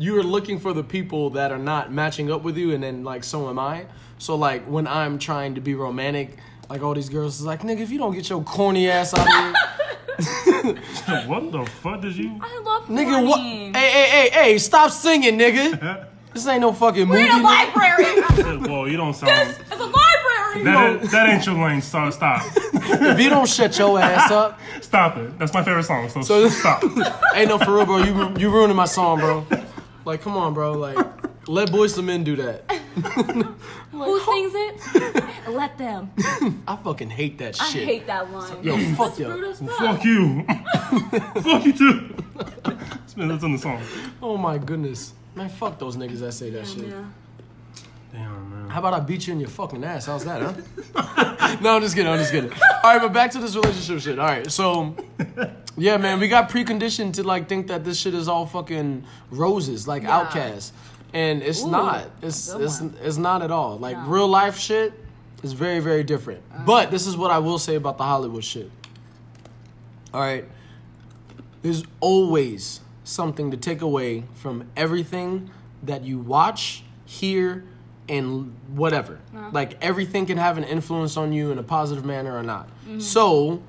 you 0.01 0.19
are 0.19 0.23
looking 0.25 0.59
for 0.59 0.73
the 0.73 0.83
people 0.83 1.31
that 1.31 1.53
are 1.53 1.59
not 1.59 1.93
matching 1.93 2.33
up 2.33 2.43
with 2.43 2.57
you, 2.57 2.73
and 2.75 2.83
then 2.83 3.05
like 3.05 3.23
so 3.23 3.49
am 3.49 3.59
I. 3.59 3.87
So 4.19 4.35
like 4.35 4.65
when 4.65 4.87
I'm 4.87 5.19
trying 5.19 5.55
to 5.57 5.61
be 5.61 5.75
romantic, 5.75 6.39
like 6.69 6.83
all 6.83 6.95
these 6.95 7.09
girls 7.09 7.39
is 7.41 7.47
like, 7.47 7.61
nigga, 7.61 7.81
if 7.81 7.91
you 7.91 7.99
don't 7.99 8.15
get 8.15 8.29
your 8.29 8.43
corny 8.43 8.89
ass 8.91 9.15
out 9.15 9.27
of 9.27 9.33
here. 9.33 9.55
What 11.27 11.51
the 11.51 11.65
fuck 11.83 12.03
did 12.03 12.15
you? 12.17 12.39
I 12.43 12.61
love 12.63 12.85
Nigga, 12.89 13.27
what? 13.27 13.41
Hey, 13.41 13.73
hey, 13.73 14.09
hey, 14.11 14.31
hey! 14.31 14.59
Stop 14.59 14.91
singing, 14.91 15.39
nigga. 15.39 16.07
This 16.33 16.47
ain't 16.47 16.61
no 16.61 16.73
fucking 16.73 17.09
We're 17.09 17.17
movie. 17.27 17.29
in 17.29 17.41
a 17.41 17.43
library. 17.43 18.05
Well, 18.71 18.87
you 18.87 18.97
don't 18.97 19.15
sound. 19.15 19.33
this 19.51 19.59
is 19.59 19.81
a 19.81 19.85
library. 19.85 20.63
That, 20.65 21.01
ain't- 21.03 21.11
that 21.11 21.29
ain't 21.29 21.45
your 21.47 21.57
lane. 21.57 21.81
So 21.83 22.09
stop. 22.11 22.43
If 22.55 23.19
you 23.19 23.31
don't 23.31 23.49
shut 23.49 23.77
your 23.79 23.99
ass 23.99 24.31
up, 24.31 24.61
Stop 24.81 25.17
it. 25.17 25.37
That's 25.41 25.53
my 25.53 25.65
favorite 25.65 25.83
song. 25.85 26.09
So, 26.09 26.23
So- 26.23 26.49
stop. 26.49 26.85
ain't 27.35 27.49
no 27.49 27.59
for 27.59 27.75
real, 27.75 27.85
bro. 27.87 27.99
You 28.05 28.33
you 28.39 28.49
ruining 28.51 28.77
my 28.77 28.85
song, 28.85 29.19
bro. 29.19 29.45
Like, 30.05 30.23
come 30.23 30.37
on, 30.37 30.55
bro. 30.55 30.73
Like, 30.73 30.97
let 31.49 31.71
Boyz 31.71 31.97
II 31.99 32.05
Men 32.05 32.25
do 32.25 32.37
that. 32.37 32.71
Who 33.93 34.21
sings 34.21 34.53
it? 34.55 35.25
Let 35.49 35.79
them. 35.79 36.11
I 36.67 36.77
fucking 36.77 37.11
hate 37.11 37.39
that 37.39 37.57
shit. 37.57 37.63
I 37.63 37.71
shit. 37.71 37.85
hate 37.85 38.07
that 38.07 38.33
line. 38.33 38.63
Yo, 38.63 38.77
fuck 38.95 39.19
yo. 39.19 39.31
Rude 39.31 39.45
as 39.45 39.61
fuck. 39.61 39.79
Fuck 39.79 40.05
you. 40.05 40.45
Fuck 41.43 41.65
you 41.65 41.73
too. 41.73 42.15
That's 43.17 43.43
in 43.45 43.53
the 43.53 43.59
song. 43.59 43.81
Oh 44.23 44.37
my 44.37 44.59
goodness, 44.59 45.13
man. 45.35 45.49
Fuck 45.49 45.79
those 45.79 45.97
niggas 45.97 46.21
that 46.21 46.33
say 46.33 46.51
that 46.51 46.67
shit. 46.67 46.89
Yeah. 46.89 47.05
Damn, 48.13 48.51
man. 48.51 48.69
How 48.71 48.81
about 48.81 48.95
I 48.95 49.01
beat 49.01 49.27
you 49.27 49.33
in 49.33 49.41
your 49.41 49.49
fucking 49.49 49.83
ass? 49.85 50.07
How's 50.07 50.25
that, 50.25 50.43
huh? 50.43 51.57
no, 51.61 51.77
I'm 51.77 51.83
just 51.83 51.95
kidding. 51.95 52.11
I'm 52.11 52.19
just 52.19 52.33
kidding. 52.33 52.51
All 52.53 52.93
right, 52.93 53.01
but 53.01 53.13
back 53.13 53.31
to 53.33 53.39
this 53.39 53.55
relationship 53.55 54.01
shit. 54.01 54.19
All 54.19 54.27
right, 54.27 54.51
so 54.51 54.95
yeah, 55.77 55.97
man, 55.97 56.19
we 56.21 56.29
got 56.29 56.49
preconditioned 56.51 57.15
to 57.15 57.23
like 57.23 57.49
think 57.49 57.69
that 57.69 57.85
this 57.85 57.99
shit 57.99 58.15
is 58.15 58.29
all 58.29 58.47
fucking 58.47 59.05
roses, 59.31 59.87
like 59.87 60.03
Yeah. 60.03 60.17
outcasts, 60.19 60.73
and 61.13 61.43
it's 61.43 61.63
Ooh, 61.65 61.71
not. 61.71 62.11
It's 62.23 62.49
it's 62.53 62.81
one. 62.81 62.97
it's 63.03 63.17
not 63.17 63.43
at 63.43 63.51
all. 63.51 63.79
Like 63.79 63.97
No. 63.97 64.05
real 64.07 64.29
life 64.29 64.59
shit 64.59 64.93
is 65.43 65.53
very 65.53 65.79
very 65.81 66.03
different. 66.05 66.43
Uh-huh. 66.53 66.63
But 66.67 66.91
this 66.91 67.07
is 67.07 67.17
what 67.17 67.31
I 67.31 67.39
will 67.39 67.59
say 67.59 67.77
about 67.77 67.97
the 67.99 68.05
Hollywood 68.05 68.45
shit. 68.45 68.71
All 70.13 70.21
right, 70.21 70.45
there's 71.63 71.85
always 72.01 72.81
something 73.05 73.51
to 73.53 73.57
take 73.57 73.81
away 73.83 74.25
from 74.35 74.65
everything 74.77 75.51
that 75.83 76.03
you 76.05 76.19
watch, 76.19 76.83
hear, 77.05 77.65
and 78.11 78.53
whatever. 78.75 79.21
Like 79.53 79.83
everything 79.83 80.27
can 80.27 80.37
have 80.37 80.59
an 80.59 80.65
influence 80.65 81.17
on 81.17 81.33
you 81.33 81.53
in 81.53 81.59
a 81.59 81.63
positive 81.63 82.05
manner 82.05 82.37
or 82.37 82.43
not. 82.43 82.69
So, 82.99 83.63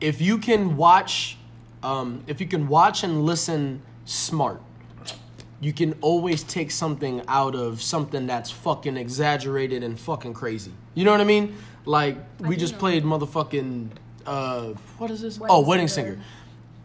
if 0.00 0.20
you 0.20 0.36
can 0.38 0.76
watch, 0.76 1.38
um, 1.82 2.22
if 2.26 2.40
you 2.40 2.46
can 2.46 2.68
watch 2.68 3.02
and 3.02 3.24
listen 3.24 3.80
smart, 4.04 4.60
you 5.60 5.72
can 5.72 5.94
always 6.02 6.42
take 6.42 6.70
something 6.70 7.22
out 7.26 7.54
of 7.54 7.80
something 7.80 8.26
that's 8.26 8.50
fucking 8.50 8.98
exaggerated 8.98 9.82
and 9.82 9.98
fucking 9.98 10.34
crazy. 10.34 10.72
You 10.94 11.04
know 11.04 11.10
what 11.10 11.22
I 11.22 11.24
mean? 11.24 11.56
Like 11.86 12.18
we 12.38 12.56
just 12.56 12.74
know. 12.74 12.80
played 12.80 13.04
motherfucking 13.04 13.88
uh 14.26 14.74
what 14.98 15.10
is 15.10 15.22
this? 15.22 15.38
Wedding 15.38 15.56
oh, 15.56 15.60
Wedding 15.66 15.88
Singer. 15.88 16.12
Singer. 16.12 16.24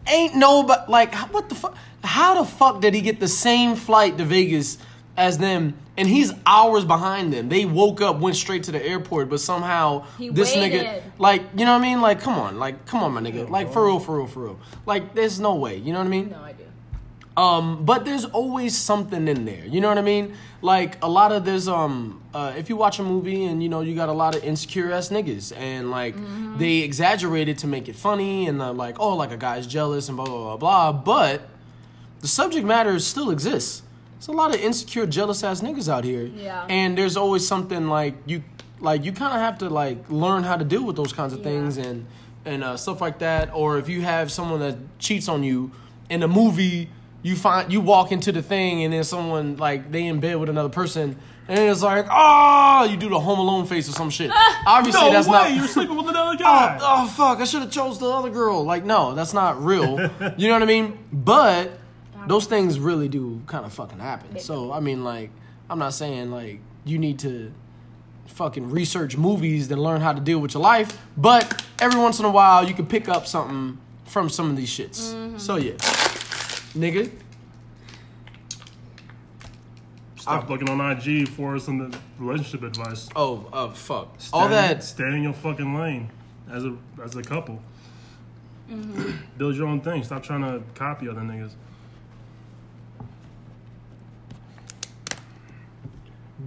Ain't 0.07 0.35
no 0.35 0.63
but 0.63 0.89
like 0.89 1.13
what 1.33 1.49
the 1.49 1.55
fuck? 1.55 1.75
How 2.01 2.41
the 2.41 2.49
fuck 2.49 2.79
did 2.79 2.93
he 2.93 3.01
get 3.01 3.19
the 3.19 3.27
same 3.27 3.75
flight 3.75 4.17
to 4.17 4.23
Vegas 4.23 4.77
as 5.19 5.37
them? 5.37 5.75
And 5.97 6.07
he's 6.07 6.31
hours 6.45 6.85
behind 6.85 7.33
them. 7.33 7.49
They 7.49 7.65
woke 7.65 8.01
up, 8.01 8.19
went 8.19 8.37
straight 8.37 8.63
to 8.63 8.71
the 8.71 8.83
airport, 8.83 9.29
but 9.29 9.41
somehow 9.41 10.05
He 10.17 10.29
this 10.29 10.55
nigga, 10.55 11.01
like, 11.17 11.43
you 11.55 11.65
know 11.65 11.73
what 11.73 11.79
I 11.79 11.89
mean? 11.89 12.01
Like, 12.01 12.21
come 12.21 12.39
on, 12.39 12.57
like, 12.57 12.85
come 12.85 13.03
on, 13.03 13.13
my 13.13 13.21
nigga, 13.21 13.49
like, 13.49 13.71
for 13.71 13.85
real, 13.85 13.99
for 13.99 14.17
real, 14.17 14.27
for 14.27 14.39
real. 14.45 14.59
Like, 14.85 15.13
there's 15.13 15.39
no 15.39 15.55
way. 15.55 15.75
You 15.75 15.91
know 15.91 15.99
what 15.99 16.07
I 16.07 16.09
mean? 16.09 16.29
No 16.29 16.41
idea. 16.41 16.65
Um, 17.35 17.85
but 17.85 18.05
there's 18.05 18.25
always 18.25 18.75
something 18.77 19.27
in 19.27 19.45
there. 19.45 19.65
You 19.65 19.81
know 19.81 19.87
what 19.89 19.97
I 19.97 20.01
mean? 20.01 20.35
Like 20.61 21.01
a 21.01 21.07
lot 21.07 21.31
of 21.31 21.45
there's 21.45 21.69
um 21.69 22.21
uh 22.33 22.53
if 22.57 22.67
you 22.67 22.75
watch 22.75 22.99
a 22.99 23.03
movie 23.03 23.45
and 23.45 23.63
you 23.63 23.69
know 23.69 23.79
you 23.79 23.95
got 23.95 24.09
a 24.09 24.13
lot 24.13 24.35
of 24.35 24.43
insecure 24.43 24.91
ass 24.91 25.07
niggas 25.07 25.55
and 25.55 25.89
like 25.89 26.15
they 26.57 26.79
exaggerated 26.79 27.57
to 27.59 27.67
make 27.67 27.87
it 27.87 27.95
funny 27.95 28.47
and 28.47 28.61
uh, 28.61 28.73
like 28.73 28.99
oh 28.99 29.15
like 29.15 29.31
a 29.31 29.37
guy's 29.37 29.65
jealous 29.67 30.09
and 30.09 30.17
blah 30.17 30.25
blah 30.25 30.57
blah 30.57 30.91
blah 30.91 30.91
but 30.91 31.47
the 32.19 32.27
subject 32.27 32.65
matter 32.65 32.99
still 32.99 33.31
exists. 33.31 33.83
There's 34.19 34.27
a 34.27 34.31
lot 34.33 34.53
of 34.53 34.59
insecure 34.61 35.05
jealous 35.07 35.43
ass 35.43 35.61
niggas 35.61 35.87
out 35.87 36.03
here. 36.03 36.23
Yeah. 36.35 36.65
And 36.69 36.97
there's 36.97 37.15
always 37.17 37.47
something 37.47 37.87
like 37.87 38.15
you 38.25 38.43
like 38.81 39.03
you 39.05 39.11
kind 39.13 39.33
of 39.33 39.39
have 39.39 39.57
to 39.59 39.69
like 39.69 40.09
learn 40.09 40.43
how 40.43 40.55
to 40.57 40.65
deal 40.65 40.83
with 40.83 40.95
those 40.95 41.13
kinds 41.13 41.31
of 41.33 41.39
Yeah. 41.39 41.45
things 41.45 41.77
and 41.77 42.05
and 42.45 42.63
uh, 42.63 42.75
stuff 42.77 42.99
like 43.01 43.19
that. 43.19 43.51
Or 43.53 43.77
if 43.77 43.87
you 43.89 44.01
have 44.01 44.31
someone 44.31 44.59
that 44.59 44.77
cheats 44.99 45.27
on 45.29 45.43
you 45.43 45.71
in 46.09 46.21
a 46.23 46.27
movie, 46.27 46.89
you 47.23 47.35
find 47.35 47.71
you 47.71 47.79
walk 47.81 48.11
into 48.11 48.31
the 48.31 48.41
thing 48.41 48.83
and 48.83 48.93
then 48.93 49.03
someone 49.03 49.55
like 49.57 49.91
they 49.91 50.05
in 50.05 50.19
bed 50.19 50.35
with 50.37 50.49
another 50.49 50.69
person 50.69 51.17
and 51.49 51.57
it's 51.59 51.81
like 51.81 52.05
oh 52.11 52.87
you 52.89 52.95
do 52.97 53.09
the 53.09 53.19
Home 53.19 53.39
Alone 53.39 53.65
face 53.65 53.87
or 53.89 53.93
some 53.93 54.09
shit. 54.09 54.31
Obviously 54.67 55.01
No 55.01 55.11
that's 55.11 55.27
way, 55.27 55.33
not. 55.33 55.53
you're 55.53 55.67
sleeping 55.67 55.95
with 55.97 56.07
another 56.09 56.31
Oh, 56.35 56.37
guy. 56.37 56.77
oh 56.81 57.07
fuck! 57.07 57.39
I 57.39 57.45
should 57.45 57.61
have 57.61 57.71
chose 57.71 57.99
the 57.99 58.05
other 58.09 58.29
girl. 58.29 58.63
Like, 58.65 58.83
no, 58.85 59.15
that's 59.15 59.33
not 59.33 59.63
real. 59.63 59.97
you 60.37 60.47
know 60.49 60.53
what 60.55 60.63
I 60.63 60.65
mean? 60.65 60.97
But 61.11 61.71
those 62.29 62.45
things 62.45 62.79
really 62.79 63.07
do 63.07 63.41
kind 63.47 63.65
of 63.65 63.73
fucking 63.73 63.99
happen. 63.99 64.39
So 64.39 64.71
I 64.71 64.79
mean, 64.79 65.03
like, 65.03 65.31
I'm 65.69 65.79
not 65.79 65.93
saying 65.93 66.31
like 66.31 66.59
you 66.85 66.97
need 66.97 67.19
to 67.19 67.51
fucking 68.27 68.69
research 68.69 69.17
movies 69.17 69.69
and 69.71 69.81
learn 69.81 70.01
how 70.01 70.13
to 70.13 70.21
deal 70.21 70.39
with 70.39 70.53
your 70.53 70.61
life, 70.61 70.97
but 71.17 71.63
every 71.79 71.99
once 71.99 72.19
in 72.19 72.25
a 72.25 72.29
while 72.29 72.67
you 72.67 72.73
can 72.73 72.85
pick 72.85 73.09
up 73.09 73.25
something 73.25 73.79
from 74.05 74.29
some 74.29 74.49
of 74.49 74.55
these 74.55 74.69
shits. 74.69 75.39
So 75.39 75.55
yeah, 75.55 75.73
nigga. 76.73 77.11
Stop 80.17 80.47
looking 80.47 80.69
on 80.69 80.79
IG 80.91 81.27
for 81.27 81.57
some 81.57 81.91
relationship 82.19 82.61
advice. 82.61 83.09
Oh, 83.15 83.49
uh, 83.51 83.69
fuck. 83.71 84.13
Stay, 84.19 84.37
All 84.37 84.47
that. 84.49 84.83
Stay 84.83 85.07
in 85.07 85.23
your 85.23 85.33
fucking 85.33 85.73
lane 85.73 86.11
as 86.51 86.63
a 86.63 86.77
as 87.03 87.15
a 87.15 87.23
couple. 87.23 87.59
Mm-hmm. 88.69 89.11
Build 89.39 89.55
your 89.55 89.65
own 89.65 89.81
thing. 89.81 90.03
Stop 90.03 90.21
trying 90.21 90.41
to 90.41 90.61
copy 90.75 91.09
other 91.09 91.21
niggas. 91.21 91.53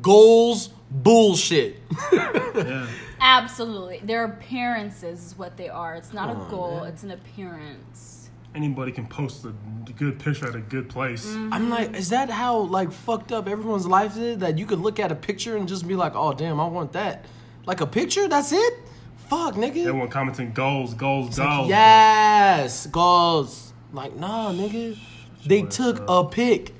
Goals 0.00 0.70
bullshit. 0.90 1.80
Yeah. 2.54 2.86
Absolutely. 3.20 4.00
Their 4.04 4.24
appearances 4.24 5.24
is 5.26 5.38
what 5.38 5.56
they 5.56 5.68
are. 5.68 5.94
It's 5.94 6.12
not 6.12 6.28
Come 6.28 6.46
a 6.46 6.50
goal, 6.50 6.80
man. 6.80 6.88
it's 6.88 7.02
an 7.02 7.12
appearance. 7.12 8.30
Anybody 8.54 8.92
can 8.92 9.06
post 9.06 9.44
a 9.46 9.54
good 9.96 10.18
picture 10.18 10.48
at 10.48 10.54
a 10.54 10.60
good 10.60 10.88
place. 10.90 11.26
Mm. 11.26 11.48
I'm 11.52 11.70
like, 11.70 11.94
is 11.96 12.10
that 12.10 12.28
how 12.28 12.58
like 12.58 12.92
fucked 12.92 13.32
up 13.32 13.48
everyone's 13.48 13.86
life 13.86 14.16
is? 14.18 14.38
That 14.38 14.58
you 14.58 14.66
could 14.66 14.80
look 14.80 15.00
at 15.00 15.10
a 15.10 15.14
picture 15.14 15.56
and 15.56 15.66
just 15.66 15.88
be 15.88 15.94
like, 15.94 16.12
oh 16.14 16.32
damn, 16.34 16.60
I 16.60 16.66
want 16.66 16.92
that. 16.92 17.24
Like 17.64 17.80
a 17.80 17.86
picture, 17.86 18.28
that's 18.28 18.52
it. 18.52 18.74
Fuck, 19.28 19.54
nigga. 19.54 19.86
Everyone 19.86 20.08
commenting 20.08 20.52
goals, 20.52 20.92
goals, 20.92 21.28
It's 21.28 21.38
like, 21.38 21.48
goals. 21.48 21.68
yes, 21.70 22.86
goals. 22.88 23.72
Like, 23.94 24.14
nah, 24.16 24.52
nigga. 24.52 24.98
They 25.46 25.62
took 25.62 26.02
a 26.08 26.24
pic. 26.24 26.74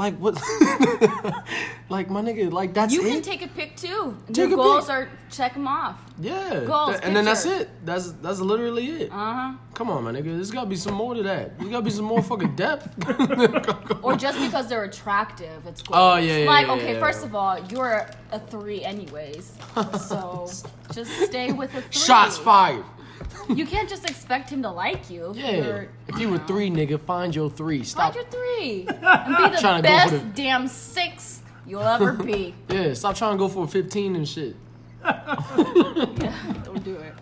Like 0.00 0.16
what? 0.16 0.34
like 1.90 2.08
my 2.08 2.22
nigga, 2.22 2.50
like 2.50 2.72
that's 2.72 2.92
You 2.94 3.04
it. 3.06 3.10
can 3.12 3.22
take 3.22 3.42
a 3.42 3.48
pic 3.48 3.76
too. 3.76 4.16
Take 4.28 4.36
Your 4.36 4.46
a 4.54 4.56
goals 4.56 4.86
pic. 4.86 4.94
are 4.94 5.08
check 5.30 5.52
them 5.54 5.68
off. 5.68 5.96
yeah, 6.18 6.64
Goals, 6.66 6.92
Th- 6.92 7.00
and 7.04 7.14
then 7.14 7.26
that's 7.26 7.44
it. 7.44 7.68
That's 7.84 8.12
that's 8.12 8.40
literally 8.40 8.86
it. 9.02 9.12
Uh 9.12 9.34
huh. 9.34 9.52
Come 9.74 9.90
on, 9.90 10.02
my 10.04 10.12
nigga. 10.12 10.24
There's 10.36 10.50
gotta 10.50 10.68
be 10.68 10.76
some 10.76 10.94
more 10.94 11.12
to 11.14 11.22
that. 11.24 11.58
There's 11.58 11.70
gotta 11.70 11.84
be 11.84 11.90
some 11.90 12.06
more 12.06 12.22
fucking 12.22 12.56
depth. 12.56 12.88
Or 14.02 14.16
just 14.16 14.40
because 14.40 14.66
they're 14.68 14.84
attractive, 14.84 15.66
it's 15.66 15.82
goals. 15.82 16.00
Oh, 16.00 16.16
yeah, 16.16 16.38
yeah, 16.38 16.46
Like, 16.50 16.66
yeah, 16.68 16.72
okay, 16.74 16.94
yeah. 16.94 17.00
first 17.00 17.22
of 17.22 17.34
all, 17.34 17.58
you're 17.70 18.08
a 18.32 18.40
three 18.40 18.82
anyways. 18.82 19.52
So 19.98 20.48
just 20.94 21.10
stay 21.28 21.52
with 21.52 21.74
a 21.74 21.82
three. 21.82 21.92
Shots 21.92 22.38
fired. 22.38 22.84
You 23.48 23.66
can't 23.66 23.88
just 23.88 24.08
expect 24.08 24.48
him 24.50 24.62
to 24.62 24.70
like 24.70 25.10
you. 25.10 25.30
if 25.30 25.36
Yeah. 25.36 25.50
you're- 25.50 25.88
If 26.08 26.18
you 26.18 26.28
were 26.30 26.38
three, 26.38 26.70
nigga, 26.70 27.00
find 27.00 27.34
your 27.34 27.50
three. 27.50 27.82
Stop. 27.84 28.12
Find 28.12 28.14
your 28.16 28.24
three. 28.24 28.86
And 29.02 29.36
be 29.36 29.42
the 29.56 29.56
Tryna 29.56 29.60
go 29.60 29.76
for 29.76 29.82
best 29.82 30.10
the- 30.12 30.18
damn 30.34 30.68
six 30.68 31.42
you'll 31.66 31.82
ever 31.82 32.12
be. 32.12 32.54
Yeah, 32.70 32.94
stop 32.94 33.16
trying 33.16 33.32
to 33.36 33.38
go 33.38 33.48
for 33.48 33.64
a 33.64 33.68
15 33.68 34.16
and 34.16 34.28
shit. 34.28 34.56
Don't 35.04 36.84
do 36.84 36.96
it. 36.96 37.14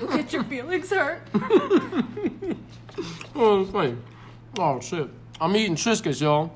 You'll 0.00 0.08
get 0.16 0.32
your 0.32 0.44
feelings 0.44 0.90
hurt. 0.90 1.22
Oh, 3.34 3.60
it's 3.62 3.70
funny. 3.70 3.96
Oh, 4.58 4.80
shit. 4.80 5.08
I'm 5.40 5.54
eating 5.56 5.76
Triscuits, 5.76 6.20
y'all. 6.20 6.50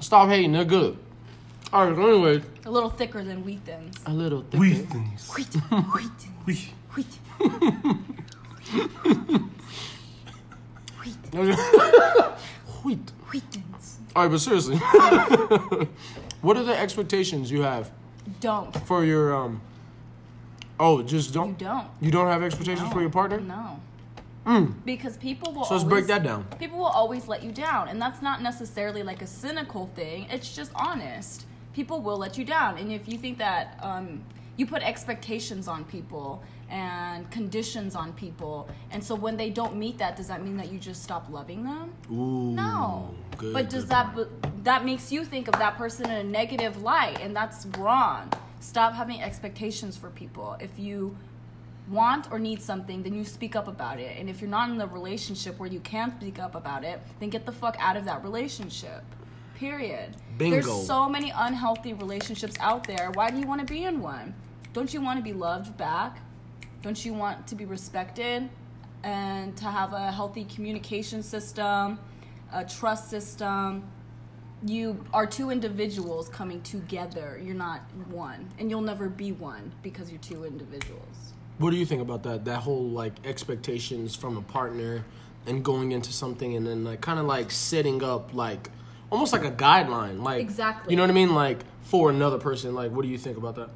Stop 0.00 0.28
hating, 0.28 0.52
they're 0.52 0.64
good. 0.64 0.96
Alright, 1.72 1.96
so 1.96 2.06
anyway, 2.08 2.42
A 2.64 2.70
little 2.70 2.88
thicker 2.88 3.22
than 3.22 3.44
wheat 3.44 3.60
thins. 3.66 3.96
a 4.06 4.12
little 4.12 4.42
thicker. 4.42 4.60
We 4.60 4.74
things. 4.74 5.30
Wheat, 5.36 5.52
wheat, 5.94 6.10
We. 6.46 6.54
wheat. 6.54 6.68
Wheat. 6.94 7.06
Wheat 13.30 13.42
thins. 13.50 13.98
Alright, 14.16 14.30
but 14.30 14.38
seriously. 14.38 14.76
what 16.40 16.56
are 16.56 16.64
the 16.64 16.76
expectations 16.76 17.50
you 17.50 17.62
have 17.62 17.90
Don't. 18.40 18.74
for 18.86 19.04
your, 19.04 19.34
um. 19.34 19.60
Oh, 20.80 21.02
just 21.02 21.34
don't? 21.34 21.50
You 21.50 21.66
don't. 21.66 21.86
You 22.00 22.10
don't 22.10 22.28
have 22.28 22.42
expectations 22.42 22.92
for 22.92 23.00
your 23.00 23.10
partner? 23.10 23.40
No. 23.40 23.80
Because 24.86 25.18
people 25.18 25.52
will 25.52 25.64
So 25.64 25.74
let's 25.74 25.84
always, 25.84 26.06
break 26.06 26.06
that 26.06 26.22
down. 26.22 26.44
People 26.58 26.78
will 26.78 26.86
always 26.86 27.28
let 27.28 27.42
you 27.42 27.52
down, 27.52 27.88
and 27.88 28.00
that's 28.00 28.22
not 28.22 28.40
necessarily 28.40 29.02
like 29.02 29.20
a 29.20 29.26
cynical 29.26 29.90
thing. 29.94 30.26
It's 30.30 30.56
just 30.56 30.72
honest. 30.74 31.44
People 31.74 32.00
will 32.00 32.16
let 32.16 32.38
you 32.38 32.46
down, 32.46 32.78
and 32.78 32.90
if 32.90 33.06
you 33.06 33.18
think 33.18 33.36
that 33.38 33.78
um, 33.82 34.22
you 34.56 34.64
put 34.66 34.82
expectations 34.82 35.68
on 35.68 35.84
people 35.84 36.42
and 36.70 37.30
conditions 37.30 37.94
on 37.94 38.12
people, 38.12 38.68
and 38.90 39.02
so 39.02 39.14
when 39.14 39.36
they 39.36 39.50
don't 39.50 39.76
meet 39.76 39.98
that, 39.98 40.16
does 40.16 40.28
that 40.28 40.44
mean 40.44 40.56
that 40.56 40.70
you 40.70 40.78
just 40.78 41.02
stop 41.02 41.26
loving 41.30 41.64
them? 41.64 41.92
Ooh. 42.10 42.52
No. 42.52 43.14
Good, 43.36 43.54
but 43.54 43.70
does 43.70 43.84
good 43.84 43.90
that 43.90 44.64
that 44.64 44.84
makes 44.84 45.10
you 45.10 45.24
think 45.24 45.48
of 45.48 45.54
that 45.54 45.76
person 45.76 46.10
in 46.10 46.16
a 46.16 46.24
negative 46.24 46.82
light 46.82 47.20
and 47.20 47.34
that's 47.34 47.66
wrong. 47.78 48.32
Stop 48.60 48.92
having 48.92 49.22
expectations 49.22 49.96
for 49.96 50.10
people. 50.10 50.56
If 50.60 50.78
you 50.78 51.16
want 51.88 52.30
or 52.30 52.38
need 52.38 52.60
something, 52.60 53.02
then 53.02 53.14
you 53.14 53.24
speak 53.24 53.56
up 53.56 53.68
about 53.68 53.98
it. 53.98 54.18
And 54.18 54.28
if 54.28 54.40
you're 54.40 54.50
not 54.50 54.68
in 54.68 54.76
the 54.76 54.86
relationship 54.86 55.58
where 55.58 55.70
you 55.70 55.80
can 55.80 56.12
speak 56.18 56.38
up 56.38 56.54
about 56.54 56.84
it, 56.84 57.00
then 57.20 57.30
get 57.30 57.46
the 57.46 57.52
fuck 57.52 57.76
out 57.78 57.96
of 57.96 58.04
that 58.04 58.22
relationship. 58.22 59.02
Period. 59.54 60.16
Bingo. 60.36 60.60
There's 60.60 60.86
so 60.86 61.08
many 61.08 61.32
unhealthy 61.34 61.92
relationships 61.92 62.54
out 62.60 62.84
there. 62.86 63.10
Why 63.12 63.30
do 63.30 63.38
you 63.38 63.46
want 63.46 63.66
to 63.66 63.72
be 63.72 63.84
in 63.84 64.00
one? 64.00 64.34
Don't 64.72 64.92
you 64.92 65.00
want 65.00 65.18
to 65.18 65.22
be 65.22 65.32
loved 65.32 65.76
back? 65.76 66.18
Don't 66.82 67.04
you 67.04 67.12
want 67.14 67.46
to 67.48 67.54
be 67.54 67.64
respected 67.64 68.48
and 69.02 69.56
to 69.56 69.64
have 69.64 69.92
a 69.92 70.10
healthy 70.12 70.44
communication 70.44 71.22
system, 71.22 71.98
a 72.52 72.64
trust 72.64 73.10
system? 73.10 73.84
you 74.64 75.04
are 75.12 75.26
two 75.26 75.50
individuals 75.50 76.28
coming 76.28 76.60
together. 76.62 77.40
You're 77.42 77.54
not 77.54 77.80
one, 78.10 78.48
and 78.58 78.70
you'll 78.70 78.80
never 78.80 79.08
be 79.08 79.32
one 79.32 79.72
because 79.82 80.10
you're 80.10 80.20
two 80.20 80.44
individuals. 80.44 81.34
What 81.58 81.70
do 81.70 81.76
you 81.76 81.86
think 81.86 82.02
about 82.02 82.22
that? 82.24 82.44
That 82.44 82.60
whole 82.60 82.88
like 82.88 83.14
expectations 83.24 84.14
from 84.14 84.36
a 84.36 84.42
partner 84.42 85.04
and 85.46 85.64
going 85.64 85.92
into 85.92 86.12
something 86.12 86.54
and 86.54 86.66
then 86.66 86.84
like 86.84 87.00
kind 87.00 87.18
of 87.18 87.26
like 87.26 87.50
setting 87.50 88.02
up 88.02 88.34
like 88.34 88.70
almost 89.10 89.32
like 89.32 89.44
a 89.44 89.50
guideline, 89.50 90.22
like 90.22 90.40
Exactly. 90.40 90.92
You 90.92 90.96
know 90.96 91.02
what 91.02 91.10
I 91.10 91.14
mean? 91.14 91.34
Like 91.34 91.60
for 91.82 92.10
another 92.10 92.38
person. 92.38 92.74
Like, 92.74 92.92
what 92.92 93.02
do 93.02 93.08
you 93.08 93.18
think 93.18 93.36
about 93.36 93.56
that? 93.56 93.70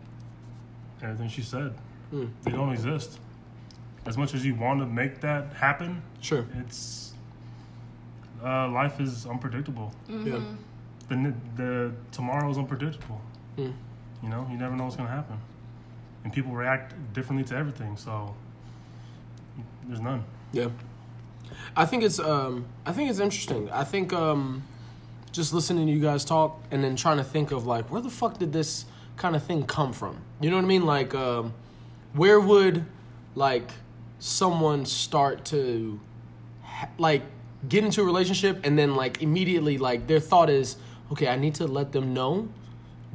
Everything 1.03 1.29
she 1.29 1.43
said, 1.43 1.74
Hmm. 2.12 2.26
they 2.43 2.51
don't 2.52 2.72
exist. 2.72 3.18
As 4.05 4.18
much 4.18 4.34
as 4.34 4.44
you 4.44 4.55
want 4.55 4.80
to 4.80 4.86
make 4.86 5.20
that 5.22 5.52
happen, 5.55 6.02
Sure. 6.20 6.44
it's 6.60 7.14
uh, 8.44 8.68
life 8.68 9.01
is 9.01 9.26
unpredictable. 9.26 9.93
Yeah. 10.09 10.40
The 11.09 11.34
the 11.56 11.93
tomorrow 12.10 12.51
is 12.51 12.59
unpredictable. 12.59 13.20
Hmm. 13.56 13.70
You 14.22 14.28
know, 14.28 14.47
you 14.51 14.56
never 14.59 14.76
know 14.76 14.84
what's 14.84 14.97
gonna 14.97 15.09
happen, 15.09 15.39
and 16.24 16.32
people 16.32 16.52
react 16.52 16.94
differently 17.12 17.44
to 17.48 17.56
everything. 17.56 17.97
So 17.97 18.34
there's 19.86 20.01
none. 20.01 20.24
Yeah. 20.52 20.68
I 21.76 21.86
think 21.86 22.02
it's 22.02 22.18
um 22.18 22.66
I 22.86 22.93
think 22.93 23.10
it's 23.10 23.20
interesting. 23.20 23.70
I 23.70 23.84
think 23.84 24.12
um 24.12 24.64
just 25.32 25.52
listening 25.55 25.86
to 25.86 25.93
you 25.93 26.01
guys 26.01 26.24
talk 26.24 26.60
and 26.70 26.84
then 26.84 26.94
trying 26.97 27.16
to 27.16 27.24
think 27.24 27.52
of 27.52 27.66
like 27.66 27.90
where 27.90 28.02
the 28.02 28.10
fuck 28.10 28.39
did 28.39 28.52
this 28.52 28.84
kind 29.16 29.34
of 29.36 29.43
thing 29.43 29.64
come 29.64 29.93
from? 29.93 30.18
You 30.40 30.51
know 30.51 30.56
what 30.56 30.64
I 30.64 30.68
mean? 30.68 30.84
Like 30.86 31.14
um 31.14 31.52
where 32.14 32.40
would 32.40 32.84
like 33.34 33.70
someone 34.18 34.84
start 34.84 35.44
to 35.47 36.01
ha- 36.62 36.89
like 36.98 37.22
get 37.68 37.84
into 37.84 38.02
a 38.02 38.05
relationship 38.05 38.60
and 38.64 38.78
then 38.78 38.94
like 38.94 39.22
immediately 39.22 39.78
like 39.78 40.06
their 40.06 40.20
thought 40.20 40.51
is 40.51 40.76
okay, 41.10 41.28
I 41.28 41.36
need 41.36 41.55
to 41.56 41.66
let 41.66 41.93
them 41.93 42.14
know 42.14 42.48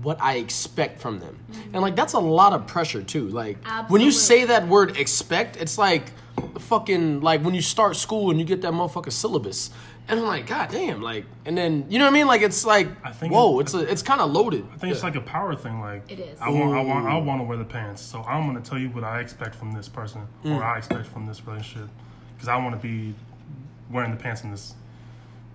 what 0.01 0.21
I 0.21 0.35
expect 0.35 1.01
from 1.01 1.19
them. 1.19 1.39
Mm-hmm. 1.51 1.73
And 1.73 1.81
like 1.81 1.95
that's 1.95 2.13
a 2.13 2.19
lot 2.19 2.53
of 2.53 2.67
pressure 2.67 3.03
too. 3.03 3.27
Like 3.29 3.57
when 3.87 4.01
you 4.01 4.11
say 4.11 4.45
that 4.45 4.67
word 4.67 4.97
expect, 4.97 5.57
it's 5.57 5.77
like 5.77 6.11
fucking 6.59 7.21
like 7.21 7.41
when 7.41 7.55
you 7.55 7.61
start 7.61 7.95
school 7.95 8.29
and 8.29 8.39
you 8.39 8.45
get 8.45 8.61
that 8.61 8.73
motherfucking 8.73 9.11
syllabus. 9.11 9.71
And 10.09 10.19
I'm 10.21 10.25
like, 10.25 10.47
God 10.47 10.69
damn, 10.71 11.01
like 11.01 11.25
and 11.45 11.57
then 11.57 11.85
you 11.89 11.99
know 11.99 12.05
what 12.05 12.11
I 12.11 12.13
mean? 12.13 12.27
Like 12.27 12.41
it's 12.41 12.65
like 12.65 12.87
I 13.03 13.11
think 13.11 13.33
whoa, 13.33 13.59
it's 13.59 13.73
a 13.73 13.79
it's 13.79 14.01
kinda 14.01 14.25
loaded. 14.25 14.65
I 14.73 14.77
think 14.77 14.93
it's 14.93 15.03
like 15.03 15.15
a 15.15 15.21
power 15.21 15.55
thing. 15.55 15.81
Like 15.81 16.09
It 16.09 16.19
is. 16.19 16.39
I 16.39 16.49
want, 16.49 16.73
I 16.77 16.81
want, 16.81 17.05
I 17.07 17.17
want 17.17 17.41
to 17.41 17.43
wear 17.45 17.57
the 17.57 17.65
pants. 17.65 18.01
So 18.01 18.21
I'm 18.23 18.47
gonna 18.47 18.61
tell 18.61 18.77
you 18.77 18.89
what 18.89 19.03
I 19.03 19.19
expect 19.19 19.55
from 19.55 19.73
this 19.73 19.89
person, 19.89 20.21
Mm. 20.43 20.57
or 20.57 20.63
I 20.63 20.77
expect 20.77 21.07
from 21.07 21.25
this 21.27 21.45
relationship, 21.45 21.89
because 22.35 22.47
I 22.47 22.55
want 22.57 22.73
to 22.75 22.81
be 22.87 23.15
wearing 23.91 24.11
the 24.11 24.17
pants 24.17 24.43
in 24.43 24.51
this. 24.51 24.75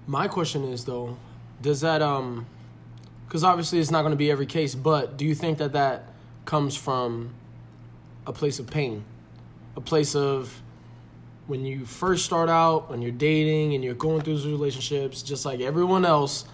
My 0.06 0.28
question 0.28 0.64
is 0.64 0.84
though, 0.84 1.16
does 1.60 1.80
that 1.80 2.02
um, 2.02 2.46
because 3.26 3.44
obviously 3.44 3.78
it's 3.78 3.90
not 3.90 4.02
going 4.02 4.12
to 4.12 4.16
be 4.16 4.30
every 4.30 4.46
case, 4.46 4.74
but 4.74 5.16
do 5.16 5.24
you 5.24 5.34
think 5.34 5.56
that 5.58 5.72
that 5.72 6.04
comes 6.44 6.76
from 6.76 7.30
a 8.26 8.32
place 8.32 8.58
of 8.58 8.66
pain, 8.66 9.04
a 9.76 9.80
place 9.80 10.14
of 10.14 10.61
when 11.46 11.66
you 11.66 11.84
first 11.84 12.24
start 12.24 12.48
out, 12.48 12.88
when 12.90 13.02
you're 13.02 13.10
dating 13.10 13.74
and 13.74 13.82
you're 13.82 13.94
going 13.94 14.22
through 14.22 14.34
those 14.34 14.46
relationships, 14.46 15.22
just 15.22 15.44
like 15.44 15.60
everyone 15.60 16.04
else, 16.04 16.44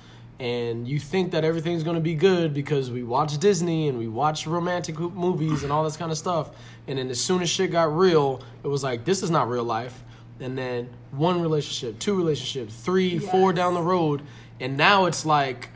and 0.40 0.86
you 0.86 1.00
think 1.00 1.32
that 1.32 1.44
everything's 1.44 1.82
going 1.82 1.96
to 1.96 2.00
be 2.00 2.14
good 2.14 2.54
because 2.54 2.90
we 2.90 3.02
watch 3.02 3.38
Disney 3.38 3.88
and 3.88 3.98
we 3.98 4.06
watch 4.06 4.46
romantic 4.46 4.98
movies 4.98 5.64
and 5.64 5.72
all 5.72 5.84
this 5.84 5.96
kind 5.96 6.12
of 6.12 6.18
stuff, 6.18 6.50
and 6.86 6.98
then 6.98 7.10
as 7.10 7.20
soon 7.20 7.42
as 7.42 7.50
shit 7.50 7.70
got 7.72 7.94
real, 7.94 8.42
it 8.62 8.68
was 8.68 8.82
like 8.82 9.04
this 9.04 9.22
is 9.22 9.30
not 9.30 9.48
real 9.48 9.64
life. 9.64 10.04
And 10.40 10.56
then 10.56 10.90
one 11.10 11.42
relationship, 11.42 11.98
two 11.98 12.14
relationships, 12.14 12.72
three, 12.72 13.18
four 13.18 13.52
down 13.52 13.74
the 13.74 13.82
road, 13.82 14.22
and 14.60 14.76
now 14.76 15.06
it's 15.06 15.26
like, 15.26 15.70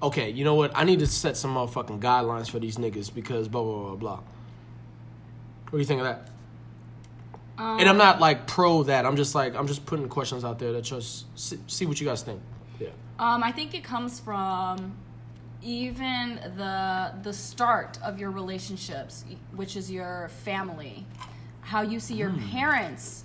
okay, 0.00 0.30
you 0.30 0.44
know 0.44 0.54
what? 0.54 0.70
I 0.76 0.84
need 0.84 1.00
to 1.00 1.08
set 1.08 1.36
some 1.36 1.56
motherfucking 1.56 2.00
guidelines 2.00 2.48
for 2.48 2.60
these 2.60 2.76
niggas 2.76 3.12
because 3.12 3.48
blah 3.48 3.62
blah 3.62 3.82
blah 3.82 3.96
blah. 3.96 4.20
What 5.64 5.72
do 5.72 5.78
you 5.78 5.84
think 5.84 6.00
of 6.00 6.06
that? 6.06 6.30
And 7.58 7.88
I'm 7.88 7.96
not 7.96 8.20
like 8.20 8.46
pro 8.46 8.82
that. 8.84 9.06
I'm 9.06 9.16
just 9.16 9.34
like 9.34 9.54
I'm 9.54 9.66
just 9.66 9.86
putting 9.86 10.08
questions 10.08 10.44
out 10.44 10.58
there 10.58 10.72
to 10.72 10.82
just 10.82 11.26
see, 11.38 11.58
see 11.66 11.86
what 11.86 12.00
you 12.00 12.06
guys 12.06 12.22
think. 12.22 12.40
Yeah. 12.78 12.88
Um, 13.18 13.42
I 13.42 13.52
think 13.52 13.74
it 13.74 13.84
comes 13.84 14.20
from 14.20 14.94
even 15.62 16.36
the 16.56 17.12
the 17.22 17.32
start 17.32 17.98
of 18.02 18.18
your 18.18 18.30
relationships, 18.30 19.24
which 19.54 19.76
is 19.76 19.90
your 19.90 20.28
family, 20.44 21.06
how 21.62 21.82
you 21.82 21.98
see 21.98 22.14
your 22.14 22.32
parents 22.50 23.24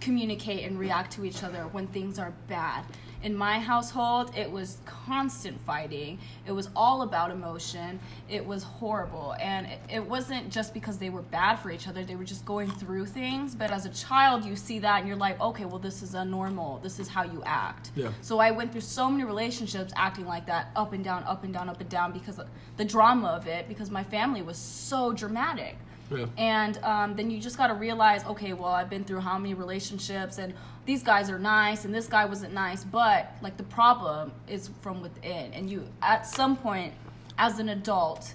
communicate 0.00 0.64
and 0.64 0.78
react 0.78 1.12
to 1.12 1.24
each 1.24 1.42
other 1.42 1.64
when 1.72 1.86
things 1.88 2.18
are 2.18 2.32
bad. 2.48 2.84
In 3.22 3.36
my 3.36 3.58
household, 3.58 4.32
it 4.34 4.50
was 4.50 4.78
constant 4.86 5.60
fighting. 5.60 6.18
It 6.46 6.52
was 6.52 6.70
all 6.74 7.02
about 7.02 7.30
emotion. 7.30 8.00
It 8.28 8.44
was 8.44 8.62
horrible. 8.62 9.34
And 9.38 9.66
it, 9.66 9.80
it 9.90 10.04
wasn't 10.04 10.50
just 10.50 10.72
because 10.72 10.96
they 10.96 11.10
were 11.10 11.22
bad 11.22 11.56
for 11.56 11.70
each 11.70 11.86
other, 11.86 12.02
they 12.02 12.16
were 12.16 12.24
just 12.24 12.46
going 12.46 12.70
through 12.70 13.06
things. 13.06 13.54
But 13.54 13.70
as 13.70 13.84
a 13.84 13.90
child, 13.90 14.44
you 14.44 14.56
see 14.56 14.78
that 14.78 15.00
and 15.00 15.08
you're 15.08 15.18
like, 15.18 15.38
okay, 15.40 15.66
well, 15.66 15.78
this 15.78 16.02
is 16.02 16.14
a 16.14 16.24
normal. 16.24 16.78
This 16.78 16.98
is 16.98 17.08
how 17.08 17.24
you 17.24 17.42
act. 17.44 17.90
Yeah. 17.94 18.10
So 18.22 18.38
I 18.38 18.50
went 18.52 18.72
through 18.72 18.80
so 18.80 19.10
many 19.10 19.24
relationships 19.24 19.92
acting 19.96 20.26
like 20.26 20.46
that, 20.46 20.70
up 20.74 20.92
and 20.94 21.04
down, 21.04 21.22
up 21.24 21.44
and 21.44 21.52
down, 21.52 21.68
up 21.68 21.80
and 21.80 21.90
down, 21.90 22.12
because 22.12 22.38
of 22.38 22.48
the 22.78 22.84
drama 22.84 23.28
of 23.28 23.46
it, 23.46 23.68
because 23.68 23.90
my 23.90 24.04
family 24.04 24.40
was 24.40 24.56
so 24.56 25.12
dramatic. 25.12 25.76
Yeah. 26.10 26.26
And 26.36 26.78
um, 26.82 27.16
then 27.16 27.30
you 27.30 27.38
just 27.38 27.56
got 27.56 27.68
to 27.68 27.74
realize, 27.74 28.24
okay, 28.24 28.52
well, 28.52 28.72
I've 28.72 28.90
been 28.90 29.04
through 29.04 29.20
how 29.20 29.38
many 29.38 29.54
relationships, 29.54 30.38
and 30.38 30.54
these 30.84 31.02
guys 31.02 31.30
are 31.30 31.38
nice, 31.38 31.84
and 31.84 31.94
this 31.94 32.06
guy 32.06 32.24
wasn't 32.24 32.52
nice, 32.52 32.82
but 32.84 33.32
like 33.42 33.56
the 33.56 33.64
problem 33.64 34.32
is 34.48 34.70
from 34.80 35.02
within. 35.02 35.52
And 35.52 35.70
you, 35.70 35.86
at 36.02 36.26
some 36.26 36.56
point, 36.56 36.94
as 37.38 37.58
an 37.58 37.68
adult, 37.68 38.34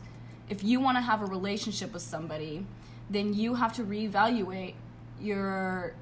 if 0.50 0.64
you 0.64 0.80
want 0.80 0.98
to 0.98 1.02
have 1.02 1.22
a 1.22 1.26
relationship 1.26 1.94
with 1.94 2.02
somebody, 2.02 2.66
then 3.10 3.34
you 3.34 3.56
have 3.56 3.74
to 3.74 3.84
reevaluate 3.84 4.74
your 5.20 5.94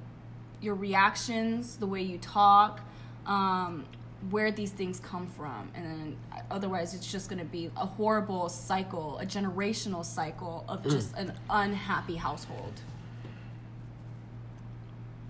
your 0.61 0.75
reactions, 0.75 1.75
the 1.75 1.85
way 1.85 2.01
you 2.01 2.17
talk, 2.17 2.79
um, 3.25 3.85
where 4.29 4.51
these 4.51 4.71
things 4.71 4.99
come 4.99 5.27
from, 5.27 5.71
and 5.75 5.85
then 5.85 6.17
otherwise 6.49 6.93
it's 6.93 7.11
just 7.11 7.29
going 7.29 7.39
to 7.39 7.45
be 7.45 7.69
a 7.77 7.85
horrible 7.85 8.49
cycle, 8.49 9.17
a 9.19 9.25
generational 9.25 10.05
cycle 10.05 10.65
of 10.67 10.83
mm. 10.83 10.91
just 10.91 11.15
an 11.15 11.33
unhappy 11.49 12.15
household. 12.15 12.73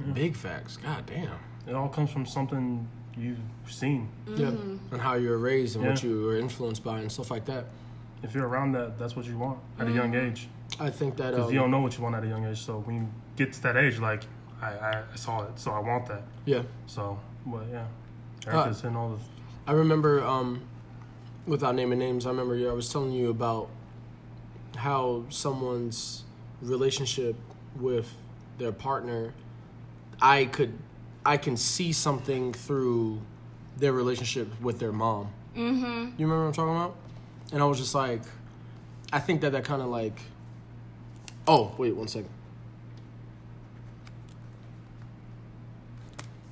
Mm. 0.02 0.14
Big 0.14 0.36
facts. 0.36 0.78
God 0.78 1.06
damn. 1.06 1.38
It 1.68 1.76
all 1.76 1.90
comes 1.90 2.12
from 2.12 2.26
something 2.26 2.88
you've 3.18 3.38
seen. 3.68 4.10
Mm-hmm. 4.26 4.42
Yeah. 4.42 4.78
And 4.92 5.02
how 5.02 5.16
you 5.16 5.30
were 5.30 5.38
raised 5.38 5.76
and 5.76 5.86
what 5.86 6.04
you 6.04 6.22
were 6.24 6.38
influenced 6.38 6.84
by 6.84 7.00
and 7.00 7.12
stuff 7.12 7.32
like 7.32 7.46
that. 7.46 7.66
If 8.22 8.34
you're 8.34 8.48
around 8.48 8.74
that, 8.74 8.98
that's 8.98 9.16
what 9.16 9.26
you 9.26 9.38
want 9.38 9.60
at 9.80 9.88
a 9.88 9.90
mm. 9.90 9.96
young 9.96 10.16
age. 10.16 10.48
I 10.80 10.90
think 10.90 11.18
that 11.18 11.32
Because 11.32 11.48
um, 11.48 11.54
you 11.54 11.60
don't 11.60 11.72
know 11.72 11.82
what 11.82 11.98
you 11.98 12.04
want 12.04 12.16
at 12.16 12.24
a 12.24 12.28
young 12.28 12.46
age. 12.46 12.62
So 12.62 12.80
when 12.80 12.96
you 12.96 13.08
get 13.36 13.54
to 13.54 13.64
that 13.64 13.78
age, 13.78 14.00
like 14.00 14.24
I, 14.62 14.68
I, 14.68 15.04
I 15.12 15.16
saw 15.16 15.44
it, 15.44 15.60
so 15.60 15.72
I 15.72 15.80
want 15.80 16.08
that. 16.08 16.24
yeah. 16.46 16.64
So, 16.88 17.20
but 17.46 17.66
yeah, 17.72 17.86
Uh, 18.48 18.52
Erica's 18.52 18.82
hitting 18.82 18.98
all 18.98 19.10
the. 19.10 19.20
I 19.66 19.74
remember, 19.74 20.24
um, 20.24 20.62
without 21.46 21.76
naming 21.76 22.00
names, 22.00 22.26
I 22.26 22.30
remember 22.30 22.56
I 22.70 22.74
was 22.74 22.92
telling 22.92 23.12
you 23.12 23.30
about 23.30 23.70
how 24.76 25.26
someone's 25.30 26.24
relationship 26.62 27.36
with 27.80 28.14
their 28.58 28.72
partner, 28.72 29.34
I 30.22 30.46
could, 30.46 30.78
I 31.26 31.38
can 31.38 31.58
see 31.58 31.92
something 31.92 32.54
through 32.54 33.22
their 33.78 33.94
relationship 33.94 34.48
with 34.62 34.80
their 34.80 34.92
mom. 34.92 35.30
Mm-hmm. 35.56 35.86
You 36.18 36.26
remember 36.26 36.42
what 36.42 36.48
I'm 36.48 36.54
talking 36.54 36.76
about? 36.76 36.96
And 37.52 37.62
I 37.62 37.66
was 37.66 37.78
just 37.78 37.96
like, 37.96 38.22
I 39.12 39.20
think 39.20 39.42
that 39.42 39.52
that 39.52 39.64
kind 39.64 39.82
of 39.82 39.90
like, 39.90 40.18
oh 41.48 41.74
wait 41.78 41.96
one 41.96 42.08
second. 42.08 42.30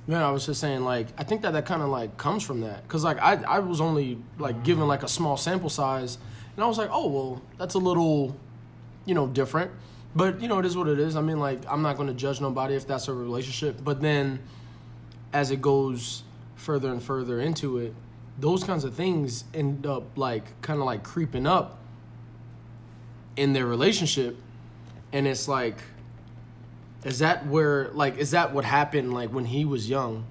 Yeah, 0.08 0.26
I 0.26 0.30
was 0.32 0.46
just 0.46 0.60
saying, 0.60 0.82
like, 0.82 1.06
I 1.16 1.22
think 1.22 1.42
that 1.42 1.52
that 1.52 1.64
kind 1.64 1.80
of 1.80 1.88
like 1.88 2.16
comes 2.16 2.42
from 2.42 2.62
that, 2.62 2.86
cause 2.88 3.04
like 3.04 3.18
I 3.20 3.34
I 3.44 3.58
was 3.60 3.80
only 3.80 4.18
like 4.38 4.64
given 4.64 4.88
like 4.88 5.04
a 5.04 5.08
small 5.08 5.36
sample 5.36 5.70
size, 5.70 6.18
and 6.56 6.64
I 6.64 6.66
was 6.66 6.76
like, 6.76 6.90
oh 6.92 7.06
well, 7.08 7.42
that's 7.56 7.74
a 7.74 7.78
little, 7.78 8.36
you 9.04 9.14
know, 9.14 9.28
different, 9.28 9.70
but 10.16 10.40
you 10.40 10.48
know 10.48 10.58
it 10.58 10.66
is 10.66 10.76
what 10.76 10.88
it 10.88 10.98
is. 10.98 11.14
I 11.14 11.20
mean, 11.20 11.38
like 11.38 11.60
I'm 11.68 11.82
not 11.82 11.96
gonna 11.96 12.14
judge 12.14 12.40
nobody 12.40 12.74
if 12.74 12.84
that's 12.86 13.06
a 13.06 13.14
relationship, 13.14 13.84
but 13.84 14.00
then 14.00 14.40
as 15.32 15.52
it 15.52 15.62
goes 15.62 16.24
further 16.56 16.90
and 16.90 17.00
further 17.02 17.40
into 17.40 17.78
it, 17.78 17.94
those 18.38 18.64
kinds 18.64 18.82
of 18.82 18.94
things 18.94 19.44
end 19.54 19.86
up 19.86 20.18
like 20.18 20.60
kind 20.62 20.80
of 20.80 20.86
like 20.86 21.04
creeping 21.04 21.46
up 21.46 21.78
in 23.36 23.52
their 23.52 23.66
relationship, 23.66 24.36
and 25.12 25.28
it's 25.28 25.46
like 25.46 25.76
is 27.04 27.18
that 27.18 27.46
where 27.46 27.88
like 27.92 28.18
is 28.18 28.30
that 28.30 28.52
what 28.52 28.64
happened 28.64 29.12
like 29.12 29.30
when 29.30 29.46
he 29.46 29.64
was 29.64 29.88
young? 29.88 30.24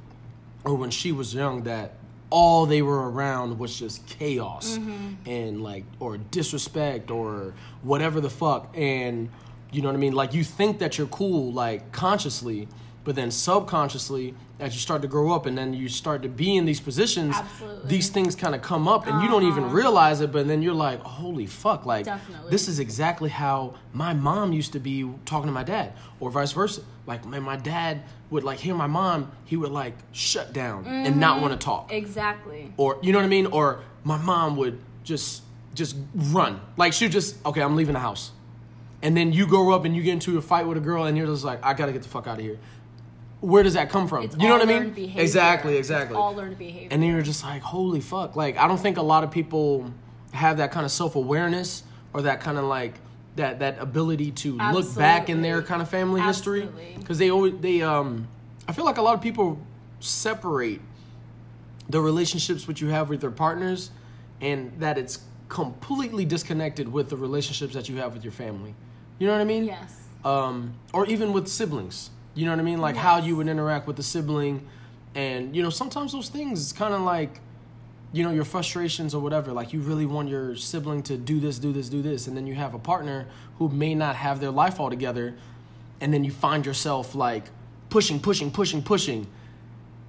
Or 0.64 0.76
when 0.76 0.91
she 0.91 1.11
was 1.11 1.34
young 1.34 1.64
that 1.64 1.93
all 2.30 2.65
they 2.65 2.81
were 2.81 3.10
around 3.10 3.57
was 3.57 3.77
just 3.77 4.06
chaos 4.07 4.77
mm-hmm. 4.77 5.27
and 5.30 5.64
like 5.64 5.84
or 5.99 6.18
disrespect 6.18 7.10
or 7.10 7.53
whatever 7.81 8.22
the 8.22 8.30
fuck. 8.30 8.72
And 8.76 9.30
you 9.72 9.81
know 9.81 9.89
what 9.89 9.95
I 9.95 9.99
mean? 9.99 10.14
Like 10.14 10.34
you 10.34 10.43
think 10.43 10.80
that 10.80 10.98
you're 10.98 11.07
cool 11.07 11.52
like 11.52 11.91
consciously 11.91 12.68
But 13.03 13.15
then 13.15 13.32
subconsciously, 13.32 14.36
as 14.60 14.76
you 14.76 14.80
start 14.80 15.02
to 15.02 15.07
grow 15.07 15.32
up 15.32 15.48
and 15.48 15.57
then 15.57 15.73
you 15.73 15.90
start 15.90 16.22
to 16.22 16.30
be 16.30 16.56
in 16.56 16.65
these 16.65 16.80
positions, 16.80 17.36
Absolutely. 17.36 17.90
these 17.90 18.10
things 18.10 18.36
kind 18.36 18.53
of 18.53 18.61
come 18.61 18.88
up 18.88 19.07
and 19.07 19.23
you 19.23 19.28
don't 19.28 19.44
even 19.44 19.64
uh-huh. 19.64 19.73
realize 19.76 20.22
it. 20.22 20.32
But 20.32 20.48
then 20.48 20.61
you're 20.61 20.76
like, 20.76 20.99
holy 20.99 21.48
fuck, 21.48 21.86
like 21.86 22.06
Definitely. 22.06 22.52
this 22.52 22.68
is 22.68 22.78
exactly 22.78 23.30
how 23.30 23.73
my 23.91 24.14
mom 24.14 24.53
used 24.53 24.73
to 24.73 24.80
be 24.80 25.10
talking 25.26 25.48
to 25.48 25.52
my 25.52 25.64
dad, 25.64 25.94
or 26.19 26.30
vice 26.30 26.52
versa. 26.52 26.82
Like, 27.07 27.26
man, 27.26 27.41
my 27.41 27.56
dad 27.56 28.03
would 28.30 28.44
like 28.44 28.60
hear 28.60 28.76
my 28.76 28.88
mom, 28.88 29.32
he 29.45 29.57
would 29.57 29.72
like 29.72 29.95
shut 30.11 30.53
down 30.53 30.86
and 30.86 31.19
not 31.19 31.34
mm-hmm. 31.34 31.41
want 31.41 31.60
to 31.60 31.64
talk 31.64 31.91
Exactly. 31.91 32.72
or 32.78 32.99
you 33.02 33.11
know 33.11 33.19
what 33.19 33.26
I 33.26 33.30
mean? 33.30 33.48
Or 33.48 33.84
my 34.03 34.18
mom 34.18 34.57
would 34.57 34.80
just 35.03 35.44
just 35.73 35.95
run. 36.14 36.61
Like 36.78 36.94
she 36.94 37.06
would 37.06 37.11
just 37.11 37.44
okay, 37.45 37.61
I'm 37.61 37.76
leaving 37.76 37.94
the 37.94 37.99
house. 37.99 38.32
And 39.03 39.18
then 39.18 39.34
you 39.34 39.48
grow 39.48 39.72
up 39.72 39.84
and 39.86 39.95
you 39.95 40.03
get 40.03 40.14
into 40.14 40.38
a 40.38 40.41
fight 40.41 40.68
with 40.68 40.78
a 40.78 40.82
girl 40.82 41.06
and 41.06 41.18
you're 41.18 41.26
just 41.26 41.44
like, 41.44 41.64
I 41.65 41.73
gotta 41.73 41.91
get 41.91 42.03
the 42.03 42.10
fuck 42.10 42.28
out 42.28 42.38
of 42.38 42.44
here. 42.45 42.60
Where 43.41 43.63
does 43.63 43.73
that 43.73 43.89
come 43.89 44.07
from? 44.07 44.23
It's 44.23 44.38
you 44.38 44.47
know 44.47 44.57
what 44.57 44.69
I 44.69 44.80
mean? 44.80 44.91
behavior. 44.91 45.22
Exactly, 45.22 45.73
It's 45.77 45.89
exactly. 45.89 46.15
all 46.15 46.34
learned 46.34 46.57
behavior. 46.57 46.88
And 46.91 47.01
then 47.01 47.09
you're 47.09 47.22
just 47.22 47.43
like, 47.43 47.61
holy 47.61 47.99
fuck. 47.99 48.35
Like 48.35 48.57
I 48.57 48.68
don't 48.68 48.80
think 48.80 48.97
a 48.97 49.01
lot 49.01 49.23
of 49.23 49.31
people 49.31 49.91
have 50.31 50.57
that 50.57 50.72
kind 50.72 50.85
of 50.85 50.91
self 50.91 51.15
awareness 51.15 51.84
or 52.13 52.22
that 52.22 52.39
kind 52.39 52.57
of 52.57 52.65
like 52.65 52.93
that 53.35 53.59
that 53.59 53.80
ability 53.80 54.31
to 54.31 54.57
look 54.57 54.95
back 54.95 55.30
in 55.30 55.41
their 55.41 55.61
kind 55.61 55.81
of 55.81 55.89
family 55.89 56.22
history 56.22 56.69
because 56.97 57.18
they 57.18 57.30
always 57.31 57.53
they 57.61 57.81
um 57.81 58.27
I 58.68 58.73
feel 58.73 58.85
like 58.85 58.97
a 58.97 59.01
lot 59.01 59.15
of 59.15 59.22
people 59.22 59.59
separate 59.99 60.81
the 61.89 62.01
relationships 62.01 62.68
which 62.68 62.81
you 62.81 62.89
have 62.89 63.09
with 63.09 63.22
their 63.22 63.31
partners 63.31 63.91
and 64.39 64.73
that 64.80 64.97
it's 64.97 65.19
completely 65.49 66.26
disconnected 66.26 66.91
with 66.91 67.09
the 67.09 67.18
relationships 67.18 67.73
that 67.73 67.89
you 67.89 67.97
have 67.97 68.13
with 68.13 68.23
your 68.23 68.31
family. 68.31 68.73
You 69.19 69.27
know 69.27 69.34
what 69.34 69.41
I 69.41 69.45
mean? 69.45 69.65
yes. 69.65 70.07
um, 70.23 70.76
or 70.93 71.05
even 71.07 71.34
with 71.34 71.47
siblings. 71.47 72.09
You 72.34 72.45
know 72.45 72.52
what 72.52 72.60
I 72.60 72.64
mean? 72.64 72.80
Like 72.80 72.95
how 72.95 73.18
you 73.18 73.36
would 73.36 73.48
interact 73.48 73.88
with 73.88 73.98
the 73.98 74.03
sibling, 74.03 74.66
and 75.16 75.56
you 75.56 75.62
know 75.62 75.70
sometimes 75.70 76.14
those 76.14 76.30
things 76.30 76.62
it's 76.62 76.72
kind 76.74 76.94
of 76.94 77.02
like, 77.02 77.41
you 78.14 78.24
know, 78.24 78.32
your 78.32 78.45
frustrations 78.45 79.14
or 79.14 79.22
whatever. 79.22 79.52
Like 79.52 79.74
you 79.74 79.82
really 79.82 80.06
want 80.06 80.30
your 80.30 80.56
sibling 80.56 81.03
to 81.03 81.18
do 81.18 81.40
this, 81.40 81.60
do 81.60 81.74
this, 81.74 81.90
do 81.90 82.02
this, 82.02 82.28
and 82.28 82.38
then 82.38 82.48
you 82.48 82.56
have 82.56 82.74
a 82.74 82.80
partner 82.80 83.28
who 83.58 83.70
may 83.70 83.95
not 83.95 84.16
have 84.16 84.40
their 84.40 84.52
life 84.52 84.80
all 84.80 84.90
together, 84.90 85.36
and 85.99 86.14
then 86.14 86.24
you 86.24 86.32
find 86.32 86.66
yourself 86.66 87.16
like 87.16 87.45
pushing, 87.90 88.20
pushing, 88.20 88.49
pushing, 88.49 88.82
pushing, 88.82 89.28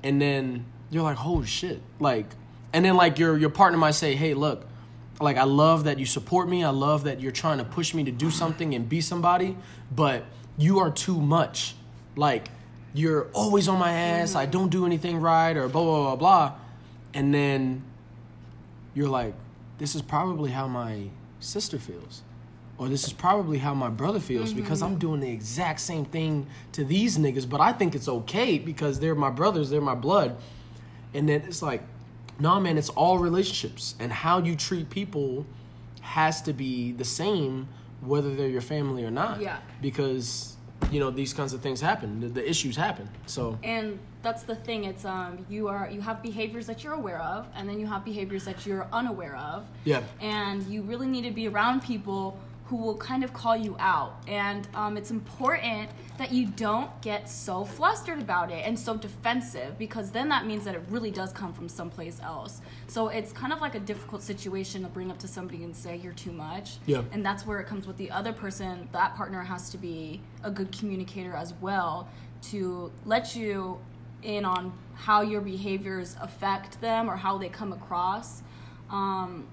and 0.03 0.23
then 0.23 0.65
you're 0.91 1.03
like, 1.03 1.17
holy 1.17 1.47
shit, 1.47 1.81
like, 1.99 2.27
and 2.73 2.85
then 2.85 2.95
like 2.95 3.19
your 3.19 3.37
your 3.37 3.51
partner 3.51 3.79
might 3.79 3.97
say, 3.97 4.15
hey, 4.15 4.35
look, 4.35 4.67
like 5.21 5.37
I 5.37 5.45
love 5.45 5.85
that 5.85 5.99
you 5.99 6.07
support 6.07 6.49
me. 6.49 6.63
I 6.63 6.71
love 6.71 7.05
that 7.05 7.21
you're 7.21 7.33
trying 7.33 7.59
to 7.59 7.65
push 7.65 7.95
me 7.95 8.05
to 8.05 8.13
do 8.13 8.31
something 8.31 8.75
and 8.75 8.89
be 8.89 9.01
somebody, 9.01 9.57
but 9.91 10.25
you 10.57 10.79
are 10.79 10.91
too 10.91 11.21
much. 11.21 11.75
Like 12.17 12.49
you're 12.95 13.29
always 13.33 13.69
on 13.69 13.79
my 13.79 13.93
ass. 13.93 14.35
I 14.35 14.47
don't 14.47 14.69
do 14.69 14.87
anything 14.87 15.21
right 15.21 15.57
or 15.57 15.69
blah 15.69 15.83
blah 15.83 16.03
blah 16.03 16.17
blah. 16.17 16.53
And 17.15 17.33
then 17.33 17.85
you're 18.95 19.09
like, 19.09 19.35
this 19.79 19.95
is 19.95 20.03
probably 20.03 20.51
how 20.51 20.67
my 20.67 21.09
sister 21.41 21.79
feels. 21.79 22.23
Or 22.79 22.89
this 22.89 23.05
is 23.05 23.13
probably 23.13 23.59
how 23.59 23.75
my 23.75 23.91
brother 23.91 24.19
feels 24.19 24.51
mm-hmm. 24.51 24.61
because 24.61 24.83
I'm 24.83 24.99
doing 24.99 25.21
the 25.21 25.31
exact 25.31 25.81
same 25.81 26.05
thing 26.05 26.47
to 26.73 26.85
these 26.85 27.19
niggas, 27.19 27.49
but 27.49 27.61
I 27.61 27.73
think 27.73 27.95
it's 27.95 28.09
okay 28.09 28.59
because 28.59 28.99
they're 28.99 29.15
my 29.15 29.31
brothers, 29.31 29.71
they're 29.71 29.81
my 29.81 29.95
blood. 29.95 30.37
And 31.15 31.29
then 31.29 31.43
it's 31.43 31.63
like, 31.63 31.83
nah, 32.41 32.59
man, 32.59 32.79
it's 32.79 32.89
all 32.89 33.19
relationships. 33.19 33.95
And 34.01 34.13
how 34.13 34.39
you 34.39 34.57
treat 34.57 34.91
people 34.91 35.47
has 36.01 36.43
to 36.43 36.53
be 36.53 36.93
the 36.93 37.05
same 37.05 37.69
whether 38.01 38.35
they're 38.35 38.49
your 38.49 38.63
family 38.63 39.05
or 39.05 39.11
not. 39.11 39.41
Yeah. 39.41 39.59
Because, 39.81 40.52
you 40.91 41.01
know, 41.01 41.11
these 41.11 41.33
kinds 41.33 41.53
of 41.53 41.61
things 41.61 41.81
happen. 41.81 42.21
The, 42.21 42.29
the 42.29 42.49
issues 42.49 42.77
happen. 42.77 43.09
So, 43.27 43.59
and 43.63 43.99
that's 44.23 44.45
the 44.45 44.55
thing 44.55 44.85
it's 44.85 45.05
um 45.05 45.45
you 45.51 45.67
are 45.67 45.91
you 45.91 46.01
have 46.01 46.23
behaviors 46.23 46.65
that 46.67 46.85
you're 46.85 46.93
aware 46.93 47.21
of 47.21 47.49
and 47.57 47.69
then 47.69 47.81
you 47.81 47.87
have 47.87 48.05
behaviors 48.05 48.45
that 48.45 48.65
you're 48.65 48.87
unaware 48.93 49.35
of 49.37 49.67
Yeah. 49.83 50.01
and 50.21 50.63
you 50.69 50.83
really 50.83 51.09
need 51.09 51.23
to 51.25 51.33
be 51.33 51.49
around 51.49 51.83
people 51.83 52.39
who 52.67 52.77
will 52.77 52.97
kind 52.97 53.25
of 53.25 53.33
call 53.33 53.57
you 53.57 53.75
out 53.81 54.23
and 54.29 54.69
um, 54.75 54.97
it's 54.97 55.11
important 55.11 55.91
that 56.19 56.31
you 56.33 56.47
don't 56.47 56.89
get 57.03 57.29
so 57.29 57.65
flustered 57.65 58.21
about 58.21 58.53
it 58.53 58.65
and 58.65 58.79
so 58.79 58.97
defensive 58.97 59.77
because 59.77 60.13
then 60.13 60.29
that 60.29 60.47
means 60.47 60.65
that 60.67 60.77
it 60.77 60.83
really 60.89 61.11
does 61.11 61.33
come 61.33 61.53
from 61.53 61.69
someplace 61.69 62.21
else 62.23 62.61
so 62.93 63.09
it's 63.09 63.33
kind 63.33 63.55
of 63.55 63.61
like 63.63 63.75
a 63.75 63.81
difficult 63.81 64.21
situation 64.23 64.83
to 64.83 64.89
bring 64.89 65.11
up 65.11 65.19
to 65.19 65.27
somebody 65.27 65.65
and 65.65 65.75
say 65.75 65.97
you're 65.97 66.13
too 66.13 66.31
much 66.33 66.77
Yeah. 66.85 67.01
and 67.13 67.25
that's 67.25 67.47
where 67.47 67.59
it 67.59 67.67
comes 67.67 67.87
with 67.87 67.97
the 67.97 68.11
other 68.11 68.35
person 68.35 68.87
that 68.93 69.15
partner 69.17 69.43
has 69.43 69.71
to 69.71 69.79
be 69.79 70.21
a 70.43 70.51
good 70.51 70.71
communicator 70.79 71.33
as 71.33 71.55
well 71.63 72.07
to 72.51 72.93
let 73.07 73.35
you 73.35 73.79
in 74.23 74.45
on 74.45 74.73
how 74.95 75.23
your 75.23 75.41
behaviors 75.41 76.17
affect 76.21 76.81
them 76.83 77.09
or 77.09 77.17
how 77.17 77.39
they 77.39 77.49
come 77.49 77.73
across 77.73 78.43
um, 78.91 79.47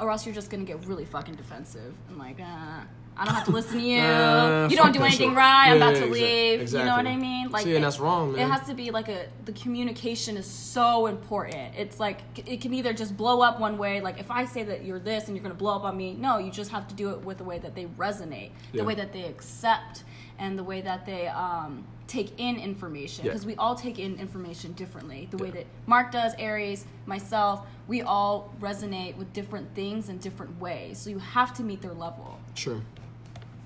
or 0.00 0.10
else 0.10 0.26
you're 0.26 0.34
just 0.34 0.50
gonna 0.50 0.64
get 0.64 0.84
really 0.86 1.04
fucking 1.04 1.36
defensive 1.36 1.94
and 2.08 2.18
like 2.18 2.40
uh, 2.40 2.80
I 3.16 3.24
don't 3.24 3.34
have 3.34 3.44
to 3.44 3.52
listen 3.52 3.78
to 3.78 3.84
you. 3.84 4.00
Uh, 4.04 4.68
you 4.70 4.76
don't 4.76 4.92
do 4.92 5.02
anything 5.02 5.30
shit. 5.30 5.36
right. 5.36 5.70
I'm 5.70 5.76
about 5.76 5.94
yeah, 5.94 6.00
to 6.00 6.06
exact- 6.06 6.12
leave. 6.12 6.72
You 6.72 6.78
know 6.84 6.96
what 6.96 7.06
I 7.06 7.16
mean? 7.16 7.50
Like, 7.50 7.62
See, 7.64 7.70
and 7.70 7.78
it- 7.78 7.82
that's 7.82 8.00
wrong, 8.00 8.32
man. 8.32 8.40
It 8.48 8.52
has 8.52 8.66
to 8.68 8.74
be 8.74 8.90
like 8.90 9.08
a 9.08 9.26
the 9.44 9.52
communication 9.52 10.36
is 10.36 10.46
so 10.46 11.06
important. 11.06 11.74
It's 11.76 12.00
like 12.00 12.20
it 12.36 12.60
can 12.60 12.74
either 12.74 12.92
just 12.92 13.16
blow 13.16 13.40
up 13.42 13.60
one 13.60 13.78
way. 13.78 14.00
Like 14.00 14.18
if 14.18 14.30
I 14.30 14.44
say 14.46 14.62
that 14.64 14.84
you're 14.84 14.98
this 14.98 15.28
and 15.28 15.36
you're 15.36 15.42
gonna 15.42 15.54
blow 15.54 15.76
up 15.76 15.84
on 15.84 15.96
me, 15.96 16.14
no, 16.14 16.38
you 16.38 16.50
just 16.50 16.70
have 16.70 16.88
to 16.88 16.94
do 16.94 17.10
it 17.10 17.24
with 17.24 17.38
the 17.38 17.44
way 17.44 17.58
that 17.58 17.74
they 17.74 17.84
resonate, 17.86 18.50
the 18.72 18.78
Yeah. 18.78 18.82
way 18.84 18.94
that 18.94 19.12
they 19.12 19.24
accept, 19.24 20.04
and 20.38 20.58
the 20.58 20.64
way 20.64 20.80
that 20.80 21.06
they 21.06 21.28
um, 21.28 21.84
take 22.08 22.32
in 22.38 22.56
information. 22.56 23.24
Yeah. 23.24 23.30
Because 23.32 23.46
we 23.46 23.54
all 23.56 23.74
take 23.74 23.98
in 23.98 24.18
information 24.18 24.72
differently. 24.72 25.28
The 25.30 25.38
way 25.38 25.50
that 25.50 25.66
Mark 25.86 26.10
does, 26.10 26.32
Aries, 26.38 26.84
myself, 27.06 27.64
we 27.86 28.02
all 28.02 28.52
resonate 28.60 29.16
with 29.16 29.32
different 29.32 29.74
things 29.74 30.08
in 30.08 30.18
different 30.18 30.60
ways. 30.60 30.98
So 30.98 31.10
you 31.10 31.18
have 31.18 31.54
to 31.54 31.62
meet 31.62 31.80
their 31.82 31.94
level. 31.94 32.38
sure. 32.54 32.80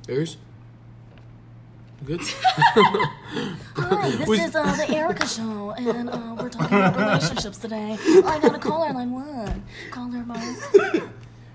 Aries? 0.09 0.36
Good? 2.05 2.20
Hi, 3.76 4.10
this 4.16 4.28
We- 4.28 4.40
is 4.40 4.55
uh, 4.55 4.74
the 4.76 4.94
Erica 4.94 5.26
Show, 5.26 5.72
and 5.76 6.09
uh, 6.09 6.36
we're 6.39 6.48
talking 6.48 6.78
about 6.78 6.97
relationships 6.97 7.59
today. 7.59 7.98
I 8.24 8.39
got 8.40 8.55
a 8.55 8.59
caller, 8.59 8.93
line 8.94 9.10
one. 9.10 9.64
Caller 9.90 10.24
line. 10.24 10.56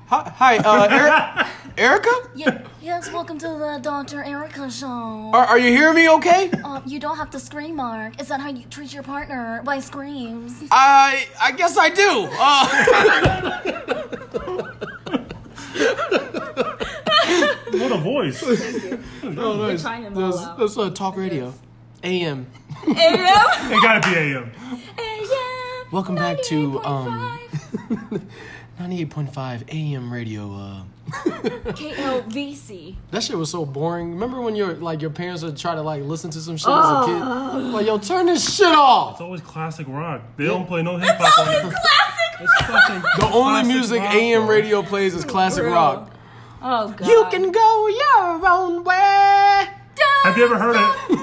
Hi, 0.08 0.30
hi 0.36 0.58
uh, 0.58 0.88
Eri- 0.92 1.48
Erica? 1.78 2.12
Yeah, 2.36 2.62
yes, 2.82 3.12
welcome 3.12 3.40
to 3.40 3.48
the 3.48 3.80
Dr. 3.82 4.22
Erica 4.24 4.70
Show. 4.70 5.32
Are, 5.34 5.46
are 5.46 5.58
you 5.58 5.72
hearing 5.72 5.96
me 5.96 6.08
okay? 6.10 6.52
Um, 6.64 6.84
you 6.86 7.00
don't 7.00 7.18
have 7.18 7.32
to 7.32 7.40
scream, 7.40 7.78
Mark. 7.78 8.22
Is 8.22 8.28
that 8.28 8.40
how 8.42 8.50
you 8.50 8.66
treat 8.70 8.94
your 8.94 9.02
partner? 9.02 9.62
By 9.64 9.80
screams? 9.80 10.54
I 10.72 11.26
I 11.42 11.54
guess 11.54 11.78
I 11.78 11.90
do. 11.90 12.28
Uh, 12.38 14.03
What 18.14 18.26
a 18.28 18.32
voice. 18.32 18.44
oh, 19.24 19.28
nice. 19.68 19.82
trying 19.82 20.04
them 20.04 20.18
all 20.18 20.32
That's, 20.32 20.44
out. 20.44 20.58
that's 20.60 20.78
uh, 20.78 20.90
talk 20.92 21.18
radio. 21.18 21.54
AM. 22.04 22.46
AM. 22.46 22.48
It 22.86 23.82
gotta 23.82 24.08
be 24.10 24.16
AM. 24.16 24.52
AM. 24.98 25.88
Welcome 25.92 26.16
back 26.16 26.42
to 26.44 26.84
um 26.84 27.40
98.5. 27.90 28.22
98.5 28.80 29.74
AM 29.74 30.12
radio. 30.14 30.54
Uh, 30.54 30.84
KLVC. 31.74 32.96
that 33.12 33.24
shit 33.24 33.38
was 33.38 33.50
so 33.52 33.66
boring. 33.66 34.12
Remember 34.14 34.42
when 34.42 34.56
your 34.56 34.74
like 34.76 35.02
your 35.02 35.12
parents 35.12 35.44
would 35.44 35.58
try 35.58 35.76
to 35.76 35.82
like 35.82 36.04
listen 36.04 36.30
to 36.32 36.40
some 36.42 36.58
shit 36.58 36.68
as 36.70 36.86
a 36.90 37.06
kid? 37.06 37.20
Like, 37.72 37.86
yo, 37.86 37.98
turn 38.00 38.26
this 38.26 38.56
shit 38.56 38.68
off. 38.68 39.14
It's 39.14 39.22
always 39.22 39.42
classic 39.42 39.88
rock. 39.88 40.22
They 40.38 40.46
don't 40.46 40.68
play 40.68 40.82
no 40.84 40.98
hip 40.98 41.16
hop 41.18 41.48
on 41.48 41.54
it. 41.54 41.62
classic. 41.62 42.42
It's 42.42 42.62
fucking 42.66 43.02
The 43.20 43.26
only 43.34 43.62
classic 43.62 43.68
music 43.68 44.02
rock, 44.02 44.14
AM 44.16 44.42
bro. 44.46 44.50
radio 44.56 44.82
plays 44.84 45.14
is 45.16 45.24
classic 45.24 45.64
Bro. 45.64 45.74
rock. 45.74 46.13
Oh 46.66 46.94
god. 46.96 47.08
You 47.08 47.26
can 47.30 47.52
go 47.52 47.88
your 47.88 48.48
own 48.50 48.84
way. 48.84 49.68
Have 50.24 50.38
you 50.38 50.46
ever 50.46 50.58
heard 50.58 50.76
a 50.76 50.80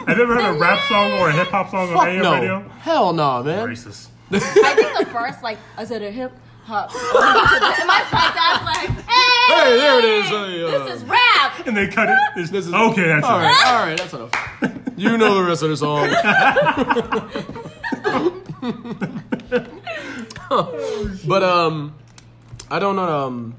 Have 0.07 0.17
you 0.19 0.23
ever 0.25 0.35
heard 0.35 0.55
a 0.55 0.59
rap 0.59 0.79
song 0.89 1.13
or 1.13 1.31
a 1.31 1.33
hip 1.33 1.49
hop 1.49 1.71
song 1.71 1.89
on 1.89 1.95
Fuck 1.97 2.07
AM 2.09 2.23
no. 2.23 2.35
radio? 2.35 2.69
Hell 2.81 3.13
no, 3.15 3.43
man. 3.43 3.67
Racist. 3.69 4.09
I 4.31 4.39
think 4.39 4.99
the 4.99 5.07
first 5.13 5.43
like 5.43 5.59
I 5.79 5.85
said 5.85 6.03
a 6.03 6.11
hip 6.11 6.33
hop. 6.65 6.91
and 6.93 7.87
my, 7.89 8.05
my 8.13 8.31
dad's 8.35 8.65
like, 8.65 8.91
hey, 9.09 9.55
Hey, 9.55 9.77
there 9.79 9.99
it 9.99 10.05
is. 10.05 10.27
Hey, 10.29 10.63
uh, 10.65 10.85
this 10.85 10.97
is 11.03 11.05
rap. 11.09 11.67
And 11.67 11.77
they 11.77 11.89
cut 11.89 12.09
it. 12.11 12.17
It's, 12.37 12.51
This 12.51 12.67
is- 12.67 12.73
okay, 12.75 13.09
that's 13.09 13.27
all 13.27 13.41
it. 13.41 13.45
right, 13.45 13.67
all 13.67 13.87
right, 13.87 13.99
that's 13.99 14.13
enough. 14.13 14.31
You 14.97 15.17
know 15.17 15.35
the 15.43 15.45
rest 15.49 15.63
of 15.63 15.71
the 15.71 15.77
song. 15.79 16.11
but 21.27 21.43
um, 21.43 21.95
I 22.71 22.79
don't 22.79 22.97
know. 22.97 23.03
Um, 23.27 23.57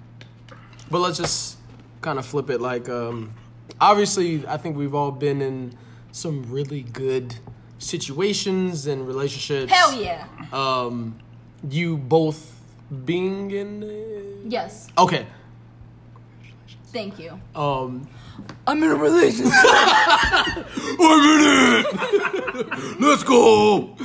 but 0.90 1.00
let's 1.00 1.18
just 1.18 1.58
kind 2.02 2.20
of 2.20 2.26
flip 2.26 2.50
it. 2.50 2.60
Like 2.62 2.90
um, 2.90 3.34
obviously, 3.80 4.46
I 4.48 4.58
think 4.58 4.76
we've 4.78 4.96
all 4.96 5.12
been 5.12 5.42
in 5.42 5.78
some 6.12 6.44
really 6.52 6.82
good 6.82 7.36
situations 7.80 8.88
and 8.88 9.08
relationships. 9.08 9.72
Hell 9.72 9.94
yeah. 10.02 10.26
Um, 10.52 11.20
you 11.70 11.98
both 11.98 12.60
being 13.06 13.52
in. 13.52 14.42
Yes. 14.50 14.90
Okay. 14.98 15.26
Thank 16.88 17.20
you. 17.20 17.40
Um, 17.56 18.08
I'm 18.68 18.84
in 18.84 18.92
a 18.92 18.96
relationship. 18.96 19.54
I'm 19.64 21.40
in 21.40 21.86
it. 21.86 23.00
Let's 23.00 23.24
go. 23.24 23.96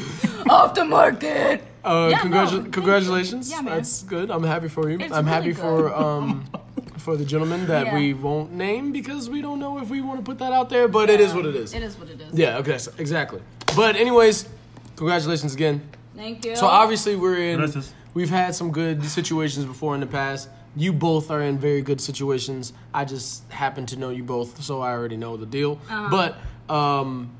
Off 0.48 0.74
the 0.74 0.84
market. 0.84 1.64
Uh, 1.84 2.08
Yeah, 2.12 2.18
congratu- 2.20 2.64
no, 2.64 2.70
congratulations. 2.70 3.50
Yeah, 3.50 3.62
man. 3.62 3.76
That's 3.76 4.02
good. 4.04 4.30
I'm 4.30 4.44
happy 4.44 4.68
for 4.68 4.88
you. 4.90 4.98
It's 5.00 5.12
I'm 5.12 5.26
happy 5.26 5.48
really 5.48 5.54
for 5.60 5.94
um 5.94 6.44
for 7.06 7.16
the 7.16 7.24
gentleman 7.24 7.68
that 7.68 7.86
Yeah. 7.86 7.94
we 7.94 8.12
won't 8.14 8.52
name 8.52 8.90
because 8.90 9.30
we 9.30 9.40
don't 9.40 9.60
know 9.60 9.78
if 9.78 9.88
we 9.88 10.00
want 10.00 10.18
to 10.18 10.24
put 10.24 10.38
that 10.40 10.52
out 10.52 10.68
there, 10.70 10.88
but 10.88 11.08
it 11.08 11.20
is 11.20 11.32
what 11.32 11.46
it 11.46 11.54
is. 11.54 11.72
It 11.72 11.84
is 11.84 11.96
what 11.96 12.08
it 12.10 12.20
is. 12.20 12.36
Yeah, 12.36 12.58
okay, 12.58 12.78
so- 12.78 12.90
exactly. 12.98 13.40
But 13.76 13.94
anyways, 13.94 14.48
congratulations 14.96 15.54
again. 15.54 15.82
Thank 16.16 16.44
you. 16.44 16.56
So 16.56 16.66
obviously 16.66 17.14
we're 17.14 17.36
in 17.38 17.58
Gracias. 17.58 17.94
we've 18.12 18.28
had 18.28 18.56
some 18.56 18.72
good 18.72 19.04
situations 19.04 19.66
before 19.66 19.94
in 19.94 20.00
the 20.00 20.08
past. 20.08 20.48
You 20.74 20.92
both 20.92 21.30
are 21.30 21.40
in 21.42 21.58
very 21.58 21.80
good 21.80 22.00
situations. 22.00 22.72
I 22.92 23.04
just 23.04 23.48
happen 23.52 23.86
to 23.86 23.96
know 23.96 24.10
you 24.10 24.24
both, 24.24 24.60
so 24.60 24.80
I 24.80 24.90
already 24.90 25.16
know 25.16 25.36
the 25.36 25.46
deal. 25.46 25.78
Uh-huh. 25.88 26.08
But 26.10 26.30
um 26.74 27.30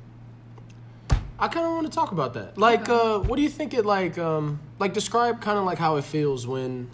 I 1.41 1.49
kind 1.49 1.67
of 1.67 1.73
want 1.73 1.87
to 1.91 1.93
talk 1.93 2.13
about 2.13 2.35
that. 2.35 2.57
Like 2.57 2.89
uh 2.89 3.19
what 3.19 3.35
do 3.35 3.43
you 3.43 3.49
think 3.51 3.75
it 3.75 3.85
like 3.85 4.17
um 4.17 4.61
like 4.79 4.95
describe 4.95 5.41
kind 5.41 5.59
of 5.59 5.65
like 5.65 5.79
how 5.79 5.97
it 5.97 6.05
feels 6.05 6.47
when 6.47 6.89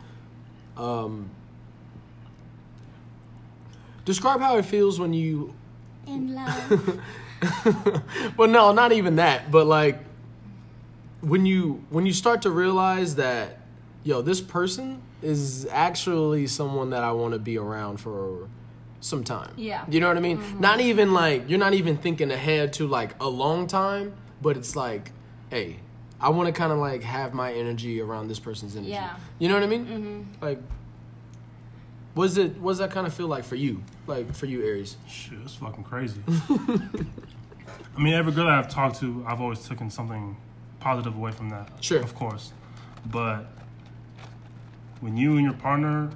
um 0.79 1.29
describe 4.05 4.41
how 4.41 4.57
it 4.57 4.65
feels 4.65 4.99
when 4.99 5.13
you 5.13 5.55
in 6.07 6.35
love. 6.35 7.01
well, 8.37 8.49
no, 8.49 8.73
not 8.73 8.93
even 8.93 9.17
that. 9.17 9.51
But 9.51 9.67
like 9.67 9.99
when 11.21 11.47
you 11.47 11.85
when 11.91 12.07
you 12.07 12.13
start 12.13 12.43
to 12.43 12.51
realize 12.51 13.17
that 13.17 13.61
yo, 14.05 14.23
this 14.23 14.41
person 14.41 15.03
is 15.23 15.67
actually 15.71 16.47
someone 16.47 16.91
that 16.91 17.05
I 17.05 17.13
want 17.13 17.33
to 17.35 17.39
be 17.39 17.59
around 17.59 17.99
for 17.99 18.49
some 19.01 19.25
time. 19.25 19.53
Yeah. 19.57 19.85
You 19.89 20.01
know 20.01 20.09
what 20.09 20.17
I 20.17 20.21
mean? 20.21 20.39
Mm-hmm. 20.39 20.61
Not 20.61 20.81
even 20.81 21.13
like 21.13 21.49
you're 21.49 21.59
not 21.59 21.75
even 21.75 21.97
thinking 21.97 22.31
ahead 22.31 22.73
to 22.75 22.87
like 22.87 23.15
a 23.21 23.29
long 23.29 23.67
time, 23.67 24.15
but 24.41 24.57
it's 24.57 24.77
like, 24.77 25.13
hey, 25.51 25.79
I 26.21 26.31
want 26.31 26.47
to 26.47 26.53
kind 26.53 26.73
of 26.73 26.79
like 26.79 27.03
have 27.03 27.35
my 27.35 27.53
energy 27.53 28.01
around 28.01 28.29
this 28.29 28.39
person's 28.39 28.77
energy. 28.77 28.93
Yeah. 28.93 29.17
You 29.39 29.49
know 29.49 29.55
what 29.55 29.63
I 29.63 29.67
mean? 29.67 29.87
Mm-hmm. 29.87 30.45
Like 30.45 30.61
was 32.15 32.37
it 32.39 32.59
what 32.59 32.73
does 32.73 32.79
that 32.79 32.91
kind 32.91 33.07
of 33.07 33.15
feel 33.15 33.27
like 33.29 33.45
for 33.45 33.57
you? 33.57 33.83
Like 34.07 34.33
for 34.35 34.47
you, 34.47 34.63
Aries? 34.65 34.97
Shit, 35.09 35.39
it's 35.45 35.55
fucking 35.55 35.85
crazy. 35.85 36.21
I 37.97 38.01
mean, 38.01 38.15
every 38.15 38.33
girl 38.33 38.47
that 38.47 38.55
I've 38.59 38.69
talked 38.71 39.01
to, 39.01 39.25
I've 39.27 39.41
always 39.41 39.67
taken 39.67 39.91
something 39.91 40.37
positive 40.81 41.15
away 41.17 41.33
from 41.33 41.51
that. 41.51 41.69
Sure. 41.81 42.01
Of 42.03 42.15
course. 42.15 42.53
But 43.11 43.47
when 45.01 45.17
you 45.17 45.33
and 45.37 45.45
your 45.45 45.55
partner 45.55 46.11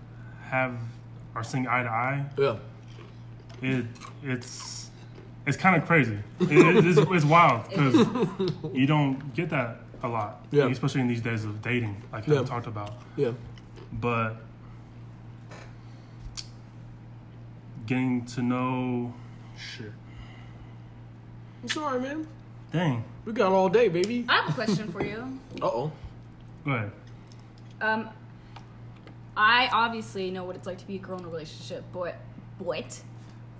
have 0.48 0.74
are 1.34 1.44
seeing 1.44 1.66
eye 1.68 1.82
to 1.82 1.88
eye, 1.88 2.24
Yeah. 2.38 2.56
it 3.62 3.84
it's 4.22 4.90
it's 5.46 5.56
kind 5.56 5.76
of 5.80 5.86
crazy. 5.86 6.18
It, 6.40 6.84
it's, 6.84 6.98
it's 6.98 7.24
wild 7.24 7.68
because 7.68 7.94
you 8.74 8.86
don't 8.86 9.34
get 9.34 9.50
that 9.50 9.80
a 10.02 10.08
lot, 10.08 10.44
Yeah. 10.50 10.68
especially 10.68 11.02
in 11.02 11.08
these 11.08 11.20
days 11.20 11.44
of 11.44 11.62
dating, 11.62 12.02
like 12.12 12.26
Yeah. 12.26 12.40
we 12.40 12.46
talked 12.46 12.66
about. 12.66 12.92
Yeah. 13.16 13.30
But 13.92 14.36
getting 17.86 18.24
to 18.26 18.42
know 18.42 19.14
shit. 19.56 19.92
I'm 21.62 21.68
sorry, 21.68 22.00
man. 22.00 22.26
Dang. 22.72 23.04
We 23.24 23.32
got 23.32 23.52
all 23.52 23.68
day, 23.68 23.88
baby. 23.88 24.24
I 24.28 24.42
have 24.42 24.50
a 24.50 24.52
question 24.52 24.90
for 24.92 25.04
you. 25.04 25.38
Uh 25.62 25.66
oh. 25.66 25.92
Go 26.66 26.72
ahead. 26.72 26.92
Um, 27.80 28.10
I 29.34 29.70
obviously 29.72 30.30
know 30.30 30.44
what 30.44 30.54
it's 30.54 30.66
like 30.66 30.76
to 30.78 30.86
be 30.86 30.96
a 30.96 30.98
girl 30.98 31.18
in 31.18 31.24
a 31.24 31.28
relationship, 31.28 31.82
but 31.94 32.16
what? 32.58 33.02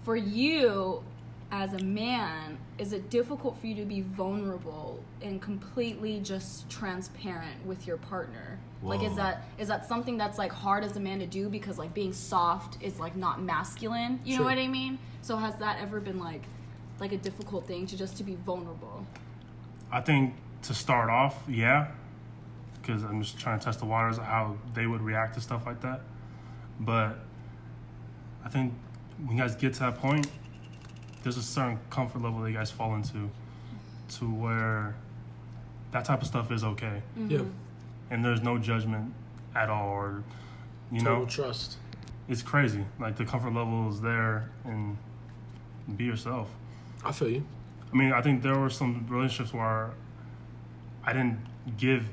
For 0.02 0.14
you, 0.14 1.02
as 1.50 1.72
a 1.72 1.82
man, 1.82 2.58
is 2.78 2.92
it 2.92 3.08
difficult 3.08 3.58
for 3.58 3.66
you 3.66 3.74
to 3.76 3.86
be 3.86 4.02
vulnerable 4.02 5.00
and 5.22 5.40
completely 5.40 6.20
just 6.20 6.68
transparent 6.68 7.64
with 7.64 7.86
your 7.86 7.96
partner? 7.96 8.58
Like, 8.86 9.02
is 9.02 9.16
that 9.16 9.42
is 9.58 9.68
that 9.68 9.86
something 9.86 10.16
that's 10.16 10.38
like 10.38 10.52
hard 10.52 10.84
as 10.84 10.96
a 10.96 11.00
man 11.00 11.18
to 11.18 11.26
do 11.26 11.48
because 11.48 11.78
like 11.78 11.92
being 11.94 12.12
soft 12.12 12.80
is 12.82 12.98
like 12.98 13.16
not 13.16 13.40
masculine? 13.42 14.20
You 14.24 14.34
Sure. 14.36 14.44
know 14.44 14.50
what 14.50 14.58
I 14.58 14.68
mean? 14.68 14.98
So 15.22 15.36
has 15.36 15.56
that 15.56 15.78
ever 15.80 16.00
been 16.00 16.18
like 16.18 16.42
like 17.00 17.12
a 17.12 17.16
difficult 17.18 17.66
thing 17.66 17.86
to 17.88 17.96
just 17.96 18.16
to 18.18 18.24
be 18.24 18.36
vulnerable? 18.36 19.06
I 19.90 20.00
think 20.00 20.34
to 20.62 20.74
start 20.74 21.10
off, 21.10 21.42
yeah, 21.48 21.88
because 22.80 23.02
I'm 23.02 23.22
just 23.22 23.38
trying 23.38 23.58
to 23.58 23.64
test 23.64 23.80
the 23.80 23.86
waters 23.86 24.18
how 24.18 24.56
they 24.74 24.86
would 24.86 25.02
react 25.02 25.34
to 25.34 25.40
stuff 25.40 25.66
like 25.66 25.80
that. 25.82 26.00
But 26.80 27.18
I 28.44 28.48
think 28.48 28.72
when 29.24 29.36
you 29.36 29.42
guys 29.42 29.56
get 29.56 29.74
to 29.74 29.80
that 29.80 29.96
point, 29.96 30.26
there's 31.22 31.36
a 31.36 31.42
certain 31.42 31.78
comfort 31.90 32.22
level 32.22 32.40
that 32.40 32.50
you 32.50 32.56
guys 32.56 32.70
fall 32.70 32.94
into, 32.94 33.30
to 34.10 34.24
where 34.32 34.94
that 35.92 36.04
type 36.04 36.20
of 36.22 36.26
stuff 36.28 36.50
is 36.52 36.62
okay, 36.64 37.02
Yeah. 37.16 37.38
Mm-hmm. 37.38 37.50
And 38.10 38.24
there's 38.24 38.42
no 38.42 38.58
judgment 38.58 39.12
at 39.54 39.68
all, 39.70 39.88
or 39.88 40.22
you 40.92 41.00
Total 41.00 41.20
know, 41.20 41.26
trust. 41.26 41.76
it's 42.28 42.42
crazy. 42.42 42.84
Like 43.00 43.16
the 43.16 43.24
comfort 43.24 43.52
level 43.54 43.88
is 43.90 44.00
there, 44.00 44.50
and 44.64 44.96
be 45.96 46.04
yourself. 46.04 46.48
I 47.04 47.12
feel 47.12 47.28
you. 47.30 47.44
I 47.92 47.96
mean, 47.96 48.12
I 48.12 48.20
think 48.20 48.42
there 48.42 48.58
were 48.58 48.70
some 48.70 49.06
relationships 49.08 49.52
where 49.54 49.90
I 51.04 51.12
didn't 51.12 51.38
give 51.78 52.04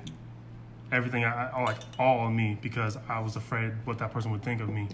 everything, 0.92 1.26
I, 1.26 1.50
I- 1.50 1.64
like 1.64 1.78
all 1.98 2.28
of 2.28 2.34
me, 2.34 2.58
because 2.62 2.98
I 3.10 3.20
was 3.20 3.36
afraid 3.36 3.72
what 3.86 3.98
that 4.00 4.12
person 4.12 4.32
would 4.32 4.44
think 4.44 4.62
of 4.62 4.70
me 4.70 4.88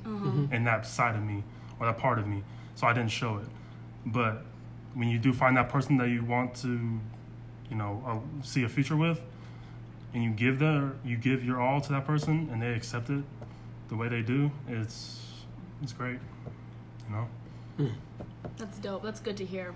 and 0.52 0.66
that 0.66 0.86
side 0.86 1.16
of 1.16 1.22
me 1.24 1.44
or 1.80 1.86
that 1.88 1.98
part 1.98 2.18
of 2.20 2.28
me. 2.28 2.44
So 2.76 2.88
I 2.88 2.94
didn't 2.94 3.12
show 3.12 3.38
it. 3.38 3.48
But 4.06 4.46
when 4.94 5.10
you 5.10 5.20
do 5.20 5.34
find 5.34 5.58
that 5.58 5.68
person 5.70 5.98
that 5.98 6.08
you 6.10 6.24
want 6.24 6.56
to, 6.56 6.70
you 7.70 7.76
know, 7.76 8.02
uh, 8.08 8.44
see 8.44 8.64
a 8.64 8.70
future 8.70 8.96
with, 8.96 9.22
and 10.14 10.24
you 10.24 10.32
give 10.32 10.60
their, 10.60 10.94
you 11.04 11.18
give 11.18 11.44
your 11.44 11.60
all 11.60 11.82
to 11.82 11.92
that 11.94 12.06
person, 12.06 12.50
and 12.52 12.62
they 12.62 12.74
accept 12.74 13.10
it 13.10 13.24
the 13.90 13.96
way 13.96 14.08
they 14.08 14.22
do, 14.22 14.52
it's 14.68 15.20
it's 15.82 15.94
great. 15.94 16.20
You 17.10 17.16
know. 17.16 17.92
That's 18.58 18.78
dope. 18.80 19.04
That's 19.04 19.20
good 19.20 19.38
to 19.38 19.46
hear. 19.46 19.74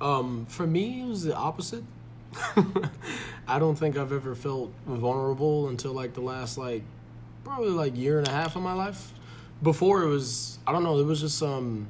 Um, 0.00 0.44
for 0.46 0.66
me, 0.66 1.02
it 1.02 1.06
was 1.06 1.24
the 1.24 1.34
opposite. 1.34 1.84
I 3.46 3.58
don't 3.58 3.76
think 3.76 3.96
I've 3.96 4.12
ever 4.12 4.34
felt 4.34 4.72
vulnerable 4.86 5.68
until 5.68 5.92
like 5.92 6.14
the 6.14 6.20
last 6.20 6.58
like 6.58 6.82
probably 7.44 7.70
like 7.70 7.96
year 7.96 8.18
and 8.18 8.26
a 8.26 8.30
half 8.30 8.56
of 8.56 8.62
my 8.62 8.72
life. 8.72 9.12
Before 9.62 10.02
it 10.02 10.08
was 10.08 10.58
I 10.66 10.72
don't 10.72 10.82
know, 10.82 10.98
it 10.98 11.04
was 11.06 11.20
just 11.20 11.42
um 11.42 11.86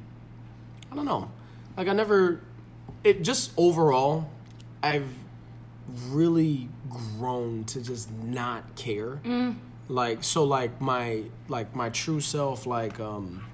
I 0.92 0.96
don't 0.96 1.06
know. 1.06 1.30
Like 1.76 1.88
I 1.88 1.92
never 1.94 2.40
it 3.02 3.22
just 3.22 3.52
overall 3.56 4.28
I've 4.82 5.08
really 6.08 6.68
grown 6.88 7.64
to 7.64 7.80
just 7.80 8.10
not 8.10 8.76
care. 8.76 9.20
Mm. 9.24 9.56
Like 9.88 10.24
so 10.24 10.44
like 10.44 10.80
my 10.80 11.24
like 11.48 11.74
my 11.74 11.90
true 11.90 12.20
self 12.20 12.66
like 12.66 13.00
um 13.00 13.44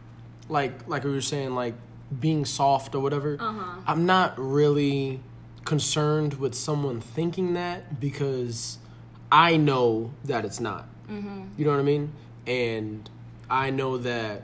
like 0.51 0.89
like 0.89 1.05
we 1.05 1.11
were 1.11 1.21
saying 1.21 1.55
like 1.55 1.75
being 2.19 2.45
soft 2.45 2.95
or 2.95 3.01
whatever 3.01 3.37
uh-huh. 3.39 3.81
i'm 3.87 4.05
not 4.05 4.35
really 4.37 5.21
concerned 5.65 6.35
with 6.35 6.55
someone 6.55 7.01
thinking 7.01 7.55
that 7.55 8.01
because 8.01 8.79
i 9.31 9.57
know 9.57 10.11
that 10.25 10.45
it's 10.45 10.59
not. 10.59 10.89
Mm-hmm. 11.09 11.43
You 11.57 11.65
know 11.65 11.71
what 11.73 11.81
i 11.81 11.85
mean? 11.85 12.13
And 12.47 13.09
i 13.49 13.71
know 13.71 13.99
that 13.99 14.43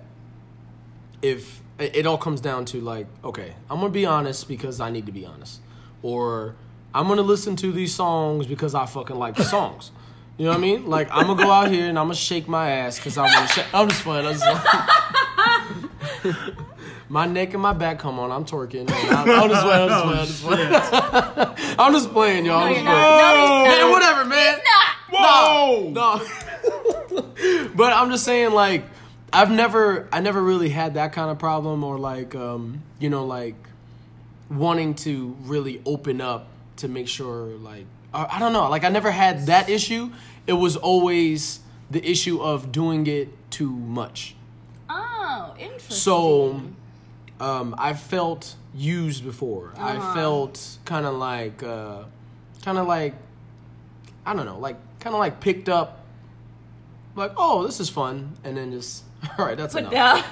if 1.22 1.62
it 1.78 1.96
it 1.96 2.06
all 2.06 2.18
comes 2.18 2.40
down 2.40 2.64
to 2.66 2.80
like 2.80 3.06
okay 3.24 3.54
i'm 3.70 3.78
gonna 3.80 3.90
be 3.90 4.06
honest 4.06 4.48
because 4.48 4.80
i 4.80 4.90
need 4.90 5.06
to 5.06 5.12
be 5.12 5.26
honest. 5.26 5.60
Or 6.02 6.54
i'm 6.94 7.08
gonna 7.08 7.22
listen 7.22 7.56
to 7.56 7.72
these 7.72 7.94
songs 7.94 8.46
because 8.46 8.74
i 8.74 8.86
fucking 8.86 9.16
like 9.16 9.34
the 9.36 9.44
songs 9.44 9.90
you 10.38 10.44
know 10.44 10.50
what 10.50 10.58
i 10.58 10.60
mean 10.60 10.86
like 10.86 11.08
i'm 11.10 11.26
gonna 11.26 11.42
go 11.42 11.50
out 11.50 11.70
here 11.70 11.88
and 11.88 11.98
i'm 11.98 12.06
gonna 12.06 12.14
shake 12.14 12.48
my 12.48 12.70
ass 12.70 12.96
because 12.96 13.16
i 13.18 13.22
want 13.22 13.48
to 13.48 13.54
shake 13.54 13.66
i'm 13.74 13.88
just 13.88 14.02
playing 14.02 14.26
i'm 14.26 14.34
just 14.34 14.44
playing. 16.22 16.36
my 17.08 17.26
neck 17.26 17.52
and 17.52 17.62
my 17.62 17.72
back 17.72 17.98
come 17.98 18.18
on 18.18 18.30
i'm 18.30 18.44
twerking 18.44 18.90
i'm, 18.90 19.30
I'm 19.30 19.48
just 19.48 19.62
playing 19.62 19.90
i'm 19.90 20.26
just 20.26 20.42
playing 20.42 20.66
i'm 20.66 20.72
just 20.72 21.32
playing 21.32 21.76
i'm 21.78 21.92
just 21.92 22.12
playing 22.12 22.44
y'all 22.46 22.58
I'm 22.58 22.74
just 22.74 22.84
playing. 22.84 22.84
No, 22.84 23.34
he's 23.40 23.50
not. 23.50 23.64
man 23.64 23.90
whatever 23.90 24.24
man 24.24 24.58
Whoa! 25.08 25.90
no. 25.90 26.18
but 27.74 27.92
I'm 27.92 28.10
just 28.10 28.24
saying, 28.24 28.52
like, 28.52 28.84
I've 29.32 29.50
never, 29.50 30.08
I 30.12 30.20
never 30.20 30.42
really 30.42 30.68
had 30.68 30.94
that 30.94 31.12
kind 31.12 31.30
of 31.30 31.38
problem, 31.38 31.84
or 31.84 31.98
like, 31.98 32.34
um, 32.34 32.82
you 32.98 33.10
know, 33.10 33.24
like 33.24 33.54
wanting 34.50 34.94
to 34.94 35.36
really 35.42 35.80
open 35.84 36.20
up 36.20 36.48
to 36.76 36.88
make 36.88 37.08
sure, 37.08 37.46
like, 37.46 37.86
I, 38.12 38.36
I 38.36 38.38
don't 38.38 38.52
know, 38.52 38.68
like, 38.68 38.84
I 38.84 38.88
never 38.88 39.10
had 39.10 39.46
that 39.46 39.68
issue. 39.68 40.10
It 40.46 40.54
was 40.54 40.76
always 40.76 41.60
the 41.90 42.04
issue 42.08 42.40
of 42.40 42.72
doing 42.72 43.06
it 43.06 43.28
too 43.50 43.70
much. 43.70 44.34
Oh, 44.88 45.54
interesting. 45.58 45.96
So, 45.96 46.62
um, 47.40 47.74
I 47.78 47.94
felt 47.94 48.56
used 48.74 49.24
before. 49.24 49.72
I 49.78 50.14
felt 50.14 50.78
kind 50.84 51.06
of 51.06 51.14
like, 51.14 51.62
uh, 51.62 52.04
kind 52.64 52.78
of 52.78 52.86
like, 52.86 53.14
I 54.24 54.34
don't 54.34 54.46
know, 54.46 54.58
like 54.58 54.76
kind 55.00 55.14
of 55.14 55.20
like 55.20 55.40
picked 55.40 55.68
up 55.68 56.04
like, 57.14 57.32
oh, 57.36 57.64
this 57.64 57.80
is 57.80 57.88
fun, 57.88 58.36
and 58.44 58.56
then 58.56 58.72
just, 58.72 59.04
all 59.38 59.44
right, 59.46 59.56
that's 59.56 59.74
Put 59.74 59.84
enough. 59.84 59.92
down. 59.92 60.22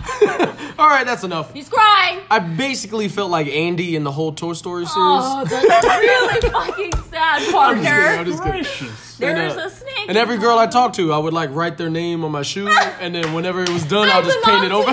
All 0.79 0.89
right, 0.89 1.05
that's 1.07 1.23
enough. 1.25 1.53
He's 1.53 1.69
crying. 1.69 2.19
I 2.31 2.39
basically 2.41 3.07
felt 3.09 3.31
like 3.31 3.47
Andy 3.49 3.95
in 3.97 4.03
the 4.05 4.11
whole 4.11 4.33
Toy 4.33 4.53
Story 4.55 4.87
series. 4.87 4.93
Oh, 4.97 5.45
that's 5.45 5.85
really 5.87 6.41
fucking 6.51 6.93
sad, 7.11 7.43
I'm 7.43 7.43
just 7.43 7.47
kidding, 7.47 7.53
partner. 7.53 7.91
I'm 8.19 8.25
just 8.27 8.39
kidding. 8.43 8.63
Gracious. 8.63 9.17
There's 9.19 9.53
And, 9.53 9.61
uh, 9.61 9.65
a 9.67 9.71
snake. 9.71 10.09
And 10.09 10.17
every 10.19 10.39
girl 10.39 10.59
I 10.59 10.67
talked 10.67 10.97
to, 10.97 11.13
I 11.13 11.19
would 11.19 11.33
like 11.33 11.51
write 11.53 11.77
their 11.79 11.91
name 11.91 12.25
on 12.25 12.33
my 12.33 12.43
shoe, 12.43 12.69
and 13.01 13.15
then 13.15 13.33
whenever 13.35 13.63
it 13.63 13.69
was 13.71 13.85
done, 13.85 14.09
I'll 14.11 14.23
just 14.23 14.43
paint 14.43 14.65
it 14.65 14.73
over. 14.73 14.91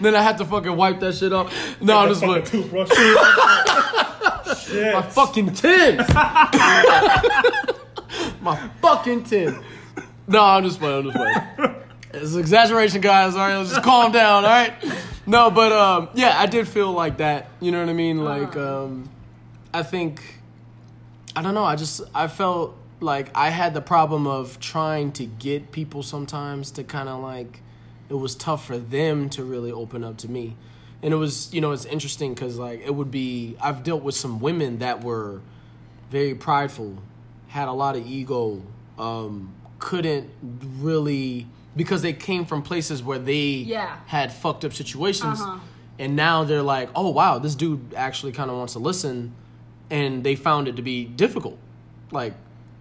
then 0.00 0.14
I 0.16 0.22
had 0.22 0.38
to 0.38 0.44
fucking 0.46 0.74
wipe 0.76 1.00
that 1.00 1.14
shit 1.14 1.32
off. 1.32 1.52
No, 1.80 1.98
I'm 1.98 2.08
just 2.08 2.20
Fucking 2.22 2.34
like 2.34 2.44
toothbrush. 2.50 2.88
Shit. 4.66 4.94
my 4.94 5.02
fucking 5.02 5.52
tins. 5.54 6.08
my 8.40 8.70
fucking 8.80 9.24
tin. 9.24 9.62
No, 10.26 10.42
I'm 10.42 10.64
just 10.64 10.78
playing. 10.78 11.06
I'm 11.06 11.12
just 11.12 11.16
playing. 11.56 11.74
It's 12.14 12.34
an 12.34 12.38
exaggeration, 12.40 13.00
guys. 13.00 13.34
All 13.34 13.40
right, 13.40 13.56
let's 13.56 13.70
just 13.70 13.82
calm 13.82 14.12
down. 14.12 14.44
All 14.44 14.50
right. 14.50 14.72
No, 15.26 15.50
but 15.50 15.72
um, 15.72 16.08
yeah, 16.14 16.38
I 16.38 16.46
did 16.46 16.68
feel 16.68 16.92
like 16.92 17.16
that. 17.16 17.48
You 17.60 17.72
know 17.72 17.80
what 17.80 17.88
I 17.88 17.92
mean? 17.92 18.22
Like, 18.22 18.56
um, 18.56 19.10
I 19.72 19.82
think, 19.82 20.22
I 21.34 21.42
don't 21.42 21.54
know. 21.54 21.64
I 21.64 21.74
just 21.74 22.02
I 22.14 22.28
felt 22.28 22.76
like 23.00 23.30
I 23.34 23.50
had 23.50 23.74
the 23.74 23.80
problem 23.80 24.28
of 24.28 24.60
trying 24.60 25.10
to 25.12 25.26
get 25.26 25.72
people 25.72 26.04
sometimes 26.04 26.70
to 26.72 26.84
kind 26.84 27.08
of 27.08 27.20
like, 27.20 27.62
it 28.08 28.14
was 28.14 28.36
tough 28.36 28.64
for 28.64 28.78
them 28.78 29.28
to 29.30 29.42
really 29.42 29.72
open 29.72 30.04
up 30.04 30.18
to 30.18 30.30
me, 30.30 30.56
and 31.02 31.12
it 31.12 31.16
was 31.16 31.52
you 31.52 31.60
know 31.60 31.72
it's 31.72 31.84
interesting 31.84 32.32
because 32.32 32.58
like 32.58 32.80
it 32.80 32.94
would 32.94 33.10
be 33.10 33.56
I've 33.60 33.82
dealt 33.82 34.04
with 34.04 34.14
some 34.14 34.38
women 34.38 34.78
that 34.78 35.02
were 35.02 35.40
very 36.10 36.36
prideful, 36.36 36.98
had 37.48 37.66
a 37.66 37.72
lot 37.72 37.96
of 37.96 38.06
ego, 38.06 38.62
um, 38.98 39.52
couldn't 39.88 40.30
really 40.80 41.46
because 41.76 42.02
they 42.02 42.12
came 42.12 42.44
from 42.46 42.62
places 42.62 43.02
where 43.02 43.18
they 43.18 43.46
Yeah. 43.76 43.96
had 44.06 44.32
fucked 44.32 44.64
up 44.64 44.72
situations, 44.72 45.40
Uh-huh. 45.40 45.58
and 45.98 46.14
now 46.16 46.44
they're 46.44 46.62
like, 46.62 46.88
oh 46.94 47.10
wow, 47.10 47.38
this 47.38 47.54
dude 47.54 47.92
actually 47.96 48.32
kind 48.32 48.50
of 48.50 48.56
wants 48.56 48.72
to 48.74 48.78
listen, 48.78 49.32
and 49.90 50.24
they 50.24 50.36
found 50.36 50.68
it 50.68 50.76
to 50.76 50.82
be 50.82 51.04
difficult. 51.04 51.58
Like, 52.10 52.34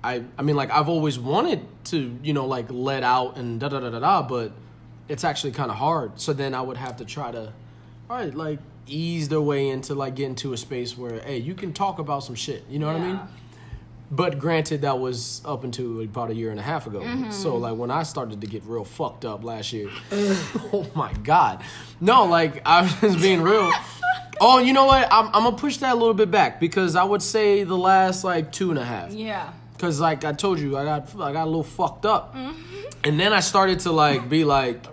I 0.03 0.23
I 0.37 0.41
mean, 0.43 0.55
like 0.55 0.71
I've 0.71 0.89
always 0.89 1.17
wanted 1.19 1.59
to 1.91 1.97
you 2.23 2.33
know 2.33 2.45
like 2.45 2.67
let 2.69 3.03
out 3.03 3.37
and 3.37 3.59
da 3.59 3.67
da 3.69 3.79
da 3.79 3.89
da 3.89 3.99
da, 3.99 4.21
but 4.21 4.51
it's 5.09 5.23
actually 5.23 5.51
kind 5.51 5.69
of 5.71 5.77
hard. 5.77 6.19
So 6.21 6.31
then 6.33 6.53
I 6.55 6.61
would 6.61 6.77
have 6.77 6.95
to 6.97 7.05
try 7.05 7.29
to, 7.31 7.51
all 8.09 8.17
right, 8.17 8.33
like 8.33 8.59
ease 8.87 9.27
their 9.29 9.41
way 9.41 9.69
into 9.69 9.93
like 9.95 10.13
getting 10.15 10.35
to 10.35 10.53
a 10.53 10.57
space 10.57 10.97
where 10.97 11.19
hey, 11.21 11.37
you 11.37 11.53
can 11.55 11.73
talk 11.73 11.99
about 11.99 12.23
some 12.23 12.35
shit. 12.35 12.63
You 12.69 12.79
know 12.79 12.87
what 12.87 12.95
I 13.01 13.05
mean? 13.07 13.19
But 14.11 14.37
granted, 14.37 14.81
that 14.81 14.99
was 14.99 15.41
up 15.43 15.63
until 15.63 16.01
about 16.01 16.29
a 16.29 16.35
year 16.35 16.51
and 16.51 16.59
a 16.59 16.63
half 16.63 16.85
ago. 16.85 16.99
Mm-hmm. 16.99 17.31
So 17.31 17.57
like 17.57 17.75
when 17.77 17.89
I 17.89 18.03
started 18.03 18.41
to 18.41 18.47
get 18.47 18.63
real 18.63 18.83
fucked 18.83 19.25
up 19.25 19.43
last 19.43 19.73
year, 19.73 19.89
oh 20.11 20.89
my 20.95 21.11
god, 21.13 21.63
no, 21.99 22.25
like 22.25 22.61
I 22.65 22.83
was 22.83 22.93
just 23.01 23.21
being 23.21 23.41
real. 23.41 23.71
Oh, 24.39 24.59
you 24.59 24.73
know 24.73 24.85
what? 24.85 25.07
I'm, 25.11 25.27
I'm 25.27 25.43
gonna 25.43 25.55
push 25.55 25.77
that 25.77 25.93
a 25.93 25.95
little 25.95 26.13
bit 26.13 26.29
back 26.29 26.59
because 26.59 26.95
I 26.95 27.03
would 27.03 27.21
say 27.21 27.63
the 27.63 27.77
last 27.77 28.23
like 28.23 28.51
two 28.51 28.69
and 28.69 28.79
a 28.79 28.85
half. 28.85 29.11
Yeah. 29.11 29.51
Cause 29.79 29.99
like 29.99 30.23
I 30.23 30.31
told 30.31 30.59
you, 30.59 30.77
I 30.77 30.85
got 30.85 31.13
I 31.19 31.33
got 31.33 31.43
a 31.43 31.45
little 31.45 31.63
fucked 31.63 32.05
up, 32.05 32.35
and 33.03 33.19
then 33.19 33.33
I 33.33 33.41
started 33.41 33.81
to 33.81 33.91
like 33.91 34.29
be 34.29 34.45
like, 34.45 34.85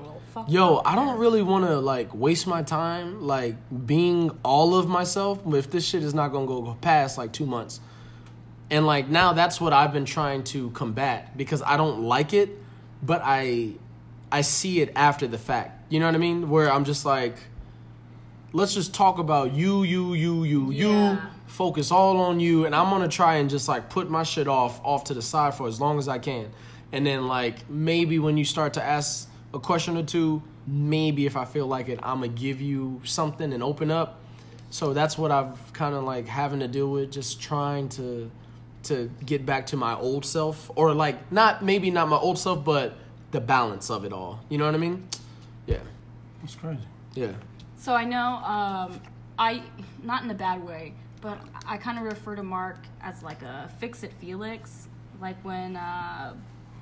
yo, 0.48 0.82
I 0.84 0.96
don't 0.96 1.18
really 1.18 1.42
want 1.42 1.64
to 1.66 1.78
like 1.78 2.12
waste 2.14 2.46
my 2.46 2.62
time 2.62 3.22
like 3.22 3.56
being 3.86 4.30
all 4.42 4.74
of 4.74 4.88
myself 4.88 5.40
if 5.54 5.70
this 5.70 5.86
shit 5.86 6.02
is 6.02 6.14
not 6.14 6.32
gonna 6.32 6.46
go 6.46 6.76
past 6.80 7.18
like 7.18 7.32
two 7.32 7.46
months, 7.46 7.80
and 8.70 8.86
like 8.86 9.08
now 9.08 9.32
that's 9.32 9.60
what 9.60 9.72
I've 9.72 9.92
been 9.92 10.04
trying 10.04 10.44
to 10.44 10.70
combat 10.70 11.36
because 11.36 11.62
I 11.62 11.76
don't 11.76 12.02
like 12.02 12.32
it, 12.32 12.50
but 13.02 13.20
I 13.24 13.74
I 14.30 14.42
see 14.42 14.80
it 14.80 14.92
after 14.94 15.26
the 15.26 15.38
fact. 15.38 15.92
You 15.92 15.98
know 15.98 16.06
what 16.06 16.14
I 16.14 16.18
mean? 16.18 16.48
Where 16.50 16.72
I'm 16.72 16.84
just 16.84 17.04
like, 17.04 17.34
let's 18.52 18.74
just 18.74 18.94
talk 18.94 19.18
about 19.18 19.54
you, 19.54 19.82
you, 19.82 20.14
you, 20.14 20.44
you, 20.44 20.70
you. 20.70 21.18
Focus 21.46 21.90
all 21.90 22.18
on 22.18 22.38
you, 22.38 22.64
and 22.64 22.76
I'm 22.76 22.90
gonna 22.90 23.08
try 23.08 23.36
and 23.36 23.50
just 23.50 23.66
like 23.66 23.90
put 23.90 24.08
my 24.08 24.22
shit 24.22 24.46
off 24.46 24.80
off 24.84 25.04
to 25.04 25.14
the 25.14 25.22
side 25.22 25.52
for 25.52 25.66
as 25.66 25.80
long 25.80 25.98
as 25.98 26.06
I 26.06 26.20
can, 26.20 26.48
and 26.92 27.04
then 27.04 27.26
like 27.26 27.68
maybe 27.68 28.20
when 28.20 28.36
you 28.36 28.44
start 28.44 28.74
to 28.74 28.82
ask 28.82 29.28
a 29.52 29.58
question 29.58 29.96
or 29.96 30.04
two, 30.04 30.44
maybe 30.64 31.26
if 31.26 31.36
I 31.36 31.44
feel 31.44 31.66
like 31.66 31.88
it, 31.88 31.98
I'm 32.04 32.20
gonna 32.20 32.28
give 32.28 32.60
you 32.60 33.00
something 33.02 33.52
and 33.52 33.64
open 33.64 33.90
up. 33.90 34.20
So 34.70 34.94
that's 34.94 35.18
what 35.18 35.32
I've 35.32 35.72
kind 35.72 35.96
of 35.96 36.04
like 36.04 36.28
having 36.28 36.60
to 36.60 36.68
deal 36.68 36.88
with, 36.92 37.10
just 37.10 37.42
trying 37.42 37.88
to 37.90 38.30
to 38.84 39.10
get 39.24 39.44
back 39.44 39.66
to 39.66 39.76
my 39.76 39.94
old 39.94 40.24
self, 40.24 40.70
or 40.74 40.94
like 40.94 41.30
not 41.32 41.62
maybe 41.64 41.90
not 41.90 42.08
my 42.08 42.16
old 42.16 42.38
self, 42.38 42.64
but 42.64 42.96
the 43.30 43.40
balance 43.40 43.90
of 43.90 44.04
it 44.04 44.12
all. 44.12 44.40
You 44.48 44.58
know 44.58 44.66
what 44.66 44.74
I 44.74 44.78
mean? 44.78 45.06
Yeah, 45.66 45.78
That's 46.40 46.54
crazy. 46.54 46.80
yeah. 47.14 47.32
So 47.76 47.94
I 47.94 48.04
know, 48.04 48.36
um, 48.44 49.00
I 49.38 49.62
not 50.02 50.22
in 50.24 50.30
a 50.30 50.34
bad 50.34 50.64
way, 50.66 50.94
but 51.20 51.38
I 51.66 51.76
kind 51.76 51.98
of 51.98 52.04
refer 52.04 52.34
to 52.36 52.42
Mark 52.42 52.78
as 53.02 53.22
like 53.22 53.42
a 53.42 53.70
fix 53.78 54.02
it 54.02 54.12
Felix. 54.20 54.88
Like 55.20 55.36
when 55.44 55.76
uh, 55.76 56.34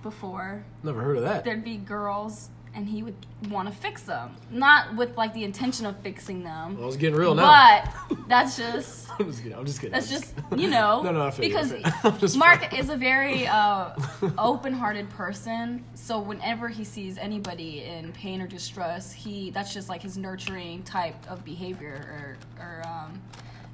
before 0.02 0.64
Never 0.84 1.02
heard 1.02 1.16
of 1.18 1.24
that. 1.24 1.44
there'd 1.44 1.64
be 1.64 1.76
girls 1.76 2.50
and 2.78 2.88
he 2.88 3.02
would 3.02 3.16
want 3.50 3.68
to 3.68 3.74
fix 3.74 4.02
them, 4.02 4.36
not 4.52 4.94
with 4.94 5.16
like 5.16 5.34
the 5.34 5.42
intention 5.42 5.84
of 5.84 5.98
fixing 5.98 6.44
them, 6.44 6.78
I 6.80 6.86
was 6.86 6.96
getting 6.96 7.18
real 7.18 7.34
now. 7.34 7.90
but 8.08 8.18
that's 8.28 8.56
just 8.56 9.08
I'm 9.18 9.26
just 9.26 9.42
kidding. 9.42 9.58
I'm 9.58 9.66
just 9.66 9.80
kidding. 9.80 9.92
that's 9.92 10.08
just 10.08 10.32
you 10.56 10.70
know 10.70 11.02
No, 11.04 11.10
no, 11.10 11.22
I 11.22 11.30
because 11.30 11.72
you. 11.72 11.80
I'm 12.04 12.16
just 12.18 12.36
Mark 12.36 12.78
is 12.78 12.88
a 12.88 12.96
very 12.96 13.48
uh, 13.48 13.90
open-hearted 14.38 15.10
person. 15.10 15.84
So 15.94 16.20
whenever 16.20 16.68
he 16.68 16.84
sees 16.84 17.18
anybody 17.18 17.82
in 17.82 18.12
pain 18.12 18.40
or 18.40 18.46
distress, 18.46 19.12
he 19.12 19.50
that's 19.50 19.74
just 19.74 19.88
like 19.88 20.02
his 20.02 20.16
nurturing 20.16 20.84
type 20.84 21.16
of 21.28 21.44
behavior 21.44 22.36
or 22.60 22.64
or 22.64 22.82
um, 22.86 23.20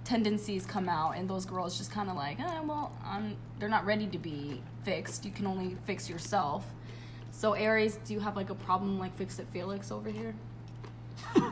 tendencies 0.05 0.64
come 0.64 0.89
out, 0.89 1.16
and 1.18 1.28
those 1.28 1.44
girls 1.44 1.76
just 1.76 1.90
kind 1.93 2.09
of 2.09 2.16
like, 2.16 2.40
eh, 2.40 2.60
well, 2.64 2.90
I'm, 3.05 3.36
they're 3.59 3.68
not 3.68 3.85
ready 3.85 4.06
to 4.06 4.18
be 4.18 4.62
fixed. 4.82 5.26
You 5.26 5.31
can 5.31 5.47
only 5.47 5.76
fix 5.85 6.09
yourself. 6.09 6.64
So 7.36 7.52
Aries, 7.52 7.97
do 8.06 8.15
you 8.15 8.20
have 8.20 8.36
like 8.36 8.51
a 8.51 8.55
problem 8.55 8.98
like 8.98 9.15
Fix 9.16 9.39
It 9.39 9.47
Felix 9.52 9.90
over 9.90 10.09
here? 10.09 10.35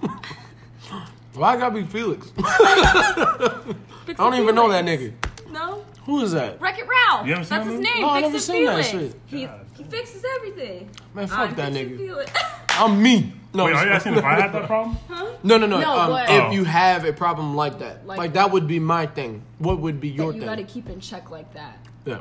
Why 1.34 1.54
I 1.54 1.56
gotta 1.56 1.74
be 1.74 1.82
Felix? 1.84 2.30
I 2.38 3.74
don't 4.16 4.34
even 4.34 4.54
know 4.54 4.70
that 4.70 4.84
nigga. 4.84 5.12
No, 5.50 5.84
Who 6.04 6.20
is 6.22 6.32
that? 6.32 6.60
Wreck 6.60 6.78
It 6.78 6.86
Ralph. 6.88 7.26
You 7.26 7.34
ever 7.34 7.44
seen 7.44 7.50
That's 7.50 7.50
that 7.50 7.64
his 7.64 7.74
movie? 7.74 7.82
name. 7.90 8.00
No, 8.02 8.08
I 8.10 8.22
Fix 8.22 8.34
It 8.34 8.40
seen 8.40 8.64
that 8.64 8.84
Felix. 8.84 9.12
shit. 9.14 9.20
He 9.26 9.48
he 9.76 9.84
fixes 9.84 10.24
everything. 10.36 10.90
Man, 11.14 11.26
fuck 11.26 11.38
I'm 11.50 11.54
that 11.56 11.72
Fix 11.72 11.76
It 11.90 11.92
nigga. 11.94 11.96
Felix. 11.98 12.32
I'm 12.70 13.02
me. 13.02 13.32
No, 13.54 13.66
Wait, 13.66 13.74
are 13.74 13.84
you 13.84 13.90
asking 13.92 14.14
if 14.14 14.24
I 14.24 14.40
had 14.40 14.52
that 14.52 14.66
problem? 14.66 14.96
no, 15.42 15.58
no, 15.58 15.66
no. 15.66 15.78
No, 15.80 15.98
um, 15.98 16.10
what? 16.10 16.30
if 16.30 16.42
Oh. 16.42 16.50
you 16.52 16.64
have 16.64 17.04
a 17.04 17.12
problem 17.12 17.54
like 17.54 17.80
that, 17.80 18.06
like, 18.06 18.16
Like- 18.18 18.32
that 18.32 18.50
would 18.50 18.66
be 18.66 18.78
my 18.78 19.04
thing. 19.06 19.42
What 19.58 19.78
would 19.80 20.00
be 20.00 20.08
your 20.08 20.28
that 20.28 20.34
you 20.36 20.40
thing? 20.40 20.48
got 20.48 20.56
to 20.56 20.64
keep 20.64 20.88
in 20.88 21.00
check 21.00 21.30
like 21.30 21.52
that. 21.52 21.76
Yeah. 22.06 22.18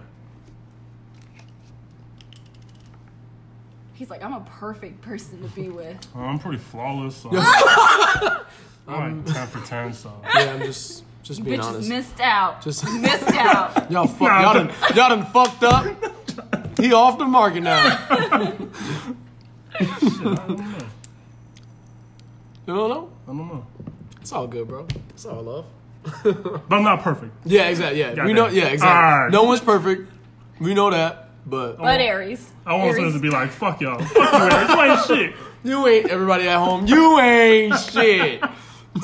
He's 4.01 4.09
like, 4.09 4.23
I'm 4.23 4.33
a 4.33 4.39
perfect 4.59 4.99
person 5.03 5.43
to 5.43 5.47
be 5.49 5.69
with. 5.69 5.95
Uh, 6.15 6.21
I'm 6.21 6.39
pretty 6.39 6.57
flawless. 6.57 7.17
So 7.17 7.29
I'm 8.87 9.23
like 9.23 9.31
10 9.31 9.47
for 9.47 9.63
10, 9.63 9.93
so. 9.93 10.11
Yeah, 10.35 10.53
I'm 10.53 10.61
just 10.61 11.03
just 11.21 11.43
being 11.45 11.59
Bitches 11.59 11.65
honest. 11.65 11.87
missed 11.89 12.19
out. 12.19 12.63
Just 12.63 12.83
missed 12.83 13.31
out. 13.35 13.91
y'all 13.91 14.07
fuck, 14.07 14.41
y'all 14.41 14.55
done 14.55 14.71
y'all 14.95 15.09
done 15.09 15.25
fucked 15.27 15.63
up. 15.63 16.79
He 16.79 16.91
off 16.93 17.19
the 17.19 17.25
market 17.25 17.61
now. 17.61 18.07
You 22.67 22.73
don't 22.73 22.89
know? 22.89 23.09
I 23.27 23.27
don't 23.27 23.37
know. 23.37 23.65
It's 24.19 24.31
all 24.31 24.47
good, 24.47 24.67
bro. 24.67 24.87
It's 25.11 25.27
all 25.27 25.43
love. 25.43 25.65
But 26.23 26.63
I'm 26.71 26.83
not 26.83 27.03
perfect. 27.03 27.33
Yeah, 27.45 27.67
exactly. 27.67 27.99
Yeah, 27.99 28.09
we 28.09 28.15
Goddamn. 28.15 28.35
know. 28.35 28.47
Yeah, 28.47 28.65
exactly. 28.69 28.87
Alright. 28.89 29.31
No 29.31 29.43
one's 29.43 29.61
perfect. 29.61 30.11
We 30.59 30.73
know 30.73 30.89
that, 30.89 31.20
but 31.45 31.77
But 31.77 31.99
Aries. 32.01 32.51
I 32.65 32.73
want 32.76 32.91
Aries. 32.91 33.07
us 33.07 33.13
to 33.13 33.19
be 33.19 33.30
like, 33.30 33.51
fuck 33.51 33.81
y'all. 33.81 33.99
Fuck 33.99 34.15
you, 34.15 34.49
Aries. 34.51 34.69
You 34.69 34.81
ain't 34.81 35.05
shit. 35.05 35.35
you 35.63 35.88
ain't 35.88 36.09
everybody 36.09 36.47
at 36.47 36.57
home. 36.57 36.85
You 36.88 37.19
ain't 37.19 37.77
shit. 37.80 38.41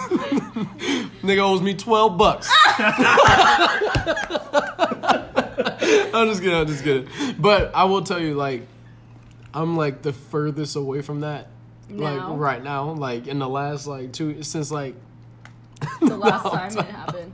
Nigga 1.23 1.39
owes 1.39 1.61
me 1.61 1.73
twelve 1.73 2.17
bucks. 2.17 2.49
I'm 6.13 6.27
just 6.27 6.41
kidding. 6.41 6.55
I'm 6.57 6.67
just 6.67 6.83
kidding. 6.83 7.07
But 7.39 7.73
I 7.73 7.85
will 7.85 8.01
tell 8.03 8.19
you, 8.19 8.33
like, 8.35 8.67
I'm 9.53 9.77
like 9.77 10.01
the 10.01 10.13
furthest 10.13 10.75
away 10.75 11.01
from 11.01 11.21
that. 11.21 11.47
Now? 11.89 12.03
Like 12.31 12.39
right 12.39 12.63
now, 12.63 12.91
like 12.91 13.27
in 13.27 13.39
the 13.39 13.47
last 13.47 13.87
like 13.87 14.11
two 14.11 14.43
since 14.43 14.71
like 14.71 14.95
the 16.01 16.17
last 16.17 16.43
time 16.51 16.77
it 16.77 16.85
happened. 16.85 17.33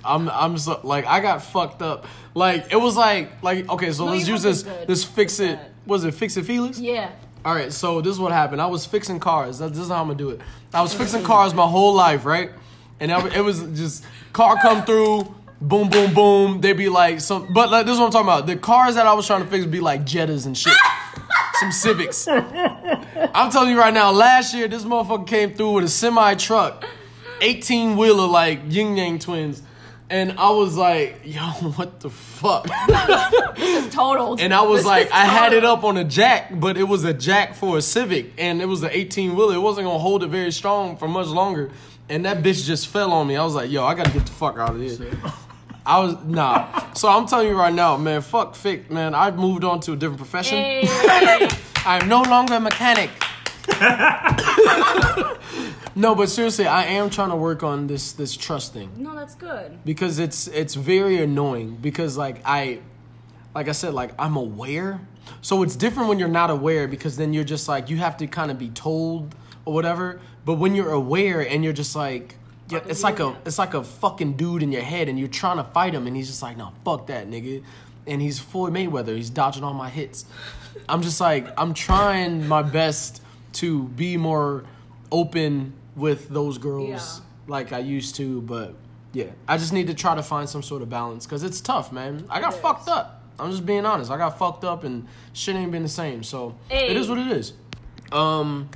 I'm 0.04 0.28
I'm 0.28 0.58
so 0.58 0.80
like 0.82 1.06
I 1.06 1.20
got 1.20 1.42
fucked 1.42 1.82
up. 1.82 2.06
Like 2.34 2.72
it 2.72 2.76
was 2.76 2.96
like 2.96 3.42
like 3.42 3.68
okay, 3.68 3.92
so 3.92 4.06
No, 4.06 4.12
let's 4.12 4.28
use 4.28 4.42
this 4.42 4.62
good 4.62 4.86
this 4.88 5.04
fix 5.04 5.40
it. 5.40 5.58
Was 5.86 6.04
it 6.04 6.12
fix 6.14 6.36
it 6.36 6.44
Felix? 6.44 6.78
Yeah. 6.78 7.10
All 7.44 7.54
right, 7.54 7.72
so 7.72 8.00
this 8.00 8.10
is 8.12 8.18
what 8.18 8.32
happened. 8.32 8.60
I 8.60 8.66
was 8.66 8.84
fixing 8.86 9.20
cars. 9.20 9.60
This 9.60 9.78
is 9.78 9.88
how 9.88 10.00
I'm 10.00 10.06
gonna 10.08 10.18
do 10.18 10.30
it. 10.30 10.40
I 10.74 10.82
was 10.82 10.92
fixing 11.00 11.22
cars 11.22 11.54
my 11.54 11.66
whole 11.66 11.94
life, 11.94 12.24
right? 12.24 12.50
And 12.98 13.12
I- 13.12 13.28
it 13.34 13.40
was 13.42 13.62
just 13.78 14.04
car 14.32 14.56
come 14.60 14.84
through, 14.84 15.32
boom, 15.60 15.88
boom, 15.88 16.12
boom. 16.12 16.60
They'd 16.60 16.72
be 16.72 16.88
like 16.88 17.20
some, 17.20 17.52
but 17.52 17.70
like 17.70 17.86
this 17.86 17.94
is 17.94 18.00
what 18.00 18.06
I'm 18.06 18.12
talking 18.12 18.28
about. 18.28 18.46
The 18.48 18.56
cars 18.56 18.96
that 18.96 19.06
I 19.06 19.12
was 19.14 19.26
trying 19.26 19.44
to 19.44 19.48
fix 19.50 19.64
be 19.64 19.78
like 19.80 20.02
Jettas 20.04 20.46
and 20.46 20.58
shit, 20.58 20.74
some 21.60 21.70
Civics. 21.70 22.26
I'm 22.26 23.50
telling 23.52 23.70
you 23.70 23.78
right 23.78 23.94
now. 23.94 24.10
Last 24.10 24.52
year, 24.54 24.66
this 24.66 24.82
motherfucker 24.84 25.26
came 25.28 25.54
through 25.54 25.72
with 25.72 25.84
a 25.84 25.88
semi 25.88 26.34
truck, 26.34 26.84
18 27.40 27.96
wheeler 27.96 28.26
like 28.26 28.60
Ying 28.68 28.96
Yang 28.96 29.18
twins, 29.20 29.62
and 30.08 30.32
I 30.38 30.50
was 30.50 30.76
like, 30.76 31.20
yo, 31.24 31.40
what 31.76 32.00
the 32.00 32.10
fuck? 32.10 32.66
It's 33.56 33.94
totaled. 33.94 34.40
And 34.40 34.54
I 34.54 34.62
was 34.62 34.80
This 34.80 34.86
like, 34.86 35.10
I 35.10 35.24
had 35.24 35.52
it 35.52 35.64
up 35.64 35.84
on 35.84 35.96
a 35.96 36.04
jack, 36.04 36.50
but 36.52 36.76
it 36.76 36.84
was 36.84 37.04
a 37.04 37.14
jack 37.14 37.54
for 37.54 37.78
a 37.78 37.82
Civic, 37.82 38.32
and 38.38 38.62
it 38.62 38.66
was 38.66 38.82
an 38.82 38.90
18 38.92 39.34
wheeler. 39.34 39.54
It 39.54 39.60
wasn't 39.60 39.86
gonna 39.86 39.98
hold 39.98 40.22
it 40.22 40.28
very 40.28 40.52
strong 40.52 40.96
for 40.96 41.08
much 41.08 41.26
longer. 41.28 41.70
And 42.08 42.24
that 42.24 42.42
bitch 42.42 42.64
just 42.64 42.86
fell 42.86 43.12
on 43.12 43.26
me. 43.26 43.36
I 43.36 43.42
was 43.42 43.56
like, 43.56 43.70
yo, 43.70 43.84
I 43.84 43.94
gotta 43.94 44.12
get 44.12 44.26
the 44.26 44.32
fuck 44.32 44.58
out 44.58 44.76
of 44.76 44.80
here. 44.80 45.10
I 45.84 46.00
was 46.00 46.16
nah. 46.24 46.92
So 46.94 47.08
I'm 47.08 47.26
telling 47.26 47.48
you 47.48 47.56
right 47.56 47.74
now, 47.74 47.96
man, 47.96 48.20
fuck 48.20 48.54
fic, 48.54 48.90
man. 48.90 49.14
I've 49.14 49.36
moved 49.36 49.64
on 49.64 49.80
to 49.80 49.92
a 49.92 49.96
different 49.96 50.18
profession. 50.18 50.58
Hey. 50.58 51.48
I'm 51.86 52.08
no 52.08 52.22
longer 52.22 52.54
a 52.54 52.60
mechanic. 52.60 53.10
no, 55.96 56.14
but 56.14 56.28
seriously, 56.28 56.66
I 56.66 56.84
am 56.84 57.10
trying 57.10 57.30
to 57.30 57.36
work 57.36 57.62
on 57.62 57.86
this 57.86 58.12
this 58.12 58.36
trust 58.36 58.72
thing 58.72 58.90
no, 58.96 59.14
that's 59.14 59.34
good. 59.34 59.84
because 59.84 60.18
it's 60.18 60.46
it's 60.46 60.74
very 60.74 61.16
annoying 61.22 61.78
because 61.80 62.16
like 62.16 62.40
I 62.44 62.80
like 63.54 63.68
I 63.68 63.72
said 63.72 63.94
like 63.94 64.12
I'm 64.18 64.36
aware. 64.36 65.00
So 65.40 65.62
it's 65.64 65.74
different 65.74 66.08
when 66.08 66.18
you're 66.20 66.28
not 66.28 66.50
aware 66.50 66.86
because 66.86 67.16
then 67.16 67.32
you're 67.32 67.44
just 67.44 67.66
like 67.66 67.90
you 67.90 67.96
have 67.96 68.16
to 68.18 68.26
kind 68.28 68.50
of 68.50 68.58
be 68.58 68.68
told 68.68 69.34
or 69.64 69.74
whatever. 69.74 70.20
But 70.44 70.54
when 70.54 70.74
you're 70.76 70.92
aware 70.92 71.40
and 71.40 71.64
you're 71.64 71.72
just 71.72 71.96
like 71.96 72.36
yeah, 72.68 72.80
it's 72.86 73.02
like 73.02 73.18
a 73.18 73.36
it's 73.44 73.58
like 73.58 73.74
a 73.74 73.82
fucking 73.82 74.34
dude 74.34 74.62
in 74.62 74.72
your 74.72 74.82
head 74.82 75.08
and 75.08 75.18
you're 75.18 75.28
trying 75.28 75.56
to 75.56 75.64
fight 75.64 75.94
him 75.94 76.06
and 76.06 76.14
he's 76.16 76.26
just 76.28 76.42
like, 76.42 76.56
"No, 76.56 76.72
fuck 76.84 77.06
that, 77.06 77.28
nigga." 77.28 77.62
And 78.06 78.20
he's 78.20 78.38
Floyd 78.38 78.72
Mayweather. 78.72 79.16
He's 79.16 79.30
dodging 79.30 79.64
all 79.64 79.74
my 79.74 79.88
hits. 79.88 80.26
I'm 80.88 81.02
just 81.02 81.20
like 81.20 81.46
I'm 81.56 81.74
trying 81.74 82.46
my 82.46 82.62
best 82.62 83.22
to 83.54 83.84
be 83.84 84.16
more 84.16 84.64
open 85.10 85.72
with 85.96 86.28
those 86.28 86.58
girls 86.58 86.88
Yeah. 86.88 87.24
like 87.48 87.72
I 87.72 87.78
used 87.78 88.14
to, 88.16 88.42
but 88.42 88.74
yeah, 89.12 89.30
I 89.48 89.56
just 89.56 89.72
need 89.72 89.86
to 89.88 89.94
try 89.94 90.14
to 90.14 90.22
find 90.22 90.48
some 90.48 90.62
sort 90.62 90.82
of 90.82 90.90
balance 90.90 91.24
because 91.26 91.42
it's 91.42 91.60
tough, 91.60 91.90
man. 91.90 92.24
I 92.28 92.40
got 92.40 92.54
fucked 92.54 92.88
up. 92.88 93.22
I'm 93.38 93.50
just 93.50 93.66
being 93.66 93.84
honest. 93.86 94.10
I 94.10 94.16
got 94.16 94.38
fucked 94.38 94.64
up 94.64 94.84
and 94.84 95.06
shit 95.32 95.56
ain't 95.56 95.72
been 95.72 95.82
the 95.82 95.88
same. 95.88 96.22
So 96.22 96.54
it 96.70 96.74
Hey. 96.90 96.96
is 96.96 97.08
what 97.08 97.18
it 97.18 97.28
is. 97.28 97.52
Um, 98.12 98.68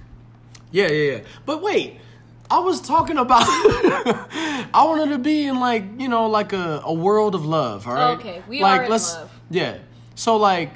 yeah, 0.71 0.89
yeah, 0.89 1.13
yeah. 1.13 1.21
But 1.47 1.63
wait, 1.63 1.99
I 2.51 2.59
was 2.59 2.81
talking 2.81 3.17
about. 3.19 3.43
I 3.47 4.83
wanted 4.85 5.11
to 5.11 5.19
be 5.19 5.47
in 5.47 5.61
like 5.61 5.85
you 5.99 6.09
know 6.09 6.27
like 6.27 6.53
a, 6.53 6.81
a 6.85 6.93
world 6.93 7.35
of 7.35 7.45
love. 7.47 7.87
All 7.87 7.95
right. 7.95 8.19
Okay, 8.19 8.43
we 8.49 8.61
like, 8.61 8.81
are 8.81 8.85
in 8.85 8.91
let's, 8.91 9.15
love. 9.15 9.31
Yeah. 9.51 9.79
So 10.15 10.37
like, 10.37 10.73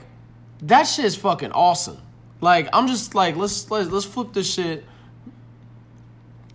that 0.62 0.84
shit's 0.84 1.16
fucking 1.16 1.52
awesome. 1.52 1.98
Like 2.40 2.68
I'm 2.72 2.86
just 2.86 3.14
like 3.14 3.36
let's 3.36 3.70
let's 3.70 3.90
let's 3.90 4.04
flip 4.06 4.32
this 4.32 4.52
shit. 4.52 4.84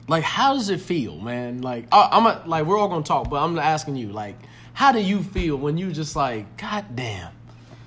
Like 0.10 0.24
how 0.24 0.56
does 0.56 0.70
it 0.70 0.82
feel, 0.82 1.20
man? 1.20 1.62
Like 1.62 1.86
I, 1.92 2.10
I'm 2.12 2.26
a, 2.26 2.44
like 2.48 2.66
we're 2.66 2.78
all 2.78 2.88
gonna 2.88 3.04
talk, 3.04 3.30
but 3.30 3.38
I'm 3.44 3.60
asking 3.60 3.96
you 3.96 4.10
like, 4.10 4.36
how 4.74 4.92
do 4.92 5.00
you 5.00 5.22
feel 5.22 5.56
when 5.56 5.78
you 5.78 5.92
just 5.92 6.16
like, 6.16 6.58
god 6.58 6.96
damn. 6.96 7.28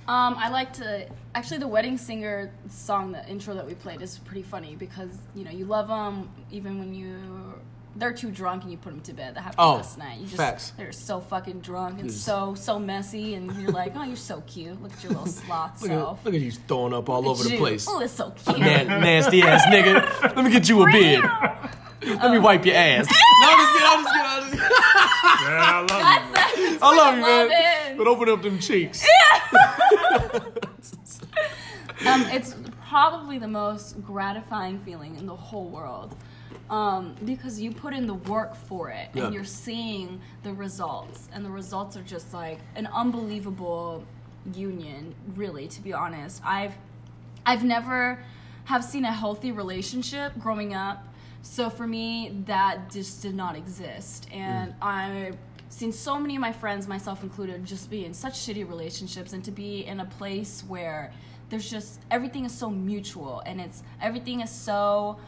Um, 0.07 0.35
I 0.37 0.49
like 0.49 0.71
to 0.73 1.07
actually 1.35 1.57
the 1.57 1.67
wedding 1.67 1.97
singer 1.97 2.51
song, 2.69 3.11
the 3.11 3.27
intro 3.27 3.53
that 3.55 3.67
we 3.67 3.73
played 3.73 4.01
is 4.01 4.19
pretty 4.19 4.41
funny 4.41 4.75
because 4.75 5.17
you 5.35 5.43
know 5.43 5.51
you 5.51 5.65
love 5.65 5.89
them 5.89 6.29
even 6.49 6.79
when 6.79 6.95
you 6.95 7.61
they're 7.95 8.13
too 8.13 8.31
drunk 8.31 8.63
and 8.63 8.71
you 8.71 8.77
put 8.77 8.91
them 8.91 9.01
to 9.01 9.13
bed. 9.13 9.35
That 9.35 9.41
happened 9.41 9.59
Oh, 9.59 9.75
last 9.75 9.97
night. 9.97 10.17
You 10.19 10.25
just 10.25 10.37
facts. 10.37 10.71
they're 10.77 10.91
so 10.91 11.19
fucking 11.21 11.59
drunk 11.61 11.99
and 11.99 12.11
so 12.11 12.55
so 12.55 12.79
messy, 12.79 13.35
and 13.35 13.51
you're 13.61 13.71
like, 13.71 13.93
oh, 13.95 14.03
you're 14.03 14.15
so 14.15 14.41
cute. 14.47 14.81
Look 14.81 14.93
at 14.93 15.03
your 15.03 15.11
little 15.13 15.27
sloth 15.27 15.81
Look 15.81 15.91
self. 15.91 16.19
at, 16.19 16.25
look 16.25 16.33
at 16.35 16.41
you 16.41 16.51
throwing 16.51 16.93
up 16.93 17.09
all 17.09 17.27
over 17.29 17.43
the 17.43 17.51
You. 17.51 17.57
place. 17.57 17.85
Oh, 17.87 17.99
it's 17.99 18.13
so 18.13 18.31
cute. 18.31 18.59
Man, 18.59 18.87
nasty 18.87 19.41
ass 19.43 19.63
nigga. 19.65 20.35
Let 20.35 20.43
me 20.45 20.51
get 20.51 20.67
you 20.69 20.81
a 20.81 20.85
beard. 20.91 21.23
Let 22.05 22.31
me 22.31 22.39
wipe 22.39 22.65
your 22.65 22.75
ass. 22.75 23.07
no, 23.09 23.15
I'm 23.49 23.57
just 23.59 23.73
kidding. 23.73 23.87
I'm 23.87 24.03
just 24.03 24.13
kidding. 24.13 24.25
I'm 24.25 24.41
just 24.43 24.51
kidding. 24.51 24.63
Yeah, 25.43 25.63
I 25.63 25.65
love 25.79 25.89
you. 25.89 25.95
That's, 26.33 26.55
that's 26.71 26.83
I 26.83 26.85
love 26.95 27.15
you, 27.15 27.21
man. 27.21 27.47
it. 27.91 27.97
But 27.97 28.07
open 28.07 28.29
up 28.29 28.41
them 28.41 28.59
cheeks. 28.59 29.03
um, 32.05 32.21
it's 32.31 32.55
probably 32.89 33.37
the 33.37 33.47
most 33.47 34.01
gratifying 34.05 34.79
feeling 34.79 35.15
in 35.15 35.25
the 35.25 35.35
whole 35.35 35.69
world 35.69 36.15
um, 36.73 37.13
because 37.23 37.61
you 37.61 37.71
put 37.71 37.93
in 37.93 38.07
the 38.07 38.15
work 38.15 38.55
for 38.55 38.89
it 38.89 39.09
and 39.13 39.31
you're 39.31 39.43
seeing 39.43 40.19
the 40.41 40.51
results. 40.51 41.29
And 41.31 41.45
the 41.45 41.51
results 41.51 41.95
are 41.95 42.01
just 42.01 42.33
like 42.33 42.57
an 42.75 42.87
unbelievable 42.87 44.03
union 44.55 45.13
really 45.35 45.67
to 45.67 45.81
be 45.81 45.93
honest. 45.93 46.41
I've 46.43 46.73
i've 47.45 47.63
never 47.63 48.23
have 48.65 48.83
seen 48.83 49.05
a 49.05 49.13
healthy 49.13 49.51
relationship 49.51 50.33
growing 50.39 50.73
up. 50.73 51.05
So 51.43 51.69
for 51.69 51.85
me 51.85 52.41
that 52.47 52.89
just 52.91 53.21
did 53.21 53.35
not 53.35 53.55
exist. 53.55 54.27
And 54.31 54.73
i've 54.81 55.37
seen 55.69 55.91
so 55.91 56.19
many 56.19 56.35
of 56.35 56.41
my 56.41 56.51
friends 56.51 56.87
myself 56.87 57.21
included 57.21 57.63
just 57.65 57.89
be 57.89 58.03
in 58.03 58.15
such 58.15 58.33
shitty 58.33 58.67
relationships 58.67 59.33
and 59.33 59.43
to 59.43 59.51
be 59.51 59.85
in 59.85 59.99
a 59.99 60.05
place 60.05 60.63
where 60.67 61.13
there's 61.49 61.69
just 61.69 61.99
everything 62.09 62.45
is 62.45 62.51
so 62.51 62.69
mutual 62.69 63.43
and 63.45 63.61
it's 63.61 63.83
everything 64.01 64.41
is 64.41 64.49
so 64.49 65.19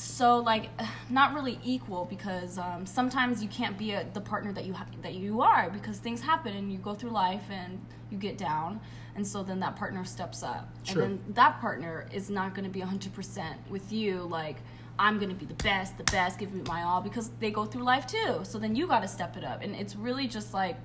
so 0.00 0.38
like 0.38 0.70
not 1.10 1.34
really 1.34 1.58
equal 1.62 2.04
because 2.04 2.58
um, 2.58 2.86
sometimes 2.86 3.42
you 3.42 3.48
can't 3.48 3.76
be 3.76 3.92
a, 3.92 4.06
the 4.14 4.20
partner 4.20 4.52
that 4.52 4.64
you 4.64 4.72
ha- 4.72 4.86
that 5.02 5.14
you 5.14 5.42
are 5.42 5.70
because 5.70 5.98
things 5.98 6.20
happen 6.20 6.56
and 6.56 6.72
you 6.72 6.78
go 6.78 6.94
through 6.94 7.10
life 7.10 7.44
and 7.50 7.78
you 8.10 8.18
get 8.18 8.38
down 8.38 8.80
and 9.16 9.26
so 9.26 9.42
then 9.42 9.60
that 9.60 9.76
partner 9.76 10.04
steps 10.04 10.42
up. 10.42 10.68
Sure. 10.84 11.02
and 11.02 11.18
then 11.18 11.34
that 11.34 11.60
partner 11.60 12.06
is 12.12 12.30
not 12.30 12.54
going 12.54 12.64
to 12.64 12.70
be 12.70 12.80
100% 12.80 13.44
with 13.68 13.92
you 13.92 14.22
like 14.22 14.56
i'm 14.98 15.18
going 15.18 15.28
to 15.28 15.34
be 15.34 15.46
the 15.46 15.62
best 15.62 15.96
the 15.98 16.04
best 16.04 16.38
give 16.38 16.52
me 16.52 16.62
my 16.66 16.82
all 16.82 17.00
because 17.00 17.30
they 17.38 17.50
go 17.50 17.64
through 17.64 17.82
life 17.82 18.06
too. 18.06 18.40
So 18.42 18.58
then 18.58 18.74
you 18.74 18.86
got 18.86 19.00
to 19.00 19.08
step 19.08 19.36
it 19.36 19.44
up. 19.44 19.62
And 19.62 19.74
it's 19.76 19.94
really 19.96 20.26
just 20.26 20.54
like 20.54 20.76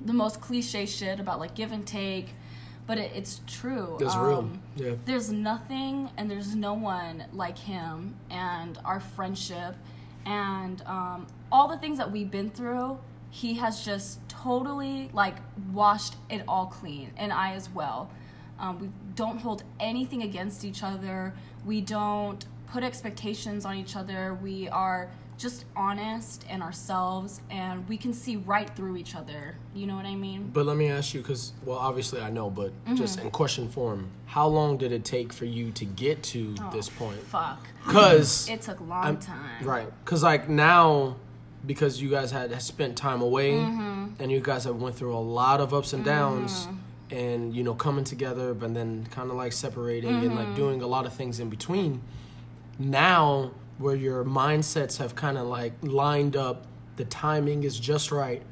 the 0.00 0.12
most 0.12 0.40
cliche 0.40 0.86
shit 0.86 1.20
about 1.20 1.38
like 1.38 1.54
give 1.54 1.72
and 1.72 1.86
take 1.86 2.34
but 2.86 2.98
it, 2.98 3.12
it's 3.14 3.40
true 3.46 3.96
That's 4.00 4.16
real. 4.16 4.50
Yeah. 4.76 4.94
there's 5.04 5.30
nothing 5.30 6.10
and 6.16 6.30
there's 6.30 6.54
no 6.54 6.74
one 6.74 7.24
like 7.32 7.58
him 7.58 8.16
and 8.30 8.78
our 8.84 9.00
friendship 9.00 9.76
and 10.26 10.82
um, 10.86 11.26
all 11.52 11.68
the 11.68 11.78
things 11.78 11.98
that 11.98 12.10
we've 12.10 12.30
been 12.30 12.50
through 12.50 12.98
he 13.30 13.54
has 13.54 13.84
just 13.84 14.18
totally 14.28 15.10
like 15.12 15.36
washed 15.72 16.16
it 16.28 16.42
all 16.48 16.66
clean 16.66 17.12
and 17.16 17.32
i 17.32 17.52
as 17.54 17.70
well 17.70 18.10
um, 18.58 18.78
we 18.78 18.88
don't 19.14 19.38
hold 19.38 19.62
anything 19.78 20.22
against 20.22 20.64
each 20.64 20.82
other 20.82 21.32
we 21.64 21.80
don't 21.80 22.46
put 22.72 22.82
expectations 22.84 23.64
on 23.64 23.76
each 23.76 23.96
other 23.96 24.34
we 24.42 24.68
are 24.68 25.10
just 25.40 25.64
honest 25.74 26.44
and 26.50 26.62
ourselves 26.62 27.40
and 27.50 27.88
we 27.88 27.96
can 27.96 28.12
see 28.12 28.36
right 28.36 28.68
through 28.76 28.94
each 29.02 29.14
other 29.16 29.56
you 29.74 29.86
know 29.86 29.96
what 29.96 30.04
i 30.04 30.14
mean 30.14 30.50
But 30.52 30.66
let 30.66 30.76
me 30.76 30.88
ask 30.90 31.14
you, 31.14 31.20
because 31.22 31.52
well, 31.64 31.78
obviously 31.78 32.20
I 32.20 32.30
know, 32.30 32.50
but 32.50 32.70
Mm-hmm. 32.84 32.96
just 32.96 33.18
in 33.20 33.30
question 33.30 33.68
form, 33.70 34.00
how 34.26 34.46
long 34.46 34.76
did 34.76 34.92
it 34.92 35.04
take 35.04 35.32
for 35.32 35.46
you 35.46 35.70
to 35.80 35.84
get 36.04 36.22
to 36.34 36.54
this 36.72 36.88
point? 36.90 37.20
fuck 37.22 37.60
Because 37.86 38.48
it 38.50 38.60
took 38.60 38.80
a 38.80 38.84
long 38.84 39.04
I'm- 39.04 39.18
time 39.18 39.64
Right. 39.74 39.88
Because 40.04 40.22
like 40.22 40.48
now, 40.48 41.16
because 41.66 42.00
you 42.02 42.08
guys 42.10 42.30
had 42.30 42.48
spent 42.62 42.96
time 42.96 43.20
away, 43.22 43.52
Mm-hmm. 43.52 44.20
and 44.22 44.30
you 44.30 44.40
guys 44.40 44.64
have 44.64 44.76
went 44.76 44.94
through 44.96 45.16
a 45.16 45.24
lot 45.40 45.60
of 45.60 45.72
ups 45.72 45.92
and 45.94 46.04
downs, 46.04 46.68
and 47.10 47.54
you 47.56 47.62
know 47.66 47.74
coming 47.74 48.04
together, 48.04 48.52
but 48.54 48.72
then 48.74 49.06
kind 49.10 49.30
of 49.30 49.36
like 49.36 49.52
separating 49.52 50.10
and 50.10 50.30
Mm-hmm. 50.32 50.38
like 50.42 50.54
doing 50.62 50.82
a 50.82 50.86
lot 50.86 51.04
of 51.06 51.12
things 51.14 51.40
in 51.40 51.48
between. 51.48 52.00
Now, 52.78 53.52
where 53.80 53.96
your 53.96 54.24
mindsets 54.24 54.98
have 54.98 55.14
kind 55.14 55.36
of 55.38 55.46
like 55.46 55.72
lined 55.82 56.36
up, 56.36 56.66
the 56.96 57.04
timing 57.06 57.64
is 57.64 57.78
just 57.80 58.12
right, 58.12 58.42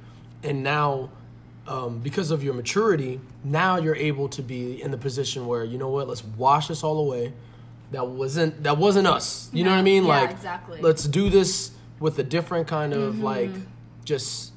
and 0.42 0.62
now. 0.62 1.10
Um, 1.66 1.98
because 1.98 2.30
of 2.30 2.42
your 2.42 2.55
maturity, 2.55 3.20
now 3.44 3.76
you're 3.76 3.94
able 3.94 4.26
to 4.30 4.40
be 4.40 4.80
in 4.80 4.90
the 4.90 4.96
position 4.96 5.46
where 5.46 5.64
you 5.64 5.76
know 5.76 5.90
what, 5.90 6.09
let's 6.09 6.24
wash 6.24 6.68
this 6.68 6.82
all 6.82 6.98
away. 6.98 7.34
That 7.90 8.09
wasn't 8.09 8.62
that 8.62 8.78
wasn't 8.78 9.06
us. 9.06 9.50
You 9.52 9.64
know 9.64 9.72
what 9.72 9.78
I 9.78 9.82
mean? 9.82 10.05
yeah, 10.05 10.20
like 10.20 10.30
exactly. 10.30 10.80
let's 10.80 11.05
do 11.05 11.28
this 11.28 11.72
with 12.00 12.18
a 12.18 12.22
different 12.22 12.68
kind 12.68 12.94
of 12.94 13.16
Mm-hmm. 13.16 13.22
like 13.22 13.50
just 14.06 14.52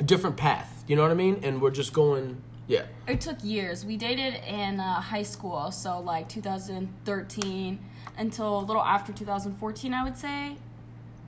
a 0.00 0.02
different 0.02 0.36
path. 0.36 0.84
You 0.86 0.96
know 0.96 1.02
what 1.02 1.10
I 1.10 1.14
mean? 1.14 1.40
And 1.42 1.62
we're 1.62 1.70
just 1.70 1.94
going, 1.94 2.42
yeah. 2.66 2.82
It 3.08 3.22
took 3.22 3.42
years. 3.42 3.86
We 3.86 3.96
dated 3.96 4.34
in 4.46 4.80
uh, 4.80 5.00
high 5.00 5.22
school, 5.22 5.70
so 5.70 5.98
like 6.00 6.28
2013 6.28 7.78
until 8.20 8.58
a 8.58 8.64
little 8.64 8.82
after 8.82 9.12
2014, 9.12 9.92
I 9.94 10.04
would 10.04 10.16
say. 10.16 10.56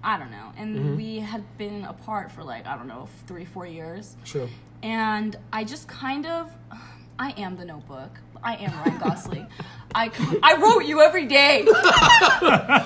I 0.04 0.18
don't 0.18 0.30
know. 0.30 0.52
And 0.56 0.76
Mm-hmm. 0.76 0.96
we 0.96 1.18
had 1.20 1.42
been 1.58 1.84
apart 1.84 2.30
for 2.30 2.44
like, 2.44 2.66
I 2.66 2.76
don't 2.76 2.86
know, 2.88 3.08
three, 3.26 3.44
four 3.44 3.66
years. 3.66 4.14
Sure. 4.24 4.48
And 4.82 5.34
I 5.52 5.64
just 5.64 5.88
kind 5.88 6.26
of, 6.26 6.50
I 7.18 7.30
am 7.32 7.56
the 7.56 7.64
notebook. 7.64 8.10
I 8.44 8.56
am 8.56 8.72
Ryan 8.72 8.98
Gosling. 8.98 9.46
I, 9.94 10.10
I 10.42 10.56
wrote 10.60 10.84
you 10.84 11.00
every 11.00 11.26
day. 11.26 11.60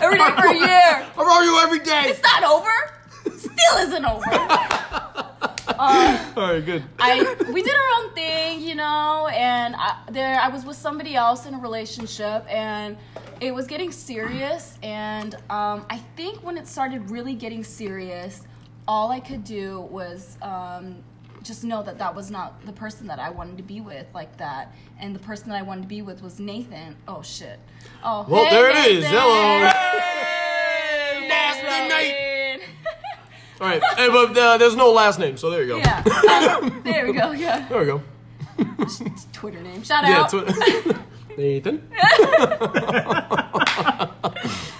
every 0.03 0.19
day 0.19 0.31
for 0.37 0.47
a 0.49 0.55
year. 0.55 1.07
I 1.17 1.23
wrote 1.27 1.45
you 1.45 1.59
every 1.63 1.79
day. 1.81 2.03
It's 2.11 2.23
not 2.23 2.45
over. 2.45 2.71
Still 3.39 3.77
isn't 3.79 4.05
over. 4.05 4.25
Uh, 5.79 6.33
All 6.37 6.53
right, 6.55 6.65
good. 6.65 6.83
I 6.99 7.37
we 7.53 7.61
did 7.63 7.75
our 7.75 8.05
own 8.05 8.15
thing, 8.15 8.63
you 8.63 8.75
know, 8.77 9.27
and 9.31 9.75
I, 9.77 9.99
there 10.11 10.41
I 10.41 10.49
was 10.49 10.65
with 10.65 10.77
somebody 10.77 11.15
else 11.17 11.45
in 11.45 11.53
a 11.53 11.59
relationship, 11.59 12.47
and 12.49 12.97
it 13.41 13.55
was 13.55 13.67
getting 13.67 13.93
serious. 13.93 14.79
And 14.83 15.35
um, 15.51 15.85
I 15.91 15.99
think 16.17 16.43
when 16.43 16.57
it 16.57 16.67
started 16.67 17.11
really 17.11 17.35
getting 17.35 17.65
serious, 17.65 18.43
all 18.89 19.11
I 19.11 19.21
could 19.21 19.45
do 19.45 19.81
was 19.91 20.37
um, 20.43 20.97
just 21.43 21.65
know 21.65 21.83
that 21.83 21.99
that 21.99 22.15
was 22.15 22.31
not 22.31 22.65
the 22.67 22.73
person 22.73 23.07
that 23.09 23.19
I 23.19 23.31
wanted 23.31 23.57
to 23.57 23.63
be 23.63 23.81
with 23.81 24.07
like 24.15 24.37
that, 24.39 24.75
and 25.01 25.15
the 25.15 25.19
person 25.21 25.49
that 25.51 25.57
I 25.57 25.63
wanted 25.63 25.83
to 25.83 25.89
be 25.89 26.03
with 26.03 26.23
was 26.23 26.39
Nathan. 26.41 26.97
Oh 27.09 27.23
shit! 27.23 27.59
Oh, 28.05 28.27
Well, 28.29 28.45
hey, 28.45 28.51
there 28.51 28.71
it 28.71 28.77
is. 28.77 29.05
Nathan. 29.05 29.19
Hello. 29.19 29.69
Hey, 31.21 31.29
Nasty 31.29 31.89
Nate. 31.89 32.59
Nathan. 32.61 32.75
All 33.61 33.67
right, 33.69 33.83
hey, 33.97 34.09
but 34.09 34.37
uh, 34.37 34.59
there's 34.59 34.77
no 34.77 34.93
last 34.93 35.19
name, 35.19 35.37
so 35.37 35.49
there 35.51 35.63
you 35.63 35.69
go. 35.69 35.77
Yeah. 35.79 36.03
Um, 36.63 36.81
there 36.85 37.07
we 37.07 37.13
go. 37.13 37.33
Yeah. 37.33 37.67
There 37.69 37.79
we 37.81 37.87
go. 37.87 38.03
Twitter 39.33 39.61
name. 39.63 39.83
Shout 39.83 40.05
Yeah, 40.07 40.21
out. 40.23 40.31
Twi- 40.31 40.97
Nathan. 41.37 41.89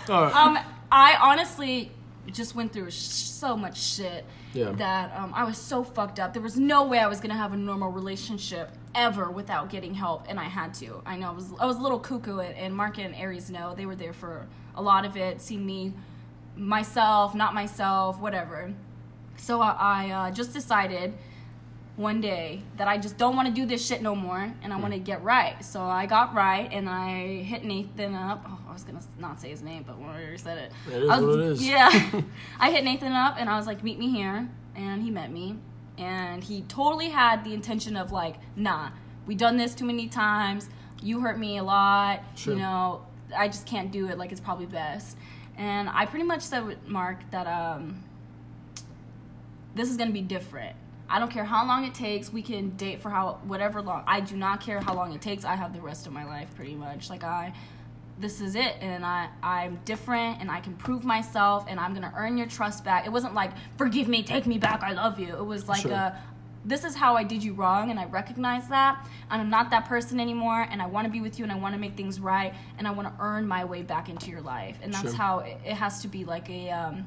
Um, 0.09 0.57
I 0.93 1.17
honestly 1.21 1.91
just 2.31 2.55
went 2.55 2.73
through 2.73 2.91
sh- 2.93 2.95
so 2.95 3.57
much 3.57 3.77
shit 3.81 4.25
Yeah. 4.55 4.71
that 4.73 5.13
um, 5.19 5.33
I 5.35 5.43
was 5.43 5.59
so 5.59 5.83
fucked 5.83 6.21
up. 6.21 6.33
There 6.33 6.41
was 6.43 6.57
no 6.57 6.85
way 6.87 7.01
I 7.01 7.09
was 7.09 7.19
gonna 7.21 7.35
have 7.35 7.53
a 7.53 7.57
normal 7.57 7.91
relationship 7.91 8.71
ever 8.95 9.29
without 9.31 9.69
getting 9.69 9.95
help, 9.95 10.27
and 10.29 10.39
I 10.39 10.45
had 10.45 10.75
to. 10.75 11.03
I 11.05 11.17
know 11.17 11.31
I 11.31 11.33
was 11.33 11.53
I 11.59 11.67
was 11.67 11.77
a 11.77 11.81
little 11.81 11.99
cuckoo, 11.99 12.39
and- 12.39 12.55
and 12.57 12.75
Mark 12.77 12.99
and 13.01 13.17
Aries 13.17 13.51
know 13.51 13.75
they 13.75 13.85
were 13.85 13.97
there 13.97 14.13
for 14.13 14.47
a 14.77 14.83
lot 14.83 15.05
of 15.05 15.17
it, 15.17 15.41
seeing 15.43 15.67
me, 15.67 15.93
myself, 16.57 17.35
not 17.35 17.53
myself, 17.53 18.21
whatever. 18.21 18.73
So 19.37 19.61
I, 19.61 19.77
I 19.79 20.11
uh, 20.11 20.31
just 20.31 20.53
decided 20.53 21.15
one 21.97 22.21
day 22.21 22.63
that 22.77 22.89
I 22.89 22.99
just 22.99 23.17
don't 23.17 23.35
want 23.37 23.49
to 23.49 23.55
do 23.55 23.65
this 23.65 23.85
shit 23.85 24.03
no 24.03 24.15
more 24.15 24.53
and 24.63 24.73
I 24.73 24.77
want 24.79 24.93
to 24.93 24.99
get 24.99 25.23
right. 25.25 25.65
So 25.65 25.83
I 25.83 26.05
got 26.07 26.35
right 26.35 26.69
and 26.71 26.89
I 26.89 27.43
hit 27.43 27.65
Nathan 27.65 28.15
up. 28.15 28.45
Oh, 28.47 28.59
I 28.69 28.73
was 28.73 28.83
gonna 28.85 29.01
not 29.19 29.41
say 29.41 29.49
his 29.49 29.63
name, 29.63 29.83
but 29.87 29.99
when 29.99 30.11
I 30.11 30.21
already 30.21 30.37
said 30.37 30.59
it. 30.59 30.73
It 30.93 31.03
is 31.05 31.09
I 31.09 31.19
was- 31.21 31.27
what 31.37 31.45
it 31.45 31.51
is. 31.53 31.67
Yeah. 31.67 32.21
I 32.61 32.71
hit 32.71 32.85
Nathan 32.85 33.13
up 33.13 33.37
and 33.39 33.49
I 33.49 33.57
was 33.57 33.67
like, 33.67 33.83
meet 33.83 33.99
me 33.99 34.11
here. 34.11 34.49
And 34.75 35.03
he 35.03 35.11
met 35.11 35.33
me. 35.33 35.57
And 35.97 36.45
he 36.45 36.61
totally 36.63 37.09
had 37.09 37.45
the 37.45 37.55
intention 37.55 37.97
of 37.97 38.13
like, 38.13 38.37
nah, 38.55 38.91
we 39.27 39.35
done 39.35 39.57
this 39.57 39.75
too 39.75 39.87
many 39.87 40.07
times. 40.07 40.69
You 41.03 41.21
hurt 41.21 41.39
me 41.39 41.57
a 41.57 41.63
lot. 41.65 42.23
Sure. 42.35 42.53
You 42.53 42.61
know, 42.61 43.07
I 43.35 43.49
just 43.49 43.67
can't 43.67 43.91
do 43.91 44.09
it. 44.09 44.19
Like 44.19 44.33
it's 44.33 44.41
probably 44.41 44.67
best. 44.67 45.17
And 45.57 45.89
I 45.89 46.05
pretty 46.05 46.27
much 46.27 46.43
said 46.43 46.67
with 46.67 46.87
Mark 46.87 47.31
that 47.31 47.47
um, 47.47 48.05
this 49.75 49.89
is 49.91 49.97
gonna 49.97 50.11
be 50.11 50.21
different. 50.21 50.77
I 51.09 51.19
don't 51.19 51.31
care 51.31 51.45
how 51.45 51.67
long 51.67 51.85
it 51.85 51.95
takes. 51.95 52.33
We 52.33 52.43
can 52.43 52.71
date 52.77 53.01
for 53.01 53.11
how 53.11 53.39
whatever 53.45 53.81
long. 53.81 54.03
I 54.07 54.21
do 54.21 54.37
not 54.37 54.61
care 54.61 54.81
how 54.81 54.95
long 54.95 55.13
it 55.13 55.21
takes. 55.21 55.45
I 55.45 55.55
have 55.55 55.73
the 55.73 55.81
rest 55.81 56.07
of 56.07 56.13
my 56.13 56.25
life 56.25 56.49
pretty 56.57 56.75
much. 56.75 57.11
Like 57.11 57.25
I 57.25 57.53
this 58.19 58.41
is 58.41 58.55
it 58.55 58.75
and 58.81 59.05
I 59.05 59.29
I'm 59.43 59.79
different 59.85 60.41
and 60.41 60.51
I 60.51 60.61
can 60.61 60.75
prove 60.75 61.05
myself 61.05 61.67
and 61.69 61.79
I'm 61.79 61.93
going 61.93 62.03
to 62.11 62.13
earn 62.17 62.37
your 62.39 62.47
trust 62.47 62.85
back. 62.85 63.07
It 63.07 63.11
wasn't 63.13 63.35
like 63.35 63.53
forgive 63.77 64.09
me, 64.09 64.23
take 64.23 64.47
me 64.47 64.59
back, 64.59 64.83
I 64.83 64.93
love 64.93 65.21
you. 65.21 65.29
It 65.37 65.45
was 65.45 65.69
like 65.69 65.83
Sure. 65.83 65.93
a 65.93 66.19
this 66.65 66.83
is 66.83 66.97
how 66.97 67.15
I 67.15 67.23
did 67.23 67.45
you 67.45 67.53
wrong 67.55 67.91
and 67.93 68.01
I 68.01 68.07
recognize 68.07 68.67
that 68.71 69.07
and 69.31 69.41
I'm 69.41 69.51
not 69.51 69.71
that 69.71 69.85
person 69.85 70.19
anymore 70.19 70.67
and 70.69 70.83
I 70.83 70.87
want 70.87 71.05
to 71.07 71.13
be 71.13 71.21
with 71.21 71.39
you 71.39 71.45
and 71.45 71.53
I 71.53 71.57
want 71.57 71.75
to 71.77 71.81
make 71.81 71.97
things 71.97 72.19
right 72.19 72.53
and 72.79 72.89
I 72.89 72.91
want 72.91 73.07
to 73.07 73.15
earn 73.23 73.47
my 73.47 73.65
way 73.65 73.83
back 73.83 74.09
into 74.09 74.31
your 74.33 74.41
life. 74.41 74.77
And 74.83 74.93
that's 74.93 75.11
Sure. 75.11 75.15
how 75.15 75.39
it, 75.41 75.59
it 75.65 75.75
has 75.75 76.03
to 76.03 76.09
be 76.09 76.25
like 76.25 76.51
a 76.51 76.71
um 76.71 77.07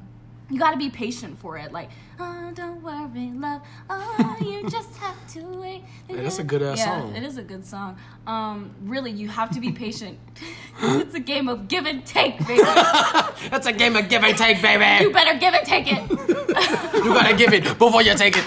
you 0.50 0.58
got 0.58 0.72
to 0.72 0.76
be 0.76 0.90
patient 0.90 1.38
for 1.38 1.56
it. 1.56 1.72
Like, 1.72 1.90
oh, 2.18 2.50
don't 2.54 2.82
worry, 2.82 3.30
love. 3.32 3.62
Oh, 3.88 4.36
you 4.40 4.68
just 4.70 4.96
have 4.96 5.16
to 5.34 5.42
wait. 5.58 5.84
Hey, 6.08 6.16
that's 6.16 6.38
a 6.38 6.44
good-ass 6.44 6.78
yeah, 6.78 7.00
song. 7.00 7.16
It 7.16 7.22
is 7.22 7.38
a 7.38 7.42
good 7.42 7.64
song. 7.64 7.96
Um, 8.26 8.74
really, 8.82 9.12
you 9.12 9.28
have 9.28 9.50
to 9.50 9.60
be 9.60 9.70
patient. 9.70 10.18
it's 10.82 11.14
a 11.14 11.20
game 11.20 11.48
of 11.48 11.68
give 11.68 11.86
and 11.86 12.04
take, 12.04 12.38
baby. 12.46 12.62
That's 13.50 13.66
a 13.66 13.72
game 13.72 13.96
of 13.96 14.08
give 14.08 14.22
and 14.22 14.36
take, 14.36 14.60
baby. 14.60 15.04
you 15.04 15.12
better 15.12 15.38
give 15.38 15.54
and 15.54 15.66
take 15.66 15.86
it. 15.90 16.10
You 16.10 17.14
gotta 17.14 17.34
give 17.34 17.52
it 17.52 17.64
before 17.78 18.02
you 18.02 18.14
take 18.14 18.36
it. 18.36 18.44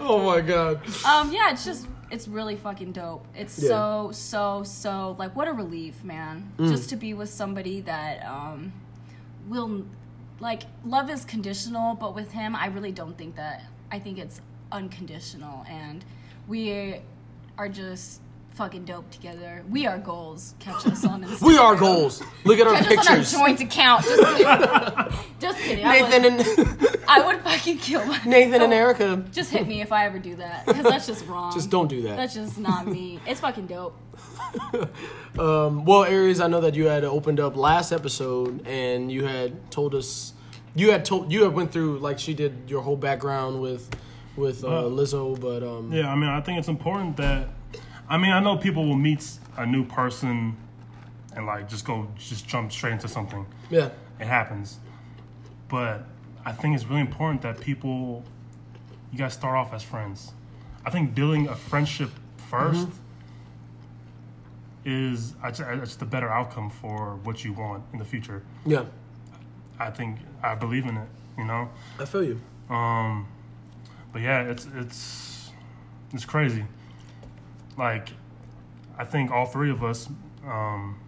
Oh 0.00 0.22
my 0.24 0.40
god. 0.40 0.80
um, 1.04 1.32
yeah, 1.32 1.52
it's 1.52 1.64
just 1.64 1.86
it's 2.12 2.28
really 2.28 2.56
fucking 2.56 2.92
dope. 2.92 3.26
It's 3.34 3.58
Yeah. 3.58 3.68
so 3.70 4.10
so 4.12 4.62
so 4.64 5.16
like 5.18 5.34
what 5.34 5.48
a 5.48 5.52
relief, 5.52 6.04
man. 6.04 6.52
Mm. 6.58 6.68
Just 6.68 6.88
to 6.90 6.96
be 6.96 7.14
with 7.14 7.30
somebody 7.30 7.80
that 7.80 8.24
um 8.24 8.72
will 9.48 9.84
like 10.38 10.62
love 10.84 11.10
is 11.10 11.24
conditional, 11.24 11.94
but 11.94 12.14
with 12.14 12.32
him, 12.32 12.54
I 12.54 12.66
really 12.66 12.92
don't 12.92 13.16
think 13.18 13.36
that. 13.36 13.62
I 13.90 13.98
think 13.98 14.18
it's 14.18 14.40
unconditional, 14.70 15.64
and 15.68 16.04
we 16.48 17.00
are 17.58 17.68
just 17.68 18.21
fucking 18.54 18.84
dope 18.84 19.10
together. 19.10 19.64
We 19.70 19.86
are 19.86 19.98
goals. 19.98 20.54
Catch 20.58 20.86
us 20.86 21.04
on 21.04 21.24
Instagram. 21.24 21.42
We 21.46 21.56
are 21.58 21.74
goals. 21.76 22.22
Look 22.44 22.58
at 22.58 22.66
our 22.66 22.74
Catch 22.74 22.86
us 22.86 22.90
on 22.90 22.98
our 22.98 23.16
pictures. 23.16 23.32
joint 23.32 23.60
account. 23.60 24.04
Just 24.04 24.22
kidding. 24.22 25.18
Just 25.40 25.58
kidding. 25.58 25.84
I 25.86 26.00
Nathan 26.00 26.22
would, 26.36 26.46
and 26.46 26.98
I 27.08 27.26
would 27.26 27.40
fucking 27.42 27.78
kill 27.78 28.04
my 28.04 28.20
Nathan 28.24 28.62
and 28.62 28.72
Erica. 28.72 29.24
Just 29.32 29.50
hit 29.50 29.66
me 29.66 29.80
if 29.80 29.90
I 29.92 30.06
ever 30.06 30.18
do 30.18 30.36
that, 30.36 30.66
because 30.66 30.84
that's 30.84 31.06
just 31.06 31.26
wrong. 31.26 31.52
Just 31.52 31.70
don't 31.70 31.88
do 31.88 32.02
that. 32.02 32.16
That's 32.16 32.34
just 32.34 32.58
not 32.58 32.86
me. 32.86 33.18
It's 33.26 33.40
fucking 33.40 33.66
dope. 33.66 33.96
Um, 35.38 35.84
well, 35.84 36.04
Aries, 36.04 36.40
I 36.40 36.46
know 36.46 36.60
that 36.60 36.74
you 36.74 36.86
had 36.86 37.04
opened 37.04 37.40
up 37.40 37.56
last 37.56 37.90
episode 37.92 38.66
and 38.66 39.10
you 39.10 39.24
had 39.24 39.70
told 39.70 39.94
us 39.94 40.34
you 40.74 40.90
had 40.90 41.04
told 41.04 41.32
you 41.32 41.44
had 41.44 41.54
went 41.54 41.72
through 41.72 41.98
like 41.98 42.18
she 42.18 42.34
did 42.34 42.52
your 42.68 42.82
whole 42.82 42.96
background 42.96 43.60
with 43.62 43.88
with 44.36 44.62
Uh, 44.64 44.82
Lizzo, 44.84 45.38
but 45.40 45.62
um, 45.62 45.92
Yeah, 45.92 46.10
I 46.10 46.14
mean, 46.14 46.28
I 46.28 46.40
think 46.40 46.58
it's 46.58 46.68
important 46.68 47.16
that. 47.16 47.48
I 48.12 48.18
mean, 48.18 48.30
I 48.30 48.40
know 48.40 48.58
people 48.58 48.86
will 48.86 48.94
meet 48.94 49.26
a 49.56 49.64
new 49.64 49.86
person 49.86 50.54
and 51.34 51.46
like 51.46 51.66
just 51.66 51.86
go, 51.86 52.08
just 52.18 52.46
jump 52.46 52.70
straight 52.70 52.92
into 52.92 53.08
something. 53.08 53.46
yeah, 53.70 53.88
It 54.20 54.26
happens. 54.26 54.78
But 55.70 56.04
I 56.44 56.52
think 56.52 56.74
it's 56.74 56.84
really 56.84 57.00
important 57.00 57.40
that 57.40 57.58
people, 57.58 58.22
you 59.10 59.16
guys 59.18 59.32
start 59.32 59.56
off 59.56 59.72
as 59.72 59.82
friends. 59.82 60.32
I 60.84 60.90
think 60.90 61.14
building 61.14 61.48
a 61.48 61.56
friendship 61.56 62.10
1st 62.50 62.90
is 64.84 65.32
uh, 65.42 65.50
just, 65.50 65.62
it's 65.62 65.96
the 65.96 66.04
better 66.04 66.28
outcome 66.28 66.68
for 66.68 67.16
what 67.24 67.44
you 67.46 67.54
want 67.54 67.82
in 67.94 67.98
the 67.98 68.04
future. 68.04 68.42
yeah, 68.66 68.84
I 69.80 69.88
think 69.88 70.18
I 70.42 70.54
believe 70.54 70.84
in 70.84 70.98
it, 70.98 71.08
you 71.38 71.44
know? 71.44 71.70
I 71.98 72.04
feel 72.04 72.24
you. 72.24 72.40
Um, 72.68 73.26
but 74.12 74.20
yeah, 74.20 74.42
it's 74.42 74.66
it's 74.76 75.50
it's 76.12 76.26
crazy. 76.26 76.64
Like, 77.76 78.10
I 78.98 79.04
think 79.04 79.30
all 79.30 79.46
three 79.46 79.70
of 79.70 79.82
us, 79.82 80.08
um, 80.46 80.98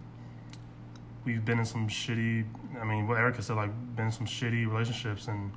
we've 1.23 1.45
been 1.45 1.59
in 1.59 1.65
some 1.65 1.87
shitty. 1.87 2.45
I 2.79 2.83
mean, 2.83 3.07
what 3.07 3.17
Erica 3.17 3.41
said, 3.41 3.55
like, 3.55 3.71
been 3.95 4.05
in 4.05 4.11
some 4.11 4.25
shitty 4.25 4.67
relationships, 4.67 5.27
and 5.27 5.51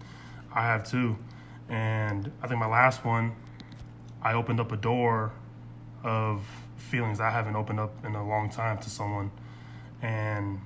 I 0.54 0.62
have 0.62 0.88
too. 0.88 1.16
And 1.68 2.30
I 2.42 2.46
think 2.46 2.60
my 2.60 2.66
last 2.66 3.04
one, 3.04 3.34
I 4.22 4.34
opened 4.34 4.60
up 4.60 4.72
a 4.72 4.76
door 4.76 5.32
of 6.04 6.46
feelings 6.76 7.20
I 7.20 7.30
haven't 7.30 7.56
opened 7.56 7.80
up 7.80 8.04
in 8.04 8.14
a 8.14 8.26
long 8.26 8.50
time 8.50 8.78
to 8.78 8.90
someone, 8.90 9.30
and 10.02 10.60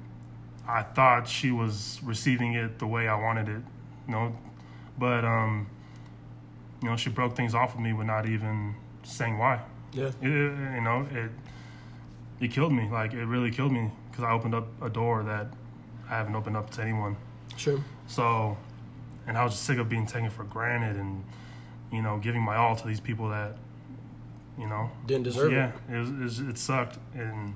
I 0.68 0.82
thought 0.82 1.26
she 1.26 1.50
was 1.50 2.00
receiving 2.04 2.54
it 2.54 2.78
the 2.78 2.86
way 2.86 3.08
I 3.08 3.16
wanted 3.16 3.48
it, 3.48 3.62
you 4.06 4.12
know, 4.12 4.36
but 4.98 5.24
um, 5.24 5.68
you 6.82 6.88
know, 6.88 6.96
she 6.96 7.10
broke 7.10 7.36
things 7.36 7.54
off 7.54 7.74
with 7.74 7.82
me 7.82 7.92
without 7.92 8.26
even 8.26 8.74
saying 9.02 9.38
why. 9.38 9.60
Yeah, 9.92 10.06
It, 10.20 10.28
you 10.28 10.80
know, 10.80 11.06
it 11.12 11.30
it 12.40 12.50
killed 12.50 12.72
me. 12.72 12.88
Like 12.90 13.12
it 13.12 13.24
really 13.24 13.50
killed 13.50 13.72
me 13.72 13.90
because 14.10 14.24
I 14.24 14.32
opened 14.32 14.54
up 14.54 14.66
a 14.82 14.88
door 14.90 15.22
that 15.24 15.48
I 16.08 16.16
haven't 16.16 16.34
opened 16.34 16.56
up 16.56 16.70
to 16.70 16.82
anyone. 16.82 17.16
sure. 17.56 17.80
So, 18.06 18.56
and 19.26 19.36
I 19.38 19.44
was 19.44 19.52
just 19.52 19.64
sick 19.64 19.78
of 19.78 19.88
being 19.88 20.06
taken 20.06 20.30
for 20.30 20.44
granted 20.44 20.96
and 20.96 21.24
you 21.92 22.02
know 22.02 22.18
giving 22.18 22.42
my 22.42 22.56
all 22.56 22.74
to 22.76 22.86
these 22.86 23.00
people 23.00 23.28
that 23.30 23.56
you 24.58 24.66
know 24.66 24.90
Didn't 25.06 25.24
deserve 25.24 25.52
yeah, 25.52 25.72
it. 25.88 25.94
it. 25.94 26.08
it, 26.08 26.18
was, 26.22 26.40
it 26.40 26.58
sucked 26.58 26.98
and. 27.14 27.54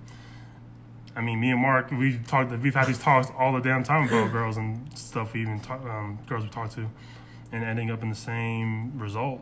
I 1.19 1.23
mean, 1.23 1.41
me 1.41 1.51
and 1.51 1.63
Mark, 1.63 1.91
we've 1.93 2.27
talked. 2.27 2.51
We've 2.59 2.75
had 2.75 2.89
these 2.89 2.99
talks 2.99 3.29
all 3.39 3.55
the 3.55 3.61
damn 3.61 3.83
time 3.83 4.07
about 4.07 4.31
girls 4.33 4.59
and 4.59 4.87
stuff. 4.99 5.33
We 5.33 5.41
even 5.41 5.61
talk, 5.61 5.81
um, 5.87 6.19
girls 6.29 6.43
we 6.45 6.51
talked 6.51 6.75
to, 6.75 6.91
and 7.53 7.65
ending 7.65 7.91
up 7.91 8.03
in 8.03 8.11
the 8.11 8.15
same 8.15 8.99
result. 8.99 9.41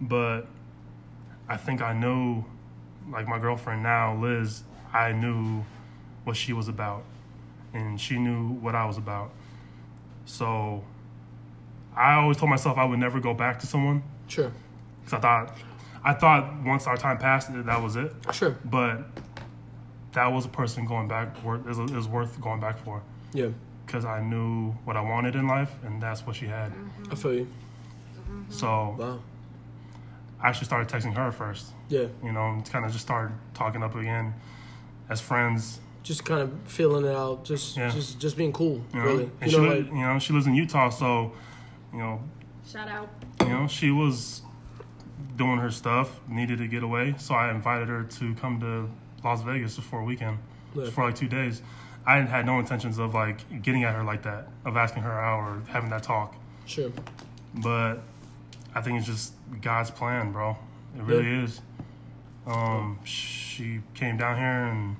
But 0.00 0.46
I 1.48 1.56
think 1.56 1.80
I 1.82 1.92
know, 1.92 2.44
like 3.10 3.28
my 3.28 3.38
girlfriend 3.38 3.82
now, 3.82 4.16
Liz. 4.16 4.62
I 4.92 5.12
knew 5.12 5.64
what 6.24 6.36
she 6.36 6.52
was 6.52 6.68
about, 6.68 7.04
and 7.74 8.00
she 8.00 8.18
knew 8.18 8.48
what 8.54 8.74
I 8.74 8.84
was 8.86 8.96
about. 8.98 9.30
So 10.24 10.82
I 11.94 12.14
always 12.14 12.36
told 12.36 12.50
myself 12.50 12.78
I 12.78 12.84
would 12.84 12.98
never 12.98 13.20
go 13.20 13.32
back 13.34 13.58
to 13.60 13.66
someone 13.66 14.02
Sure, 14.28 14.50
because 15.04 15.12
I 15.18 15.20
thought, 15.20 15.56
I 16.04 16.12
thought 16.14 16.62
once 16.64 16.86
our 16.86 16.96
time 16.96 17.18
passed, 17.18 17.52
that 17.52 17.66
that 17.66 17.80
was 17.82 17.96
it. 17.96 18.12
sure. 18.32 18.56
But 18.64 19.04
that 20.12 20.26
was 20.26 20.46
a 20.46 20.48
person 20.48 20.84
going 20.86 21.06
back. 21.08 21.42
Worth 21.44 21.66
it 21.66 21.92
was, 21.94 22.08
worth 22.08 22.40
going 22.40 22.60
back 22.60 22.78
for. 22.84 23.02
Yeah, 23.32 23.48
because 23.86 24.04
I 24.04 24.20
knew 24.22 24.70
what 24.84 24.96
I 24.96 25.00
wanted 25.00 25.36
in 25.36 25.46
life, 25.46 25.72
and 25.84 26.02
that's 26.02 26.26
what 26.26 26.34
she 26.36 26.46
had. 26.46 26.72
I 27.10 27.14
feel 27.14 27.34
you. 27.34 27.48
So 28.48 28.96
Wow. 28.98 29.20
I 30.42 30.48
actually 30.48 30.66
started 30.66 30.88
texting 30.88 31.14
her 31.14 31.32
first. 31.32 31.72
Yeah. 31.88 32.06
You 32.22 32.32
know, 32.32 32.46
and 32.50 32.70
kind 32.70 32.84
of 32.84 32.92
just 32.92 33.04
started 33.04 33.34
talking 33.54 33.82
up 33.82 33.94
again 33.94 34.34
as 35.08 35.20
friends. 35.20 35.80
Just 36.02 36.24
kind 36.24 36.40
of 36.40 36.52
feeling 36.66 37.04
it 37.04 37.14
out. 37.16 37.44
Just, 37.44 37.76
Yeah. 37.76 37.90
just, 37.90 38.18
just 38.20 38.36
being 38.36 38.52
cool. 38.52 38.82
You 38.92 38.98
know, 39.00 39.04
Really. 39.04 39.30
and 39.40 39.50
You 39.50 39.58
she, 39.58 39.64
know, 39.64 39.68
li- 39.72 39.82
like, 39.82 39.86
you 39.92 40.00
know, 40.00 40.18
she 40.18 40.32
lives 40.32 40.46
in 40.46 40.54
Utah, 40.54 40.88
so 40.90 41.32
you 41.92 41.98
know, 41.98 42.20
Shout 42.66 42.88
out. 42.88 43.08
you 43.40 43.48
know, 43.48 43.66
she 43.66 43.90
was 43.90 44.42
doing 45.36 45.58
her 45.58 45.70
stuff, 45.70 46.20
needed 46.28 46.58
to 46.58 46.66
get 46.68 46.82
away, 46.82 47.14
so 47.18 47.34
I 47.34 47.50
invited 47.50 47.88
her 47.88 48.04
to 48.04 48.34
come 48.34 48.60
to 48.60 48.88
Las 49.24 49.42
Vegas 49.42 49.78
for 49.78 50.00
a 50.00 50.04
weekend, 50.04 50.38
Yeah. 50.74 50.90
for 50.90 51.04
like 51.04 51.14
two 51.14 51.28
days. 51.28 51.62
I 52.06 52.20
had 52.20 52.46
no 52.46 52.58
intentions 52.60 52.98
of 52.98 53.14
like 53.14 53.62
getting 53.62 53.84
at 53.84 53.94
her 53.94 54.04
like 54.04 54.22
that, 54.22 54.48
of 54.64 54.76
asking 54.76 55.02
her 55.02 55.12
out 55.20 55.40
or 55.40 55.62
having 55.68 55.90
that 55.90 56.02
talk, 56.04 56.36
sure. 56.66 56.90
but 57.54 57.96
I 58.76 58.82
think 58.82 58.98
it's 58.98 59.06
just 59.06 59.32
God's 59.62 59.90
plan, 59.90 60.32
bro. 60.32 60.50
It 60.96 61.02
really 61.02 61.24
Yeah. 61.24 61.44
is. 61.44 61.60
Um, 62.46 62.98
she 63.04 63.80
came 63.94 64.16
down 64.18 64.36
here 64.36 64.66
and 64.66 64.96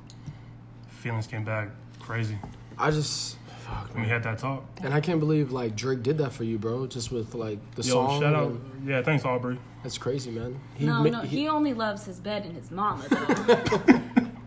feelings 0.89 1.27
came 1.27 1.44
back 1.44 1.69
crazy. 2.01 2.39
I 2.78 2.90
just, 2.90 3.36
fuck, 3.66 3.93
when 3.94 4.03
we 4.05 4.09
had 4.09 4.23
that 4.24 4.39
talk. 4.39 4.65
And 4.82 4.94
I 4.94 5.01
can't 5.01 5.20
believe 5.20 5.53
like 5.53 5.77
Drake 5.77 6.03
did 6.03 6.16
that 6.19 6.32
for 6.32 6.44
you, 6.44 6.59
bro. 6.59 6.86
Just 6.86 7.12
with 7.12 7.35
like 7.35 7.59
the 7.74 7.82
Yo, 7.82 7.93
song. 7.93 8.20
shout 8.23 8.35
out, 8.35 8.53
yeah, 8.85 9.03
thanks 9.03 9.24
Aubrey. 9.27 9.59
That's 9.82 9.98
crazy, 9.98 10.31
man. 10.31 10.59
He 10.74 10.86
no, 10.86 11.03
ma- 11.03 11.11
no, 11.11 11.20
he- 11.20 11.40
he 11.43 11.48
only 11.48 11.74
loves 11.74 12.05
his 12.07 12.19
bed 12.19 12.44
and 12.47 12.57
his 12.57 12.70
mama, 12.70 13.05
though. 13.11 14.01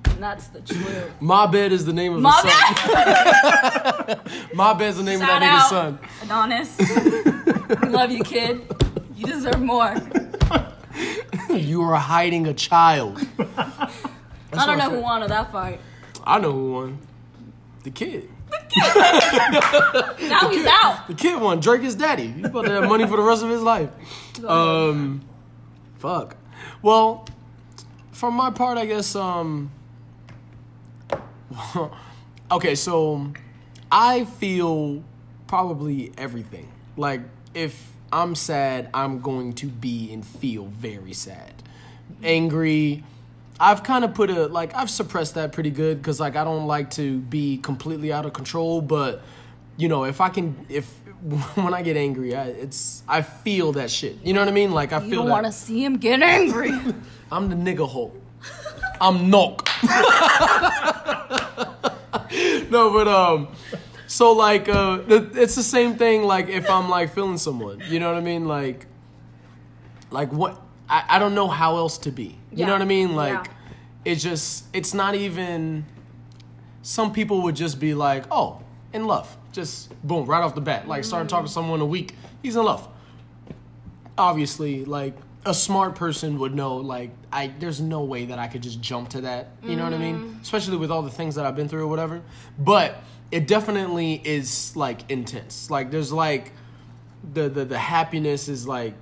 that's 0.20 0.48
the 0.48 0.60
truth. 0.62 1.12
My 1.22 1.46
bed 1.46 1.72
is 1.72 1.86
the 1.86 1.94
name 1.94 2.16
of 2.16 2.22
My 2.22 2.32
his 2.42 2.52
son. 4.16 4.20
My 4.56 4.74
bed's 4.74 4.98
the 4.98 5.04
name 5.04 5.20
Shout 5.20 5.30
of 5.30 5.40
that 5.40 5.70
nigga's 5.70 5.72
out, 5.72 6.00
son. 6.00 6.00
Adonis. 6.24 7.82
we 7.84 7.90
love 7.90 8.12
you, 8.12 8.24
kid. 8.24 8.62
You 9.20 9.26
deserve 9.26 9.60
more. 9.60 9.96
You 11.50 11.82
are 11.82 11.96
hiding 11.96 12.48
a 12.48 12.54
child. 12.54 13.18
I 13.40 14.66
don't 14.66 14.78
know 14.78 14.90
who 14.90 15.00
won 15.02 15.24
in 15.24 15.30
that 15.30 15.52
fight. 15.52 15.80
I 16.24 16.40
know 16.40 16.52
who 16.52 16.72
won. 16.72 17.00
The 17.84 17.92
kid. 17.92 18.30
The 18.50 18.58
kid. 18.70 20.30
Now 20.30 20.50
he's 20.50 20.66
out. 20.66 21.08
The 21.08 21.14
kid 21.16 21.40
won. 21.40 21.60
Drake 21.60 21.82
is 21.84 21.96
daddy. 21.96 22.28
He's 22.28 22.46
about 22.46 22.66
to 22.66 22.72
have 22.72 22.90
money 22.90 23.06
for 23.08 23.18
the 23.18 23.24
rest 23.24 23.44
of 23.44 23.50
his 23.50 23.62
life. 23.62 23.90
Um, 24.46 25.22
fuck. 25.98 26.36
Well, 26.82 27.28
for 28.12 28.32
my 28.32 28.52
part, 28.52 28.78
I 28.78 28.86
guess. 28.86 29.16
Um, 29.16 29.72
okay, 32.52 32.76
so 32.76 33.32
I 33.92 34.26
feel 34.26 35.04
probably 35.48 36.12
everything. 36.18 36.72
Like 36.96 37.22
if 37.54 37.92
I'm 38.12 38.36
sad, 38.36 38.90
I'm 38.94 39.22
going 39.22 39.54
to 39.54 39.68
be 39.68 40.12
and 40.12 40.26
feel 40.26 40.66
very 40.66 41.14
sad, 41.14 41.54
angry. 42.24 43.04
I've 43.60 43.84
kind 43.84 44.06
of 44.06 44.14
put 44.14 44.30
a 44.30 44.48
like 44.48 44.74
I've 44.74 44.90
suppressed 44.90 45.36
that 45.36 45.52
pretty 45.52 45.70
good 45.72 45.98
because 46.02 46.20
like 46.20 46.36
I 46.36 46.44
don't 46.44 46.66
like 46.66 46.92
to 46.92 47.20
be 47.20 47.58
completely 47.58 48.12
out 48.14 48.26
of 48.26 48.34
control, 48.34 48.82
but 48.82 49.22
you 49.78 49.88
know 49.90 50.06
if 50.06 50.22
I 50.22 50.30
can 50.30 50.66
if 50.70 50.86
when 51.56 51.74
I 51.74 51.82
get 51.82 51.98
angry, 51.98 52.36
I, 52.36 52.46
it's 52.46 53.04
I 53.08 53.22
feel 53.22 53.74
that 53.74 53.92
shit. 53.92 54.18
You 54.24 54.34
know 54.34 54.40
what 54.40 54.48
I 54.48 54.54
mean? 54.54 54.72
Like 54.72 54.94
I 54.94 55.00
feel 55.00 55.06
You 55.08 55.10
feel 55.12 55.20
don't 55.24 55.28
that. 55.28 55.34
want 55.34 55.46
to 55.48 55.52
see 55.52 55.84
him 55.84 55.98
get 55.98 56.22
angry. 56.22 56.72
I'm 57.32 57.50
the 57.50 57.56
nigga 57.56 57.88
hole. 57.88 58.16
I'm 59.02 59.30
Nok. 59.30 59.68
no, 62.72 62.92
but 62.94 63.08
um, 63.08 63.48
so 64.10 64.32
like 64.32 64.68
uh, 64.68 65.02
it's 65.08 65.54
the 65.56 65.62
same 65.64 65.96
thing. 65.96 66.24
Like 66.24 66.50
if 66.50 66.68
I'm 66.68 66.90
like 66.90 67.14
feeling 67.14 67.38
someone, 67.38 67.80
you 67.88 68.00
know 68.00 68.12
what 68.12 68.18
I 68.18 68.22
mean? 68.22 68.48
Like, 68.48 68.88
like 70.10 70.32
what? 70.34 70.60
I, 70.90 71.04
I 71.08 71.20
don't 71.20 71.36
know 71.36 71.48
how 71.48 71.78
else 71.78 72.00
to 72.00 72.12
be. 72.12 72.36
You 72.52 72.66
know 72.66 72.74
what 72.74 72.82
I 72.82 72.86
mean? 72.86 73.16
Like, 73.16 73.46
Yeah. 73.46 73.52
it's 74.06 74.24
just 74.24 74.66
it's 74.74 74.94
not 74.96 75.14
even. 75.14 75.86
Some 76.82 77.14
people 77.14 77.44
would 77.44 77.56
just 77.56 77.80
be 77.80 77.94
like, 77.94 78.24
oh, 78.32 78.64
in 78.94 79.06
love, 79.06 79.38
just 79.52 79.92
boom, 80.04 80.26
right 80.26 80.42
off 80.42 80.56
the 80.56 80.62
bat. 80.62 80.88
Like, 80.88 81.04
started 81.04 81.30
talking 81.30 81.46
to 81.46 81.52
someone 81.52 81.80
a 81.82 81.86
week, 81.86 82.16
he's 82.42 82.56
in 82.56 82.64
love 82.64 82.88
obviously 84.18 84.84
like 84.84 85.14
a 85.46 85.54
smart 85.54 85.96
person 85.96 86.38
would 86.40 86.54
know 86.54 86.76
like 86.76 87.10
I 87.32 87.54
there's 87.60 87.80
no 87.80 88.04
way 88.04 88.26
that 88.26 88.38
I 88.38 88.48
could 88.48 88.62
just 88.62 88.82
jump 88.82 89.10
to 89.10 89.22
that. 89.22 89.52
You 89.64 89.78
know 89.78 89.86
what 89.86 89.94
I 89.94 89.98
mean? 89.98 90.38
Especially 90.42 90.76
with 90.76 90.92
all 90.92 91.02
the 91.02 91.10
things 91.10 91.36
that 91.36 91.46
I've 91.46 91.56
been 91.56 91.70
through 91.70 91.84
or 91.84 91.88
whatever. 91.88 92.22
But 92.58 93.02
it 93.32 93.48
definitely 93.48 94.22
is 94.24 94.76
like 94.76 95.10
intense. 95.10 95.70
Like 95.70 95.92
there's 95.92 96.12
like 96.12 96.52
the 97.34 97.50
the, 97.50 97.66
the 97.66 97.78
happiness 97.78 98.48
is 98.48 98.68
like 98.68 98.94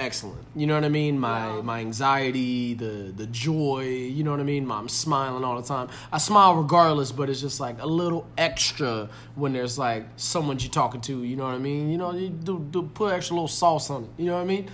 excellent. 0.00 0.44
You 0.56 0.66
know 0.66 0.74
what 0.74 0.84
I 0.84 0.88
mean? 0.88 1.18
My 1.18 1.60
my 1.60 1.80
anxiety, 1.80 2.74
the 2.74 3.12
the 3.14 3.26
joy, 3.26 3.84
you 3.84 4.24
know 4.24 4.30
what 4.32 4.40
I 4.40 4.44
mean? 4.44 4.70
I'm 4.70 4.88
smiling 4.88 5.44
all 5.44 5.60
the 5.60 5.66
time. 5.66 5.88
I 6.10 6.18
smile 6.18 6.56
regardless, 6.56 7.12
but 7.12 7.30
it's 7.30 7.40
just 7.40 7.60
like 7.60 7.80
a 7.80 7.86
little 7.86 8.26
extra 8.36 9.08
when 9.34 9.52
there's 9.52 9.78
like 9.78 10.06
someone 10.16 10.58
you're 10.58 10.70
talking 10.70 11.00
to, 11.02 11.22
you 11.22 11.36
know 11.36 11.44
what 11.44 11.54
I 11.54 11.58
mean? 11.58 11.90
You 11.90 11.98
know, 11.98 12.12
you 12.12 12.30
do, 12.30 12.66
do 12.70 12.82
put 12.82 13.12
extra 13.12 13.34
little 13.36 13.48
sauce 13.48 13.90
on 13.90 14.04
it, 14.04 14.10
you 14.18 14.26
know 14.26 14.34
what 14.34 14.42
I 14.42 14.46
mean? 14.46 14.70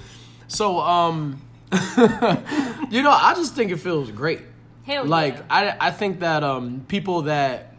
So 0.48 0.78
um 0.78 1.42
you 2.90 3.02
know, 3.02 3.10
I 3.10 3.34
just 3.36 3.54
think 3.54 3.72
it 3.72 3.78
feels 3.78 4.10
great. 4.10 4.40
Hell 4.84 5.04
like 5.04 5.36
yeah. 5.36 5.44
I 5.50 5.88
I 5.88 5.90
think 5.90 6.20
that 6.20 6.44
um 6.44 6.84
people 6.88 7.22
that 7.22 7.75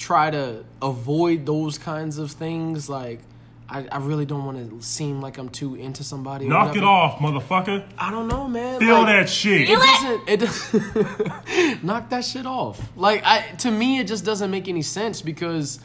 try 0.00 0.30
to 0.30 0.64
avoid 0.80 1.44
those 1.44 1.76
kinds 1.76 2.16
of 2.16 2.30
things 2.32 2.88
like 2.88 3.20
I, 3.68 3.86
I 3.92 3.98
really 3.98 4.24
don't 4.24 4.44
want 4.44 4.58
to 4.58 4.84
seem 4.84 5.20
like 5.20 5.38
I'm 5.38 5.48
too 5.48 5.76
into 5.76 6.02
somebody. 6.02 6.48
Knock 6.48 6.74
it 6.74 6.82
off, 6.82 7.20
motherfucker. 7.20 7.84
I 7.96 8.10
don't 8.10 8.26
know, 8.26 8.48
man. 8.48 8.80
Feel 8.80 9.02
Like, 9.02 9.06
that 9.06 9.28
shit. 9.28 9.68
It 9.70 9.78
doesn't. 9.78 10.28
It 10.28 10.40
doesn't- 10.40 11.84
knock 11.84 12.08
that 12.10 12.24
shit 12.24 12.46
off. 12.46 12.80
Like 12.96 13.22
I, 13.24 13.42
to 13.58 13.70
me, 13.70 14.00
it 14.00 14.08
just 14.08 14.24
doesn't 14.24 14.50
make 14.50 14.66
any 14.66 14.82
sense 14.82 15.22
because 15.22 15.78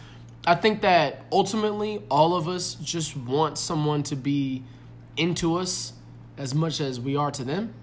I 0.48 0.56
think 0.56 0.82
that 0.82 1.26
ultimately 1.32 2.02
all 2.10 2.36
of 2.36 2.48
us 2.48 2.74
just 2.76 3.16
want 3.18 3.58
someone 3.60 4.02
to 4.04 4.16
be 4.16 4.64
into 5.18 5.58
us 5.58 5.94
as 6.38 6.56
much 6.56 6.80
as 6.82 7.00
we 7.00 7.16
are 7.16 7.32
to 7.32 7.44
them, 7.44 7.74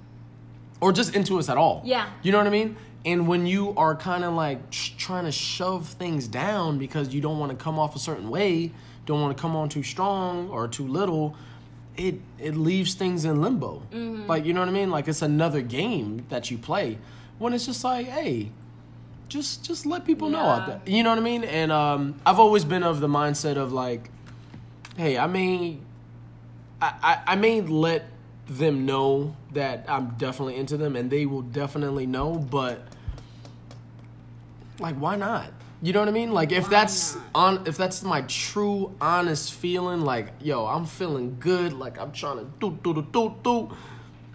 or 0.80 0.92
just 0.92 1.14
into 1.14 1.38
us 1.38 1.48
at 1.48 1.56
all. 1.56 1.82
Yeah. 1.84 2.08
You 2.22 2.32
know 2.32 2.38
what 2.38 2.46
I 2.48 2.50
mean? 2.50 2.76
And 3.04 3.26
when 3.26 3.46
you 3.46 3.74
are 3.76 3.96
kind 3.96 4.22
of 4.24 4.32
like 4.34 4.70
trying 4.70 5.24
to 5.24 5.32
shove 5.32 5.88
things 5.88 6.28
down 6.28 6.78
because 6.78 7.12
you 7.12 7.20
don't 7.20 7.38
want 7.38 7.50
to 7.50 7.56
come 7.62 7.78
off 7.78 7.96
a 7.96 7.98
certain 7.98 8.30
way, 8.30 8.70
don't 9.06 9.20
want 9.20 9.36
to 9.36 9.40
come 9.40 9.56
on 9.56 9.68
too 9.68 9.82
strong 9.82 10.48
or 10.50 10.68
too 10.68 10.86
little, 10.86 11.34
it 11.96 12.20
it 12.38 12.56
leaves 12.56 12.94
things 12.94 13.24
in 13.24 13.40
limbo. 13.42 13.82
Like 14.28 14.44
you 14.44 14.52
know 14.54 14.60
what 14.60 14.68
I 14.68 14.72
mean? 14.72 14.90
Like 14.90 15.08
it's 15.08 15.22
another 15.22 15.60
game 15.62 16.26
that 16.28 16.50
you 16.50 16.58
play 16.58 16.98
when 17.38 17.52
it's 17.54 17.66
just 17.66 17.82
like, 17.82 18.06
hey, 18.06 18.50
just 19.28 19.64
just 19.64 19.84
let 19.84 20.04
people 20.04 20.28
know 20.28 20.38
out 20.38 20.66
there. 20.68 20.80
You 20.86 21.02
know 21.02 21.10
what 21.10 21.18
I 21.18 21.22
mean? 21.22 21.42
And 21.42 21.72
um, 21.72 22.20
I've 22.24 22.38
always 22.38 22.64
been 22.64 22.84
of 22.84 23.00
the 23.00 23.08
mindset 23.08 23.56
of 23.56 23.72
like, 23.72 24.10
hey, 24.96 25.18
I 25.18 25.26
may, 25.26 25.78
I, 26.80 26.94
I, 27.02 27.32
I 27.32 27.34
may 27.36 27.60
let 27.62 28.04
them 28.58 28.86
know 28.86 29.36
that 29.52 29.84
I'm 29.88 30.10
definitely 30.18 30.56
into 30.56 30.76
them, 30.76 30.96
and 30.96 31.10
they 31.10 31.26
will 31.26 31.42
definitely 31.42 32.06
know. 32.06 32.34
But 32.34 32.86
like, 34.78 34.96
why 34.96 35.16
not? 35.16 35.52
You 35.80 35.92
know 35.92 35.98
what 35.98 36.08
I 36.08 36.12
mean? 36.12 36.32
Like, 36.32 36.52
if 36.52 36.68
that's 36.70 37.16
on, 37.34 37.66
if 37.66 37.76
that's 37.76 38.02
my 38.02 38.22
true, 38.22 38.94
honest 39.00 39.52
feeling, 39.52 40.02
like, 40.02 40.28
yo, 40.40 40.64
I'm 40.66 40.86
feeling 40.86 41.36
good, 41.40 41.72
like 41.72 41.98
I'm 41.98 42.12
trying 42.12 42.38
to 42.38 42.44
do 42.60 42.78
do 42.82 42.94
do 42.94 43.02
do 43.02 43.34
do. 43.42 43.76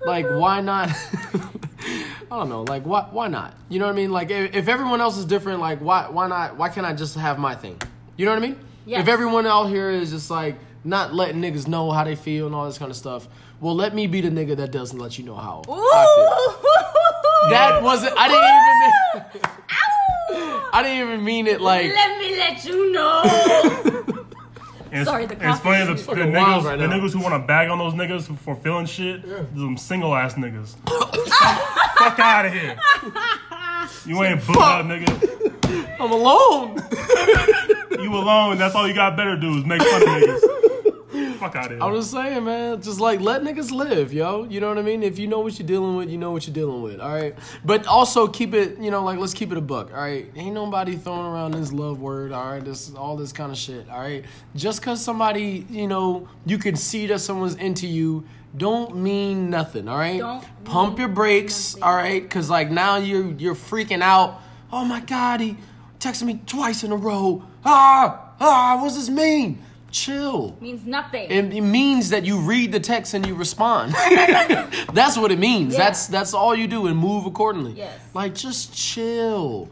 Like, 0.06 0.26
mm-hmm. 0.26 0.40
why 0.40 0.62
not? 0.62 0.90
I 2.32 2.38
don't 2.38 2.50
know. 2.50 2.64
Like, 2.64 2.84
why? 2.84 3.08
Why 3.12 3.30
not? 3.30 3.56
You 3.70 3.80
know 3.80 3.86
what 3.86 3.94
I 3.94 3.96
mean? 3.96 4.12
Like, 4.12 4.30
if, 4.30 4.56
if 4.56 4.68
everyone 4.68 5.02
else 5.02 5.18
is 5.18 5.26
different, 5.26 5.60
like, 5.60 5.80
why? 5.80 6.10
Why 6.10 6.28
not? 6.28 6.58
Why 6.58 6.70
can't 6.70 6.86
I 6.86 6.94
just 6.94 7.16
have 7.16 7.40
my 7.40 7.56
thing? 7.56 7.82
You 8.18 8.26
know 8.26 8.32
what 8.32 8.44
I 8.44 8.48
mean? 8.48 8.60
Yes. 8.86 9.02
If 9.02 9.08
everyone 9.08 9.48
out 9.48 9.66
here 9.66 9.90
is 9.90 10.12
just 10.12 10.30
like 10.30 10.56
not 10.84 11.14
letting 11.14 11.42
niggas 11.42 11.68
know 11.68 11.92
how 11.92 12.04
they 12.04 12.16
feel 12.16 12.46
and 12.46 12.56
all 12.56 12.66
this 12.66 12.78
kind 12.78 12.92
of 12.92 12.98
stuff, 12.98 13.28
well, 13.60 13.76
let 13.76 13.94
me 13.96 14.08
be 14.08 14.22
the 14.22 14.30
nigga 14.30 14.56
that 14.58 14.72
doesn't 14.72 15.00
let 15.00 15.18
you 15.18 15.26
know 15.26 15.36
how 15.36 15.64
I 15.68 16.06
feel. 16.16 17.50
That 17.50 17.82
wasn't. 17.82 18.14
I 18.18 18.28
didn't 18.28 19.32
even. 19.34 19.44
Mean, 19.44 20.62
I 20.74 20.84
didn't 20.84 21.08
even 21.08 21.24
mean 21.24 21.48
it 21.48 21.62
like. 21.62 21.92
Let 21.94 22.20
me 22.20 22.38
let 22.38 22.66
you 22.66 22.92
know. 22.92 24.24
And 24.90 25.06
Sorry, 25.06 25.26
the 25.26 25.34
and 25.34 25.52
it's 25.52 25.60
funny 25.60 25.86
coffee 25.86 26.02
the, 26.02 26.16
the 26.16 26.32
niggas, 26.32 26.64
right 26.64 26.80
the 26.80 26.86
niggas 26.86 27.12
who 27.12 27.20
want 27.20 27.34
to 27.34 27.46
bag 27.46 27.70
on 27.70 27.78
those 27.78 27.94
niggas 27.94 28.36
for 28.38 28.56
feeling 28.56 28.86
shit, 28.86 29.22
them 29.54 29.76
single 29.76 30.16
ass 30.16 30.36
niggas. 30.36 30.76
Fuck 31.98 32.20
out 32.20 32.46
of 32.46 32.54
here. 32.54 32.78
You 34.06 34.24
ain't 34.24 34.46
booked 34.46 34.60
up, 34.60 34.86
nigga. 34.86 35.96
I'm 36.00 36.12
alone. 36.12 36.78
You 38.02 38.16
alone. 38.16 38.58
That's 38.58 38.76
all 38.76 38.88
you 38.88 38.94
got 38.94 39.18
better 39.18 39.36
do 39.36 39.58
is 39.58 39.66
make 39.66 39.82
fun 39.82 40.02
of 40.02 40.08
niggas. 40.08 40.67
Fuck 41.38 41.56
out 41.56 41.66
of 41.66 41.72
here. 41.72 41.82
I'm 41.82 41.94
just 41.96 42.12
saying, 42.12 42.44
man. 42.44 42.82
Just 42.82 43.00
like 43.00 43.20
let 43.22 43.44
niggas 43.44 43.72
live, 43.72 44.14
yo. 44.14 44.44
You 44.46 44.60
know 44.60 44.70
what 44.70 44.78
I 44.78 44.82
mean? 44.82 45.04
If 45.04 45.20
you 45.20 45.28
know 45.28 45.40
what 45.40 45.58
you're 45.60 45.68
dealing 45.68 45.96
with, 45.96 46.10
you 46.10 46.18
know 46.18 46.32
what 46.32 46.48
you're 46.48 46.54
dealing 46.54 46.82
with. 46.82 47.00
All 47.00 47.14
right. 47.14 47.36
But 47.64 47.86
also 47.88 48.28
keep 48.28 48.54
it, 48.54 48.80
you 48.80 48.92
know, 48.92 49.04
like 49.04 49.20
let's 49.20 49.34
keep 49.34 49.52
it 49.52 49.58
a 49.58 49.62
buck. 49.62 49.92
All 49.92 50.00
right. 50.00 50.32
Ain't 50.36 50.54
nobody 50.54 50.96
throwing 50.96 51.26
around 51.26 51.52
this 51.52 51.72
love 51.72 52.00
word. 52.02 52.32
All 52.32 52.52
right. 52.52 52.64
This 52.64 52.94
all 52.94 53.16
this 53.16 53.32
kind 53.32 53.52
of 53.52 53.58
shit. 53.58 53.90
All 53.90 54.00
right. 54.00 54.26
Just 54.56 54.82
cause 54.82 55.04
somebody, 55.04 55.66
you 55.70 55.88
know, 55.88 56.28
you 56.46 56.58
can 56.58 56.76
see 56.76 57.08
that 57.08 57.20
someone's 57.20 57.56
into 57.56 57.88
you. 57.88 58.26
Don't 58.56 58.96
mean 58.96 59.50
nothing, 59.50 59.88
all 59.88 59.98
right? 59.98 60.20
Don't 60.20 60.44
Pump 60.64 60.98
your 60.98 61.10
brakes, 61.10 61.76
all 61.80 61.94
right? 61.94 62.28
Cause 62.28 62.50
like 62.50 62.72
now 62.72 62.98
you're 62.98 63.32
you're 63.34 63.56
freaking 63.56 64.02
out. 64.02 64.42
Oh 64.72 64.84
my 64.84 65.00
god, 65.02 65.42
he 65.42 65.58
texted 66.00 66.24
me 66.24 66.40
twice 66.46 66.84
in 66.84 66.92
a 66.92 66.96
row. 66.96 67.44
Ah, 67.64 68.32
ah, 68.40 68.80
what's 68.82 68.96
this 68.96 69.10
mean? 69.10 69.64
Chill. 69.98 70.56
Means 70.62 70.86
nothing. 70.86 71.30
It, 71.32 71.54
it 71.54 71.62
means 71.62 72.10
that 72.10 72.24
you 72.24 72.40
read 72.40 72.72
the 72.72 72.80
text 72.80 73.16
and 73.16 73.26
you 73.26 73.34
respond. 73.34 73.94
that's 74.94 75.18
what 75.18 75.32
it 75.32 75.40
means. 75.40 75.74
Yeah. 75.74 75.80
That's 75.80 76.06
that's 76.08 76.34
all 76.36 76.56
you 76.56 76.68
do 76.68 76.86
and 76.86 76.96
move 76.96 77.26
accordingly. 77.26 77.74
Yes. 77.74 78.00
Like 78.14 78.36
just 78.36 78.76
chill. 78.76 79.70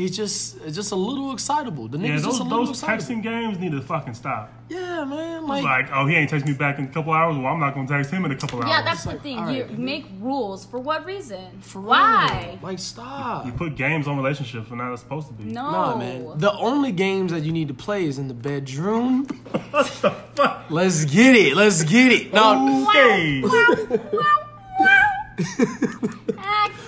He's 0.00 0.16
just 0.16 0.56
just 0.72 0.92
a 0.92 0.96
little 0.96 1.32
excitable. 1.32 1.86
The 1.88 1.98
nigga's 1.98 2.22
yeah, 2.22 2.28
just 2.30 2.40
a 2.40 2.44
little 2.44 2.64
those 2.64 2.70
excitable. 2.70 3.04
texting 3.04 3.22
games 3.22 3.58
need 3.58 3.72
to 3.72 3.82
fucking 3.82 4.14
stop. 4.14 4.50
Yeah, 4.70 5.04
man. 5.04 5.46
Like, 5.46 5.62
Like, 5.62 5.88
oh, 5.92 6.06
he 6.06 6.14
ain't 6.14 6.30
text 6.30 6.46
me 6.46 6.54
back 6.54 6.78
in 6.78 6.86
a 6.86 6.88
couple 6.88 7.12
hours. 7.12 7.36
Well, 7.36 7.46
I'm 7.46 7.60
not 7.60 7.74
gonna 7.74 7.86
text 7.86 8.10
him 8.10 8.24
in 8.24 8.32
a 8.32 8.36
couple 8.36 8.60
yeah, 8.60 8.64
hours. 8.64 8.70
Yeah, 8.70 8.82
that's 8.82 9.04
the 9.04 9.10
like, 9.10 9.22
thing. 9.22 9.38
all 9.38 9.50
You 9.50 9.62
right. 9.64 9.78
make 9.78 10.06
rules 10.20 10.64
for 10.64 10.78
what 10.78 11.04
reason? 11.04 11.60
for 11.60 11.80
real. 11.80 11.88
Why? 11.90 12.58
Like 12.62 12.78
stop. 12.78 13.44
You 13.44 13.52
put 13.52 13.76
games 13.76 14.08
on 14.08 14.16
relationships 14.16 14.70
when 14.70 14.78
not 14.78 14.98
supposed 14.98 15.26
to 15.28 15.34
be. 15.34 15.44
No. 15.44 15.70
Nah, 15.70 15.96
man. 15.96 16.38
The 16.38 16.52
only 16.52 16.92
games 16.92 17.30
that 17.32 17.42
you 17.42 17.52
need 17.52 17.68
to 17.68 17.74
play 17.74 18.06
is 18.06 18.18
in 18.18 18.28
the 18.28 18.34
bedroom. 18.34 19.26
What 19.70 19.86
the 20.02 20.10
fuck? 20.34 20.64
Let's 20.70 21.04
get 21.04 21.36
it. 21.36 21.54
Let's 21.54 21.84
get 21.84 22.12
it. 22.12 22.32
No. 22.32 22.86
Okay. 22.88 23.40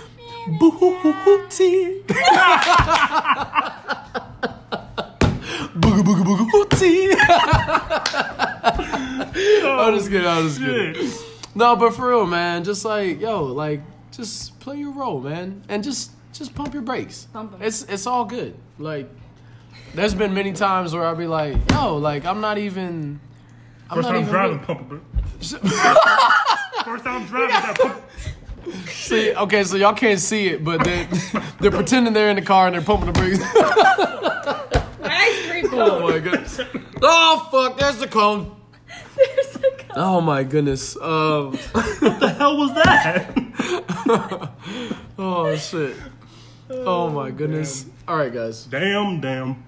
Booty. 0.46 2.02
Booga 5.74 6.02
booga 6.02 6.24
booga 6.24 6.46
booty. 6.50 7.12
I'm 9.66 9.94
just 9.94 10.10
kidding. 10.10 10.26
I'm 10.26 10.48
just 10.48 10.58
kidding. 10.60 11.10
No, 11.54 11.76
but 11.76 11.94
for 11.94 12.08
real, 12.08 12.26
man. 12.26 12.64
Just 12.64 12.84
like 12.84 13.20
yo, 13.20 13.44
like 13.44 13.80
just 14.10 14.58
play 14.60 14.78
your 14.78 14.92
role, 14.92 15.20
man, 15.20 15.62
and 15.68 15.84
just 15.84 16.10
just 16.32 16.54
pump 16.54 16.74
your 16.74 16.82
brakes. 16.82 17.28
Pump 17.32 17.54
'em. 17.54 17.62
It's 17.62 17.82
it's 17.84 18.06
all 18.06 18.24
good. 18.24 18.54
Like 18.78 19.08
there's 19.94 20.14
been 20.14 20.34
many 20.34 20.52
times 20.52 20.92
where 20.94 21.04
I'll 21.04 21.14
be 21.14 21.26
like, 21.26 21.56
yo, 21.70 21.96
like 21.98 22.24
I'm 22.24 22.40
not 22.40 22.58
even. 22.58 23.20
I'm 23.90 23.96
First 23.96 24.08
not 24.08 24.12
time 24.14 24.20
even 24.22 24.32
driving, 24.32 24.56
really- 24.56 24.66
pump 24.66 24.80
a 24.80 24.94
bit. 24.94 25.02
First 26.84 27.04
time 27.04 27.26
driving, 27.26 27.48
that 27.50 27.78
pump. 27.80 28.02
See, 28.86 29.34
okay, 29.34 29.64
so 29.64 29.76
y'all 29.76 29.94
can't 29.94 30.20
see 30.20 30.48
it, 30.48 30.64
but 30.64 30.84
they 30.84 31.06
they're 31.60 31.70
pretending 31.70 32.12
they're 32.12 32.30
in 32.30 32.36
the 32.36 32.42
car 32.42 32.66
and 32.66 32.74
they're 32.74 32.82
pumping 32.82 33.12
the 33.12 33.12
brakes. 33.12 33.38
Ice 35.04 35.50
cream 35.50 35.68
oh 35.72 36.08
my 36.08 36.18
goodness. 36.18 36.60
Oh 37.02 37.48
fuck, 37.50 37.78
there's 37.78 37.98
the 37.98 38.06
cone. 38.08 38.54
There's 39.16 39.56
a 39.56 39.70
couple. 39.76 40.02
Oh 40.02 40.20
my 40.20 40.42
goodness. 40.44 40.96
Um, 40.96 41.56
What 41.72 42.20
the 42.20 42.34
hell 42.38 42.56
was 42.56 42.74
that? 42.74 44.50
oh 45.18 45.56
shit. 45.56 45.96
Oh 46.70 47.10
my 47.10 47.30
goodness. 47.30 47.86
All 48.08 48.16
right, 48.16 48.32
guys. 48.32 48.64
damn, 48.66 49.20
damn. 49.20 49.62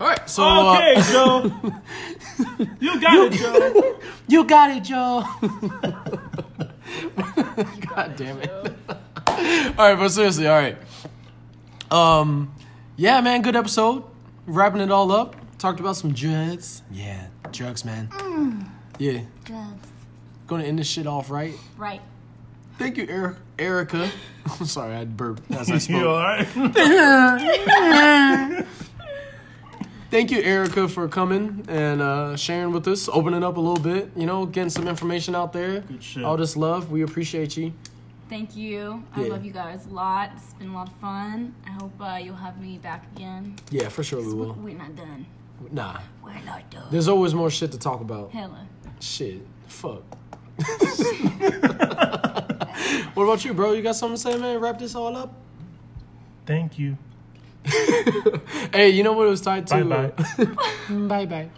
All 0.00 0.06
right, 0.06 0.30
so 0.30 0.44
uh, 0.44 0.76
Okay, 0.76 1.02
Joe. 1.12 1.52
You 2.80 3.00
got 3.00 3.32
it, 3.32 3.32
Joe. 3.32 3.98
you 4.28 4.44
got 4.44 4.70
it, 4.70 4.84
Joe. 4.84 5.24
God 7.94 8.14
damn 8.16 8.38
it. 8.40 8.50
all 8.88 8.94
right, 9.78 9.94
but 9.98 10.08
seriously, 10.10 10.46
all 10.46 10.56
right. 10.58 10.76
Um, 11.90 12.54
yeah, 12.96 13.20
man, 13.20 13.42
good 13.42 13.56
episode. 13.56 14.04
Wrapping 14.46 14.80
it 14.80 14.90
all 14.90 15.10
up. 15.12 15.36
Talked 15.58 15.80
about 15.80 15.96
some 15.96 16.12
drugs. 16.12 16.82
Yeah, 16.90 17.26
drugs, 17.50 17.84
man. 17.84 18.70
Yeah, 18.98 19.20
Drugs. 19.44 19.88
gonna 20.46 20.64
end 20.64 20.78
this 20.78 20.86
shit 20.88 21.06
off 21.06 21.30
right. 21.30 21.54
Right. 21.76 22.00
Thank 22.78 22.96
you, 22.96 23.06
Eric, 23.08 23.36
Erica. 23.58 24.08
I'm 24.60 24.66
sorry, 24.66 24.94
I 24.94 25.04
burped 25.04 25.50
as 25.50 25.68
I 25.70 25.74
You 25.74 25.80
spoke. 25.80 26.04
alright? 26.04 26.46
Thank 30.10 30.30
you, 30.30 30.40
Erica, 30.40 30.88
for 30.88 31.06
coming 31.06 31.64
and 31.68 32.00
uh, 32.00 32.34
sharing 32.36 32.72
with 32.72 32.88
us, 32.88 33.08
opening 33.10 33.44
up 33.44 33.58
a 33.58 33.60
little 33.60 33.82
bit, 33.82 34.10
you 34.16 34.24
know, 34.24 34.46
getting 34.46 34.70
some 34.70 34.88
information 34.88 35.34
out 35.34 35.52
there. 35.52 35.80
Good 35.80 36.02
shit. 36.02 36.24
All 36.24 36.36
this 36.38 36.56
love, 36.56 36.90
we 36.90 37.02
appreciate 37.02 37.58
you. 37.58 37.74
Thank 38.30 38.56
you. 38.56 39.04
I 39.14 39.22
Yeah. 39.22 39.28
love 39.32 39.44
you 39.44 39.52
guys 39.52 39.84
a 39.86 39.90
lot. 39.90 40.30
It's 40.34 40.54
been 40.54 40.70
a 40.70 40.74
lot 40.74 40.88
of 40.88 40.94
fun. 40.94 41.54
I 41.66 41.70
hope 41.72 41.92
uh, 42.00 42.18
you'll 42.22 42.36
have 42.36 42.58
me 42.60 42.78
back 42.78 43.04
again. 43.14 43.56
Yeah, 43.70 43.88
for 43.90 44.02
sure 44.02 44.20
we- 44.22 44.32
will. 44.32 44.54
We're 44.54 44.76
not 44.78 44.96
done. 44.96 45.26
Nah, 45.72 45.98
We're 46.24 46.40
not 46.44 46.70
done. 46.70 46.86
there's 46.90 47.08
always 47.08 47.34
more 47.34 47.50
shit 47.50 47.72
to 47.72 47.78
talk 47.78 48.00
about. 48.00 48.30
Hella. 48.30 48.66
Shit, 49.00 49.40
fuck. 49.66 50.02
what 53.14 53.24
about 53.24 53.44
you, 53.44 53.52
bro? 53.54 53.72
You 53.72 53.82
got 53.82 53.96
something 53.96 54.16
to 54.16 54.22
say, 54.22 54.38
man? 54.38 54.58
Wrap 54.60 54.78
this 54.78 54.94
all 54.94 55.16
up. 55.16 55.34
Thank 56.46 56.78
you. 56.78 56.96
Hey, 58.72 58.90
you 58.90 59.02
know 59.02 59.12
what 59.12 59.26
it 59.26 59.30
was 59.30 59.40
tied 59.40 59.66
to? 59.68 59.84
Bye-bye. 59.84 60.44
bye 61.24 61.26
bye. 61.26 61.48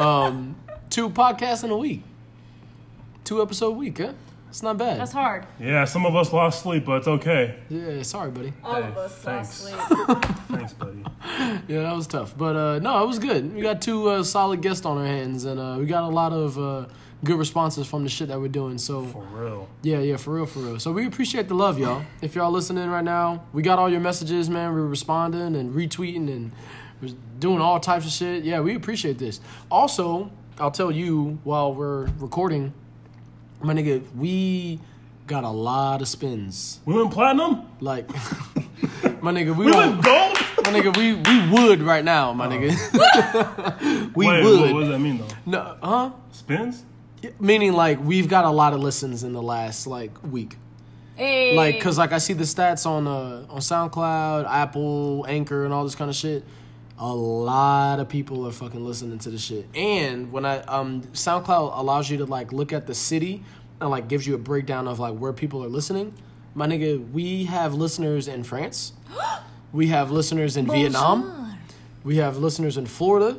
Um, 0.00 0.56
two 0.90 1.10
podcasts 1.10 1.64
in 1.64 1.70
a 1.70 1.76
week. 1.76 2.02
Two 3.24 3.42
episode 3.42 3.68
a 3.68 3.70
week, 3.72 3.98
huh? 3.98 4.12
It's 4.48 4.62
not 4.62 4.78
bad. 4.78 4.98
That's 5.00 5.12
hard. 5.12 5.46
Yeah, 5.60 5.84
some 5.84 6.06
of 6.06 6.14
us 6.16 6.32
lost 6.32 6.62
sleep, 6.62 6.84
but 6.86 6.98
it's 6.98 7.08
okay. 7.08 7.56
yeah, 7.68 8.02
sorry, 8.02 8.30
buddy. 8.30 8.52
All 8.64 8.74
Hey, 8.80 8.88
of 8.88 8.96
us 8.96 9.14
thanks. 9.16 9.64
lost 9.70 9.88
sleep. 9.88 10.18
Thanks, 10.48 10.72
buddy. 10.72 11.04
Yeah, 11.68 11.82
that 11.82 11.94
was 11.96 12.06
tough. 12.06 12.36
But 12.38 12.56
uh, 12.56 12.78
no, 12.78 13.02
it 13.02 13.06
was 13.06 13.18
good. 13.18 13.54
We 13.54 13.60
got 13.60 13.82
two 13.82 14.08
uh, 14.08 14.22
solid 14.22 14.62
guests 14.62 14.86
on 14.86 14.96
our 14.98 15.04
hands, 15.06 15.44
and 15.44 15.58
uh, 15.60 15.76
we 15.78 15.84
got 15.86 16.04
a 16.04 16.08
lot 16.08 16.32
of 16.32 16.58
uh, 16.58 16.86
good 17.24 17.38
responses 17.38 17.86
from 17.86 18.02
the 18.04 18.08
shit 18.08 18.28
that 18.28 18.40
we're 18.40 18.48
doing. 18.48 18.78
So 18.78 19.04
For 19.06 19.22
real. 19.32 19.68
yeah, 19.82 19.98
yeah, 20.00 20.16
for 20.16 20.34
real, 20.34 20.46
for 20.46 20.60
real. 20.60 20.78
So 20.78 20.92
we 20.92 21.06
appreciate 21.06 21.48
the 21.48 21.54
love, 21.54 21.78
y'all. 21.78 22.04
If 22.22 22.34
y'all 22.34 22.50
listening 22.50 22.88
right 22.88 23.04
now, 23.04 23.44
we 23.52 23.62
got 23.62 23.78
all 23.78 23.90
your 23.90 24.00
messages, 24.00 24.50
man. 24.50 24.72
We're 24.74 24.86
responding 24.86 25.56
and 25.56 25.74
retweeting 25.74 26.28
and 26.28 26.52
doing 27.38 27.60
all 27.60 27.80
types 27.80 28.06
of 28.06 28.12
shit. 28.12 28.44
Yeah, 28.44 28.60
we 28.60 28.74
appreciate 28.74 29.18
this. 29.18 29.40
Also, 29.70 30.30
I'll 30.58 30.70
tell 30.70 30.90
you 30.90 31.38
while 31.44 31.74
we're 31.74 32.06
recording, 32.18 32.72
my 33.60 33.74
nigga, 33.74 34.02
we 34.14 34.80
got 35.26 35.44
a 35.44 35.50
lot 35.50 36.02
of 36.02 36.08
spins. 36.08 36.80
We 36.84 36.94
went 36.94 37.12
platinum? 37.12 37.62
Like, 37.80 38.08
my 39.22 39.32
nigga, 39.32 39.56
we, 39.56 39.66
We 39.66 39.72
went 39.72 40.02
gold? 40.02 40.36
my 40.64 40.72
nigga, 40.72 40.96
we 40.96 41.14
we 41.14 41.50
would 41.50 41.82
right 41.82 42.04
now, 42.04 42.32
my 42.32 42.46
oh. 42.46 42.50
nigga. 42.50 44.14
we 44.16 44.26
Wait, 44.26 44.44
would. 44.44 44.60
What, 44.60 44.74
what 44.74 44.80
does 44.80 44.88
that 44.90 44.98
mean, 44.98 45.18
though? 45.18 45.28
no, 45.46 45.76
huh? 45.82 46.10
Spins? 46.32 46.84
Meaning 47.40 47.72
like 47.72 48.02
we've 48.02 48.28
got 48.28 48.44
a 48.44 48.50
lot 48.50 48.72
of 48.72 48.80
listens 48.80 49.22
in 49.24 49.32
the 49.32 49.42
last 49.42 49.86
like 49.86 50.10
week. 50.24 50.56
Hey. 51.16 51.56
Like, 51.56 51.80
cause 51.80 51.96
like 51.96 52.12
I 52.12 52.18
see 52.18 52.34
the 52.34 52.44
stats 52.44 52.84
on 52.86 53.06
uh 53.06 53.46
on 53.48 53.60
SoundCloud, 53.60 54.46
Apple, 54.46 55.24
Anchor, 55.28 55.64
and 55.64 55.72
all 55.72 55.84
this 55.84 55.94
kind 55.94 56.10
of 56.10 56.16
shit. 56.16 56.44
A 56.98 57.14
lot 57.14 58.00
of 58.00 58.08
people 58.08 58.46
are 58.46 58.52
fucking 58.52 58.84
listening 58.84 59.18
to 59.20 59.30
the 59.30 59.38
shit. 59.38 59.66
And 59.74 60.30
when 60.32 60.44
I 60.44 60.58
um 60.62 61.02
SoundCloud 61.12 61.78
allows 61.78 62.10
you 62.10 62.18
to 62.18 62.24
like 62.26 62.52
look 62.52 62.72
at 62.72 62.86
the 62.86 62.94
city 62.94 63.42
and 63.80 63.90
like 63.90 64.08
gives 64.08 64.26
you 64.26 64.34
a 64.34 64.38
breakdown 64.38 64.88
of 64.88 64.98
like 64.98 65.14
where 65.16 65.32
people 65.32 65.62
are 65.64 65.68
listening. 65.68 66.14
My 66.54 66.66
nigga, 66.66 67.10
we 67.12 67.44
have 67.44 67.74
listeners 67.74 68.28
in 68.28 68.42
France. 68.44 68.92
we 69.72 69.88
have 69.88 70.10
listeners 70.10 70.56
in 70.56 70.66
Vietnam. 70.66 71.58
We 72.02 72.16
have 72.16 72.38
listeners 72.38 72.76
in 72.78 72.86
Florida, 72.86 73.38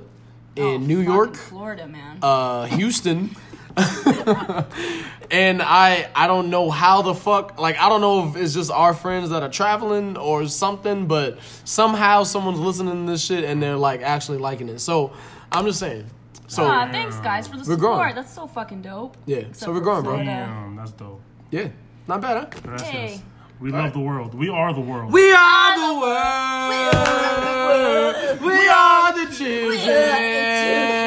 in 0.55 0.63
Oh, 0.63 0.77
New 0.77 0.99
York, 0.99 1.35
Florida, 1.35 1.87
man. 1.87 2.19
uh, 2.21 2.65
Houston. 2.65 3.35
and 5.31 5.61
I 5.61 6.09
I 6.15 6.27
don't 6.27 6.49
know 6.49 6.69
how 6.71 7.01
the 7.01 7.13
fuck 7.13 7.59
like 7.59 7.77
I 7.79 7.89
don't 7.89 8.01
know 8.01 8.27
if 8.29 8.35
it's 8.35 8.53
just 8.53 8.71
our 8.71 8.93
friends 8.93 9.29
that 9.29 9.43
are 9.43 9.49
traveling 9.49 10.17
or 10.17 10.47
something, 10.47 11.07
but 11.07 11.37
somehow 11.63 12.23
someone's 12.23 12.59
listening 12.59 13.05
to 13.05 13.11
this 13.11 13.23
shit 13.23 13.43
and 13.43 13.61
they're 13.61 13.75
like 13.75 14.01
actually 14.01 14.39
liking 14.39 14.69
it. 14.69 14.79
So 14.79 15.13
I'm 15.51 15.65
just 15.65 15.79
saying. 15.79 16.05
So 16.47 16.63
ah, 16.65 16.87
thanks 16.91 17.17
guys 17.19 17.47
for 17.47 17.57
the 17.57 17.69
We're 17.69 17.75
support. 17.75 17.97
growing. 17.99 18.15
That's 18.15 18.33
so 18.33 18.47
fucking 18.47 18.81
dope. 18.81 19.17
yeah, 19.25 19.37
Except 19.37 19.57
so 19.57 19.71
we're 19.71 19.77
for 19.79 19.83
growing, 19.83 20.03
bro. 20.03 20.13
Florida. 20.13 20.31
Damn, 20.31 20.75
that's 20.77 20.91
dope. 20.91 21.21
Yeah, 21.51 21.67
not 22.07 22.21
bad, 22.21 22.37
huh? 22.53 22.59
That's 22.65 22.83
Hey. 22.83 23.07
just- 23.13 23.23
we 23.59 23.71
love 23.71 23.91
the 23.91 23.99
world. 23.99 24.35
We 24.35 24.49
are 24.49 24.71
the 24.71 24.81
world. 24.81 25.11
We 25.11 25.31
are 25.33 25.77
the 25.77 25.99
world. 25.99 28.39
We 28.41 28.67
are 28.69 29.13
the 29.13 29.25
children. 29.35 31.06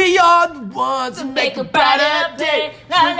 We 0.00 0.16
are 0.16 0.54
the 0.54 0.60
ones 0.60 1.18
to 1.18 1.26
make 1.26 1.58
a 1.58 1.64
better 1.64 2.34
day. 2.38 2.72
Hey, 2.88 3.12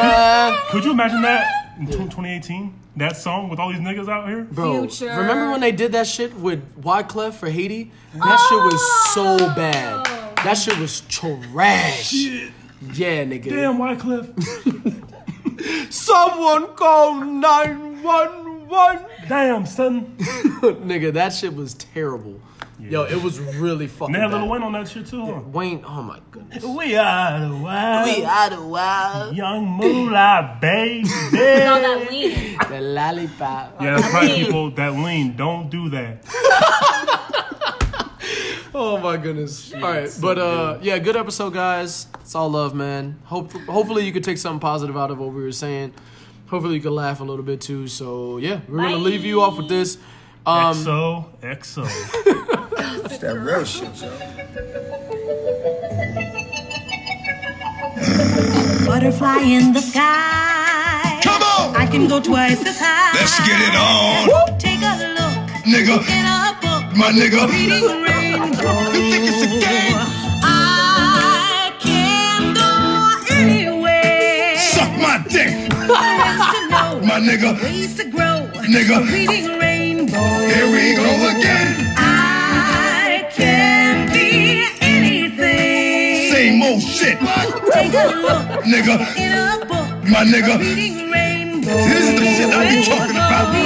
could, 0.00 0.70
could 0.70 0.84
you 0.86 0.92
imagine 0.92 1.20
that 1.20 1.76
in 1.78 1.84
2018? 1.84 2.72
That 2.96 3.14
song 3.18 3.50
with 3.50 3.58
all 3.58 3.70
these 3.70 3.82
niggas 3.82 4.08
out 4.08 4.26
here? 4.26 4.44
Bro, 4.44 4.88
Future. 4.88 5.14
remember 5.14 5.50
when 5.50 5.60
they 5.60 5.72
did 5.72 5.92
that 5.92 6.06
shit 6.06 6.34
with 6.34 6.80
Wyclef 6.82 7.34
for 7.34 7.50
Haiti? 7.50 7.92
That 8.14 8.46
shit 8.48 8.58
was 8.58 9.12
so 9.12 9.36
oh. 9.38 9.54
bad. 9.54 10.06
That 10.36 10.54
shit 10.54 10.78
was 10.78 11.02
trash. 11.02 12.14
Yeah, 12.14 13.24
nigga. 13.24 13.50
Damn, 13.50 13.76
Wyclef. 13.76 14.32
Someone 15.92 16.68
call 16.76 17.16
911. 17.16 19.06
Damn, 19.28 19.66
son. 19.66 20.16
nigga, 20.18 21.12
that 21.12 21.34
shit 21.34 21.54
was 21.54 21.74
terrible. 21.74 22.40
Yo, 22.90 23.04
it 23.04 23.22
was 23.22 23.40
really 23.40 23.86
fucking 23.86 24.14
And 24.14 24.22
they 24.22 24.26
had 24.26 24.30
bad. 24.30 24.40
Lil 24.42 24.50
Wayne 24.50 24.62
on 24.62 24.72
that 24.72 24.88
shit 24.88 25.06
too, 25.06 25.24
huh? 25.24 25.40
Wayne, 25.40 25.82
oh 25.86 26.02
my 26.02 26.20
goodness. 26.30 26.62
We 26.62 26.96
are 26.96 27.40
the 27.48 27.56
wild. 27.56 28.16
We 28.16 28.24
are 28.24 28.50
the 28.50 28.62
wild. 28.62 29.36
Young 29.36 29.64
moolah, 29.66 30.58
baby. 30.60 31.00
It's 31.08 31.66
all 31.66 31.80
that 31.80 32.10
lean. 32.10 32.58
The 32.68 32.80
lollipop. 32.80 33.80
Yeah, 33.80 33.96
that's 33.96 34.12
right, 34.12 34.34
people. 34.34 34.70
That 34.72 34.92
lean. 34.92 35.34
Don't 35.36 35.70
do 35.70 35.88
that. 35.90 36.24
Oh 38.76 38.98
my 38.98 39.16
goodness. 39.16 39.72
All 39.72 39.80
right, 39.82 40.10
but 40.20 40.36
uh, 40.36 40.78
yeah, 40.82 40.98
good 40.98 41.14
episode, 41.14 41.52
guys. 41.54 42.08
It's 42.22 42.34
all 42.34 42.48
love, 42.50 42.74
man. 42.74 43.20
Hope 43.22 43.52
hopefully 43.52 44.04
you 44.04 44.10
could 44.12 44.24
take 44.24 44.36
something 44.36 44.58
positive 44.58 44.96
out 44.96 45.12
of 45.12 45.18
what 45.20 45.32
we 45.32 45.44
were 45.44 45.52
saying. 45.52 45.94
Hopefully 46.48 46.74
you 46.74 46.80
could 46.80 46.90
laugh 46.90 47.20
a 47.20 47.24
little 47.24 47.44
bit 47.44 47.60
too. 47.60 47.86
So 47.86 48.38
yeah, 48.38 48.62
we're 48.68 48.78
gonna 48.78 48.96
leave 48.96 49.24
you 49.24 49.42
off 49.42 49.56
with 49.58 49.68
this. 49.68 49.96
Um, 50.44 50.74
XO, 50.74 51.40
XO. 51.40 52.60
It's 52.86 53.18
that 53.18 53.36
real 53.38 53.64
shit, 53.64 54.02
yo. 54.02 54.10
Butterfly 58.86 59.40
in 59.42 59.72
the 59.72 59.80
sky. 59.80 61.20
Come 61.22 61.42
on! 61.42 61.74
I 61.76 61.86
can 61.90 62.06
go 62.08 62.20
twice 62.20 62.60
as 62.66 62.78
high. 62.78 63.12
Let's 63.18 63.38
get 63.40 63.58
it 63.68 63.74
on, 63.74 64.58
Take 64.58 64.82
a 64.82 64.94
look 65.16 65.38
nigga. 65.64 65.96
in 66.16 66.24
a 66.26 66.52
book. 66.60 66.84
My 66.96 67.10
nigga. 67.10 67.48
Reading 67.48 68.02
rainbow. 68.04 68.76
You 68.92 69.04
think 69.10 69.24
it's 69.32 69.42
a 69.42 69.50
game? 69.64 69.98
I 70.44 71.72
can 71.80 72.54
go 72.54 72.72
anywhere. 73.34 74.56
Suck 74.58 74.92
my 75.00 75.16
dick, 75.28 75.52
Ways 75.72 76.42
to 76.54 76.60
know. 76.68 77.00
my 77.06 77.18
nigga. 77.20 77.50
Ways 77.62 77.94
to 77.96 78.04
grow. 78.10 78.36
Nigga. 78.68 78.96
Reading 79.10 79.58
rainbow. 79.58 80.28
Here 80.52 80.68
we 80.70 80.94
go 80.94 81.08
again. 81.32 81.68
I 81.96 82.03
anything. 86.74 86.74
Same 86.74 86.74
old 86.74 86.82
shit, 86.82 87.18
Take 87.72 87.94
a 87.94 87.96
look 88.16 88.64
nigga. 88.64 88.96
in 89.16 89.32
a 89.32 89.34
book. 89.66 89.88
My 90.08 90.24
nigga. 90.24 90.58
Rainbow. 90.58 91.70
This 91.70 92.08
is 92.08 92.14
the 92.20 92.26
shit 92.26 92.54
I 92.54 92.56
be 92.68 92.74
talking 92.84 93.16
about. 93.16 93.54
You 93.54 93.60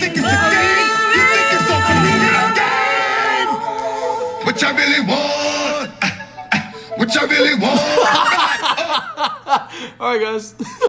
think 0.00 0.16
it's 0.16 0.18
a 0.18 0.20
game? 0.20 0.88
You 1.14 1.22
think 1.32 1.48
it's 1.52 1.62
a 1.62 1.64
fucking 1.68 2.02
game? 2.58 3.50
What 4.46 4.54
y'all 4.62 4.74
really 4.74 5.02
want? 5.06 5.90
What 6.98 7.08
y'all 7.14 7.28
really 7.28 7.54
want? 7.54 7.80
all 10.00 10.10
right, 10.12 10.20
guys. 10.20 10.54